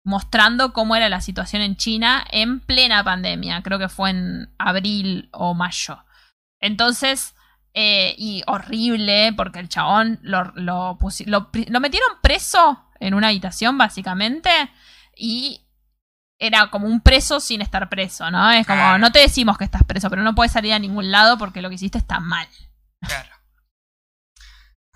mostrando 0.07 0.71
cómo 0.71 0.95
era 0.95 1.09
la 1.09 1.19
situación 1.19 1.61
en 1.61 1.75
China 1.75 2.25
en 2.31 2.61
plena 2.61 3.03
pandemia. 3.03 3.61
Creo 3.61 3.77
que 3.77 3.89
fue 3.89 4.11
en 4.11 4.49
abril 4.57 5.27
o 5.33 5.53
mayo. 5.53 6.01
Entonces, 6.61 7.35
eh, 7.73 8.15
y 8.17 8.41
horrible, 8.47 9.33
porque 9.35 9.59
el 9.59 9.67
chabón 9.67 10.17
lo, 10.23 10.53
lo, 10.55 10.97
lo 11.25 11.79
metieron 11.81 12.09
preso 12.23 12.85
en 13.01 13.15
una 13.15 13.27
habitación, 13.27 13.77
básicamente, 13.77 14.49
y 15.13 15.61
era 16.39 16.69
como 16.69 16.87
un 16.87 17.01
preso 17.01 17.41
sin 17.41 17.61
estar 17.61 17.89
preso, 17.89 18.31
¿no? 18.31 18.49
Es 18.51 18.65
como, 18.65 18.97
no 18.97 19.11
te 19.11 19.19
decimos 19.19 19.57
que 19.57 19.65
estás 19.65 19.83
preso, 19.83 20.09
pero 20.09 20.23
no 20.23 20.35
puedes 20.35 20.53
salir 20.53 20.71
a 20.71 20.79
ningún 20.79 21.11
lado 21.11 21.37
porque 21.37 21.61
lo 21.61 21.67
que 21.67 21.75
hiciste 21.75 21.97
está 21.97 22.21
mal. 22.21 22.47
Claro. 23.01 23.36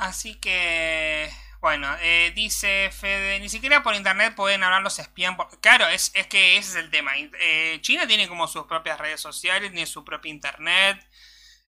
Así 0.01 0.33
que, 0.39 1.29
bueno, 1.59 1.95
eh, 1.99 2.31
dice 2.35 2.89
Fede, 2.91 3.39
ni 3.39 3.49
siquiera 3.49 3.83
por 3.83 3.93
internet 3.93 4.33
pueden 4.35 4.63
hablar 4.63 4.81
los 4.81 4.97
espías. 4.97 5.35
por- 5.35 5.61
Claro, 5.61 5.87
es, 5.87 6.09
es 6.15 6.25
que 6.25 6.57
ese 6.57 6.71
es 6.71 6.75
el 6.77 6.89
tema. 6.89 7.11
Eh, 7.17 7.77
China 7.81 8.07
tiene 8.07 8.27
como 8.27 8.47
sus 8.47 8.65
propias 8.65 8.97
redes 8.99 9.21
sociales, 9.21 9.69
tiene 9.71 9.85
su 9.85 10.03
propio 10.03 10.31
internet. 10.31 11.07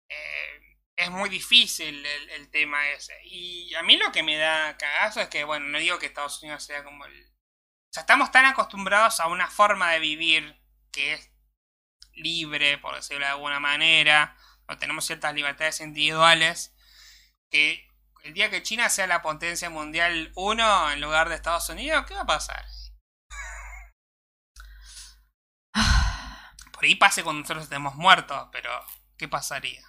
Eh, 0.10 0.60
es 0.98 1.10
muy 1.10 1.30
difícil 1.30 2.06
el, 2.06 2.30
el 2.32 2.50
tema 2.52 2.90
ese. 2.90 3.14
Y 3.24 3.74
a 3.76 3.84
mí 3.84 3.96
lo 3.98 4.12
que 4.12 4.24
me 4.24 4.36
da 4.38 4.76
cagazo 4.78 5.22
es 5.22 5.30
que, 5.30 5.46
bueno, 5.46 5.68
no 5.68 5.80
digo 5.80 5.98
que 5.98 6.08
Estados 6.08 6.44
Unidos 6.44 6.66
sea 6.66 6.84
como 6.84 7.06
el... 7.06 7.24
O 7.26 7.94
sea, 7.94 8.02
estamos 8.02 8.32
tan 8.34 8.44
acostumbrados 8.46 9.22
a 9.22 9.28
una 9.28 9.48
forma 9.50 9.92
de 9.94 10.00
vivir 10.00 10.60
que 10.92 11.14
es 11.14 11.32
libre, 12.14 12.78
por 12.80 12.94
decirlo 12.96 13.26
de 13.26 13.32
alguna 13.32 13.62
manera, 13.62 14.36
o 14.68 14.78
tenemos 14.78 15.06
ciertas 15.06 15.34
libertades 15.34 15.80
individuales, 15.80 16.76
que 17.50 17.87
el 18.28 18.34
día 18.34 18.50
que 18.50 18.62
China 18.62 18.90
sea 18.90 19.08
la 19.08 19.22
potencia 19.22 19.70
mundial 19.70 20.34
1 20.36 20.92
en 20.92 21.00
lugar 21.00 21.30
de 21.30 21.36
Estados 21.36 21.70
Unidos, 21.70 22.06
¿qué 22.06 22.14
va 22.14 22.22
a 22.22 22.26
pasar? 22.26 22.66
Por 26.74 26.84
ahí 26.84 26.96
pase 26.96 27.24
cuando 27.24 27.42
nosotros 27.42 27.64
estemos 27.64 27.96
muertos, 27.96 28.50
pero 28.52 28.70
¿qué 29.18 29.30
pasaría? 29.30 29.82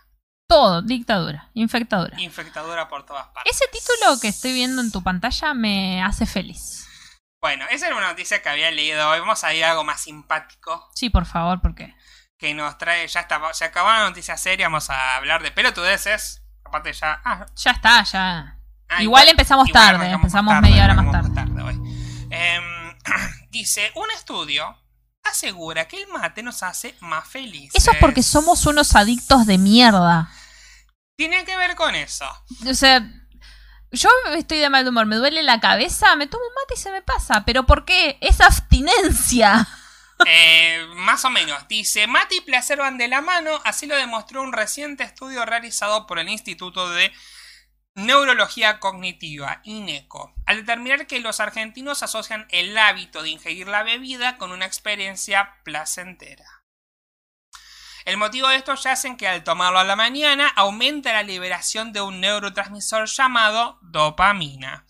Todo, 0.49 0.83
dictadura, 0.83 1.51
infectadura. 1.55 2.19
Infectadura 2.21 2.89
por 2.89 3.05
todas 3.05 3.27
partes. 3.27 3.53
Ese 3.55 3.67
título 3.71 4.19
que 4.19 4.29
estoy 4.29 4.55
viendo 4.55 4.81
en 4.81 4.91
tu 4.91 5.03
pantalla 5.03 5.53
me 5.53 6.03
hace 6.03 6.25
feliz. 6.25 6.89
Bueno, 7.43 7.67
esa 7.69 7.89
era 7.89 7.97
una 7.97 8.09
noticia 8.09 8.41
que 8.41 8.49
había 8.49 8.71
leído 8.71 9.11
hoy. 9.11 9.21
Vamos 9.21 9.45
a 9.45 9.53
ir 9.53 9.63
a 9.65 9.73
algo 9.73 9.85
más 9.85 10.01
simpático 10.01 10.89
Sí, 10.95 11.11
por 11.11 11.27
favor, 11.27 11.61
porque 11.61 11.95
que 12.39 12.55
nos 12.55 12.79
trae. 12.79 13.07
Ya 13.09 13.21
está, 13.21 13.53
se 13.53 13.67
acabó 13.67 13.91
la 13.91 14.09
noticia 14.09 14.39
seria. 14.39 14.69
Vamos 14.69 14.89
a 14.89 15.17
hablar 15.17 15.43
de 15.43 15.51
pelotudeces. 15.51 16.48
Aparte, 16.69 16.93
ya. 16.93 17.21
Ah, 17.25 17.47
ya 17.57 17.71
está, 17.71 18.03
ya. 18.05 18.57
ah, 18.89 19.03
igual, 19.03 19.29
empezamos 19.29 19.69
igual 19.69 19.83
tarde, 19.85 20.11
empezamos 20.11 20.53
tarde, 20.53 20.69
media 20.69 20.85
hora 20.85 20.95
más 20.95 21.35
tarde. 21.35 21.63
hoy. 21.63 21.75
Em, 22.31 22.63
dice: 23.51 23.91
Un 23.95 24.11
estudio 24.15 24.77
asegura 25.25 25.89
que 25.89 26.03
el 26.03 26.09
mate 26.09 26.43
nos 26.43 26.63
hace 26.63 26.95
más 27.01 27.27
felices. 27.27 27.75
Eso 27.75 27.91
es 27.93 27.99
porque 27.99 28.23
somos 28.23 28.67
unos 28.67 28.95
adictos 28.95 29.47
de 29.47 29.59
mierda. 29.59 30.31
Tiene 31.17 31.45
que 31.45 31.57
ver 31.57 31.75
con 31.75 31.95
eso. 31.95 32.27
O 32.67 32.75
sea, 32.75 33.01
yo 33.91 34.09
estoy 34.37 34.59
de 34.59 34.71
mal 34.71 34.87
humor, 34.87 35.07
me 35.07 35.17
duele 35.17 35.43
la 35.43 35.61
cabeza, 35.61 36.15
me 36.17 36.27
tomo 36.27 36.45
un 36.45 36.55
mate 36.55 36.75
y 36.75 36.83
se 36.83 36.93
me 36.93 37.03
pasa. 37.03 37.45
¿Pero 37.45 37.67
por 37.67 37.85
qué? 37.85 38.19
Es 38.21 38.41
abstinencia. 38.41 39.67
Eh, 40.27 40.85
más 40.95 41.25
o 41.25 41.31
menos. 41.31 41.69
Dice, 41.69 42.07
mate 42.07 42.37
y 42.37 42.41
placer 42.41 42.79
van 42.79 42.99
de 42.99 43.09
la 43.09 43.21
mano, 43.21 43.61
así 43.65 43.87
lo 43.87 43.97
demostró 43.97 44.43
un 44.43 44.53
reciente 44.53 45.05
estudio 45.05 45.45
realizado 45.45 46.07
por 46.07 46.19
el 46.19 46.29
Instituto 46.29 46.91
de 46.91 47.13
Neurología 47.95 48.79
Cognitiva, 48.79 49.61
INECO, 49.65 50.35
al 50.47 50.59
determinar 50.59 51.07
que 51.07 51.19
los 51.21 51.41
argentinos 51.41 52.03
asocian 52.03 52.47
el 52.51 52.79
hábito 52.79 53.23
de 53.23 53.31
ingerir 53.31 53.67
la 53.67 53.83
bebida 53.83 54.39
con 54.39 54.53
una 54.53 54.67
experiencia 54.67 55.57
placentera. 55.65 56.63
El 58.05 58.17
motivo 58.17 58.49
de 58.49 58.57
esto 58.57 58.75
yace 58.75 59.09
en 59.09 59.17
que 59.17 59.29
al 59.29 59.45
tomarlo 59.45 59.81
a 59.81 59.85
la 59.85 59.97
mañana 59.97 60.49
aumenta 60.57 61.13
la 61.13 61.23
liberación 61.23 61.93
de 61.93 62.01
un 62.01 62.21
neurotransmisor 62.21 63.07
llamado 63.07 63.79
dopamina, 63.83 64.87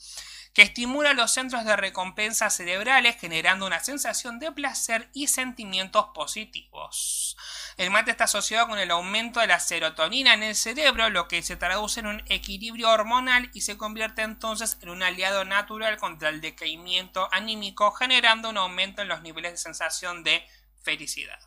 que 0.52 0.62
estimula 0.62 1.12
los 1.12 1.30
centros 1.30 1.64
de 1.64 1.76
recompensa 1.76 2.50
cerebrales 2.50 3.16
generando 3.20 3.66
una 3.66 3.80
sensación 3.80 4.38
de 4.38 4.52
placer 4.52 5.08
y 5.12 5.28
sentimientos 5.28 6.06
positivos. 6.14 7.36
El 7.76 7.90
mate 7.90 8.10
está 8.10 8.24
asociado 8.24 8.68
con 8.68 8.78
el 8.78 8.90
aumento 8.90 9.40
de 9.40 9.46
la 9.46 9.60
serotonina 9.60 10.34
en 10.34 10.42
el 10.42 10.54
cerebro, 10.54 11.10
lo 11.10 11.28
que 11.28 11.42
se 11.42 11.56
traduce 11.56 12.00
en 12.00 12.06
un 12.06 12.22
equilibrio 12.26 12.90
hormonal 12.90 13.50
y 13.54 13.60
se 13.60 13.76
convierte 13.76 14.22
entonces 14.22 14.78
en 14.82 14.88
un 14.88 15.02
aliado 15.02 15.44
natural 15.44 15.96
contra 15.96 16.28
el 16.28 16.40
decaimiento 16.40 17.28
anímico, 17.32 17.92
generando 17.92 18.50
un 18.50 18.58
aumento 18.58 19.02
en 19.02 19.08
los 19.08 19.22
niveles 19.22 19.52
de 19.52 19.58
sensación 19.58 20.24
de 20.24 20.44
felicidad. 20.82 21.38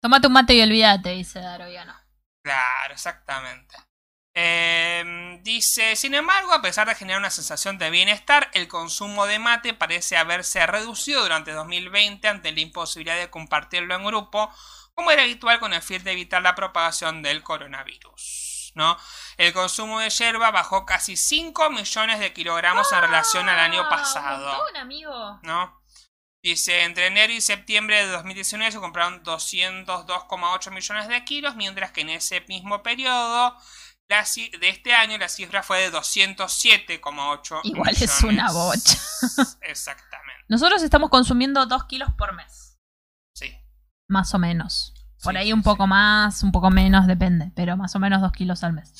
Tómate 0.00 0.26
un 0.26 0.32
mate 0.32 0.54
y 0.54 0.62
olvídate, 0.62 1.10
dice 1.10 1.40
Daroviano. 1.40 1.94
Claro, 2.42 2.92
exactamente. 2.92 3.76
Eh, 4.34 5.38
dice, 5.42 5.94
sin 5.96 6.14
embargo, 6.14 6.52
a 6.52 6.62
pesar 6.62 6.88
de 6.88 6.94
generar 6.94 7.20
una 7.20 7.30
sensación 7.30 7.78
de 7.78 7.90
bienestar, 7.90 8.50
el 8.54 8.66
consumo 8.68 9.26
de 9.26 9.38
mate 9.38 9.74
parece 9.74 10.16
haberse 10.16 10.66
reducido 10.66 11.22
durante 11.22 11.52
2020 11.52 12.26
ante 12.28 12.52
la 12.52 12.60
imposibilidad 12.60 13.16
de 13.18 13.30
compartirlo 13.30 13.94
en 13.94 14.04
grupo, 14.04 14.50
como 14.94 15.10
era 15.10 15.22
habitual 15.22 15.58
con 15.60 15.74
el 15.74 15.82
fin 15.82 16.02
de 16.04 16.12
evitar 16.12 16.40
la 16.42 16.54
propagación 16.54 17.22
del 17.22 17.42
coronavirus. 17.42 18.72
¿no? 18.74 18.96
El 19.36 19.52
consumo 19.52 20.00
de 20.00 20.08
yerba 20.08 20.50
bajó 20.50 20.86
casi 20.86 21.16
5 21.16 21.68
millones 21.70 22.18
de 22.18 22.32
kilogramos 22.32 22.90
en 22.92 23.02
relación 23.02 23.48
al 23.50 23.58
año 23.60 23.82
Ah, 23.82 23.88
pasado. 23.90 24.50
un 24.50 24.56
montón, 24.56 24.76
amigo. 24.78 25.40
¿no? 25.42 25.78
Dice, 26.42 26.82
entre 26.84 27.06
enero 27.06 27.32
y 27.32 27.40
septiembre 27.40 27.98
de 28.04 28.10
2019 28.10 28.72
se 28.72 28.80
compraron 28.80 29.22
202,8 29.22 30.70
millones 30.70 31.06
de 31.08 31.22
kilos, 31.24 31.54
mientras 31.54 31.92
que 31.92 32.00
en 32.00 32.10
ese 32.10 32.40
mismo 32.48 32.82
periodo 32.82 33.56
la 34.12 34.58
de 34.58 34.68
este 34.68 34.94
año 34.94 35.18
la 35.18 35.28
cifra 35.28 35.62
fue 35.62 35.80
de 35.80 35.92
207,8 35.92 37.60
Igual 37.64 37.94
es 38.00 38.22
una 38.22 38.50
bocha. 38.52 38.98
Exactamente, 39.62 40.44
Nosotros 40.48 40.82
estamos 40.82 41.10
consumiendo 41.10 41.64
2 41.66 41.84
kilos 41.84 42.10
por 42.16 42.34
mes. 42.34 42.78
sí. 43.34 43.52
Más 44.08 44.34
o 44.34 44.38
menos. 44.38 44.92
Por 45.22 45.32
Sí, 45.34 45.38
ahí 45.38 45.52
un 45.52 45.62
poco 45.62 45.84
sí. 45.84 45.88
más, 45.90 46.42
un 46.42 46.52
poco 46.52 46.70
menos, 46.70 47.06
depende. 47.06 47.50
Pero 47.54 47.76
más 47.76 47.94
o 47.94 47.98
menos 47.98 48.20
2 48.20 48.32
kilos 48.32 48.62
al 48.64 48.72
mes. 48.72 48.92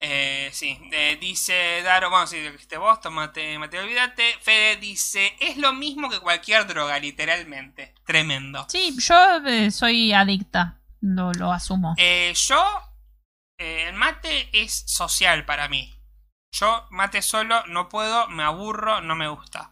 Eh, 0.00 0.48
sí, 0.52 0.78
eh, 0.92 1.18
dice 1.20 1.82
Daro, 1.82 2.08
bueno, 2.10 2.26
si 2.26 2.38
dijiste 2.38 2.78
vos, 2.78 3.00
tomate, 3.00 3.58
mate, 3.58 3.78
olvídate. 3.78 4.22
Fede 4.40 4.76
dice, 4.76 5.34
es 5.40 5.56
lo 5.58 5.72
mismo 5.74 6.08
que 6.08 6.20
cualquier 6.20 6.66
droga, 6.66 6.98
literalmente. 6.98 7.94
Tremendo. 8.06 8.66
Sí, 8.68 8.96
yo 8.98 9.46
eh, 9.46 9.70
soy 9.70 10.12
adicta. 10.12 10.78
Lo, 11.00 11.32
lo 11.34 11.52
asumo. 11.52 11.94
Eh, 11.98 12.32
yo, 12.48 12.56
el 13.58 13.94
mate 13.94 14.48
es 14.52 14.72
social 14.86 15.44
para 15.44 15.68
mí. 15.68 15.94
Yo 16.52 16.86
mate 16.90 17.22
solo 17.22 17.64
no 17.66 17.88
puedo, 17.88 18.28
me 18.28 18.42
aburro, 18.42 19.00
no 19.00 19.14
me 19.16 19.28
gusta. 19.28 19.70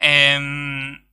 Em, 0.00 1.08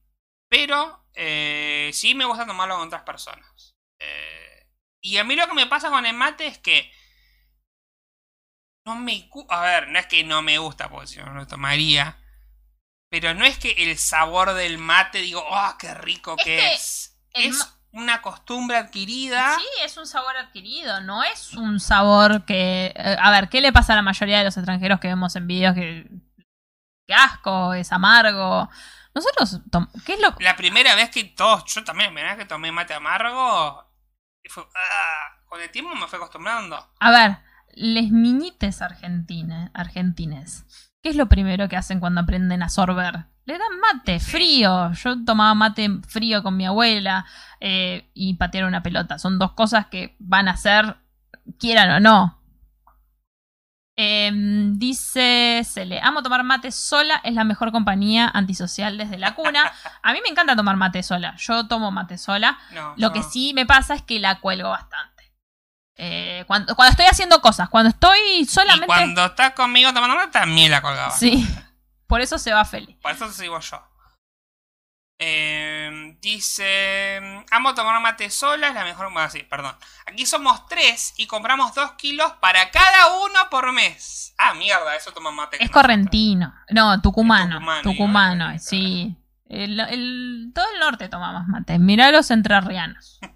pero 0.49 1.05
eh, 1.13 1.91
sí 1.93 2.15
me 2.15 2.25
gusta 2.25 2.47
tomarlo 2.47 2.77
con 2.77 2.87
otras 2.87 3.03
personas. 3.03 3.75
Eh, 3.99 4.67
y 5.01 5.17
a 5.17 5.23
mí 5.23 5.35
lo 5.35 5.47
que 5.47 5.53
me 5.53 5.67
pasa 5.67 5.89
con 5.89 6.05
el 6.05 6.15
mate 6.15 6.47
es 6.47 6.57
que 6.57 6.91
no 8.85 8.95
me 8.95 9.29
a 9.49 9.61
ver, 9.61 9.89
no 9.89 9.99
es 9.99 10.07
que 10.07 10.23
no 10.23 10.41
me 10.41 10.57
gusta, 10.57 10.89
porque 10.89 11.07
si 11.07 11.17
no 11.17 11.33
lo 11.33 11.45
tomaría. 11.45 12.23
Pero 13.09 13.33
no 13.33 13.45
es 13.45 13.57
que 13.57 13.71
el 13.71 13.97
sabor 13.97 14.53
del 14.53 14.77
mate 14.77 15.19
digo, 15.19 15.43
oh, 15.45 15.75
qué 15.77 15.93
rico 15.93 16.35
Es 16.37 16.43
que 16.43 16.55
que 16.55 16.73
es. 16.73 17.19
Es 17.33 17.76
una 17.91 18.21
costumbre 18.21 18.77
adquirida. 18.77 19.57
Sí, 19.57 19.65
es 19.83 19.97
un 19.97 20.05
sabor 20.05 20.35
adquirido, 20.37 21.01
no 21.01 21.23
es 21.23 21.53
un 21.53 21.79
sabor 21.79 22.45
que... 22.45 22.93
eh, 22.95 23.17
a 23.19 23.31
ver, 23.31 23.49
¿qué 23.49 23.61
le 23.61 23.71
pasa 23.71 23.93
a 23.93 23.95
la 23.95 24.01
mayoría 24.01 24.37
de 24.39 24.43
los 24.43 24.57
extranjeros 24.57 24.99
que 24.99 25.07
vemos 25.07 25.35
en 25.35 25.47
videos 25.47 25.73
que... 25.73 26.09
que 27.07 27.13
asco, 27.13 27.73
es 27.73 27.91
amargo? 27.91 28.69
Nosotros, 29.15 29.61
tom- 29.71 29.87
¿qué 30.05 30.13
es 30.13 30.19
lo 30.19 30.35
La 30.39 30.55
primera 30.55 30.93
vez 30.93 31.09
que 31.09 31.23
todos, 31.23 31.65
yo 31.73 31.83
también, 31.83 32.13
vez 32.13 32.37
que 32.37 32.45
tomé 32.45 32.71
mate 32.71 32.93
amargo, 32.93 33.91
y 34.43 34.49
fue, 34.49 34.63
ah, 34.63 35.41
con 35.47 35.59
el 35.59 35.71
tiempo 35.71 35.95
me 35.95 36.07
fue 36.07 36.17
acostumbrando. 36.17 36.93
A 36.99 37.09
ver, 37.11 37.37
les 37.73 38.11
niñites 38.11 38.83
argentines, 38.83 39.71
argentines, 39.73 40.91
¿qué 41.01 41.09
es 41.09 41.15
lo 41.15 41.27
primero 41.27 41.67
que 41.67 41.77
hacen 41.77 41.99
cuando 41.99 42.21
aprenden 42.21 42.61
a 42.61 42.69
sorber? 42.69 43.25
Le 43.47 43.57
dan 43.57 43.79
mate, 43.79 44.19
frío. 44.19 44.91
Yo 44.91 45.23
tomaba 45.23 45.53
mate 45.55 45.89
frío 46.05 46.43
con 46.43 46.57
mi 46.57 46.65
abuela 46.65 47.25
eh, 47.61 48.09
y 48.13 48.33
patear 48.33 48.65
una 48.65 48.83
pelota. 48.83 49.17
Son 49.19 49.39
dos 49.39 49.53
cosas 49.53 49.85
que 49.87 50.17
van 50.19 50.49
a 50.49 50.51
hacer, 50.51 50.97
quieran 51.57 51.89
o 51.91 51.99
no. 52.01 52.33
Em, 53.95 54.77
dice 54.77 55.61
Cele, 55.63 56.01
amo 56.03 56.21
tomar 56.21 56.43
mate 56.43 56.71
sola, 56.73 57.21
es 57.23 57.33
la 57.33 57.45
mejor 57.45 57.71
compañía 57.71 58.29
antisocial 58.31 58.97
desde 58.97 59.17
la 59.17 59.33
cuna. 59.33 59.71
A 60.03 60.11
mí 60.11 60.19
me 60.21 60.29
encanta 60.29 60.55
tomar 60.55 60.75
mate 60.75 61.01
sola, 61.01 61.33
yo 61.37 61.67
tomo 61.67 61.89
mate 61.89 62.17
sola. 62.17 62.59
No, 62.73 62.95
Lo 62.97 63.13
que 63.13 63.23
sí 63.23 63.53
me 63.55 63.65
pasa 63.65 63.95
es 63.95 64.01
que 64.01 64.19
la 64.19 64.41
cuelgo 64.41 64.69
bastante. 64.69 65.33
Eh, 65.95 66.43
cuando, 66.47 66.75
cuando 66.75 66.91
estoy 66.91 67.05
haciendo 67.07 67.41
cosas, 67.41 67.69
cuando 67.69 67.89
estoy 67.89 68.19
Y 68.41 68.45
solamente. 68.45 68.87
cuando 68.87 69.25
estás 69.25 69.53
conmigo 69.53 69.93
tomando 69.93 70.15
mate, 70.17 70.31
también 70.31 70.69
la 70.69 70.81
colgaba. 70.81 71.11
Sí. 71.11 71.47
Por 72.07 72.21
eso 72.21 72.37
se 72.39 72.53
va 72.53 72.65
feliz. 72.65 72.97
Por 73.01 73.11
eso 73.11 73.29
te 73.29 73.41
digo 73.41 73.59
yo. 73.59 73.83
Eh, 75.19 76.15
dice, 76.21 77.19
amo 77.49 77.73
tomar 77.73 77.99
mate 78.01 78.29
sola, 78.29 78.67
es 78.67 78.73
la 78.75 78.83
mejor... 78.83 79.11
Bueno, 79.11 79.27
sí, 79.31 79.41
perdón. 79.43 79.75
Aquí 80.05 80.25
somos 80.27 80.67
tres 80.67 81.13
y 81.17 81.25
compramos 81.25 81.73
dos 81.73 81.93
kilos 81.93 82.33
para 82.33 82.69
cada 82.69 83.15
uno 83.23 83.49
por 83.49 83.71
mes. 83.71 84.35
Ah, 84.37 84.53
mierda, 84.53 84.95
eso 84.95 85.11
toma 85.13 85.31
mate. 85.31 85.61
Es 85.63 85.71
correntino. 85.71 86.53
No, 86.69 87.01
tucumano. 87.01 87.59
Tucumano, 87.81 88.59
sí. 88.59 89.17
El, 89.45 89.79
el- 89.79 90.51
todo 90.53 90.65
el 90.71 90.79
norte 90.79 91.09
tomamos 91.09 91.47
mate. 91.47 91.79
Mirá 91.79 92.11
los 92.11 92.31
entrerrianos. 92.31 93.19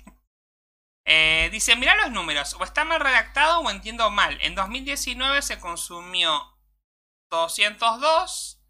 Eh, 1.04 1.50
dice, 1.52 1.76
mirá 1.76 1.96
los 1.96 2.12
números, 2.12 2.54
o 2.54 2.64
está 2.64 2.86
mal 2.86 3.00
redactado 3.00 3.60
o 3.62 3.70
entiendo 3.72 4.12
mal. 4.12 4.38
En 4.42 4.54
2019 4.54 5.42
se 5.42 5.60
consumió 5.60 6.56
202 7.32 8.61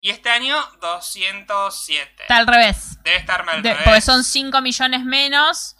y 0.00 0.10
este 0.10 0.30
año 0.30 0.56
207. 0.80 2.22
Está 2.22 2.36
al 2.36 2.46
revés. 2.46 2.98
Debe 3.02 3.16
estar 3.16 3.44
mal. 3.44 3.62
De- 3.62 3.74
porque 3.84 4.00
son 4.00 4.22
5 4.24 4.60
millones 4.60 5.04
menos. 5.04 5.76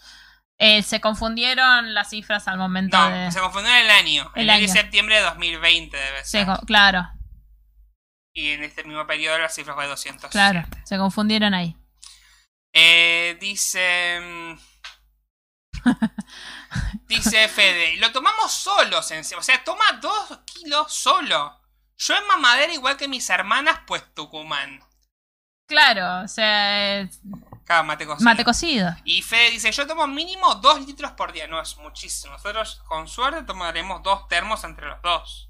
Eh, 0.59 0.81
se 0.81 0.99
confundieron 0.99 1.93
las 1.93 2.09
cifras 2.09 2.47
al 2.47 2.57
momento 2.57 2.97
No, 2.97 3.09
de. 3.09 3.31
se 3.31 3.39
confundió 3.39 3.71
en 3.71 3.85
el 3.85 3.91
año. 3.91 4.31
El 4.35 4.43
El 4.43 4.49
año 4.49 4.61
de 4.63 4.67
septiembre 4.73 5.15
de 5.17 5.21
2020 5.21 5.95
debe 5.95 6.19
Se 6.25 6.43
ser. 6.43 6.47
claro, 6.65 7.07
Y 8.33 8.51
en 8.51 8.63
este 8.63 8.83
mismo 8.83 9.05
periodo 9.05 9.37
la 9.37 9.49
cifra 9.49 9.75
fue 9.75 9.85
207. 9.87 10.31
claro. 10.31 10.65
Se 10.83 10.97
confundieron 10.97 11.53
ahí. 11.53 11.75
Eh, 12.73 13.37
dice... 13.39 14.57
dice 17.07 17.47
Fede, 17.47 17.97
lo 17.97 18.11
tomamos 18.11 18.51
solos, 18.51 19.09
en- 19.11 19.23
o 19.37 19.41
sea, 19.43 19.63
toma 19.63 19.85
dos 20.01 20.39
kilos 20.45 20.91
solo. 20.93 21.59
Yo 21.97 22.15
en 22.15 22.27
mamadera 22.27 22.73
igual 22.73 22.97
que 22.97 23.07
mis 23.07 23.29
hermanas, 23.29 23.79
pues 23.87 24.03
Tucumán. 24.13 24.79
Claro, 25.67 26.23
o 26.23 26.27
sea, 26.27 26.99
es 27.01 27.19
Cada 27.65 27.83
mate 27.83 28.05
cocido. 28.05 28.23
mate 28.23 28.45
cocido. 28.45 28.95
Y 29.03 29.21
Fede 29.21 29.51
dice, 29.51 29.71
yo 29.71 29.85
tomo 29.85 30.07
mínimo 30.07 30.55
dos 30.55 30.85
litros 30.85 31.11
por 31.11 31.33
día. 31.33 31.47
No, 31.47 31.61
es 31.61 31.75
muchísimo. 31.77 32.33
Nosotros 32.33 32.81
con 32.87 33.07
suerte 33.07 33.43
tomaremos 33.43 34.01
dos 34.03 34.27
termos 34.27 34.63
entre 34.63 34.87
los 34.87 35.01
dos. 35.01 35.49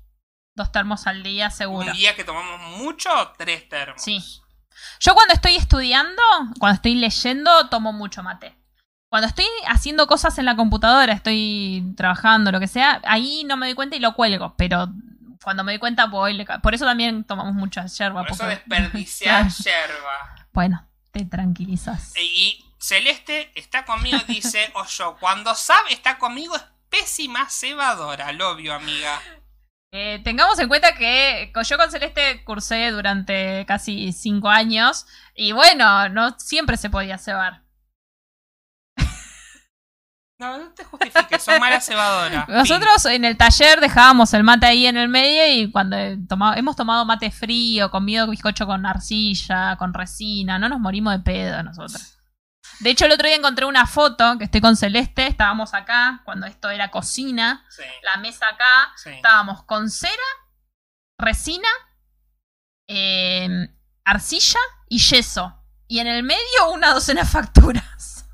Dos 0.56 0.72
termos 0.72 1.06
al 1.06 1.22
día, 1.22 1.52
seguro. 1.52 1.86
Un 1.92 1.94
día 1.94 2.16
que 2.16 2.24
tomamos 2.24 2.60
mucho, 2.80 3.10
tres 3.38 3.70
termos. 3.70 4.02
Sí. 4.02 4.20
Yo 5.00 5.14
cuando 5.14 5.34
estoy 5.36 5.56
estudiando, 5.56 6.22
cuando 6.60 6.76
estoy 6.76 6.96
leyendo, 6.96 7.70
tomo 7.70 7.94
mucho 7.94 8.24
mate. 8.24 8.56
Cuando 9.10 9.28
estoy 9.28 9.46
haciendo 9.68 10.08
cosas 10.08 10.38
en 10.40 10.46
la 10.46 10.56
computadora, 10.56 11.14
estoy 11.14 11.94
trabajando, 11.96 12.52
lo 12.52 12.60
que 12.60 12.68
sea, 12.68 13.02
ahí 13.06 13.44
no 13.46 13.56
me 13.56 13.68
doy 13.68 13.76
cuenta 13.76 13.96
y 13.96 14.00
lo 14.00 14.16
cuelgo. 14.16 14.56
Pero 14.58 14.88
cuando 15.44 15.64
me 15.64 15.72
doy 15.74 15.80
cuenta, 15.80 16.06
voy. 16.06 16.34
le 16.34 16.46
Por 16.62 16.74
eso 16.74 16.86
también 16.86 17.24
tomamos 17.24 17.54
mucha 17.54 17.86
yerba. 17.86 18.22
Por 18.24 18.32
eso 18.32 18.44
porque- 18.44 18.56
desperdiciar 18.56 19.48
yerba. 19.64 20.48
Bueno, 20.54 20.88
te 21.12 21.26
tranquilizas. 21.26 22.14
Y 22.18 22.66
Celeste 22.80 23.52
está 23.56 23.86
conmigo 23.86 24.18
dice, 24.28 24.72
o 24.76 24.86
yo, 24.86 25.18
cuando 25.20 25.54
Sab 25.56 25.88
está 25.90 26.18
conmigo 26.18 26.56
es 26.56 26.64
pésima 26.90 27.50
cebadora. 27.50 28.32
Lo 28.32 28.52
obvio, 28.52 28.74
amiga. 28.74 29.20
Eh, 29.92 30.20
tengamos 30.24 30.60
en 30.60 30.68
cuenta 30.68 30.96
que 30.96 31.52
yo 31.64 31.78
con 31.78 31.90
Celeste 31.90 32.44
cursé 32.44 32.92
durante 32.92 33.66
casi 33.66 34.12
cinco 34.12 34.50
años 34.50 35.06
y 35.34 35.54
bueno, 35.54 36.10
no 36.10 36.38
siempre 36.38 36.76
se 36.78 36.90
podía 36.90 37.18
cebar. 37.18 37.62
No, 40.40 40.58
no 40.58 40.70
te 40.70 40.84
justifiques, 40.84 41.44
sos 41.44 41.60
mala 41.60 41.82
cebadora. 41.82 42.46
Nosotros 42.50 43.04
en 43.06 43.26
el 43.26 43.38
taller 43.38 43.80
dejábamos 43.80 44.34
el 44.36 44.44
mate 44.44 44.68
ahí 44.68 44.86
en 44.86 44.96
el 44.96 45.10
medio 45.10 45.48
y 45.52 45.72
cuando 45.72 45.98
hemos 45.98 46.76
tomado 46.76 47.06
mate 47.06 47.32
frío, 47.32 47.90
comido 47.90 48.28
bizcocho 48.28 48.68
con 48.68 48.86
arcilla, 48.86 49.76
con 49.78 49.94
resina, 49.94 50.60
no 50.60 50.70
nos 50.70 50.80
morimos 50.80 51.14
de 51.14 51.20
pedo 51.20 51.64
nosotros. 51.64 52.20
De 52.82 52.92
hecho, 52.92 53.06
el 53.06 53.12
otro 53.12 53.28
día 53.28 53.38
encontré 53.38 53.66
una 53.66 53.88
foto 53.88 54.38
que 54.38 54.44
estoy 54.44 54.62
con 54.62 54.76
Celeste, 54.76 55.26
estábamos 55.26 55.74
acá, 55.74 56.22
cuando 56.24 56.46
esto 56.46 56.70
era 56.70 56.92
cocina, 56.92 57.66
Sí, 57.70 57.82
la 58.04 58.18
mesa 58.22 58.46
acá, 58.46 58.94
sí. 58.96 59.10
estábamos 59.10 59.64
con 59.64 59.90
cera, 59.90 60.14
resina 61.18 61.68
eh, 62.88 63.70
arcilla 64.06 64.60
y 64.88 65.00
yeso. 65.00 65.54
Y 65.88 66.00
en 66.00 66.08
el 66.08 66.24
medio 66.24 66.72
una 66.74 66.94
docena 66.94 67.22
de 67.22 67.28
facturas. 67.28 68.30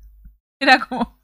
Era 0.60 0.78
como... 0.80 1.17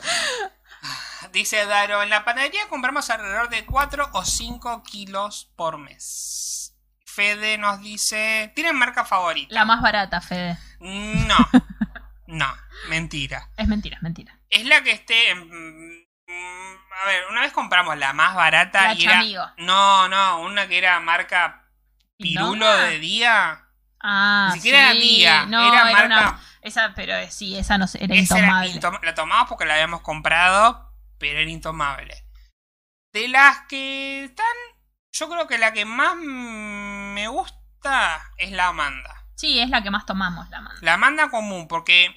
Dice 1.32 1.64
Daro, 1.66 2.02
en 2.02 2.10
la 2.10 2.24
panadería 2.24 2.66
compramos 2.68 3.08
alrededor 3.10 3.48
de 3.50 3.64
4 3.64 4.08
o 4.12 4.24
5 4.24 4.82
kilos 4.82 5.50
por 5.56 5.78
mes. 5.78 6.74
Fede 7.04 7.58
nos 7.58 7.80
dice, 7.80 8.52
¿tienen 8.54 8.76
marca 8.76 9.04
favorita? 9.04 9.52
La 9.54 9.64
más 9.64 9.82
barata, 9.82 10.20
Fede. 10.20 10.58
No, 10.80 11.36
no, 12.26 12.46
mentira. 12.88 13.50
Es 13.56 13.68
mentira, 13.68 13.96
es 13.96 14.02
mentira. 14.02 14.38
Es 14.48 14.64
la 14.64 14.82
que 14.82 14.92
esté... 14.92 15.30
en- 15.30 15.48
mm, 15.48 16.76
A 17.02 17.06
ver, 17.06 17.24
una 17.30 17.42
vez 17.42 17.52
compramos 17.52 17.96
la 17.98 18.12
más 18.12 18.34
barata 18.34 18.88
La 18.88 18.94
y 18.94 19.04
era... 19.04 19.22
No, 19.58 20.08
no, 20.08 20.40
una 20.40 20.66
que 20.68 20.78
era 20.78 20.98
marca 21.00 21.64
Pirulo 22.16 22.66
de 22.78 22.98
día. 22.98 23.66
Ah, 24.00 24.50
Ni 24.54 24.60
siquiera 24.60 24.92
sí. 24.92 24.98
día, 25.00 25.44
No, 25.46 25.60
era 25.68 25.90
era 25.90 25.92
marca... 25.92 26.06
una- 26.06 26.40
Esa, 26.62 26.92
pero 26.94 27.14
eh, 27.14 27.30
sí, 27.30 27.56
esa 27.56 27.78
no 27.78 27.86
era 27.94 28.14
Esa 28.14 28.38
era 28.38 28.46
intomable. 28.46 28.72
intom- 28.74 29.02
la 29.02 29.14
tomamos 29.14 29.48
porque 29.48 29.64
la 29.64 29.74
habíamos 29.74 30.02
comprado, 30.02 30.92
pero 31.18 31.38
era 31.38 31.50
intomable. 31.50 32.24
De 33.12 33.28
las 33.28 33.66
que 33.68 34.24
están, 34.24 34.46
yo 35.12 35.28
creo 35.28 35.46
que 35.46 35.58
la 35.58 35.72
que 35.72 35.84
más 35.84 36.16
me 36.16 37.28
gusta 37.28 38.30
es 38.36 38.52
la 38.52 38.68
Amanda. 38.68 39.26
Sí, 39.36 39.58
es 39.58 39.70
la 39.70 39.82
que 39.82 39.90
más 39.90 40.04
tomamos, 40.06 40.48
la 40.50 40.60
manda. 40.60 40.78
La 40.82 40.94
Amanda 40.94 41.30
común, 41.30 41.66
porque 41.66 42.14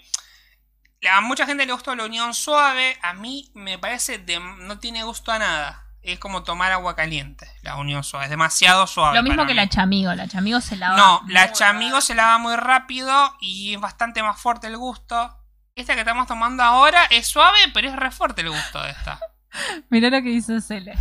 a 1.09 1.21
mucha 1.21 1.45
gente 1.45 1.65
le 1.65 1.73
gustó 1.73 1.95
la 1.95 2.05
unión 2.05 2.33
suave, 2.33 2.97
a 3.01 3.13
mí 3.13 3.49
me 3.55 3.77
parece 3.79 4.17
de, 4.19 4.39
no 4.39 4.79
tiene 4.79 5.03
gusto 5.03 5.31
a 5.31 5.39
nada. 5.39 5.82
Es 6.03 6.19
como 6.19 6.43
tomar 6.43 6.71
agua 6.73 6.95
caliente, 6.95 7.49
la 7.61 7.77
unión 7.77 8.03
suave, 8.03 8.25
es 8.25 8.29
demasiado 8.29 8.85
suave. 8.87 9.15
Lo 9.15 9.23
mismo 9.23 9.37
para 9.37 9.47
que 9.47 9.53
mí. 9.53 9.59
la 9.59 9.69
chamigo, 9.69 10.13
la 10.13 10.27
chamigo 10.27 10.59
se 10.59 10.75
lava. 10.75 10.97
No, 10.97 11.21
la 11.29 11.53
chamigo 11.53 12.01
se 12.01 12.13
lava 12.13 12.37
muy 12.37 12.55
rápido 12.57 13.35
y 13.39 13.73
es 13.73 13.79
bastante 13.79 14.21
más 14.21 14.39
fuerte 14.39 14.67
el 14.67 14.77
gusto. 14.77 15.39
Esta 15.75 15.93
que 15.95 16.01
estamos 16.01 16.27
tomando 16.27 16.61
ahora 16.61 17.05
es 17.05 17.27
suave, 17.27 17.57
pero 17.73 17.87
es 17.87 17.95
re 17.95 18.11
fuerte 18.11 18.41
el 18.41 18.49
gusto 18.49 18.83
de 18.83 18.91
esta. 18.91 19.19
Mirá 19.89 20.09
lo 20.09 20.21
que 20.21 20.29
dice 20.29 20.59
Cele. 20.61 20.93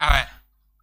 A 0.00 0.12
ver. 0.12 0.28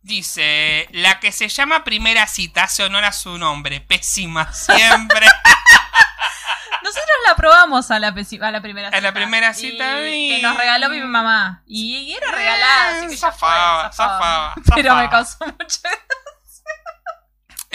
Dice, 0.01 0.87
la 0.91 1.19
que 1.19 1.31
se 1.31 1.49
llama 1.49 1.83
primera 1.83 2.27
cita 2.27 2.63
hace 2.63 2.83
honor 2.83 3.03
a 3.05 3.11
su 3.11 3.37
nombre. 3.37 3.81
Pésima 3.81 4.53
siempre. 4.53 5.25
Nosotros 6.83 7.09
la 7.27 7.35
probamos 7.35 7.89
a 7.89 7.99
la, 7.99 8.11
pesi- 8.13 8.41
a 8.41 8.51
la 8.51 8.61
primera 8.61 8.89
cita. 8.89 8.97
A 8.97 9.01
la 9.01 9.13
primera 9.13 9.53
cita, 9.53 10.07
Y 10.07 10.13
y- 10.33 10.35
que 10.35 10.41
nos 10.43 10.55
regaló 10.57 10.89
mi 10.89 10.99
mamá. 11.01 11.63
Y 11.65 12.13
era 12.13 12.31
regalada, 12.31 12.89
así 12.97 13.01
que 13.01 13.07
fue, 13.07 13.17
Zafaba, 13.17 13.91
zafaba. 13.91 14.53
Pero 14.75 14.89
zafaba. 14.89 15.01
me 15.01 15.09
causó 15.09 15.45
mucho. 15.45 15.79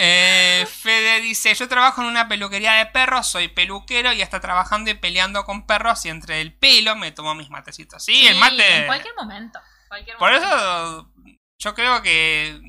Eh, 0.03 0.65
Fede 0.81 1.21
dice, 1.21 1.53
yo 1.53 1.67
trabajo 1.67 2.01
en 2.01 2.07
una 2.07 2.27
peluquería 2.27 2.71
de 2.73 2.87
perros, 2.87 3.27
soy 3.27 3.49
peluquero 3.49 4.11
y 4.13 4.21
hasta 4.23 4.39
trabajando 4.39 4.89
y 4.89 4.95
peleando 4.95 5.43
con 5.45 5.67
perros 5.67 6.03
y 6.05 6.09
entre 6.09 6.41
el 6.41 6.53
pelo 6.57 6.95
me 6.95 7.11
tomo 7.11 7.35
mis 7.35 7.49
matecitos. 7.51 8.03
Sí, 8.03 8.25
el 8.27 8.35
mate... 8.37 8.77
En 8.77 8.85
cualquier 8.87 9.13
momento. 9.15 9.59
cualquier 9.89 10.17
Por 10.17 10.31
momento. 10.31 10.47
eso 10.55 11.11
yo 11.59 11.75
creo 11.75 12.01
que 12.01 12.59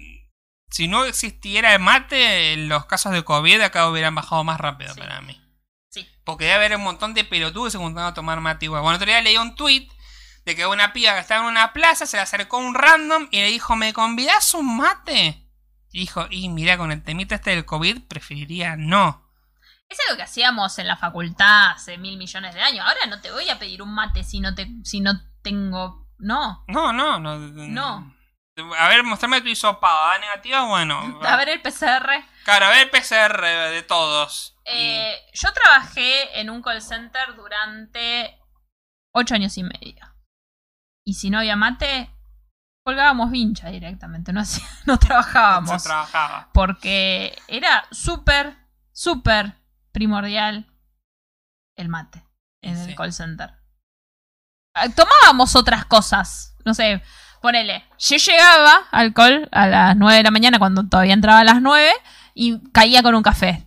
si 0.72 0.88
no 0.88 1.04
existiera 1.04 1.74
el 1.74 1.80
mate, 1.80 2.56
los 2.56 2.86
casos 2.86 3.12
de 3.12 3.22
COVID 3.22 3.60
acá 3.60 3.88
hubieran 3.88 4.14
bajado 4.14 4.42
más 4.42 4.58
rápido 4.58 4.92
Sí. 4.94 5.00
para 5.00 5.20
mí. 5.20 5.40
Sí. 5.90 6.08
Porque 6.24 6.44
debe 6.46 6.56
haber 6.56 6.76
un 6.76 6.82
montón 6.82 7.14
de 7.14 7.24
pelotudos 7.24 7.68
que 7.68 7.72
se 7.72 7.78
juntaron 7.78 8.10
a 8.10 8.14
tomar 8.14 8.40
mate 8.40 8.64
igual. 8.64 8.82
Bueno, 8.82 8.96
otro 8.96 9.06
día 9.06 9.20
leí 9.20 9.36
un 9.36 9.54
tweet 9.54 9.88
de 10.44 10.56
que 10.56 10.66
una 10.66 10.92
piba 10.92 11.12
que 11.14 11.20
estaba 11.20 11.42
en 11.44 11.50
una 11.50 11.72
plaza 11.72 12.06
se 12.06 12.16
le 12.16 12.22
acercó 12.22 12.58
un 12.58 12.74
random 12.74 13.28
y 13.30 13.36
le 13.38 13.46
dijo, 13.48 13.76
¿me 13.76 13.92
convidás 13.92 14.54
un 14.54 14.76
mate? 14.78 15.46
Y 15.92 16.00
dijo, 16.00 16.26
y 16.30 16.48
mira, 16.48 16.78
con 16.78 16.90
el 16.90 17.02
temita 17.02 17.34
este 17.34 17.50
del 17.50 17.66
COVID 17.66 18.04
preferiría 18.08 18.74
no. 18.76 19.30
Es 19.90 19.98
lo 20.08 20.16
que 20.16 20.22
hacíamos 20.22 20.78
en 20.78 20.86
la 20.88 20.96
facultad 20.96 21.72
hace 21.72 21.98
mil 21.98 22.16
millones 22.16 22.54
de 22.54 22.62
años. 22.62 22.86
Ahora 22.86 23.04
no 23.10 23.20
te 23.20 23.30
voy 23.30 23.46
a 23.50 23.58
pedir 23.58 23.82
un 23.82 23.94
mate 23.94 24.24
si 24.24 24.40
no 24.40 24.54
te, 24.54 24.66
si 24.84 25.00
no 25.00 25.12
tengo. 25.42 26.08
No. 26.18 26.64
No, 26.68 26.94
no, 26.94 27.20
no. 27.20 27.38
No. 27.38 28.16
A 28.78 28.88
ver, 28.88 29.02
mostrame 29.02 29.40
tu 29.40 29.48
hisopado. 29.48 30.08
¿Da 30.08 30.18
negativa? 30.18 30.64
Bueno. 30.66 31.20
A 31.22 31.36
ver 31.36 31.48
el 31.48 31.62
PCR. 31.62 32.24
Claro, 32.44 32.66
a 32.66 32.70
ver 32.70 32.88
el 32.88 32.90
PCR 32.90 33.40
de 33.70 33.82
todos. 33.82 34.56
Y- 34.66 34.70
Eh, 34.74 35.16
yo 35.32 35.52
trabajé 35.52 36.40
en 36.40 36.50
un 36.50 36.60
call 36.60 36.82
center 36.82 37.34
durante 37.36 38.38
ocho 39.14 39.34
años 39.34 39.56
y 39.58 39.62
medio. 39.62 40.04
Y 41.06 41.14
si 41.14 41.30
no 41.30 41.38
había 41.38 41.56
mate, 41.56 42.10
colgábamos 42.84 43.30
vincha 43.30 43.68
directamente, 43.68 44.32
no, 44.32 44.42
no 44.86 44.98
trabajábamos. 44.98 45.82
Trabajaba. 45.84 46.50
porque 46.52 47.36
era 47.48 47.86
súper, 47.90 48.56
súper 48.92 49.54
primordial 49.92 50.66
el 51.76 51.88
mate 51.88 52.24
en 52.62 52.76
Sí. 52.84 52.90
el 52.90 52.96
call 52.96 53.12
center. 53.12 53.54
Ah, 54.74 54.88
Tomábamos 54.88 55.54
otras 55.56 55.84
cosas, 55.86 56.56
no 56.64 56.74
sé, 56.74 57.02
ponele, 57.42 57.84
yo 57.98 58.16
llegaba 58.16 58.84
al 58.90 59.12
call 59.12 59.48
a 59.52 59.66
las 59.66 59.96
9 59.96 60.16
de 60.18 60.22
la 60.22 60.30
mañana 60.30 60.58
cuando 60.58 60.86
todavía 60.88 61.12
entraba 61.14 61.40
a 61.40 61.44
las 61.44 61.60
9 61.60 61.92
y 62.34 62.58
caía 62.70 63.02
con 63.02 63.14
un 63.14 63.22
café. 63.22 63.66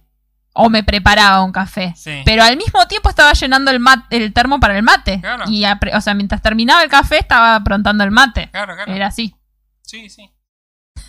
O 0.58 0.70
me 0.70 0.84
preparaba 0.84 1.44
un 1.44 1.52
café. 1.52 1.94
Sí. 1.98 2.22
Pero 2.24 2.42
al 2.44 2.56
mismo 2.56 2.88
tiempo 2.88 3.10
estaba 3.10 3.34
llenando 3.34 3.72
el, 3.72 3.82
mat- 3.82 4.08
el 4.10 4.32
termo 4.34 4.60
para 4.62 4.78
el 4.78 4.84
mate. 4.84 5.20
Claro. 5.20 5.44
Y 5.50 5.66
o 5.94 6.02
sea, 6.02 6.14
mientras 6.14 6.42
terminaba 6.42 6.82
el 6.82 6.90
café 6.90 7.18
estaba 7.20 7.56
aprontando 7.56 8.06
el 8.06 8.12
mate. 8.12 8.50
Claro, 8.52 8.74
claro. 8.74 8.92
Era 8.94 9.08
así. 9.08 9.36
Sí, 9.82 10.10
sí. 10.10 10.32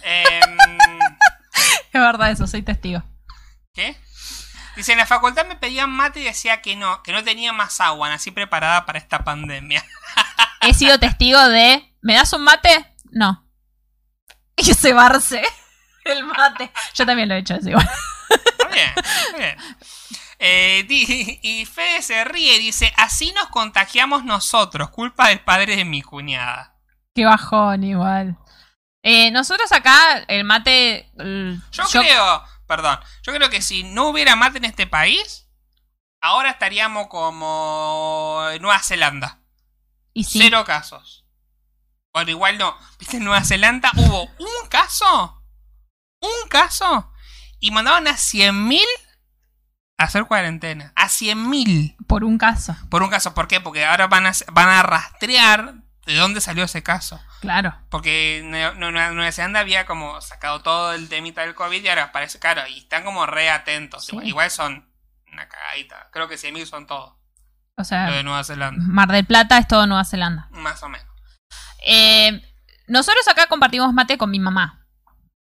Em, 0.03 0.57
Es 1.93 2.01
verdad 2.01 2.31
eso, 2.31 2.47
soy 2.47 2.63
testigo. 2.63 3.03
¿Qué? 3.73 3.97
Dice, 4.77 4.93
en 4.93 4.99
la 4.99 5.07
facultad 5.07 5.47
me 5.47 5.57
pedían 5.57 5.91
mate 5.91 6.21
y 6.21 6.25
decía 6.25 6.61
que 6.61 6.77
no, 6.77 7.03
que 7.03 7.13
no 7.13 7.25
tenía 7.25 7.53
más 7.53 7.81
agua, 7.81 8.09
nací 8.11 8.31
preparada 8.33 8.85
para 8.85 8.99
esta 8.99 9.25
pandemia. 9.25 9.83
he 10.61 10.75
sido 10.75 10.99
testigo 10.99 11.41
de. 11.49 11.89
¿Me 12.07 12.15
das 12.15 12.33
un 12.33 12.43
mate? 12.43 12.95
No. 13.11 13.43
Y 14.57 14.73
cebarse 14.73 15.43
el 16.05 16.25
mate. 16.25 16.71
Yo 16.95 17.05
también 17.05 17.29
lo 17.29 17.35
he 17.35 17.39
hecho 17.39 17.57
igual. 17.57 17.87
Está 18.31 18.69
bien, 18.69 18.95
bien. 19.37 19.59
Eh, 20.39 20.87
y 21.43 21.67
Fede 21.67 22.01
se 22.03 22.25
ríe 22.25 22.57
y 22.57 22.61
dice, 22.61 22.93
así 22.97 23.33
nos 23.33 23.49
contagiamos 23.49 24.25
nosotros, 24.25 24.91
culpa 24.91 25.29
del 25.29 25.41
padre 25.41 25.77
de 25.77 25.85
mi 25.85 26.01
cuñada. 26.01 26.77
Qué 27.15 27.25
bajón 27.25 27.83
igual. 27.85 28.39
Eh, 29.03 29.31
nosotros 29.33 29.71
acá, 29.73 30.19
el 30.29 30.45
mate. 30.45 31.11
el- 31.19 31.61
Yo, 31.73 31.85
creo, 31.91 32.43
perdón, 32.67 32.99
yo 33.25 33.35
creo 33.35 33.51
que 33.51 33.61
si 33.63 33.83
no 33.83 34.09
hubiera 34.09 34.37
mate 34.37 34.59
en 34.59 34.65
este 34.65 34.87
país, 34.87 35.49
ahora 36.23 36.51
estaríamos 36.51 37.09
como 37.09 38.47
en 38.53 38.63
Nueva 38.63 38.79
Zelanda. 38.81 39.41
Y 40.15 40.25
sí. 40.25 40.39
Cero 40.41 40.65
casos. 40.65 41.26
Bueno, 42.17 42.31
igual 42.31 42.57
no. 42.57 42.75
¿Viste? 42.99 43.19
En 43.19 43.25
Nueva 43.25 43.45
Zelanda 43.45 43.91
hubo 43.95 44.23
un 44.39 44.69
caso. 44.71 45.45
Un 46.23 46.49
caso. 46.49 47.13
Y 47.61 47.71
mandaron 47.73 48.09
a 48.09 48.13
100.000 48.13 48.81
a 49.99 50.05
hacer 50.05 50.25
cuarentena. 50.25 50.95
A 50.97 51.09
100.000 51.09 51.95
Por 52.07 52.25
un 52.25 52.39
caso. 52.39 52.75
por 52.89 53.03
un 53.03 53.11
caso. 53.11 53.35
¿Por 53.35 53.49
qué? 53.49 53.61
Porque 53.61 53.85
ahora 53.85 54.07
van 54.07 54.27
a, 54.27 54.33
van 54.51 54.69
a 54.71 54.83
rastrear 54.83 55.75
de 56.07 56.15
dónde 56.15 56.41
salió 56.41 56.65
ese 56.65 56.83
caso. 56.83 57.21
Claro. 57.43 57.75
Porque 57.91 58.41
Nue- 58.47 58.75
Nue- 58.79 59.13
Nueva 59.13 59.31
Zelanda 59.33 59.61
había 59.61 59.85
como 59.85 60.19
sacado 60.23 60.63
todo 60.63 60.95
el 60.95 61.11
temita 61.11 61.43
del 61.43 61.55
COVID 61.55 61.85
y 61.85 61.89
ahora 61.89 62.13
parece 62.13 62.39
claro. 62.39 62.67
Y 62.67 62.79
están 62.79 63.05
como 63.05 63.27
re 63.27 63.51
atentos. 63.51 64.07
Sí. 64.07 64.17
Igual, 64.23 64.51
son 64.51 64.91
una 65.31 65.47
cagadita. 65.51 66.09
Creo 66.13 66.29
que 66.29 66.37
100.000 66.39 66.65
son 66.65 66.87
todos. 66.87 67.11
O 67.11 67.19
Lo 67.77 67.85
sea, 67.85 68.11
de 68.11 68.23
Nueva 68.23 68.43
Zelanda. 68.43 68.83
Mar 68.89 69.09
del 69.13 69.27
Plata 69.27 69.59
es 69.59 69.69
todo 69.69 69.87
Nueva 69.87 70.07
Zelanda. 70.07 70.49
Más 70.53 70.83
o 70.83 70.89
menos. 70.89 71.07
Eh, 71.87 72.43
nosotros 72.89 73.27
acá 73.29 73.47
compartimos 73.47 73.93
mate 73.93 74.19
con 74.19 74.31
mi 74.31 74.39
mamá. 74.41 74.83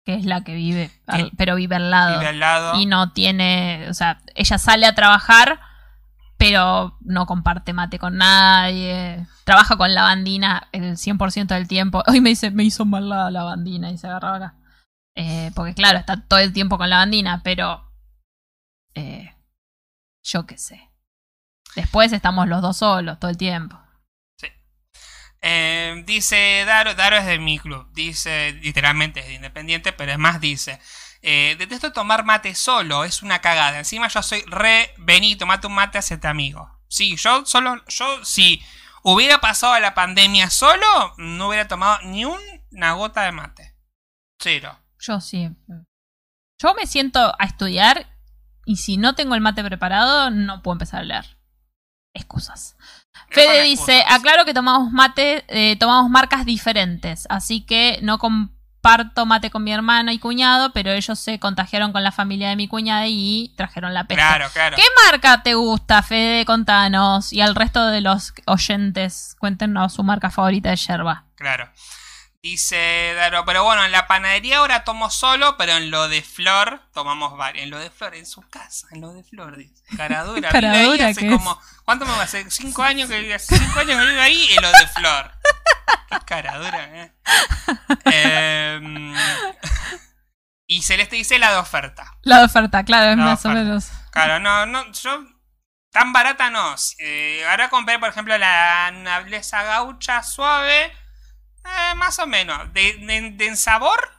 Que 0.04 0.14
es 0.16 0.26
la 0.26 0.44
que 0.44 0.54
vive, 0.54 0.90
al- 1.06 1.30
pero 1.38 1.54
vive 1.56 1.76
al 1.76 1.90
lado. 1.90 2.18
Vive 2.18 2.28
al 2.28 2.38
lado. 2.38 2.78
y 2.80 2.84
no 2.84 3.12
tiene, 3.12 3.86
o 3.88 3.94
sea, 3.94 4.20
ella 4.34 4.58
sale 4.58 4.84
a 4.84 4.94
trabajar, 4.94 5.58
pero 6.36 6.98
no 7.00 7.24
comparte 7.24 7.72
mate 7.72 7.98
con 7.98 8.18
nadie. 8.18 9.26
Trabaja 9.44 9.76
con 9.78 9.94
lavandina 9.94 10.68
el 10.72 10.98
100% 10.98 11.54
del 11.54 11.68
tiempo. 11.68 12.02
Hoy 12.06 12.20
me 12.20 12.28
dice, 12.28 12.50
me 12.50 12.64
hizo 12.64 12.84
mal 12.84 13.08
la 13.08 13.30
lavandina 13.30 13.90
y 13.90 13.96
se 13.96 14.06
agarraba 14.06 14.36
acá. 14.36 14.54
Eh, 15.16 15.50
porque 15.54 15.72
claro, 15.74 15.98
está 15.98 16.20
todo 16.20 16.40
el 16.40 16.52
tiempo 16.52 16.76
con 16.76 16.90
lavandina, 16.90 17.40
pero 17.42 17.90
eh, 18.94 19.34
yo 20.22 20.44
qué 20.44 20.58
sé. 20.58 20.90
Después 21.76 22.12
estamos 22.12 22.46
los 22.46 22.60
dos 22.62 22.76
solos 22.76 23.18
todo 23.18 23.30
el 23.30 23.36
tiempo. 23.38 23.78
Eh, 25.46 26.02
dice 26.06 26.64
Daro, 26.66 26.94
Daro 26.94 27.16
es 27.18 27.26
de 27.26 27.38
mi 27.38 27.58
club. 27.58 27.86
Dice, 27.92 28.52
literalmente 28.62 29.20
es 29.20 29.26
de 29.26 29.34
independiente, 29.34 29.92
pero 29.92 30.10
es 30.12 30.18
más, 30.18 30.40
dice. 30.40 30.80
eh, 31.20 31.54
detesto 31.58 31.92
tomar 31.92 32.24
mate 32.24 32.54
solo, 32.54 33.04
es 33.04 33.22
una 33.22 33.40
cagada. 33.40 33.78
Encima 33.78 34.08
yo 34.08 34.22
soy 34.22 34.42
re 34.46 34.94
vení, 34.96 35.36
tomate 35.36 35.66
un 35.66 35.74
mate, 35.74 35.98
hacete 35.98 36.28
amigo. 36.28 36.70
Sí, 36.88 37.16
yo 37.16 37.44
solo, 37.44 37.84
yo 37.88 38.24
si 38.24 38.62
hubiera 39.02 39.40
pasado 39.40 39.78
la 39.80 39.92
pandemia 39.94 40.48
solo, 40.48 41.14
no 41.18 41.48
hubiera 41.48 41.68
tomado 41.68 41.98
ni 42.04 42.24
una 42.24 42.92
gota 42.92 43.22
de 43.22 43.32
mate. 43.32 43.74
Cero. 44.38 44.78
Yo 44.98 45.20
sí. 45.20 45.50
Yo 46.58 46.74
me 46.74 46.86
siento 46.86 47.34
a 47.38 47.44
estudiar 47.44 48.06
y 48.64 48.76
si 48.76 48.96
no 48.96 49.14
tengo 49.14 49.34
el 49.34 49.42
mate 49.42 49.62
preparado, 49.62 50.30
no 50.30 50.62
puedo 50.62 50.74
empezar 50.76 51.00
a 51.00 51.04
leer. 51.04 51.38
Excusas. 52.14 52.76
Fede 53.28 53.62
dice, 53.62 54.04
aclaro 54.08 54.44
que 54.44 54.54
tomamos 54.54 54.92
mate, 54.92 55.44
eh, 55.48 55.76
tomamos 55.76 56.10
marcas 56.10 56.44
diferentes, 56.44 57.26
así 57.28 57.62
que 57.62 57.98
no 58.02 58.18
comparto 58.18 59.26
mate 59.26 59.50
con 59.50 59.64
mi 59.64 59.72
hermano 59.72 60.12
y 60.12 60.18
cuñado, 60.18 60.72
pero 60.72 60.92
ellos 60.92 61.18
se 61.18 61.40
contagiaron 61.40 61.92
con 61.92 62.04
la 62.04 62.12
familia 62.12 62.50
de 62.50 62.56
mi 62.56 62.68
cuñada 62.68 63.06
y 63.08 63.52
trajeron 63.56 63.94
la 63.94 64.04
peste. 64.04 64.22
Claro, 64.22 64.46
claro. 64.52 64.76
¿Qué 64.76 64.82
marca 65.04 65.42
te 65.42 65.54
gusta, 65.54 66.02
Fede? 66.02 66.44
Contanos. 66.44 67.32
Y 67.32 67.40
al 67.40 67.54
resto 67.54 67.86
de 67.86 68.02
los 68.02 68.34
oyentes, 68.46 69.36
cuéntenos 69.38 69.94
su 69.94 70.02
marca 70.02 70.30
favorita 70.30 70.70
de 70.70 70.76
yerba. 70.76 71.24
Claro. 71.36 71.68
Dice 72.44 73.14
Daro, 73.16 73.46
pero 73.46 73.64
bueno, 73.64 73.86
en 73.86 73.90
la 73.90 74.06
panadería 74.06 74.58
ahora 74.58 74.84
tomo 74.84 75.08
solo, 75.08 75.56
pero 75.56 75.72
en 75.78 75.90
lo 75.90 76.08
de 76.08 76.20
Flor 76.20 76.82
tomamos 76.92 77.38
varios. 77.38 77.64
En 77.64 77.70
lo 77.70 77.78
de 77.78 77.88
Flor, 77.88 78.14
en 78.14 78.26
su 78.26 78.42
casa, 78.50 78.86
en 78.90 79.00
lo 79.00 79.14
de 79.14 79.24
Flor, 79.24 79.56
dice. 79.56 79.82
Caradura. 79.96 80.50
Caradura, 80.50 81.06
hace 81.08 81.26
como, 81.26 81.58
¿Cuánto 81.86 82.04
me 82.04 82.12
va 82.12 82.20
a 82.20 82.24
hacer? 82.24 82.50
¿Cinco 82.50 82.82
años 82.82 83.08
que 83.08 83.18
vive, 83.18 83.32
hace 83.32 83.56
cinco 83.56 83.80
años 83.80 83.98
que 83.98 84.08
vive 84.08 84.20
ahí 84.20 84.46
en 84.54 84.62
lo 84.62 84.70
de 84.72 84.86
Flor? 84.88 85.32
Qué 86.10 86.18
caradura, 86.26 86.84
eh. 86.84 87.12
Em, 88.12 89.14
y 90.66 90.82
Celeste 90.82 91.16
dice 91.16 91.38
la 91.38 91.50
de 91.50 91.56
oferta. 91.56 92.12
La 92.20 92.40
de 92.40 92.44
oferta, 92.44 92.84
claro, 92.84 93.12
es 93.12 93.16
La 93.16 93.24
más 93.24 93.46
o 93.46 93.48
menos. 93.48 93.90
Claro, 94.10 94.38
no, 94.38 94.66
no, 94.66 94.92
yo. 94.92 95.24
Tan 95.90 96.12
barata 96.12 96.50
no. 96.50 96.74
Eh, 96.98 97.42
ahora 97.48 97.70
compré, 97.70 97.98
por 97.98 98.10
ejemplo, 98.10 98.36
la 98.36 98.90
Nableza 98.90 99.62
Gaucha 99.62 100.22
suave. 100.22 100.92
Eh, 101.64 101.94
más 101.96 102.18
o 102.18 102.26
menos. 102.26 102.72
De, 102.72 103.32
de- 103.36 103.56
sabor, 103.56 104.10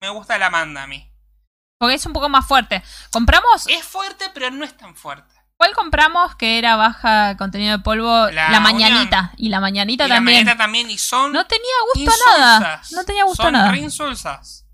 me 0.00 0.08
gusta 0.10 0.38
la 0.38 0.50
manda 0.50 0.82
a 0.84 0.86
mí. 0.86 1.06
Porque 1.78 1.94
es 1.94 2.04
un 2.06 2.12
poco 2.12 2.28
más 2.28 2.46
fuerte. 2.46 2.82
Compramos. 3.10 3.66
Es 3.68 3.84
fuerte, 3.84 4.26
pero 4.34 4.50
no 4.50 4.64
es 4.64 4.76
tan 4.76 4.94
fuerte. 4.94 5.34
¿Cuál 5.56 5.74
compramos 5.74 6.36
que 6.36 6.58
era 6.58 6.76
baja 6.76 7.36
contenido 7.36 7.76
de 7.76 7.82
polvo? 7.82 8.30
La 8.30 8.50
La, 8.50 8.60
mañanita. 8.60 9.32
Y 9.36 9.48
la 9.50 9.60
mañanita 9.60 10.06
Y 10.06 10.08
la 10.08 10.14
también. 10.16 10.44
maneta 10.44 10.56
también, 10.58 10.90
y 10.90 10.96
son. 10.98 11.32
No 11.32 11.46
tenía 11.46 11.64
gusto 11.94 12.10
a 12.10 12.38
nada. 12.38 12.82
No 12.92 13.04
tenía 13.04 13.24
gusto 13.24 13.46
a 13.46 13.50
nada. 13.50 13.70
re 13.70 13.78
insulsas. 13.78 14.66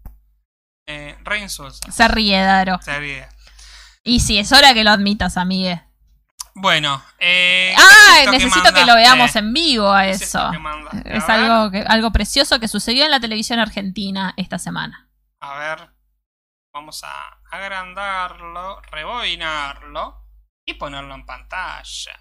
Eh, 0.88 1.16
re 1.24 1.40
insulsas. 1.40 1.92
Se 1.94 2.06
ríe, 2.08 2.40
Daro. 2.40 2.78
Se 2.82 2.96
ríe. 2.98 3.28
Y 4.04 4.20
sí, 4.20 4.38
es 4.38 4.52
hora 4.52 4.74
que 4.74 4.84
lo 4.84 4.90
admitas, 4.90 5.36
amigue. 5.36 5.82
Bueno, 6.58 7.02
eh, 7.18 7.74
¿qué 7.76 7.82
Ah, 7.82 8.30
necesito 8.30 8.72
que, 8.72 8.86
lo 8.86 8.94
veamos 8.94 9.36
en 9.36 9.52
vivo 9.52 9.92
a 9.92 10.04
¿Qué 10.04 10.10
es 10.12 10.22
eso. 10.22 10.50
Es 11.04 11.28
A 11.28 11.34
algo, 11.34 11.70
que, 11.70 11.80
algo 11.80 12.10
precioso 12.12 12.58
que 12.58 12.66
sucedió 12.66 13.04
en 13.04 13.10
la 13.10 13.20
televisión 13.20 13.58
argentina 13.58 14.32
esta 14.38 14.58
semana. 14.58 15.10
A 15.40 15.58
ver, 15.58 15.90
vamos 16.72 17.04
a 17.04 17.40
agrandarlo, 17.50 18.80
rebobinarlo 18.90 20.14
y 20.64 20.74
ponerlo 20.74 21.14
en 21.14 21.26
pantalla. 21.26 22.18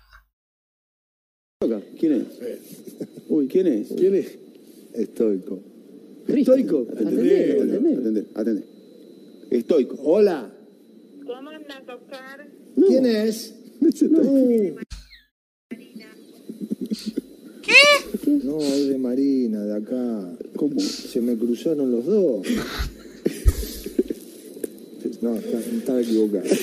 ¿Quién 1.98 2.14
es? 2.14 2.60
Uy, 3.30 3.48
¿quién 3.48 3.68
es? 3.68 3.88
¿Quién 3.98 4.16
es? 4.16 4.38
Estoico. 4.96 5.60
Estoico. 6.28 6.86
Atendé, 6.92 7.54
atendé, 7.54 8.28
atendé. 8.36 8.66
Estoico. 9.50 9.96
Hola. 10.04 10.52
¿Cómo 11.26 11.50
andas, 11.52 11.84
Oscar? 11.88 12.46
¿Quién 12.76 13.06
es? 13.06 13.55
No, 18.44 18.60
es 18.60 18.88
de 18.90 18.98
Marina, 18.98 19.64
de 19.64 19.76
acá. 19.76 20.38
¿Cómo? 20.56 20.80
Se 20.80 21.22
me 21.22 21.36
cruzaron 21.38 21.92
los 21.92 22.06
dos. 22.06 22.48
No, 25.26 25.36
está- 25.36 25.60
estaba 25.60 26.02
equivocado. 26.02 26.44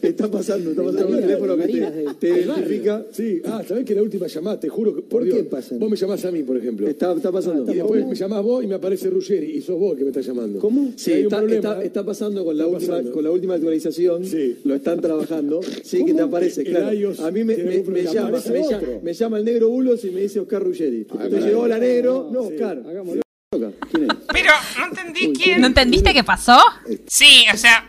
Está 0.00 0.30
pasando, 0.30 0.70
está 0.70 0.82
pasando 0.84 1.16
el 1.16 1.20
teléfono 1.22 1.56
que 1.56 1.66
te, 1.66 2.04
te 2.20 2.28
identifica. 2.40 3.04
Sí, 3.12 3.42
ah, 3.44 3.62
¿sabés 3.66 3.84
que 3.84 3.94
la 3.96 4.02
última 4.02 4.26
llamada, 4.28 4.58
te 4.58 4.68
juro, 4.68 4.94
que- 4.94 5.02
por, 5.02 5.08
¿Por 5.20 5.24
Dios, 5.24 5.36
qué 5.50 5.74
vos 5.76 5.90
me 5.90 5.96
llamás 5.96 6.24
a 6.24 6.30
mí, 6.30 6.42
por 6.44 6.56
ejemplo. 6.56 6.88
Está, 6.88 7.12
está 7.12 7.30
pasando. 7.32 7.70
y 7.70 7.76
después 7.76 8.06
me 8.06 8.14
llamás 8.14 8.42
vos 8.44 8.62
y 8.64 8.68
me 8.68 8.76
aparece 8.76 9.10
Ruggeri 9.10 9.56
y 9.56 9.60
sos 9.60 9.78
vos 9.78 9.92
el 9.92 9.98
que 9.98 10.04
me 10.04 10.10
estás 10.10 10.24
llamando. 10.26 10.60
¿Cómo? 10.60 10.92
Sí, 10.96 11.10
un 11.12 11.18
está, 11.18 11.38
problema, 11.38 11.56
está- 11.72 11.84
está 11.84 12.04
pasando 12.06 12.44
con 12.44 12.56
la, 12.56 12.64
Está 12.64 12.74
última, 12.76 12.92
pasando. 12.92 13.12
con 13.12 13.24
la 13.24 13.30
última 13.32 13.54
actualización. 13.54 14.24
Sí. 14.24 14.56
Lo 14.64 14.74
están 14.76 15.00
trabajando. 15.00 15.60
Sí, 15.82 16.04
que 16.04 16.14
te 16.14 16.22
aparece, 16.22 16.60
El 16.62 16.68
claro. 16.68 16.86
A 17.24 17.30
mí 17.32 17.44
me, 17.44 17.56
me- 17.56 17.82
llama, 17.82 17.90
me, 17.90 18.02
llama, 18.04 18.38
otro. 18.76 19.00
me 19.02 19.12
llama 19.12 19.38
el 19.38 19.44
negro 19.44 19.68
Bulos 19.68 20.04
y 20.04 20.10
me 20.10 20.20
dice 20.22 20.38
Oscar 20.40 20.62
Ruggeri. 20.62 21.06
Entonces 21.10 21.44
llegó 21.44 21.62
hola 21.62 21.78
negro. 21.78 22.30
No, 22.32 22.42
Oscar. 22.42 22.82
hagámoslo. 22.88 23.22
¿Quién 23.50 24.04
es? 24.04 24.16
Pero 24.32 24.52
no 24.78 24.94
entendí 25.24 25.42
quién. 25.44 25.60
¿No 25.60 25.66
entendiste 25.66 26.12
qué 26.14 26.24
pasó? 26.24 26.58
Sí, 27.06 27.44
o 27.52 27.56
sea, 27.56 27.86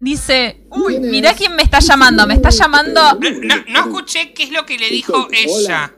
Dice, 0.00 0.66
uy, 0.70 0.98
mirá 0.98 1.32
quién 1.34 1.54
me 1.54 1.62
está 1.62 1.78
llamando. 1.78 2.26
Me 2.26 2.34
está 2.34 2.50
llamando. 2.50 3.00
no, 3.20 3.30
no- 3.30 3.64
no 3.68 3.78
escuché 3.80 4.32
qué 4.34 4.42
es 4.44 4.50
lo 4.50 4.66
que 4.66 4.76
le 4.78 4.88
dijo 4.90 5.28
ella. 5.30 5.94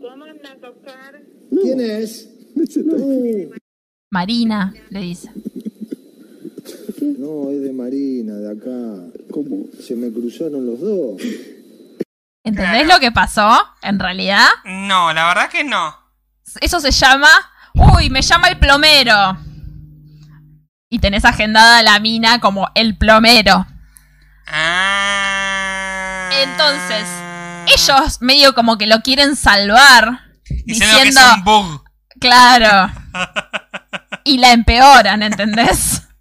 ¿Cómo 0.00 0.24
andas, 0.24 0.56
Oscar? 0.62 1.22
¿Quién 1.62 1.80
es? 1.80 2.28
Marina, 4.10 4.74
le 4.90 5.00
dice. 5.00 5.30
No, 7.18 7.50
es 7.50 7.60
de 7.62 7.72
Marina, 7.72 8.34
de 8.34 8.50
acá. 8.52 9.18
¿Cómo? 9.30 9.66
Se 9.80 9.94
me 9.94 10.10
cruzaron 10.12 10.66
los 10.66 10.80
dos. 10.80 11.22
¿Entendés 12.42 12.84
Claro. 12.84 12.88
lo 12.94 13.00
que 13.00 13.12
pasó? 13.12 13.50
En 13.82 13.98
realidad, 13.98 14.46
No, 14.64 15.12
la 15.12 15.28
verdad 15.28 15.48
que 15.50 15.62
no. 15.64 15.94
eso 16.60 16.80
se 16.80 16.90
llama. 16.90 17.28
Uy, 17.74 18.10
me 18.10 18.22
llama 18.22 18.48
el 18.48 18.58
plomero. 18.58 19.38
Y 20.90 20.98
tenés 21.00 21.24
agendada 21.24 21.82
la 21.82 21.98
mina 22.00 22.40
como 22.40 22.70
el 22.74 22.96
plomero. 22.96 23.66
Ah. 24.46 26.28
Entonces, 26.32 27.06
Ellos 27.66 28.18
medio 28.20 28.54
como 28.54 28.78
que 28.78 28.86
lo 28.86 29.00
quieren 29.02 29.36
salvar. 29.36 30.20
Diciendo, 30.64 30.96
que 30.98 31.04
Diciendo, 31.04 31.20
es 31.20 31.36
un 31.38 31.44
bug. 31.44 31.84
claro. 32.20 32.90
Y 34.24 34.36
la 34.38 34.52
empeoran, 34.52 35.22
¿entendés? 35.22 36.02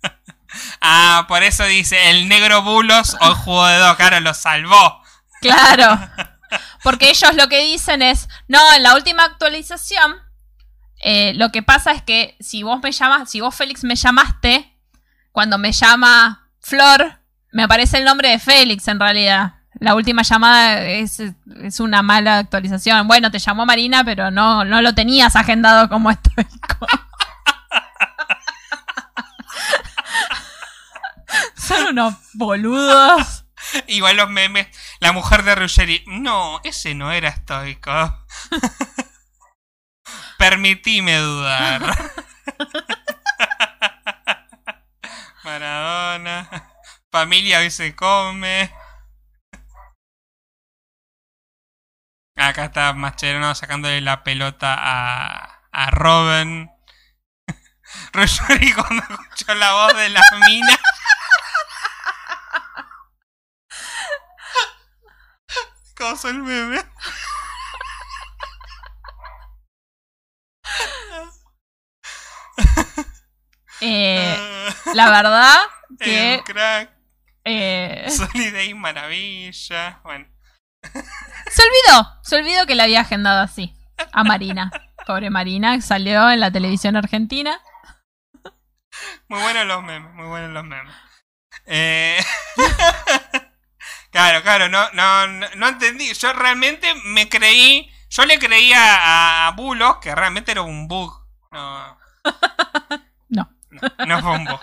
Ah, 0.81 1.25
por 1.27 1.43
eso 1.43 1.65
dice 1.65 2.09
el 2.11 2.27
negro 2.29 2.61
bulos 2.61 3.15
o 3.19 3.27
el 3.27 3.33
jugo 3.33 3.65
de 3.67 3.77
dos, 3.77 3.95
claro, 3.95 4.19
lo 4.21 4.33
salvó. 4.33 5.01
Claro. 5.41 5.99
Porque 6.83 7.09
ellos 7.09 7.35
lo 7.35 7.47
que 7.47 7.63
dicen 7.63 8.01
es, 8.01 8.27
no, 8.47 8.59
en 8.73 8.83
la 8.83 8.93
última 8.95 9.23
actualización, 9.25 10.15
eh, 11.09 11.33
lo 11.35 11.53
que 11.53 11.63
pasa 11.63 11.93
es 11.93 12.01
que 12.01 12.35
si 12.41 12.63
vos 12.63 12.81
me 12.83 12.91
llamas, 12.91 13.31
si 13.31 13.39
vos 13.39 13.55
Félix 13.55 13.85
me 13.85 13.95
llamaste, 13.95 14.77
cuando 15.31 15.57
me 15.57 15.71
llama 15.71 16.49
Flor, 16.59 17.21
me 17.53 17.63
aparece 17.63 17.99
el 17.99 18.03
nombre 18.03 18.27
de 18.27 18.39
Félix 18.39 18.89
en 18.89 18.99
realidad. 18.99 19.53
La 19.79 19.95
última 19.95 20.23
llamada 20.23 20.81
es, 20.81 21.21
es 21.63 21.79
una 21.79 22.01
mala 22.01 22.39
actualización. 22.39 23.07
Bueno, 23.07 23.31
te 23.31 23.39
llamó 23.39 23.65
Marina, 23.65 24.03
pero 24.03 24.31
no, 24.31 24.65
no 24.65 24.81
lo 24.81 24.93
tenías 24.95 25.37
agendado 25.37 25.87
como 25.87 26.11
estoico. 26.11 26.87
Son 31.55 31.87
unos 31.91 32.15
boludos. 32.33 33.45
Igual 33.87 34.17
los 34.17 34.29
memes, 34.29 34.67
la 34.99 35.13
mujer 35.13 35.43
de 35.43 35.55
Ruggeri, 35.55 36.03
no, 36.05 36.59
ese 36.65 36.95
no 36.95 37.13
era 37.13 37.29
estoico. 37.29 37.91
Permitime 40.37 41.17
dudar. 41.17 41.81
Maradona. 45.43 46.49
Familia 47.11 47.59
hoy 47.59 47.71
se 47.71 47.95
come. 47.95 48.71
Acá 52.35 52.65
está 52.65 52.93
Mascherano 52.93 53.55
sacándole 53.55 53.99
la 54.01 54.23
pelota 54.23 54.75
a, 54.77 55.63
a 55.71 55.89
Robin. 55.89 56.69
Ruggeri 58.13 58.73
cuando 58.73 59.03
escuchó 59.09 59.55
la 59.55 59.73
voz 59.73 59.97
de 59.97 60.09
la 60.09 60.21
mina. 60.47 60.77
Cosa 65.97 66.29
el 66.29 66.43
meme. 66.43 66.83
Eh, 73.81 74.37
la 74.93 75.09
verdad 75.09 75.57
que 75.99 76.35
El 76.35 76.43
crack. 76.43 76.91
eh, 77.45 78.07
maravilla. 78.75 79.99
Bueno. 80.03 80.25
se 80.81 81.61
olvidó, 81.63 82.19
se 82.23 82.35
olvidó 82.37 82.65
que 82.65 82.75
la 82.75 82.83
había 82.83 83.01
agendado 83.01 83.41
así 83.41 83.73
a 84.11 84.23
Marina. 84.23 84.71
Pobre 85.05 85.29
Marina, 85.29 85.79
salió 85.81 86.29
en 86.29 86.39
la 86.39 86.51
televisión 86.51 86.95
argentina. 86.97 87.59
Muy 89.27 89.41
buenos 89.41 89.65
los 89.65 89.83
memes, 89.83 90.13
muy 90.13 90.27
buenos 90.27 90.51
los 90.51 90.63
memes. 90.63 90.93
Eh... 91.65 92.17
claro, 94.11 94.41
claro, 94.41 94.69
no, 94.69 94.89
no, 94.91 95.27
no, 95.27 95.67
entendí. 95.67 96.13
Yo 96.13 96.33
realmente 96.33 96.93
me 97.05 97.29
creí. 97.29 97.91
Yo 98.09 98.25
le 98.25 98.39
creía 98.39 98.79
a, 98.79 99.47
a 99.47 99.51
Bulos 99.51 99.97
que 99.97 100.15
realmente 100.15 100.51
era 100.51 100.61
un 100.61 100.87
bug. 100.87 101.13
No. 101.51 101.97
No. 104.05 104.05
No 104.21 104.21
vos. 104.45 104.61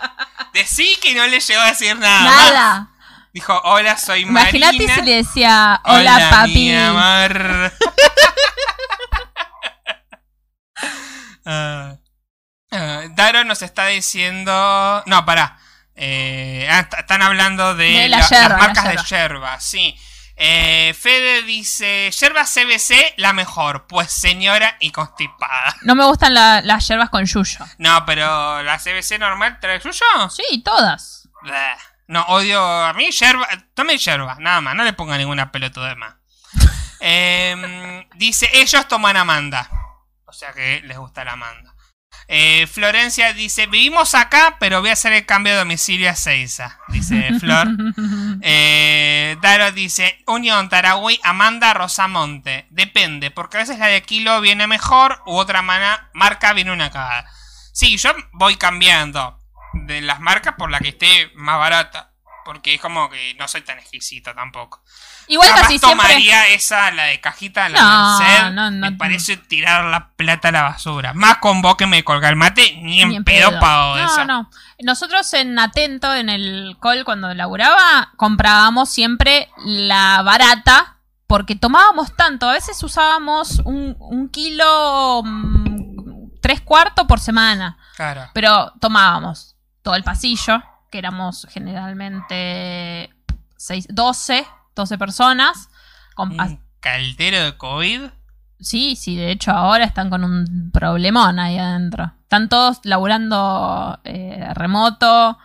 Decí 0.53 0.97
que 1.01 1.13
no 1.15 1.25
le 1.27 1.39
llegó 1.39 1.61
a 1.61 1.67
decir 1.67 1.97
nada. 1.97 2.23
Nada. 2.23 2.79
más. 2.79 2.87
Dijo, 3.33 3.59
hola, 3.65 3.97
soy 3.97 4.25
Marina. 4.25 4.71
Imagínate 4.71 4.95
si 4.95 5.05
le 5.05 5.15
decía, 5.17 5.81
hola, 5.83 6.27
papi. 6.31 6.53
mi 6.53 6.75
amor. 6.75 7.73
Ah, 11.45 11.97
ah, 12.71 13.01
Daro 13.11 13.43
nos 13.43 13.61
está 13.61 13.87
diciendo. 13.87 15.03
No, 15.05 15.25
pará. 15.25 15.57
Eh, 15.95 16.67
ah, 16.69 16.87
están 16.97 17.21
hablando 17.21 17.75
de, 17.75 17.85
De 17.85 18.09
la 18.09 18.17
la- 18.19 18.27
yerba, 18.27 18.41
las 18.41 18.49
la 18.49 18.57
marcas 18.57 18.83
yerba. 18.85 19.01
de 19.01 19.07
yerba, 19.07 19.59
sí. 19.59 19.99
Eh, 20.37 20.93
Fede 20.99 21.43
dice: 21.43 22.11
Yerba 22.11 22.43
CBC, 22.45 23.13
la 23.17 23.31
mejor, 23.33 23.87
pues 23.87 24.11
señora 24.11 24.75
y 24.79 24.91
constipada. 24.91 25.75
No 25.83 25.95
me 25.95 26.03
gustan 26.05 26.33
la- 26.33 26.61
las 26.61 26.87
hierbas 26.87 27.09
con 27.09 27.25
yuyo. 27.25 27.65
No, 27.77 28.05
pero 28.05 28.61
la 28.63 28.77
CBC 28.77 29.17
normal 29.17 29.59
trae 29.61 29.79
suyo. 29.79 30.03
Sí, 30.29 30.61
todas. 30.63 31.29
Bleh. 31.41 31.77
No, 32.07 32.21
odio 32.27 32.61
a 32.63 32.93
mí 32.93 33.09
yerba. 33.11 33.47
Tome 33.73 33.97
yerba, 33.97 34.35
nada 34.39 34.61
más. 34.61 34.75
No 34.75 34.83
le 34.83 34.93
ponga 34.93 35.17
ninguna 35.17 35.51
pelotuda 35.51 35.89
de 35.89 35.95
más. 35.95 36.13
Em, 36.99 38.07
dice, 38.15 38.49
ellos 38.53 38.87
toman 38.87 39.17
Amanda. 39.17 39.69
O 40.25 40.33
sea 40.33 40.53
que 40.53 40.81
les 40.85 40.97
gusta 40.97 41.23
la 41.23 41.33
Amanda. 41.33 41.73
Eh, 42.27 42.65
Florencia 42.67 43.33
dice, 43.33 43.67
vivimos 43.67 44.15
acá, 44.15 44.57
pero 44.59 44.81
voy 44.81 44.89
a 44.89 44.93
hacer 44.93 45.13
el 45.13 45.25
cambio 45.25 45.53
de 45.53 45.59
domicilio 45.59 46.09
a 46.09 46.15
Seiza. 46.15 46.79
Dice 46.87 47.31
Flor. 47.39 47.67
Eh, 48.41 49.37
Daro 49.41 49.71
dice, 49.71 50.23
Unión, 50.27 50.69
Taragüey, 50.69 51.19
Amanda, 51.23 51.73
Rosamonte. 51.73 52.67
Depende, 52.69 53.31
porque 53.31 53.57
a 53.57 53.59
veces 53.61 53.79
la 53.79 53.87
de 53.87 54.01
Kilo 54.01 54.41
viene 54.41 54.67
mejor 54.67 55.21
u 55.25 55.35
otra 55.37 55.61
mana- 55.61 56.09
marca 56.13 56.53
viene 56.53 56.71
una 56.71 56.91
cagada. 56.91 57.29
Sí, 57.73 57.97
yo 57.97 58.11
voy 58.33 58.55
cambiando 58.55 59.39
de 59.73 60.01
las 60.01 60.19
marcas 60.19 60.55
por 60.57 60.71
la 60.71 60.79
que 60.79 60.89
esté 60.89 61.31
más 61.35 61.59
barata. 61.59 62.11
Porque 62.43 62.75
es 62.75 62.81
como 62.81 63.09
que 63.09 63.33
no 63.39 63.47
soy 63.47 63.61
tan 63.61 63.79
exquisito 63.79 64.33
tampoco. 64.35 64.83
Igual 65.27 65.49
Capaz 65.49 65.61
casi 65.63 65.79
siempre. 65.79 66.07
tomaría 66.07 66.47
esa, 66.49 66.91
la 66.91 67.03
de 67.05 67.19
cajita, 67.19 67.67
la 67.69 67.81
No, 67.81 68.19
Merced. 68.19 68.51
no, 68.51 68.71
no, 68.71 68.91
me 68.91 68.97
parece 68.97 69.37
tirar 69.37 69.85
la 69.85 70.09
plata 70.09 70.49
a 70.49 70.51
la 70.51 70.61
basura. 70.63 71.13
Más 71.13 71.37
con 71.37 71.61
vos 71.61 71.75
que 71.75 71.87
me 71.87 72.03
colga 72.03 72.29
el 72.29 72.35
mate, 72.35 72.77
ni 72.81 73.01
en, 73.01 73.09
Ni 73.09 73.15
en 73.17 73.23
pedo, 73.23 73.49
pedo. 73.49 73.59
pago 73.59 73.97
No, 73.97 74.05
eso. 74.05 74.25
no. 74.25 74.49
Nosotros 74.83 75.33
en 75.33 75.57
Atento, 75.57 76.13
en 76.13 76.29
el 76.29 76.77
call, 76.81 77.05
cuando 77.05 77.33
laburaba, 77.33 78.11
comprábamos 78.17 78.89
siempre 78.89 79.49
la 79.65 80.21
barata, 80.21 80.97
porque 81.27 81.55
tomábamos 81.55 82.15
tanto. 82.15 82.47
A 82.49 82.53
veces 82.53 82.81
usábamos 82.83 83.59
un, 83.65 83.95
un 83.99 84.29
kilo, 84.29 85.21
mm, 85.23 86.39
tres 86.41 86.61
cuartos 86.61 87.05
por 87.07 87.19
semana. 87.19 87.77
Claro. 87.95 88.29
Pero 88.33 88.73
tomábamos 88.79 89.55
todo 89.81 89.95
el 89.95 90.03
pasillo, 90.03 90.61
que 90.91 90.99
éramos 90.99 91.47
generalmente 91.49 93.13
seis, 93.57 93.87
12, 93.89 94.45
12 94.75 94.97
personas. 94.97 95.69
Con, 96.15 96.39
Un 96.39 96.59
caldero 96.79 97.43
de 97.43 97.57
COVID. 97.57 98.01
Sí, 98.59 98.95
sí, 98.95 99.15
de 99.15 99.31
hecho 99.31 99.51
ahora 99.51 99.83
están 99.83 100.09
con 100.09 100.23
un 100.23 100.71
problemón 100.71 101.39
ahí 101.39 101.57
adentro. 101.57 102.13
Están 102.21 102.47
todos 102.49 102.79
laburando 102.83 103.99
eh, 104.03 104.47
remoto. 104.53 105.37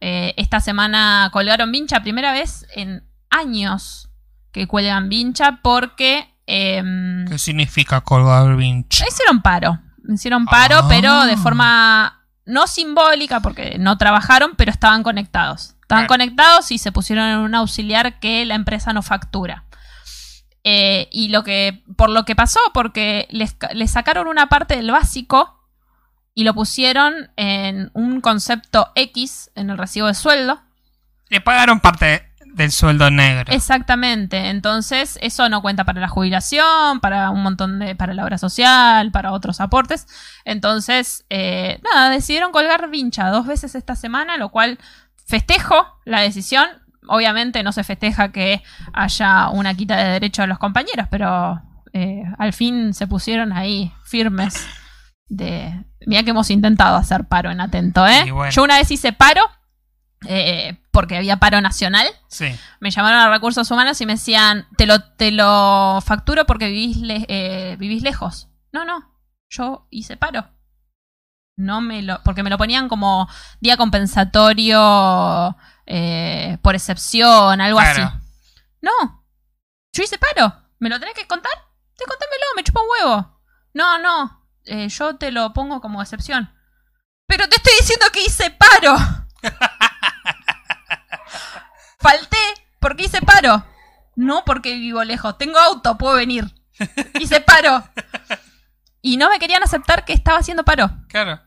Eh, 0.00 0.34
esta 0.36 0.60
semana 0.60 1.28
colgaron 1.32 1.70
vincha, 1.72 2.00
primera 2.02 2.32
vez 2.32 2.66
en 2.74 3.04
años 3.30 4.08
que 4.52 4.66
cuelgan 4.66 5.08
vincha 5.08 5.60
porque 5.62 6.28
em, 6.46 7.26
¿Qué 7.28 7.38
significa 7.38 8.00
colgar 8.02 8.56
vinch? 8.56 9.02
hicieron 9.08 9.42
paro. 9.42 9.78
Hicieron 10.08 10.44
paro, 10.46 10.78
Ah. 10.82 10.86
pero 10.88 11.24
de 11.26 11.36
forma 11.36 12.24
no 12.44 12.66
simbólica 12.66 13.40
porque 13.40 13.76
no 13.78 13.96
trabajaron, 13.98 14.52
pero 14.56 14.70
estaban 14.72 15.02
conectados. 15.04 15.71
Estaban 15.92 16.06
Claro. 16.06 16.20
conectados 16.20 16.70
y 16.70 16.78
se 16.78 16.90
pusieron 16.92 17.26
en 17.28 17.38
un 17.38 17.54
auxiliar 17.54 18.18
que 18.18 18.44
la 18.46 18.54
empresa 18.54 18.92
no 18.92 19.02
factura. 19.02 19.64
Eh, 20.64 21.08
y 21.10 21.28
lo 21.28 21.42
que, 21.44 21.82
por 21.96 22.08
lo 22.08 22.24
que 22.24 22.34
pasó, 22.36 22.60
porque 22.72 23.26
les 23.30 23.90
sacaron 23.90 24.26
una 24.28 24.48
parte 24.48 24.76
del 24.76 24.90
básico 24.90 25.58
y 26.34 26.44
lo 26.44 26.54
pusieron 26.54 27.30
en 27.36 27.90
un 27.94 28.20
concepto 28.20 28.90
X 28.94 29.50
en 29.54 29.70
el 29.70 29.76
recibo 29.76 30.06
de 30.06 30.14
sueldo. 30.14 30.62
Le 31.28 31.40
pagaron 31.40 31.80
parte 31.80 32.28
del 32.54 32.70
sueldo 32.70 33.10
negro. 33.10 33.52
Exactamente. 33.52 34.50
Entonces, 34.50 35.18
eso 35.22 35.48
no 35.48 35.62
cuenta 35.62 35.84
para 35.84 36.00
la 36.00 36.08
jubilación, 36.08 37.00
para 37.00 37.30
un 37.30 37.42
montón 37.42 37.78
de. 37.78 37.94
para 37.96 38.14
la 38.14 38.24
obra 38.24 38.38
social, 38.38 39.10
para 39.10 39.32
otros 39.32 39.60
aportes. 39.60 40.06
Entonces, 40.44 41.24
eh, 41.30 41.80
nada, 41.82 42.10
decidieron 42.10 42.52
colgar 42.52 42.88
vincha 42.90 43.28
dos 43.30 43.46
veces 43.46 43.74
esta 43.74 43.96
semana, 43.96 44.36
lo 44.36 44.50
cual 44.50 44.78
festejo 45.36 45.86
la 46.04 46.20
decisión. 46.20 46.66
Obviamente 47.08 47.62
no 47.62 47.72
se 47.72 47.82
festeja 47.84 48.30
que 48.32 48.62
haya 48.92 49.48
una 49.48 49.74
quita 49.74 49.96
de 49.96 50.04
derecho 50.12 50.42
a 50.42 50.46
los 50.46 50.58
compañeros, 50.58 51.06
pero 51.10 51.60
eh, 51.94 52.22
al 52.38 52.52
fin 52.52 52.92
se 52.94 53.06
pusieron 53.06 53.52
ahí 53.52 53.90
firmes. 54.04 54.54
De. 55.28 55.72
Mira 56.06 56.22
que 56.22 56.30
hemos 56.30 56.50
intentado 56.50 56.96
hacer 56.96 57.24
paro 57.24 57.50
en 57.50 57.60
atento, 57.60 58.06
¿eh? 58.06 58.30
Bueno. 58.30 58.50
Yo 58.52 58.62
una 58.62 58.76
vez 58.76 58.90
hice 58.90 59.12
paro. 59.12 59.40
eh, 60.28 60.78
porque 60.92 61.16
había 61.16 61.38
paro 61.38 61.60
nacional 61.60 62.06
Sí. 62.28 62.46
me 62.78 62.90
llamaron 62.92 63.18
a 63.18 63.28
recursos 63.30 63.68
humanos 63.72 64.00
y 64.00 64.06
me 64.06 64.12
decían, 64.12 64.66
te 64.76 64.86
lo, 64.86 65.00
te 65.02 65.32
lo 65.32 65.98
facturo 66.04 66.44
porque 66.46 66.68
vivís, 66.68 66.98
le- 66.98 67.24
eh, 67.28 67.76
vivís 67.78 68.02
lejos. 68.04 68.48
No, 68.72 68.84
no, 68.84 69.10
yo 69.50 69.88
hice 69.90 70.16
paro. 70.16 70.44
No 71.56 71.80
me 71.80 72.02
lo, 72.02 72.22
porque 72.22 72.42
me 72.42 72.50
lo 72.50 72.58
ponían 72.58 72.88
como 72.88 73.28
día 73.60 73.76
compensatorio 73.76 75.56
eh, 75.86 76.58
por 76.62 76.74
excepción, 76.74 77.60
algo 77.60 77.78
Claro. 77.78 78.04
así. 78.04 78.16
No, 78.80 79.24
yo 79.92 80.02
hice 80.02 80.18
paro. 80.18 80.54
¿Me 80.78 80.88
lo 80.88 80.98
tenés 80.98 81.14
que 81.14 81.26
contar? 81.26 81.52
Te 81.96 82.04
contámelo, 82.06 82.44
me 82.56 82.64
chupa 82.64 82.80
un 82.80 82.86
huevo. 82.90 83.40
No, 83.74 83.98
no, 83.98 84.46
eh, 84.64 84.88
yo 84.88 85.16
te 85.16 85.30
lo 85.30 85.52
pongo 85.52 85.80
como 85.80 86.02
excepción. 86.02 86.52
Pero 87.26 87.48
te 87.48 87.56
estoy 87.56 87.72
diciendo 87.80 88.06
que 88.12 88.24
hice 88.24 88.50
paro. 88.50 88.96
Falté 91.98 92.36
porque 92.80 93.04
hice 93.04 93.20
paro. 93.22 93.64
No 94.16 94.44
porque 94.44 94.74
vivo 94.74 95.02
lejos. 95.04 95.38
Tengo 95.38 95.58
auto, 95.58 95.96
puedo 95.96 96.16
venir. 96.16 96.44
Hice 97.18 97.40
paro. 97.40 97.84
Y 99.02 99.16
no 99.18 99.28
me 99.28 99.38
querían 99.38 99.62
aceptar 99.62 100.04
que 100.04 100.12
estaba 100.12 100.38
haciendo 100.38 100.64
paro. 100.64 100.90
Claro. 101.08 101.40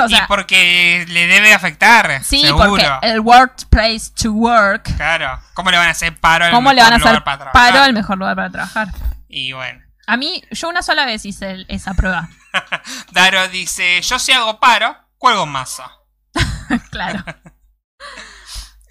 O 0.00 0.08
sea, 0.08 0.24
y 0.24 0.26
porque 0.28 1.04
le 1.08 1.26
debe 1.26 1.52
afectar. 1.52 2.22
sí, 2.22 2.42
seguro. 2.42 2.68
porque 2.68 2.88
el 3.02 3.18
workplace 3.20 4.12
to 4.20 4.30
work. 4.32 4.94
Claro. 4.96 5.40
¿Cómo 5.54 5.70
le 5.72 5.76
van 5.76 5.88
a 5.88 5.90
hacer 5.90 6.16
paro 6.20 6.44
al 6.44 6.52
¿Cómo 6.52 6.72
le 6.72 6.80
van 6.82 6.92
a 6.92 6.98
mejor 6.98 7.08
hacer 7.08 7.12
lugar 7.20 7.24
para 7.24 7.38
trabajar? 7.50 7.72
paro 7.72 7.82
al 7.84 7.92
mejor 7.92 8.18
lugar 8.18 8.36
para 8.36 8.50
trabajar? 8.50 8.88
Y 9.28 9.52
bueno. 9.52 9.82
A 10.06 10.16
mí, 10.16 10.42
yo 10.52 10.68
una 10.68 10.82
sola 10.82 11.04
vez 11.04 11.24
hice 11.24 11.50
el- 11.50 11.66
esa 11.68 11.94
prueba. 11.94 12.28
Daro 13.12 13.48
dice, 13.48 14.00
yo 14.02 14.18
si 14.20 14.30
hago 14.32 14.60
paro, 14.60 14.96
cuelgo 15.18 15.44
masa. 15.46 15.90
claro. 16.90 17.24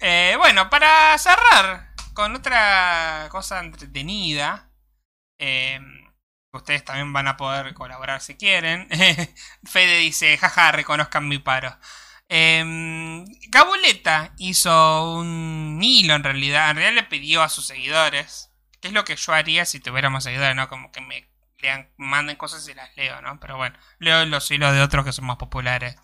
Eh, 0.00 0.34
bueno, 0.38 0.68
para 0.70 1.16
cerrar 1.18 1.94
con 2.12 2.34
otra 2.36 3.26
cosa 3.30 3.60
entretenida, 3.60 4.68
eh, 5.38 5.80
ustedes 6.52 6.84
también 6.84 7.12
van 7.12 7.28
a 7.28 7.36
poder 7.36 7.74
colaborar 7.74 8.20
si 8.20 8.36
quieren. 8.36 8.88
Fede 9.64 9.98
dice, 9.98 10.36
jaja, 10.38 10.72
reconozcan 10.72 11.28
mi 11.28 11.38
paro. 11.38 11.76
Eh, 12.28 13.24
Gabuleta 13.48 14.34
hizo 14.38 15.14
un 15.14 15.78
hilo 15.82 16.14
en 16.14 16.24
realidad, 16.24 16.70
en 16.70 16.76
realidad 16.76 17.02
le 17.02 17.08
pidió 17.08 17.42
a 17.42 17.48
sus 17.48 17.66
seguidores, 17.66 18.50
que 18.80 18.88
es 18.88 18.94
lo 18.94 19.04
que 19.04 19.16
yo 19.16 19.32
haría 19.32 19.64
si 19.64 19.80
tuviéramos 19.80 20.24
seguidores, 20.24 20.54
¿no? 20.54 20.68
Como 20.68 20.92
que 20.92 21.00
me 21.00 21.28
lean, 21.58 21.90
manden 21.96 22.36
cosas 22.36 22.68
y 22.68 22.74
las 22.74 22.94
leo, 22.96 23.20
¿no? 23.22 23.40
Pero 23.40 23.56
bueno, 23.56 23.78
leo 23.98 24.24
los 24.26 24.50
hilos 24.50 24.72
de 24.72 24.82
otros 24.82 25.04
que 25.04 25.12
son 25.12 25.24
más 25.24 25.36
populares. 25.36 25.96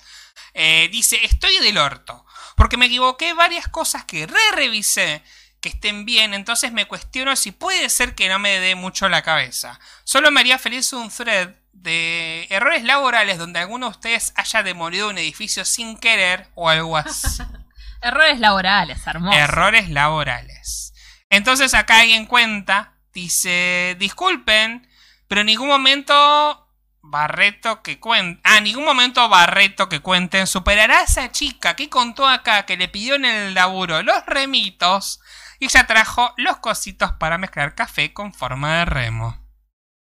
Eh, 0.55 0.89
dice, 0.91 1.25
estoy 1.25 1.59
del 1.59 1.79
orto, 1.79 2.25
porque 2.57 2.77
me 2.77 2.87
equivoqué 2.87 3.35
varias 3.35 3.69
cosas 3.69 4.05
que 4.05 4.27
re-revisé 4.27 5.23
que 5.65 5.71
estén 5.71 6.05
bien, 6.05 6.35
entonces 6.35 6.73
me 6.73 6.85
cuestiono 6.85 7.35
si 7.37 7.51
puede 7.51 7.89
ser 7.89 8.15
que 8.15 8.29
no 8.29 8.39
me 8.39 8.61
dé 8.61 8.75
mucho 8.75 9.09
la 9.09 9.23
cabeza. 9.23 9.81
Solo 10.05 10.31
me 10.31 10.41
haría 10.41 10.59
feliz 10.59 10.93
un 10.93 11.09
thread 11.09 11.55
de 11.73 12.47
errores 12.51 12.85
laborales 12.85 13.39
donde 13.39 13.61
alguno 13.61 13.87
de 13.87 13.93
ustedes 13.93 14.35
haya 14.37 14.63
demolido 14.63 15.09
un 15.09 15.17
edificio 15.17 15.65
sin 15.65 15.97
querer 15.97 16.49
o 16.55 16.69
algo 16.69 16.99
así. 16.99 17.43
Errores 18.03 18.41
laborales, 18.41 19.07
hermoso. 19.07 19.39
Errores 19.39 19.89
laborales. 19.89 20.93
Entonces 21.31 21.73
acá 21.73 22.01
alguien 22.01 22.27
cuenta, 22.27 22.99
dice, 23.15 23.97
disculpen, 23.99 24.87
pero 25.29 25.41
en 25.41 25.47
ningún 25.47 25.69
momento 25.69 26.69
Barreto 27.01 27.83
que 27.83 27.99
cuenten, 27.99 28.39
ah, 28.45 28.59
en 28.59 28.65
ningún 28.65 28.85
momento 28.85 29.27
Barreto 29.31 29.89
que 29.89 30.01
cuenten 30.01 30.47
superará 30.47 30.99
a 30.99 31.05
esa 31.05 31.33
chica 31.33 31.75
que 31.75 31.89
contó 31.89 32.29
acá 32.29 32.67
que 32.67 32.77
le 32.77 32.89
pidió 32.89 33.15
en 33.15 33.25
el 33.25 33.55
laburo 33.55 34.03
los 34.03 34.27
remitos 34.27 35.21
y 35.59 35.67
ella 35.67 35.87
trajo 35.87 36.33
los 36.37 36.59
cositos 36.59 37.13
para 37.13 37.39
mezclar 37.39 37.75
café 37.75 38.13
con 38.13 38.33
forma 38.33 38.79
de 38.79 38.85
remo. 38.85 39.45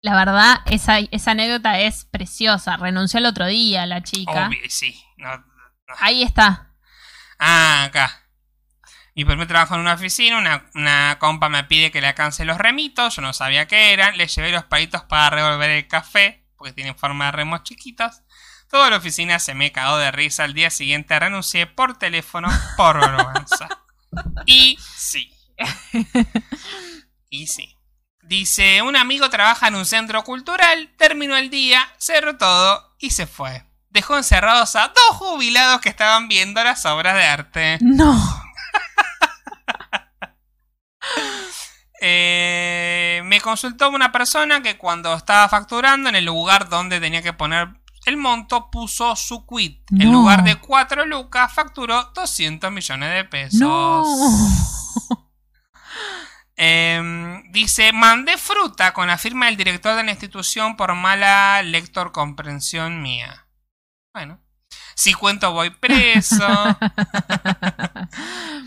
La 0.01 0.15
verdad, 0.15 0.61
esa, 0.67 0.99
esa 0.99 1.33
anécdota 1.33 1.81
es 1.81 2.05
preciosa. 2.05 2.77
Renunció 2.77 3.19
el 3.19 3.27
otro 3.27 3.47
día 3.47 3.85
la 3.87 4.03
chica. 4.03 4.47
Obvio, 4.47 4.61
sí. 4.69 5.03
No, 5.17 5.45
Ahí 5.99 6.23
está. 6.23 6.75
Ah, 7.39 7.85
acá. 7.85 8.25
Mi 9.15 9.25
primer 9.25 9.49
trabajo 9.49 9.75
en 9.75 9.81
una 9.81 9.95
oficina, 9.95 10.39
una, 10.39 10.65
una 10.75 11.17
compa 11.19 11.49
me 11.49 11.65
pide 11.65 11.91
que 11.91 12.01
le 12.01 12.07
alcance 12.07 12.45
los 12.45 12.59
remitos, 12.59 13.17
yo 13.17 13.23
no 13.23 13.33
sabía 13.33 13.67
qué 13.67 13.93
eran, 13.93 14.17
le 14.17 14.29
llevé 14.29 14.53
los 14.53 14.65
palitos 14.65 15.03
para 15.03 15.31
revolver 15.31 15.71
el 15.71 15.89
café, 15.89 16.47
porque 16.57 16.73
tienen 16.73 16.97
forma 16.97 17.27
de 17.27 17.33
remos 17.33 17.65
chiquitos. 17.65 18.23
Toda 18.71 18.91
la 18.91 18.99
oficina 18.99 19.41
se 19.41 19.55
me 19.55 19.73
cagó 19.73 19.99
de 19.99 20.13
risa, 20.13 20.45
al 20.45 20.55
día 20.55 20.71
siguiente 20.71 21.19
renuncié 21.19 21.67
por 21.67 21.99
teléfono 21.99 22.49
por 22.77 23.01
vergüenza. 23.01 23.69
Y 24.47 24.79
sí. 24.97 25.33
Y 27.31 27.47
sí. 27.47 27.75
Dice, 28.23 28.83
un 28.83 28.97
amigo 28.97 29.31
trabaja 29.31 29.69
en 29.69 29.75
un 29.75 29.87
centro 29.87 30.23
cultural, 30.23 30.91
terminó 30.99 31.37
el 31.37 31.49
día, 31.51 31.89
cerró 31.99 32.37
todo 32.37 32.95
y 32.99 33.11
se 33.11 33.27
fue. 33.27 33.65
Dejó 33.89 34.17
encerrados 34.19 34.77
a 34.77 34.89
dos 34.89 35.17
jubilados 35.17 35.81
que 35.81 35.89
estaban 35.89 36.29
viendo 36.29 36.63
las 36.63 36.85
obras 36.85 37.15
de 37.15 37.25
arte. 37.25 37.79
No. 37.81 38.15
Eh, 42.01 43.23
me 43.25 43.41
consultó 43.41 43.91
una 43.91 44.13
persona 44.13 44.63
que 44.63 44.79
cuando 44.79 45.13
estaba 45.15 45.49
facturando 45.49 46.09
en 46.09 46.15
el 46.15 46.27
lugar 46.27 46.69
donde 46.69 47.01
tenía 47.01 47.23
que 47.23 47.33
poner 47.33 47.71
el 48.09 48.17
monto 48.17 48.71
puso 48.71 49.15
su 49.17 49.47
quit. 49.47 49.81
En 49.93 50.11
lugar 50.13 50.43
de 50.43 50.57
4 50.57 51.07
lucas 51.07 51.53
facturó 51.53 52.11
200 52.15 52.73
millones 52.73 53.15
de 53.15 53.25
pesos. 53.25 53.61
No. 53.61 54.05
Eh, 56.61 57.41
dice, 57.51 57.93
mandé 57.93 58.37
fruta 58.37 58.93
con 58.93 59.07
la 59.07 59.17
firma 59.17 59.47
del 59.47 59.57
director 59.57 59.95
de 59.95 60.03
la 60.03 60.11
institución 60.11 60.77
por 60.77 60.93
mala 60.97 61.63
lector 61.63 62.11
comprensión 62.11 63.01
mía. 63.01 63.47
Bueno. 64.13 64.41
Si 64.99 65.15
cuento 65.15 65.53
voy 65.53 65.71
preso. 65.71 66.45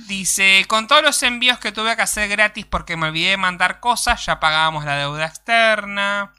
Dice, 0.07 0.63
con 0.69 0.88
todos 0.88 1.03
los 1.03 1.22
envíos 1.23 1.59
que 1.59 1.73
tuve 1.73 1.93
que 1.97 2.03
hacer 2.03 2.30
gratis 2.30 2.65
porque 2.65 2.95
me 2.95 3.07
olvidé 3.07 3.31
de 3.31 3.38
mandar 3.38 3.81
cosas, 3.81 4.26
ya 4.26 4.39
pagábamos 4.39 4.85
la 4.85 4.95
deuda 4.95 5.26
externa. 5.26 6.34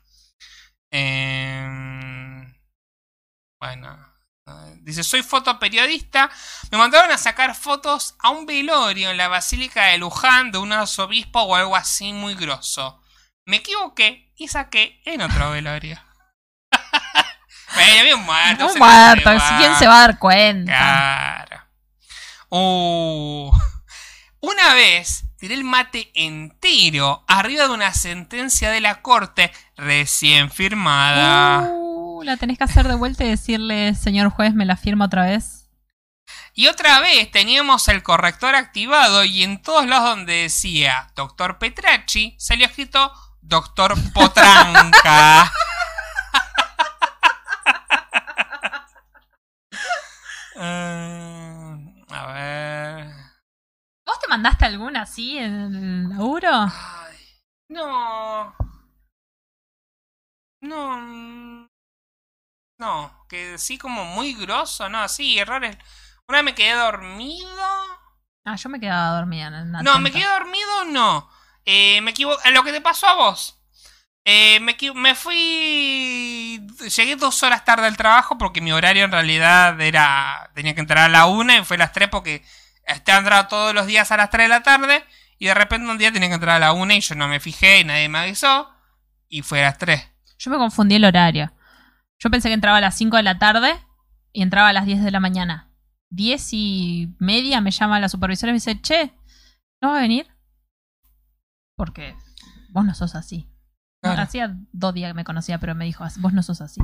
Em, 0.91 1.92
bueno. 3.63 3.97
Dice, 4.81 5.05
soy 5.05 5.23
fotoperiodista. 5.23 6.29
Me 6.73 6.79
mandaron 6.79 7.13
a 7.13 7.17
sacar 7.17 7.55
fotos 7.55 8.17
a 8.19 8.31
un 8.31 8.45
velorio 8.45 9.11
en 9.11 9.17
la 9.17 9.29
Basílica 9.29 9.85
de 9.85 9.99
Luján 9.99 10.51
de 10.51 10.59
un 10.59 10.73
arzobispo 10.73 11.43
o 11.43 11.55
algo 11.55 11.77
así 11.77 12.13
muy 12.13 12.35
grosso. 12.35 13.01
Me 13.45 13.59
equivoqué 13.59 14.33
y 14.37 14.49
saqué 14.49 15.01
en 15.05 15.23
otro 15.23 15.51
velorio. 15.51 16.01
Bueno, 17.75 18.01
había 18.01 18.17
un 18.17 18.25
muerto. 18.27 18.69
Se 18.69 18.79
muerto. 18.79 19.31
¿quién 19.57 19.75
se 19.77 19.87
va 19.87 19.97
a 19.97 20.01
dar 20.01 20.19
cuenta? 20.19 20.77
Claro. 20.77 21.63
Uh. 22.51 23.51
Una 24.41 24.75
vez 24.75 25.25
tiré 25.39 25.55
el 25.55 25.65
mate 25.65 26.11
entero 26.15 27.25
arriba 27.27 27.65
de 27.65 27.71
una 27.71 27.95
sentencia 27.95 28.71
de 28.71 28.83
la 28.83 29.01
corte 29.01 29.51
recién 29.75 30.51
firmada. 30.51 31.71
Uh, 31.71 32.02
la 32.25 32.37
tenés 32.37 32.59
que 32.59 32.65
hacer 32.65 32.89
de 32.89 32.95
vuelta 32.95 33.25
y 33.25 33.29
decirle, 33.29 33.95
señor 33.95 34.31
juez, 34.31 34.55
me 34.55 34.65
la 34.65 34.77
firma 34.77 35.07
otra 35.07 35.25
vez. 35.25 35.63
Y 36.55 36.67
otra 36.67 37.01
vez 37.01 37.31
teníamos 37.31 37.89
el 37.89 38.03
corrector 38.03 38.55
activado 38.55 39.25
y 39.25 39.43
en 39.43 39.63
todos 39.63 39.87
lados 39.87 40.11
donde 40.11 40.43
decía 40.43 41.11
Doctor 41.17 41.59
Petracci 41.59 42.37
salió 42.39 42.67
escrito 42.67 43.13
Doctor 43.41 43.95
Potranca. 44.13 45.53
Eh, 50.65 52.05
a 52.11 52.27
ver. 52.33 53.07
¿Vos 54.07 54.21
te 54.21 54.29
mandaste 54.29 54.67
alguna 54.67 55.03
así 55.03 55.37
en 55.39 55.75
el 55.75 56.09
laburo? 56.11 56.51
Ay, 56.53 57.17
no. 57.69 58.55
No. 60.61 61.69
No, 62.83 63.27
que 63.29 63.59
sí 63.59 63.79
como 63.79 64.05
muy 64.05 64.35
grosso, 64.35 64.89
no, 64.89 65.09
sí, 65.09 65.39
errores. 65.39 65.77
Una 66.27 66.39
vez 66.39 66.45
me 66.47 66.55
quedé 66.57 66.73
dormido. 66.75 67.63
Ah, 68.45 68.57
yo 68.57 68.69
me 68.69 68.81
quedaba 68.81 69.19
dormida. 69.19 69.47
en 69.47 69.71
la 69.71 69.83
No, 69.85 70.01
me 70.01 70.11
quedé 70.11 70.25
dormido, 70.25 70.85
no. 70.87 71.31
Eh, 71.65 72.01
me 72.01 72.11
equivoqué. 72.11 72.51
Lo 72.51 72.65
que 72.65 72.73
te 72.73 72.81
pasó 72.81 73.07
a 73.07 73.15
vos. 73.15 73.63
Eh, 74.25 74.59
me, 74.59 74.77
me 74.97 75.15
fui. 75.15 76.61
Llegué 76.97 77.15
dos 77.15 77.41
horas 77.45 77.65
tarde 77.65 77.87
al 77.87 77.97
trabajo 77.97 78.37
porque 78.37 78.61
mi 78.61 78.73
horario 78.73 79.05
en 79.05 79.13
realidad 79.13 79.81
era. 79.81 80.51
Tenía 80.57 80.75
que 80.75 80.81
entrar 80.81 81.05
a 81.05 81.09
la 81.09 81.27
una 81.27 81.59
y 81.59 81.65
fue 81.65 81.77
a 81.77 81.79
las 81.79 81.93
tres 81.93 82.09
porque 82.09 82.45
estaba 82.85 83.19
entrado 83.19 83.47
todos 83.47 83.75
los 83.75 83.87
días 83.87 84.11
a 84.11 84.17
las 84.17 84.31
3 84.31 84.47
de 84.47 84.49
la 84.49 84.65
tarde. 84.65 85.05
Y 85.39 85.47
de 85.47 85.55
repente 85.55 85.89
un 85.89 85.99
día 85.99 86.11
tenía 86.11 86.29
que 86.31 86.35
entrar 86.35 86.57
a 86.57 86.59
la 86.59 86.73
una 86.73 86.97
y 86.97 87.01
yo 87.01 87.15
no 87.15 87.29
me 87.29 87.39
fijé 87.39 87.79
y 87.79 87.85
nadie 87.85 88.09
me 88.09 88.19
avisó. 88.19 88.69
Y 89.29 89.43
fue 89.43 89.61
a 89.61 89.69
las 89.69 89.79
3. 89.79 90.05
Yo 90.39 90.51
me 90.51 90.57
confundí 90.57 90.97
el 90.97 91.05
horario. 91.05 91.53
Yo 92.23 92.31
pensé 92.31 92.49
que 92.49 92.55
entraba 92.55 92.79
a 92.79 92.81
las 92.81 92.97
5 92.97 93.17
de 93.17 93.25
la 93.25 93.41
tarde 93.41 93.75
y 94.33 94.43
entraba 94.43 94.69
a 94.69 94.73
las 94.73 94.87
10 94.87 95.03
de 95.03 95.11
la 95.11 95.19
mañana. 95.19 95.73
10 96.11 96.53
y 96.53 97.17
media 97.19 97.61
me 97.61 97.73
llama 97.73 97.99
la 97.99 98.09
supervisora 98.09 98.51
y 98.51 98.53
me 98.53 98.57
dice, 98.57 98.81
che, 98.81 99.13
¿no 99.81 99.91
va 99.91 99.99
a 99.99 100.03
venir? 100.03 100.29
Porque 101.77 102.15
vos 102.71 102.85
no 102.85 102.95
sos 102.95 103.17
así. 103.17 103.51
Claro. 104.01 104.23
Hacía 104.23 104.57
dos 104.71 104.95
días 104.95 105.11
que 105.11 105.15
me 105.15 105.25
conocía, 105.25 105.59
pero 105.59 105.75
me 105.75 105.85
dijo, 105.85 106.05
vos 106.19 106.33
no 106.33 106.45
sos 106.45 106.61
así. 106.61 106.81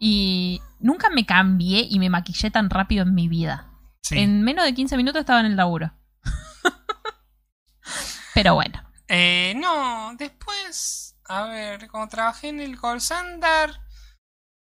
Y 0.00 0.60
nunca 0.80 1.10
me 1.10 1.24
cambié 1.24 1.86
y 1.88 2.00
me 2.00 2.10
maquillé 2.10 2.50
tan 2.50 2.68
rápido 2.68 3.04
en 3.04 3.14
mi 3.14 3.28
vida. 3.28 3.70
Sí. 4.02 4.18
En 4.18 4.42
menos 4.42 4.64
de 4.64 4.74
15 4.74 4.96
minutos 4.96 5.20
estaba 5.20 5.40
en 5.40 5.46
el 5.46 5.56
laburo. 5.56 5.92
pero 8.34 8.54
bueno. 8.54 8.82
Eh, 9.06 9.54
no, 9.56 10.12
después, 10.18 11.16
a 11.24 11.44
ver, 11.44 11.86
como 11.86 12.08
trabajé 12.08 12.48
en 12.48 12.60
el 12.60 12.80
call 12.80 13.00
center, 13.00 13.85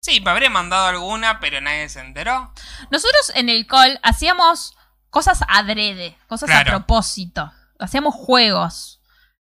sí, 0.03 0.21
me 0.21 0.31
habré 0.31 0.51
mandado 0.51 0.87
alguna, 0.87 1.41
pero 1.41 1.61
nadie 1.61 1.89
se 1.89 2.01
enteró. 2.01 2.53
Nosotros 2.91 3.33
en 3.35 3.49
el 3.49 3.67
call 3.67 3.99
hacíamos 4.03 4.77
cosas 5.11 5.41
adrede, 5.49 6.19
cosas 6.27 6.49
Claro. 6.51 6.71
a 6.71 6.73
propósito. 6.79 7.53
Hacíamos 7.79 8.15
juegos 8.15 9.01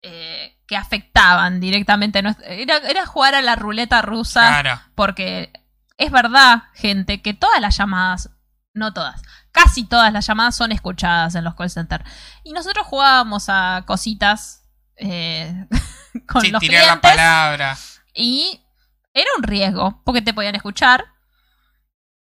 eh, 0.01 0.57
que 0.67 0.75
afectaban 0.75 1.59
directamente. 1.59 2.19
Era, 2.45 2.77
era 2.77 3.05
jugar 3.05 3.35
a 3.35 3.41
la 3.41 3.55
ruleta 3.55 4.01
rusa. 4.01 4.61
Claro. 4.61 4.81
Porque 4.95 5.51
es 5.97 6.11
verdad, 6.11 6.63
gente, 6.73 7.21
que 7.21 7.33
todas 7.33 7.59
las 7.61 7.77
llamadas, 7.77 8.29
no 8.73 8.93
todas, 8.93 9.21
casi 9.51 9.83
todas 9.85 10.11
las 10.13 10.25
llamadas 10.25 10.55
son 10.55 10.71
escuchadas 10.71 11.35
en 11.35 11.43
los 11.43 11.55
call 11.55 11.69
centers. 11.69 12.03
Y 12.43 12.53
nosotros 12.53 12.85
jugábamos 12.87 13.45
a 13.49 13.83
cositas 13.85 14.63
eh, 14.97 15.65
con 16.27 16.41
Sí, 16.41 16.51
los 16.51 16.59
tiré 16.59 16.77
la 16.79 16.83
clientes 16.99 17.09
palabra. 17.11 17.77
y 18.13 18.61
era 19.13 19.29
un 19.37 19.43
riesgo, 19.43 20.01
porque 20.05 20.21
te 20.21 20.33
podían 20.33 20.55
escuchar. 20.55 21.05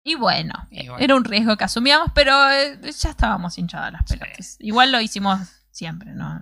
Y 0.04 0.16
bueno, 0.16 0.54
Y 0.72 0.88
bueno. 0.88 1.04
era 1.04 1.16
un 1.16 1.24
riesgo 1.26 1.58
que 1.58 1.66
asumíamos, 1.66 2.10
pero 2.16 2.50
eh, 2.52 2.80
ya 2.92 3.10
estábamos 3.10 3.58
hinchadas 3.58 3.92
las 3.94 4.04
pelotas. 4.04 4.56
Igual 4.60 4.92
lo 4.92 5.02
hicimos 5.02 5.40
siempre, 5.72 6.12
¿no? 6.12 6.40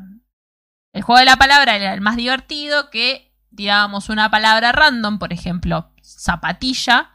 El 0.94 1.02
juego 1.02 1.20
de 1.20 1.26
la 1.26 1.38
palabra 1.38 1.76
era 1.76 1.94
el 1.94 2.02
más 2.02 2.16
divertido, 2.16 2.90
que 2.90 3.36
tirábamos 3.56 4.10
una 4.10 4.30
palabra 4.30 4.72
random, 4.72 5.20
por 5.20 5.34
ejemplo, 5.34 5.92
zapatilla. 6.04 7.12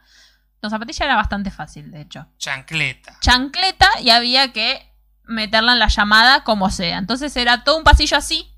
No, 0.61 0.69
zapatilla 0.69 1.05
era 1.05 1.15
bastante 1.15 1.49
fácil, 1.49 1.91
de 1.91 2.01
hecho. 2.01 2.27
Chancleta. 2.37 3.17
Chancleta 3.21 3.87
y 4.01 4.09
había 4.09 4.51
que 4.53 4.89
meterla 5.23 5.73
en 5.73 5.79
la 5.79 5.87
llamada 5.87 6.43
como 6.43 6.69
sea. 6.69 6.97
Entonces 6.97 7.35
era 7.35 7.63
todo 7.63 7.77
un 7.77 7.83
pasillo 7.83 8.17
así, 8.17 8.53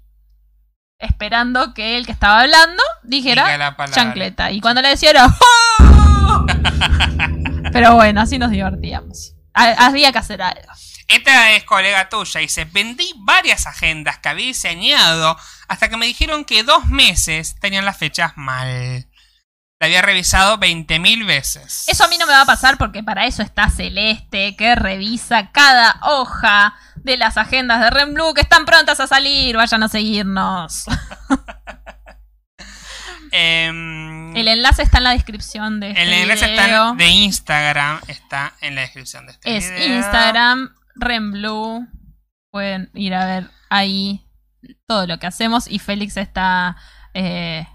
esperando 0.99 1.73
que 1.73 1.97
el 1.97 2.05
que 2.05 2.11
estaba 2.11 2.41
hablando 2.41 2.83
dijera 3.07 3.75
chancleta. 3.91 4.51
Y 4.51 4.61
cuando 4.61 4.81
le 4.81 4.89
decía 4.89 5.09
era... 5.11 5.27
"¡Oh!". 5.27 6.45
Pero 7.71 7.95
bueno, 7.95 8.21
así 8.21 8.37
nos 8.37 8.51
divertíamos. 8.51 9.33
Ha- 9.53 9.85
Había 9.87 10.11
que 10.11 10.19
hacer 10.19 10.41
algo. 10.41 10.71
Esta 11.07 11.51
es 11.51 11.63
colega 11.65 12.09
tuya. 12.09 12.39
Dice, 12.39 12.65
vendí 12.65 13.13
varias 13.17 13.67
agendas 13.67 14.17
que 14.19 14.29
había 14.29 14.47
diseñado 14.47 15.37
hasta 15.67 15.89
que 15.89 15.97
me 15.97 16.05
dijeron 16.07 16.45
que 16.45 16.63
dos 16.63 16.87
meses 16.87 17.55
tenían 17.59 17.85
las 17.85 17.97
fechas 17.97 18.33
mal. 18.35 19.07
La 19.79 19.87
había 19.87 20.01
revisado 20.01 20.57
20.000 20.57 21.25
veces. 21.25 21.83
Eso 21.87 22.05
a 22.05 22.07
mí 22.07 22.17
no 22.17 22.25
me 22.25 22.31
va 22.33 22.41
a 22.41 22.45
pasar 22.45 22.77
porque 22.77 23.03
para 23.03 23.25
eso 23.27 23.43
está 23.43 23.69
Celeste, 23.69 24.55
que 24.55 24.73
revisa 24.73 25.51
cada 25.51 25.99
hoja 26.03 26.73
de 26.95 27.17
las 27.17 27.37
agendas 27.37 27.81
de 27.81 27.89
Renblue 27.89 28.33
que 28.33 28.41
están 28.41 28.65
prontas 28.65 28.99
a 29.01 29.05
salir. 29.07 29.57
Vayan 29.57 29.83
a 29.83 29.89
seguirnos. 29.89 30.85
Em, 33.31 34.35
El 34.35 34.47
enlace 34.47 34.83
está 34.83 34.97
en 34.99 35.03
la 35.05 35.11
descripción 35.11 35.79
de 35.79 35.89
este 35.89 36.03
el 36.03 36.13
enlace 36.13 36.45
está 36.51 36.65
video. 36.65 36.89
en- 36.91 36.97
de 36.97 37.07
Instagram 37.09 37.99
está 38.07 38.53
en 38.61 38.75
la 38.75 38.81
descripción 38.81 39.25
de 39.25 39.31
este 39.33 39.57
Es 39.57 39.71
video. 39.71 39.97
Instagram, 39.97 40.75
Renblue. 40.95 41.87
Pueden 42.51 42.89
ir 42.93 43.13
a 43.13 43.25
ver 43.25 43.49
ahí 43.69 44.25
todo 44.87 45.07
lo 45.07 45.19
que 45.19 45.27
hacemos. 45.27 45.67
Y 45.67 45.79
Félix 45.79 46.17
está. 46.17 46.77
eh, 47.13 47.67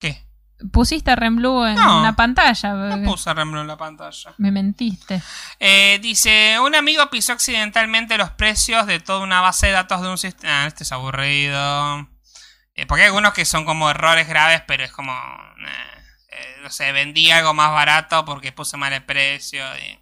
¿Qué? 0.00 0.24
Pusiste 0.72 1.14
Renblue 1.16 1.66
en 1.68 1.74
No, 1.74 2.00
una 2.00 2.16
pantalla. 2.16 2.72
No 2.72 3.04
puse 3.04 3.32
Remblo 3.34 3.60
en 3.60 3.66
la 3.66 3.76
pantalla. 3.76 4.32
Me 4.38 4.50
mentiste. 4.50 5.20
Eh, 5.60 5.98
dice, 6.02 6.58
un 6.60 6.74
amigo 6.74 7.08
pisó 7.10 7.32
accidentalmente 7.34 8.16
los 8.16 8.30
precios 8.30 8.86
de 8.86 9.00
toda 9.00 9.20
una 9.20 9.40
base 9.42 9.66
de 9.66 9.72
datos 9.72 10.00
de 10.02 10.08
un 10.08 10.16
sistema... 10.18 10.64
Ah, 10.64 10.66
este 10.66 10.84
es 10.84 10.92
aburrido. 10.92 12.08
Eh, 12.76 12.86
porque 12.86 13.02
hay 13.02 13.06
algunos 13.06 13.32
que 13.34 13.44
son 13.44 13.64
como 13.64 13.90
errores 13.90 14.28
graves, 14.28 14.62
pero 14.66 14.84
es 14.84 14.92
como... 14.92 15.12
eh, 15.12 15.96
eh, 16.30 16.56
no 16.62 16.70
sé, 16.70 16.92
vendí 16.92 17.30
algo 17.30 17.54
más 17.54 17.72
barato 17.72 18.24
porque 18.24 18.52
puse 18.52 18.76
mal 18.76 18.92
el 18.92 19.04
precio. 19.04 19.64
y, 19.78 19.82
eh. 19.82 20.00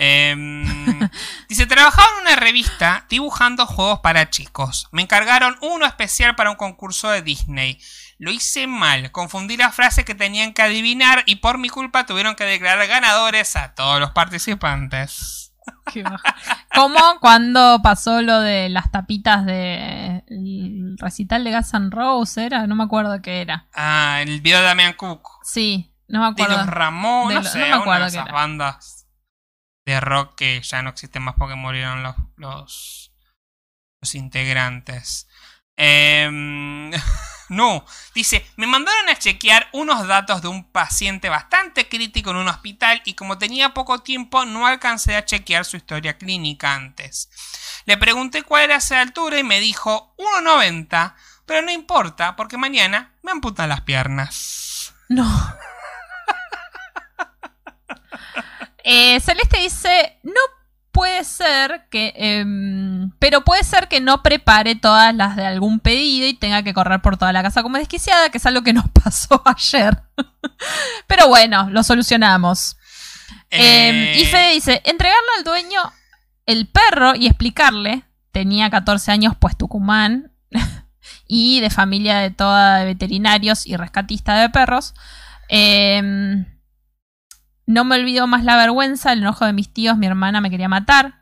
Em, 0.00 0.64
dice, 1.48 1.66
trabajaba 1.66 2.08
en 2.14 2.22
una 2.22 2.36
revista 2.36 3.06
dibujando 3.08 3.66
juegos 3.66 4.00
para 4.00 4.30
chicos. 4.30 4.88
Me 4.92 5.02
encargaron 5.02 5.56
uno 5.60 5.86
especial 5.86 6.36
para 6.36 6.50
un 6.50 6.56
concurso 6.56 7.10
de 7.10 7.22
Disney. 7.22 7.80
Lo 8.18 8.30
hice 8.32 8.66
mal, 8.66 9.12
confundí 9.12 9.56
las 9.56 9.74
frases 9.74 10.04
que 10.04 10.14
tenían 10.14 10.52
que 10.52 10.62
adivinar 10.62 11.22
y 11.26 11.36
por 11.36 11.58
mi 11.58 11.68
culpa 11.68 12.06
tuvieron 12.06 12.34
que 12.34 12.44
declarar 12.44 12.86
ganadores 12.88 13.54
a 13.56 13.74
todos 13.74 14.00
los 14.00 14.10
participantes. 14.10 15.47
Qué 15.92 16.02
baja. 16.02 16.36
Como 16.74 16.98
cuando 17.20 17.80
pasó 17.82 18.22
lo 18.22 18.40
de 18.40 18.68
las 18.68 18.90
tapitas 18.90 19.44
de 19.46 20.22
el 20.28 20.96
recital 20.98 21.44
de 21.44 21.52
Guns 21.52 21.74
N' 21.74 21.90
Roses, 21.90 22.38
¿era? 22.44 22.66
No 22.66 22.74
me 22.76 22.84
acuerdo 22.84 23.20
qué 23.22 23.40
era. 23.40 23.66
Ah, 23.74 24.18
el 24.22 24.40
video 24.40 24.58
de 24.60 24.64
Damian 24.66 24.92
Cook. 24.94 25.26
Sí, 25.42 25.92
no 26.08 26.20
me 26.20 26.26
De 26.26 26.42
acuerdo. 26.42 26.56
los 26.58 26.66
Ramón, 26.66 27.28
De 27.28 27.34
no 27.36 27.40
lo- 27.42 27.48
sé, 27.48 27.68
no 27.70 27.78
me 27.80 27.86
una 27.88 27.98
de 28.00 28.06
esas 28.06 28.24
era. 28.26 28.32
bandas 28.34 29.06
de 29.86 30.00
rock 30.00 30.34
que 30.36 30.60
ya 30.62 30.82
no 30.82 30.90
existen 30.90 31.22
más 31.22 31.34
porque 31.38 31.54
murieron 31.54 32.02
los, 32.02 32.14
los, 32.36 33.12
los 34.02 34.14
integrantes. 34.14 35.28
Em, 35.76 36.90
no, 37.48 37.84
dice, 38.14 38.46
me 38.56 38.66
mandaron 38.66 39.08
a 39.08 39.18
chequear 39.18 39.68
unos 39.72 40.06
datos 40.06 40.42
de 40.42 40.48
un 40.48 40.64
paciente 40.64 41.28
bastante 41.28 41.88
crítico 41.88 42.30
en 42.30 42.36
un 42.36 42.48
hospital 42.48 43.02
y 43.04 43.14
como 43.14 43.38
tenía 43.38 43.74
poco 43.74 44.00
tiempo 44.00 44.44
no 44.44 44.66
alcancé 44.66 45.16
a 45.16 45.24
chequear 45.24 45.64
su 45.64 45.76
historia 45.76 46.18
clínica 46.18 46.74
antes. 46.74 47.30
Le 47.86 47.96
pregunté 47.96 48.42
cuál 48.42 48.64
era 48.64 48.76
esa 48.76 49.00
altura 49.00 49.38
y 49.38 49.44
me 49.44 49.60
dijo 49.60 50.14
1,90, 50.18 51.14
pero 51.46 51.62
no 51.62 51.70
importa 51.70 52.36
porque 52.36 52.58
mañana 52.58 53.14
me 53.22 53.32
amputan 53.32 53.68
las 53.68 53.82
piernas. 53.82 54.94
No. 55.08 55.26
Eh, 58.90 59.20
Celeste 59.20 59.58
dice, 59.58 60.18
no 60.22 60.40
puede 60.98 61.22
ser 61.22 61.86
que... 61.90 62.12
em, 62.16 63.12
pero 63.20 63.44
puede 63.44 63.62
ser 63.62 63.86
que 63.86 64.00
no 64.00 64.20
prepare 64.20 64.74
todas 64.74 65.14
las 65.14 65.36
de 65.36 65.46
algún 65.46 65.78
pedido 65.78 66.26
y 66.26 66.34
tenga 66.34 66.64
que 66.64 66.74
correr 66.74 67.00
por 67.00 67.16
toda 67.16 67.32
la 67.32 67.40
casa 67.40 67.62
como 67.62 67.78
desquiciada, 67.78 68.30
que 68.30 68.38
es 68.38 68.46
algo 68.46 68.62
que 68.62 68.72
nos 68.74 68.88
pasó 68.88 69.40
ayer. 69.46 70.02
pero 71.06 71.28
bueno, 71.28 71.70
lo 71.70 71.84
solucionamos. 71.84 72.76
Eh, 73.50 73.88
Em, 73.88 74.18
y 74.20 74.24
Fede 74.24 74.54
dice, 74.54 74.82
entregarle 74.84 75.28
al 75.38 75.44
dueño 75.44 75.80
el 76.46 76.66
perro 76.66 77.14
y 77.14 77.28
explicarle, 77.28 78.02
tenía 78.32 78.68
14 78.68 79.12
años, 79.12 79.34
pues 79.38 79.56
Tucumán, 79.56 80.32
y 81.28 81.60
de 81.60 81.70
familia 81.70 82.18
de 82.18 82.32
toda 82.32 82.78
de 82.78 82.86
veterinarios 82.86 83.66
y 83.66 83.76
rescatista 83.76 84.34
de 84.40 84.50
perros. 84.50 84.94
Em, 85.48 86.44
no 87.68 87.84
me 87.84 87.96
olvido 87.96 88.26
más 88.26 88.42
la 88.44 88.56
vergüenza, 88.56 89.12
el 89.12 89.20
enojo 89.20 89.44
de 89.44 89.52
mis 89.52 89.72
tíos, 89.72 89.96
mi 89.96 90.06
hermana 90.06 90.40
me 90.40 90.50
quería 90.50 90.68
matar. 90.68 91.20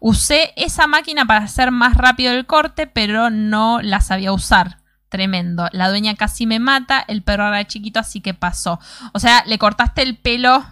Usé 0.00 0.52
esa 0.56 0.86
máquina 0.86 1.24
para 1.24 1.44
hacer 1.44 1.70
más 1.70 1.96
rápido 1.96 2.32
el 2.32 2.46
corte, 2.46 2.86
pero 2.86 3.30
no 3.30 3.80
la 3.80 4.00
sabía 4.00 4.32
usar. 4.32 4.78
Tremendo. 5.08 5.68
La 5.72 5.88
dueña 5.88 6.16
casi 6.16 6.46
me 6.46 6.58
mata, 6.58 7.04
el 7.06 7.22
perro 7.22 7.46
era 7.46 7.64
chiquito, 7.66 8.00
así 8.00 8.20
que 8.20 8.34
pasó. 8.34 8.80
O 9.12 9.20
sea, 9.20 9.44
le 9.46 9.56
cortaste 9.58 10.02
el 10.02 10.16
pelo. 10.18 10.66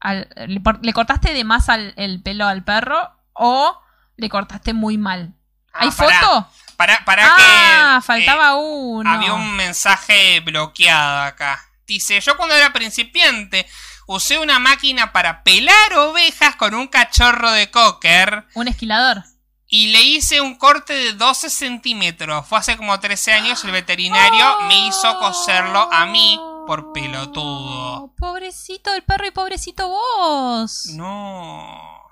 al- 0.00 0.28
le, 0.48 0.60
le 0.82 0.92
cortaste 0.92 1.32
de 1.32 1.44
más 1.44 1.68
al- 1.68 1.94
el 1.96 2.20
pelo 2.22 2.46
al 2.46 2.62
perro 2.64 3.10
o 3.32 3.80
le 4.16 4.28
cortaste 4.28 4.74
muy 4.74 4.98
mal. 4.98 5.32
¿Hay 5.72 5.88
Ah, 5.90 5.94
pará, 5.96 6.20
foto? 6.20 6.48
Para, 6.76 7.04
para 7.04 7.22
Ah, 7.30 7.98
que. 8.00 8.06
faltaba 8.06 8.50
eh, 8.50 8.60
uno. 8.60 9.08
había 9.10 9.32
un 9.32 9.52
mensaje 9.56 10.40
bloqueado 10.40 11.22
acá. 11.22 11.60
Dice: 11.86 12.20
Yo 12.20 12.36
cuando 12.36 12.54
era 12.56 12.72
principiante 12.72 13.66
usé 14.06 14.38
una 14.38 14.58
máquina 14.58 15.12
para 15.12 15.42
pelar 15.42 15.94
ovejas 15.94 16.56
con 16.56 16.74
un 16.74 16.86
cachorro 16.88 17.50
de 17.52 17.70
cocker 17.70 18.46
Un 18.54 18.68
esquilador. 18.68 19.22
y 19.66 19.88
le 19.88 20.02
hice 20.02 20.40
un 20.40 20.56
corte 20.56 20.92
de 20.92 21.12
12 21.12 21.50
centímetros. 21.50 22.46
Fue 22.46 22.58
hace 22.58 22.76
como 22.76 22.98
13 23.00 23.32
años. 23.32 23.64
El 23.64 23.72
veterinario 23.72 24.60
me 24.68 24.86
hizo 24.86 25.18
coserlo 25.18 25.88
a 25.92 26.06
mí 26.06 26.40
por 26.66 26.92
pelotudo. 26.92 28.14
Pobrecito 28.18 28.94
el 28.94 29.02
perro 29.02 29.26
y 29.26 29.30
pobrecito 29.32 29.88
vos. 29.88 30.86
No. 30.94 32.02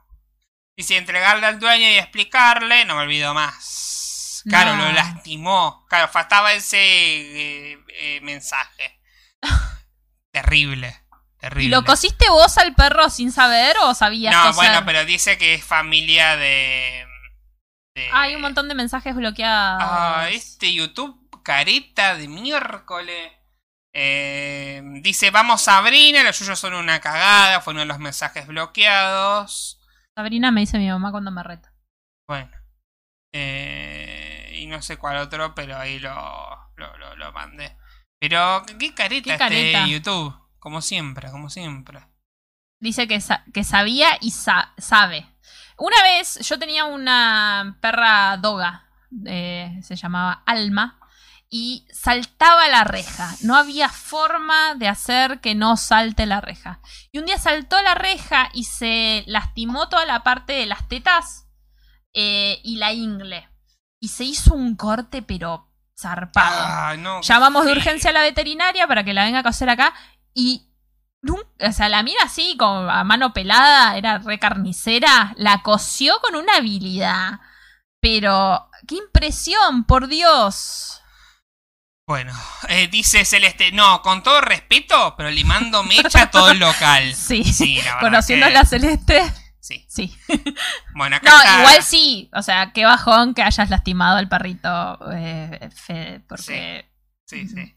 Dice 0.77 0.97
entregarle 0.97 1.47
al 1.47 1.61
dueño 1.61 1.89
y 1.89 1.95
explicarle, 1.99 2.85
no 2.85 2.97
me 2.97 3.03
olvido 3.03 3.33
más. 3.35 4.43
Claro, 4.49 4.77
No. 4.77 4.85
lo 4.87 4.93
lastimó. 4.93 5.87
Claro, 5.89 6.09
faltaba 6.09 6.53
ese 6.53 6.77
eh, 6.79 7.79
eh, 8.01 8.21
mensaje. 8.23 9.01
terrible, 10.33 10.89
¿Y 10.89 11.04
terrible. 11.49 11.77
lo 11.77 11.85
cosiste 11.85 12.29
vos 12.29 12.57
al 12.59 12.75
perro 12.75 13.09
sin 13.11 13.33
saber 13.33 13.77
o 13.83 13.95
sabías 13.95 14.35
No, 14.35 14.43
coser? 14.49 14.55
bueno, 14.55 14.83
pero 14.87 15.05
dice 15.05 15.37
que 15.39 15.55
es 15.55 15.65
familia 15.65 16.37
de... 16.37 17.07
de- 17.97 18.11
Ah, 18.13 18.23
hay 18.23 18.35
un 18.35 18.41
montón 18.43 18.69
de 18.69 18.75
mensajes 18.75 19.15
bloqueados. 19.15 19.83
Ah, 19.85 20.29
este 20.31 20.73
YouTube 20.73 21.21
careta 21.43 22.15
de 22.17 22.27
miércoles. 22.29 23.33
Eh, 23.97 24.83
dice, 25.03 25.31
vamos 25.31 25.63
Sabrina, 25.63 26.23
los 26.25 26.35
suyos 26.37 26.59
son 26.59 26.75
una 26.75 27.01
cagada, 27.01 27.61
fue 27.61 27.73
uno 27.73 27.81
de 27.81 27.87
los 27.87 27.99
mensajes 27.99 28.47
bloqueados. 28.47 29.81
Sabrina 30.17 30.51
me 30.51 30.63
dice 30.63 30.79
mi 30.79 30.89
mamá 30.89 31.11
cuando 31.13 31.31
me 31.31 31.43
reta. 31.43 31.73
Bueno. 32.29 32.51
Eh, 33.35 34.53
y 34.55 34.67
no 34.67 34.81
sé 34.83 34.97
cuál 34.97 35.17
otro, 35.19 35.55
pero 35.55 35.77
ahí 35.77 35.99
lo, 35.99 36.15
lo, 36.77 36.97
lo, 36.97 37.17
lo 37.17 37.33
mandé. 37.33 37.77
Pero, 38.21 38.65
qué 38.79 38.95
careta 38.95 39.25
Qué 39.25 39.33
este 39.33 39.39
careta. 39.39 39.87
YouTube. 39.87 40.35
Como 40.65 40.81
siempre, 40.81 41.31
como 41.31 41.51
siempre. 41.51 42.01
Dice 42.81 43.07
que, 43.07 43.21
sa- 43.21 43.45
que 43.53 43.65
sabía 43.65 44.09
y 44.23 44.31
sa- 44.31 44.73
sabe. 44.79 45.27
Una 45.77 46.03
vez 46.03 46.39
yo 46.41 46.59
tenía 46.59 46.87
una 46.87 47.77
perra 47.83 48.39
doga, 48.39 48.89
eh, 49.27 49.79
se 49.83 49.95
llamaba 49.95 50.43
Alma, 50.47 50.99
y 51.51 51.87
saltaba 51.93 52.67
la 52.69 52.83
reja. 52.85 53.31
No 53.43 53.57
había 53.57 53.91
forma 53.91 54.75
de 54.77 54.89
hacer 54.89 55.41
que 55.43 55.55
no 55.55 55.77
salte 55.77 56.25
la 56.25 56.41
reja. 56.41 56.81
Y 57.13 57.19
un 57.19 57.27
día 57.27 57.37
saltó 57.39 57.81
la 57.83 57.95
reja 57.95 58.49
y 58.55 58.65
se 58.65 59.23
lastimó 59.27 59.91
toda 59.91 60.07
la 60.07 60.23
parte 60.25 60.55
de 60.55 60.65
las 60.65 60.89
tetas 60.89 61.47
eh, 62.15 62.59
y 62.65 62.77
la 62.77 62.95
ingle. 62.95 63.47
Y 64.01 64.09
se 64.09 64.25
hizo 64.25 64.55
un 64.55 64.77
corte, 64.77 65.21
pero 65.21 65.71
zarpado. 65.97 66.57
Ah, 66.59 66.97
no, 66.99 67.21
Llamamos 67.21 67.67
de 67.67 67.73
urgencia 67.73 68.11
a 68.11 68.13
la 68.15 68.23
veterinaria 68.23 68.89
para 68.89 69.05
que 69.05 69.13
la 69.15 69.25
venga 69.25 69.41
a 69.41 69.43
coser 69.45 69.69
acá 69.71 69.95
y 70.35 70.69
o 71.61 71.73
sea, 71.73 71.89
la 71.89 72.03
mira 72.03 72.21
así, 72.25 72.55
con 72.59 72.91
a 72.91 73.03
mano 73.03 73.33
pelada, 73.33 73.97
era 73.97 74.19
re 74.19 74.39
carnicera, 74.39 75.33
la 75.39 75.63
cosió 75.63 76.15
con 76.21 76.37
una 76.37 76.57
habilidad. 76.57 77.41
Pero, 78.01 78.69
qué 78.87 78.97
impresión, 78.97 79.85
por 79.85 80.09
Dios. 80.09 81.01
Bueno, 82.07 82.35
eh, 82.69 82.89
dice 82.89 83.25
Celeste, 83.25 83.73
no, 83.73 84.03
con 84.03 84.23
todo 84.23 84.43
respeto, 84.43 85.15
pero 85.17 85.31
limando 85.31 85.83
mecha 85.83 86.31
todo 86.31 86.51
el 86.51 86.59
local. 86.59 87.15
Sí, 87.15 87.43
Sí, 87.45 87.81
la 87.81 87.99
conociendo 88.01 88.45
a 88.45 88.51
la 88.51 88.67
celeste, 88.67 89.23
Sí. 89.61 89.87
sí. 89.89 90.15
Bueno, 90.95 91.17
acá 91.17 91.31
No, 91.31 91.39
está- 91.39 91.59
igual 91.61 91.83
sí, 91.83 92.29
o 92.35 92.43
sea, 92.43 92.73
qué 92.75 92.85
bajón 92.85 93.33
que 93.33 93.43
hayas 93.43 93.71
lastimado 93.71 94.19
al 94.19 94.29
perrito, 94.29 94.99
eh, 95.15 95.71
Fede, 95.75 96.21
porque... 96.29 96.87
Sí, 97.27 97.49
sí. 97.49 97.75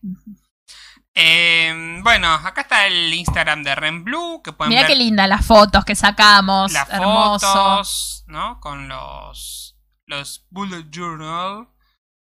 Eh, 1.19 1.99
bueno, 2.03 2.31
acá 2.31 2.61
está 2.61 2.85
el 2.85 3.11
Instagram 3.11 3.63
de 3.63 3.73
Renblue, 3.73 4.41
que 4.43 4.53
pueden 4.53 4.69
Mira 4.69 4.81
ver 4.83 4.91
qué 4.91 4.95
linda 4.95 5.25
las 5.25 5.43
fotos 5.43 5.83
que 5.83 5.95
sacamos, 5.95 6.71
las 6.71 6.87
hermoso. 6.91 7.47
fotos, 7.51 8.23
¿no? 8.27 8.59
Con 8.59 8.87
los 8.87 9.75
los 10.05 10.45
bullet 10.51 10.85
journal. 10.91 11.69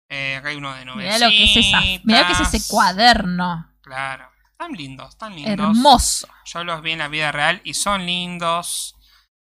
Eh, 0.09 0.37
acá 0.37 0.49
hay 0.49 0.55
uno 0.55 0.73
de 0.73 0.85
Mira 0.85 1.19
lo 1.19 1.27
que 1.27 1.43
es 1.43 1.57
esa, 1.57 1.81
mira 2.05 2.21
lo 2.21 2.27
que 2.27 2.31
es 2.31 2.39
ese 2.39 2.43
novecitas. 2.43 2.67
cuaderno. 2.69 3.73
Claro, 3.81 4.29
están 4.51 4.71
lindos, 4.71 5.09
están 5.09 5.35
lindos. 5.35 5.51
Hermoso. 5.51 6.27
Yo 6.45 6.63
los 6.63 6.81
vi 6.81 6.91
en 6.93 6.99
la 6.99 7.09
vida 7.09 7.33
real 7.33 7.59
y 7.65 7.73
son 7.73 8.05
lindos. 8.05 8.95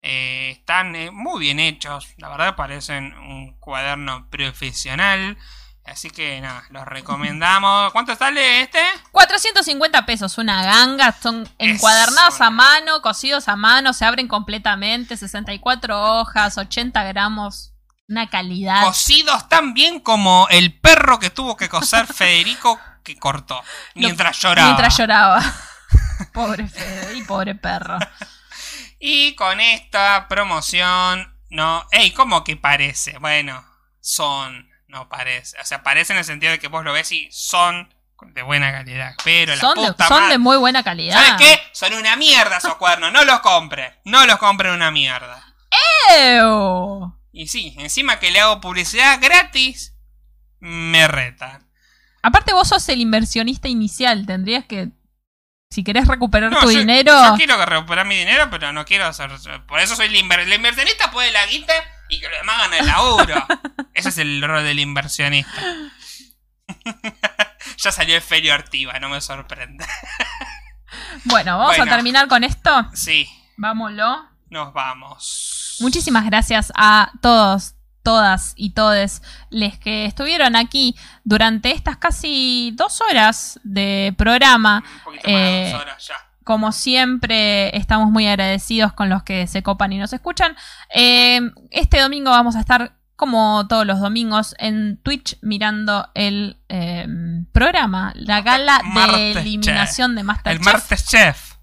Eh, 0.00 0.50
están 0.52 0.92
muy 1.12 1.40
bien 1.40 1.58
hechos. 1.58 2.06
La 2.18 2.28
verdad 2.28 2.54
parecen 2.54 3.14
un 3.14 3.58
cuaderno 3.58 4.30
profesional. 4.30 5.36
Así 5.86 6.08
que 6.10 6.40
nada, 6.40 6.64
los 6.70 6.84
recomendamos. 6.86 7.92
¿Cuánto 7.92 8.16
sale 8.16 8.62
este? 8.62 8.80
450 9.12 10.06
pesos, 10.06 10.38
una 10.38 10.62
ganga, 10.64 11.12
son 11.12 11.46
encuadernados 11.58 12.36
una- 12.36 12.46
a 12.46 12.50
mano, 12.50 13.02
cosidos 13.02 13.48
a 13.48 13.56
mano, 13.56 13.92
se 13.92 14.04
abren 14.06 14.26
completamente, 14.26 15.16
64 15.16 16.20
hojas, 16.20 16.56
80 16.56 17.04
gramos, 17.04 17.72
una 18.08 18.30
calidad. 18.30 18.82
Cocidos 18.84 19.48
tan 19.48 19.74
bien 19.74 20.00
como 20.00 20.46
el 20.50 20.72
perro 20.78 21.18
que 21.18 21.28
tuvo 21.30 21.56
que 21.56 21.68
coser 21.68 22.06
Federico 22.06 22.80
que 23.02 23.18
cortó. 23.18 23.62
Mientras 23.94 24.40
lloraba. 24.40 24.68
Mientras 24.68 24.96
lloraba. 24.96 25.42
pobre 26.32 26.66
Fede 26.66 27.16
y 27.18 27.22
pobre 27.22 27.54
perro. 27.54 27.98
Y 28.98 29.34
con 29.34 29.60
esta 29.60 30.28
promoción, 30.28 31.36
no. 31.50 31.86
¡Ey! 31.92 32.10
¿Cómo 32.12 32.42
que 32.42 32.56
parece? 32.56 33.18
Bueno, 33.18 33.62
son. 34.00 34.70
No 34.94 35.08
parece. 35.08 35.60
O 35.60 35.64
sea, 35.64 35.82
parece 35.82 36.12
en 36.12 36.20
el 36.20 36.24
sentido 36.24 36.52
de 36.52 36.60
que 36.60 36.68
vos 36.68 36.84
lo 36.84 36.92
ves 36.92 37.10
y 37.10 37.28
son 37.32 37.92
de 38.26 38.42
buena 38.42 38.70
calidad. 38.70 39.14
Pero 39.24 39.56
Son, 39.56 39.76
la 39.82 39.90
de, 39.90 40.04
son 40.06 40.20
madre. 40.20 40.32
de 40.32 40.38
muy 40.38 40.56
buena 40.56 40.84
calidad. 40.84 41.14
¿Sabes 41.20 41.32
qué? 41.46 41.60
Son 41.72 41.92
una 41.94 42.14
mierda 42.14 42.58
esos 42.58 42.76
cuernos. 42.76 43.12
No 43.12 43.24
los 43.24 43.40
compren. 43.40 43.92
No 44.04 44.24
los 44.24 44.38
compren 44.38 44.72
una 44.72 44.92
mierda. 44.92 45.44
¡Ew! 46.16 47.12
Y 47.32 47.48
sí, 47.48 47.74
encima 47.78 48.20
que 48.20 48.30
le 48.30 48.38
hago 48.40 48.60
publicidad 48.60 49.18
gratis, 49.20 49.96
me 50.60 51.08
retan. 51.08 51.68
Aparte 52.22 52.52
vos 52.52 52.68
sos 52.68 52.88
el 52.88 53.00
inversionista 53.00 53.66
inicial, 53.68 54.24
tendrías 54.26 54.64
que... 54.64 54.90
Si 55.70 55.82
querés 55.82 56.06
recuperar 56.06 56.52
No, 56.52 56.60
tu 56.60 56.70
yo- 56.70 56.78
dinero... 56.78 57.12
Yo 57.30 57.34
quiero 57.36 57.62
recuperar 57.66 58.06
mi 58.06 58.16
dinero, 58.16 58.48
pero 58.48 58.72
no 58.72 58.84
quiero 58.84 59.06
hacer. 59.06 59.28
Por 59.66 59.80
eso 59.80 59.96
soy 59.96 60.06
el, 60.06 60.14
inver- 60.14 60.38
el 60.38 60.52
inversionista, 60.52 61.10
puede 61.10 61.32
la 61.32 61.44
guita 61.46 61.72
y 62.14 62.20
que 62.20 62.28
lo 62.28 62.36
demás 62.36 62.58
gane 62.58 62.78
el 62.80 62.86
laburo. 62.86 63.46
Ese 63.94 64.08
es 64.10 64.18
el 64.18 64.42
rol 64.42 64.64
del 64.64 64.78
inversionista. 64.80 65.62
ya 67.78 67.92
salió 67.92 68.16
el 68.16 68.22
Ferio 68.22 68.54
Ortiva, 68.54 68.98
no 69.00 69.08
me 69.08 69.20
sorprende. 69.20 69.84
Bueno, 71.24 71.58
vamos 71.58 71.76
Bueno. 71.76 71.90
a 71.92 71.96
terminar 71.96 72.28
con 72.28 72.44
esto. 72.44 72.70
Sí, 72.94 73.28
Vámonos. 73.56 74.26
nos 74.48 74.72
vamos. 74.72 75.76
Muchísimas 75.80 76.24
gracias 76.26 76.72
a 76.76 77.10
todos, 77.20 77.74
todas 78.04 78.52
y 78.56 78.74
todes 78.74 79.20
les 79.50 79.76
que 79.78 80.04
estuvieron 80.04 80.54
aquí 80.54 80.94
durante 81.24 81.72
estas 81.72 81.96
casi 81.96 82.72
dos 82.76 83.00
horas 83.00 83.58
de 83.64 84.14
programa. 84.16 84.84
Un 84.98 85.02
poquito 85.04 85.28
más 85.30 85.34
de 85.40 85.66
Eh, 85.68 85.72
dos 85.72 85.80
horas 85.82 86.06
ya. 86.06 86.14
Como 86.44 86.72
siempre, 86.72 87.76
estamos 87.76 88.10
muy 88.10 88.26
agradecidos 88.26 88.92
con 88.92 89.08
los 89.08 89.22
que 89.22 89.46
se 89.46 89.62
copan 89.62 89.92
y 89.92 89.98
nos 89.98 90.12
escuchan. 90.12 90.56
Eh, 90.94 91.40
este 91.70 91.98
domingo 92.00 92.30
vamos 92.30 92.54
a 92.56 92.60
estar, 92.60 92.96
como 93.16 93.66
todos 93.66 93.86
los 93.86 93.98
domingos, 94.00 94.54
en 94.58 94.98
Twitch 95.02 95.38
mirando 95.40 96.08
el 96.14 96.58
eh, 96.68 97.06
programa, 97.52 98.12
la 98.14 98.42
gala 98.42 98.80
de 99.16 99.32
eliminación 99.32 100.14
de 100.14 100.20
El 100.20 100.26
Masterchef. 100.26 100.64
martes 100.64 101.06
chef. 101.06 101.54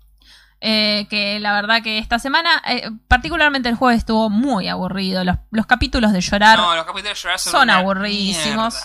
Eh, 0.63 1.07
que 1.09 1.39
la 1.39 1.53
verdad 1.53 1.81
que 1.81 1.97
esta 1.97 2.19
semana, 2.19 2.61
eh, 2.67 2.87
particularmente 3.07 3.67
el 3.67 3.73
jueves, 3.75 3.97
estuvo 3.99 4.29
muy 4.29 4.67
aburrido. 4.67 5.23
Los, 5.23 5.37
los 5.49 5.65
capítulos 5.65 6.11
de 6.13 6.21
llorar 6.21 6.59
No, 6.59 6.75
los 6.75 6.85
capítulos 6.85 7.15
de 7.17 7.21
llorar 7.21 7.39
son, 7.39 7.69
aburridísimos. 7.71 8.75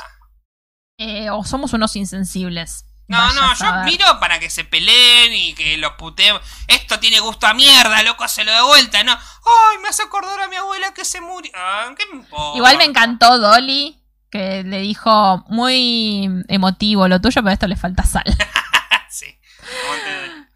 eh, 0.99 1.29
o 1.31 1.45
somos 1.45 1.75
unos 1.75 1.95
insensibles. 1.97 2.86
No, 3.09 3.33
no, 3.35 3.55
yo 3.55 3.73
miro 3.85 4.19
para 4.19 4.41
que 4.41 4.51
se 4.51 4.65
peleen 4.65 5.33
y 5.33 5.55
que 5.55 5.77
los 5.77 5.93
puteen. 5.93 6.37
Esto 6.67 6.99
tiene 6.99 7.21
gusto 7.21 7.47
a 7.47 7.55
mierda, 7.55 8.03
loco, 8.03 8.27
se 8.27 8.45
lo 8.45 8.53
de 8.53 8.63
vuelta, 8.63 9.05
¿no? 9.05 9.13
Ay, 9.13 9.79
me 9.81 9.89
hace 9.89 10.03
acordar 10.03 10.41
a 10.41 10.49
mi 10.49 10.57
abuela 10.57 10.93
que 10.93 11.05
se 11.05 11.21
murió. 11.21 11.53
Ah, 11.55 11.95
¿Qué 11.97 12.05
me 12.07 12.17
importa? 12.17 12.57
Igual 12.57 12.79
me 12.79 12.85
encantó 12.85 13.39
Dolly, 13.39 14.03
que 14.31 14.65
le 14.65 14.81
dijo 14.81 15.45
muy 15.49 16.29
emotivo 16.49 17.07
lo 17.07 17.21
tuyo, 17.21 17.43
pero 17.43 17.51
a 17.51 17.53
esto 17.53 17.69
le 17.69 17.77
falta 17.77 18.03
sal. 18.03 18.25
sí. 19.09 19.39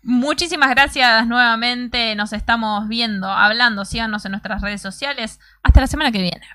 Muchísimas 0.03 0.71
gracias 0.71 1.27
nuevamente. 1.27 2.17
Nos 2.17 2.33
estamos 2.33 2.89
viendo, 2.89 3.29
hablando. 3.29 3.85
Síganos 3.85 4.25
en 4.25 4.33
nuestras 4.33 4.61
redes 4.61 4.83
sociales. 4.83 5.39
Hasta 5.63 5.83
la 5.83 5.87
semana 5.87 6.11
que 6.11 6.23
viene. 6.23 6.47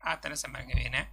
Hasta 0.00 0.28
la 0.28 0.36
semana 0.36 0.64
que 0.66 0.74
viene. 0.74 1.10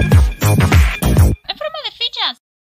En 0.00 1.56
forma 1.58 1.78
de 1.84 1.90
fichas. 1.92 2.39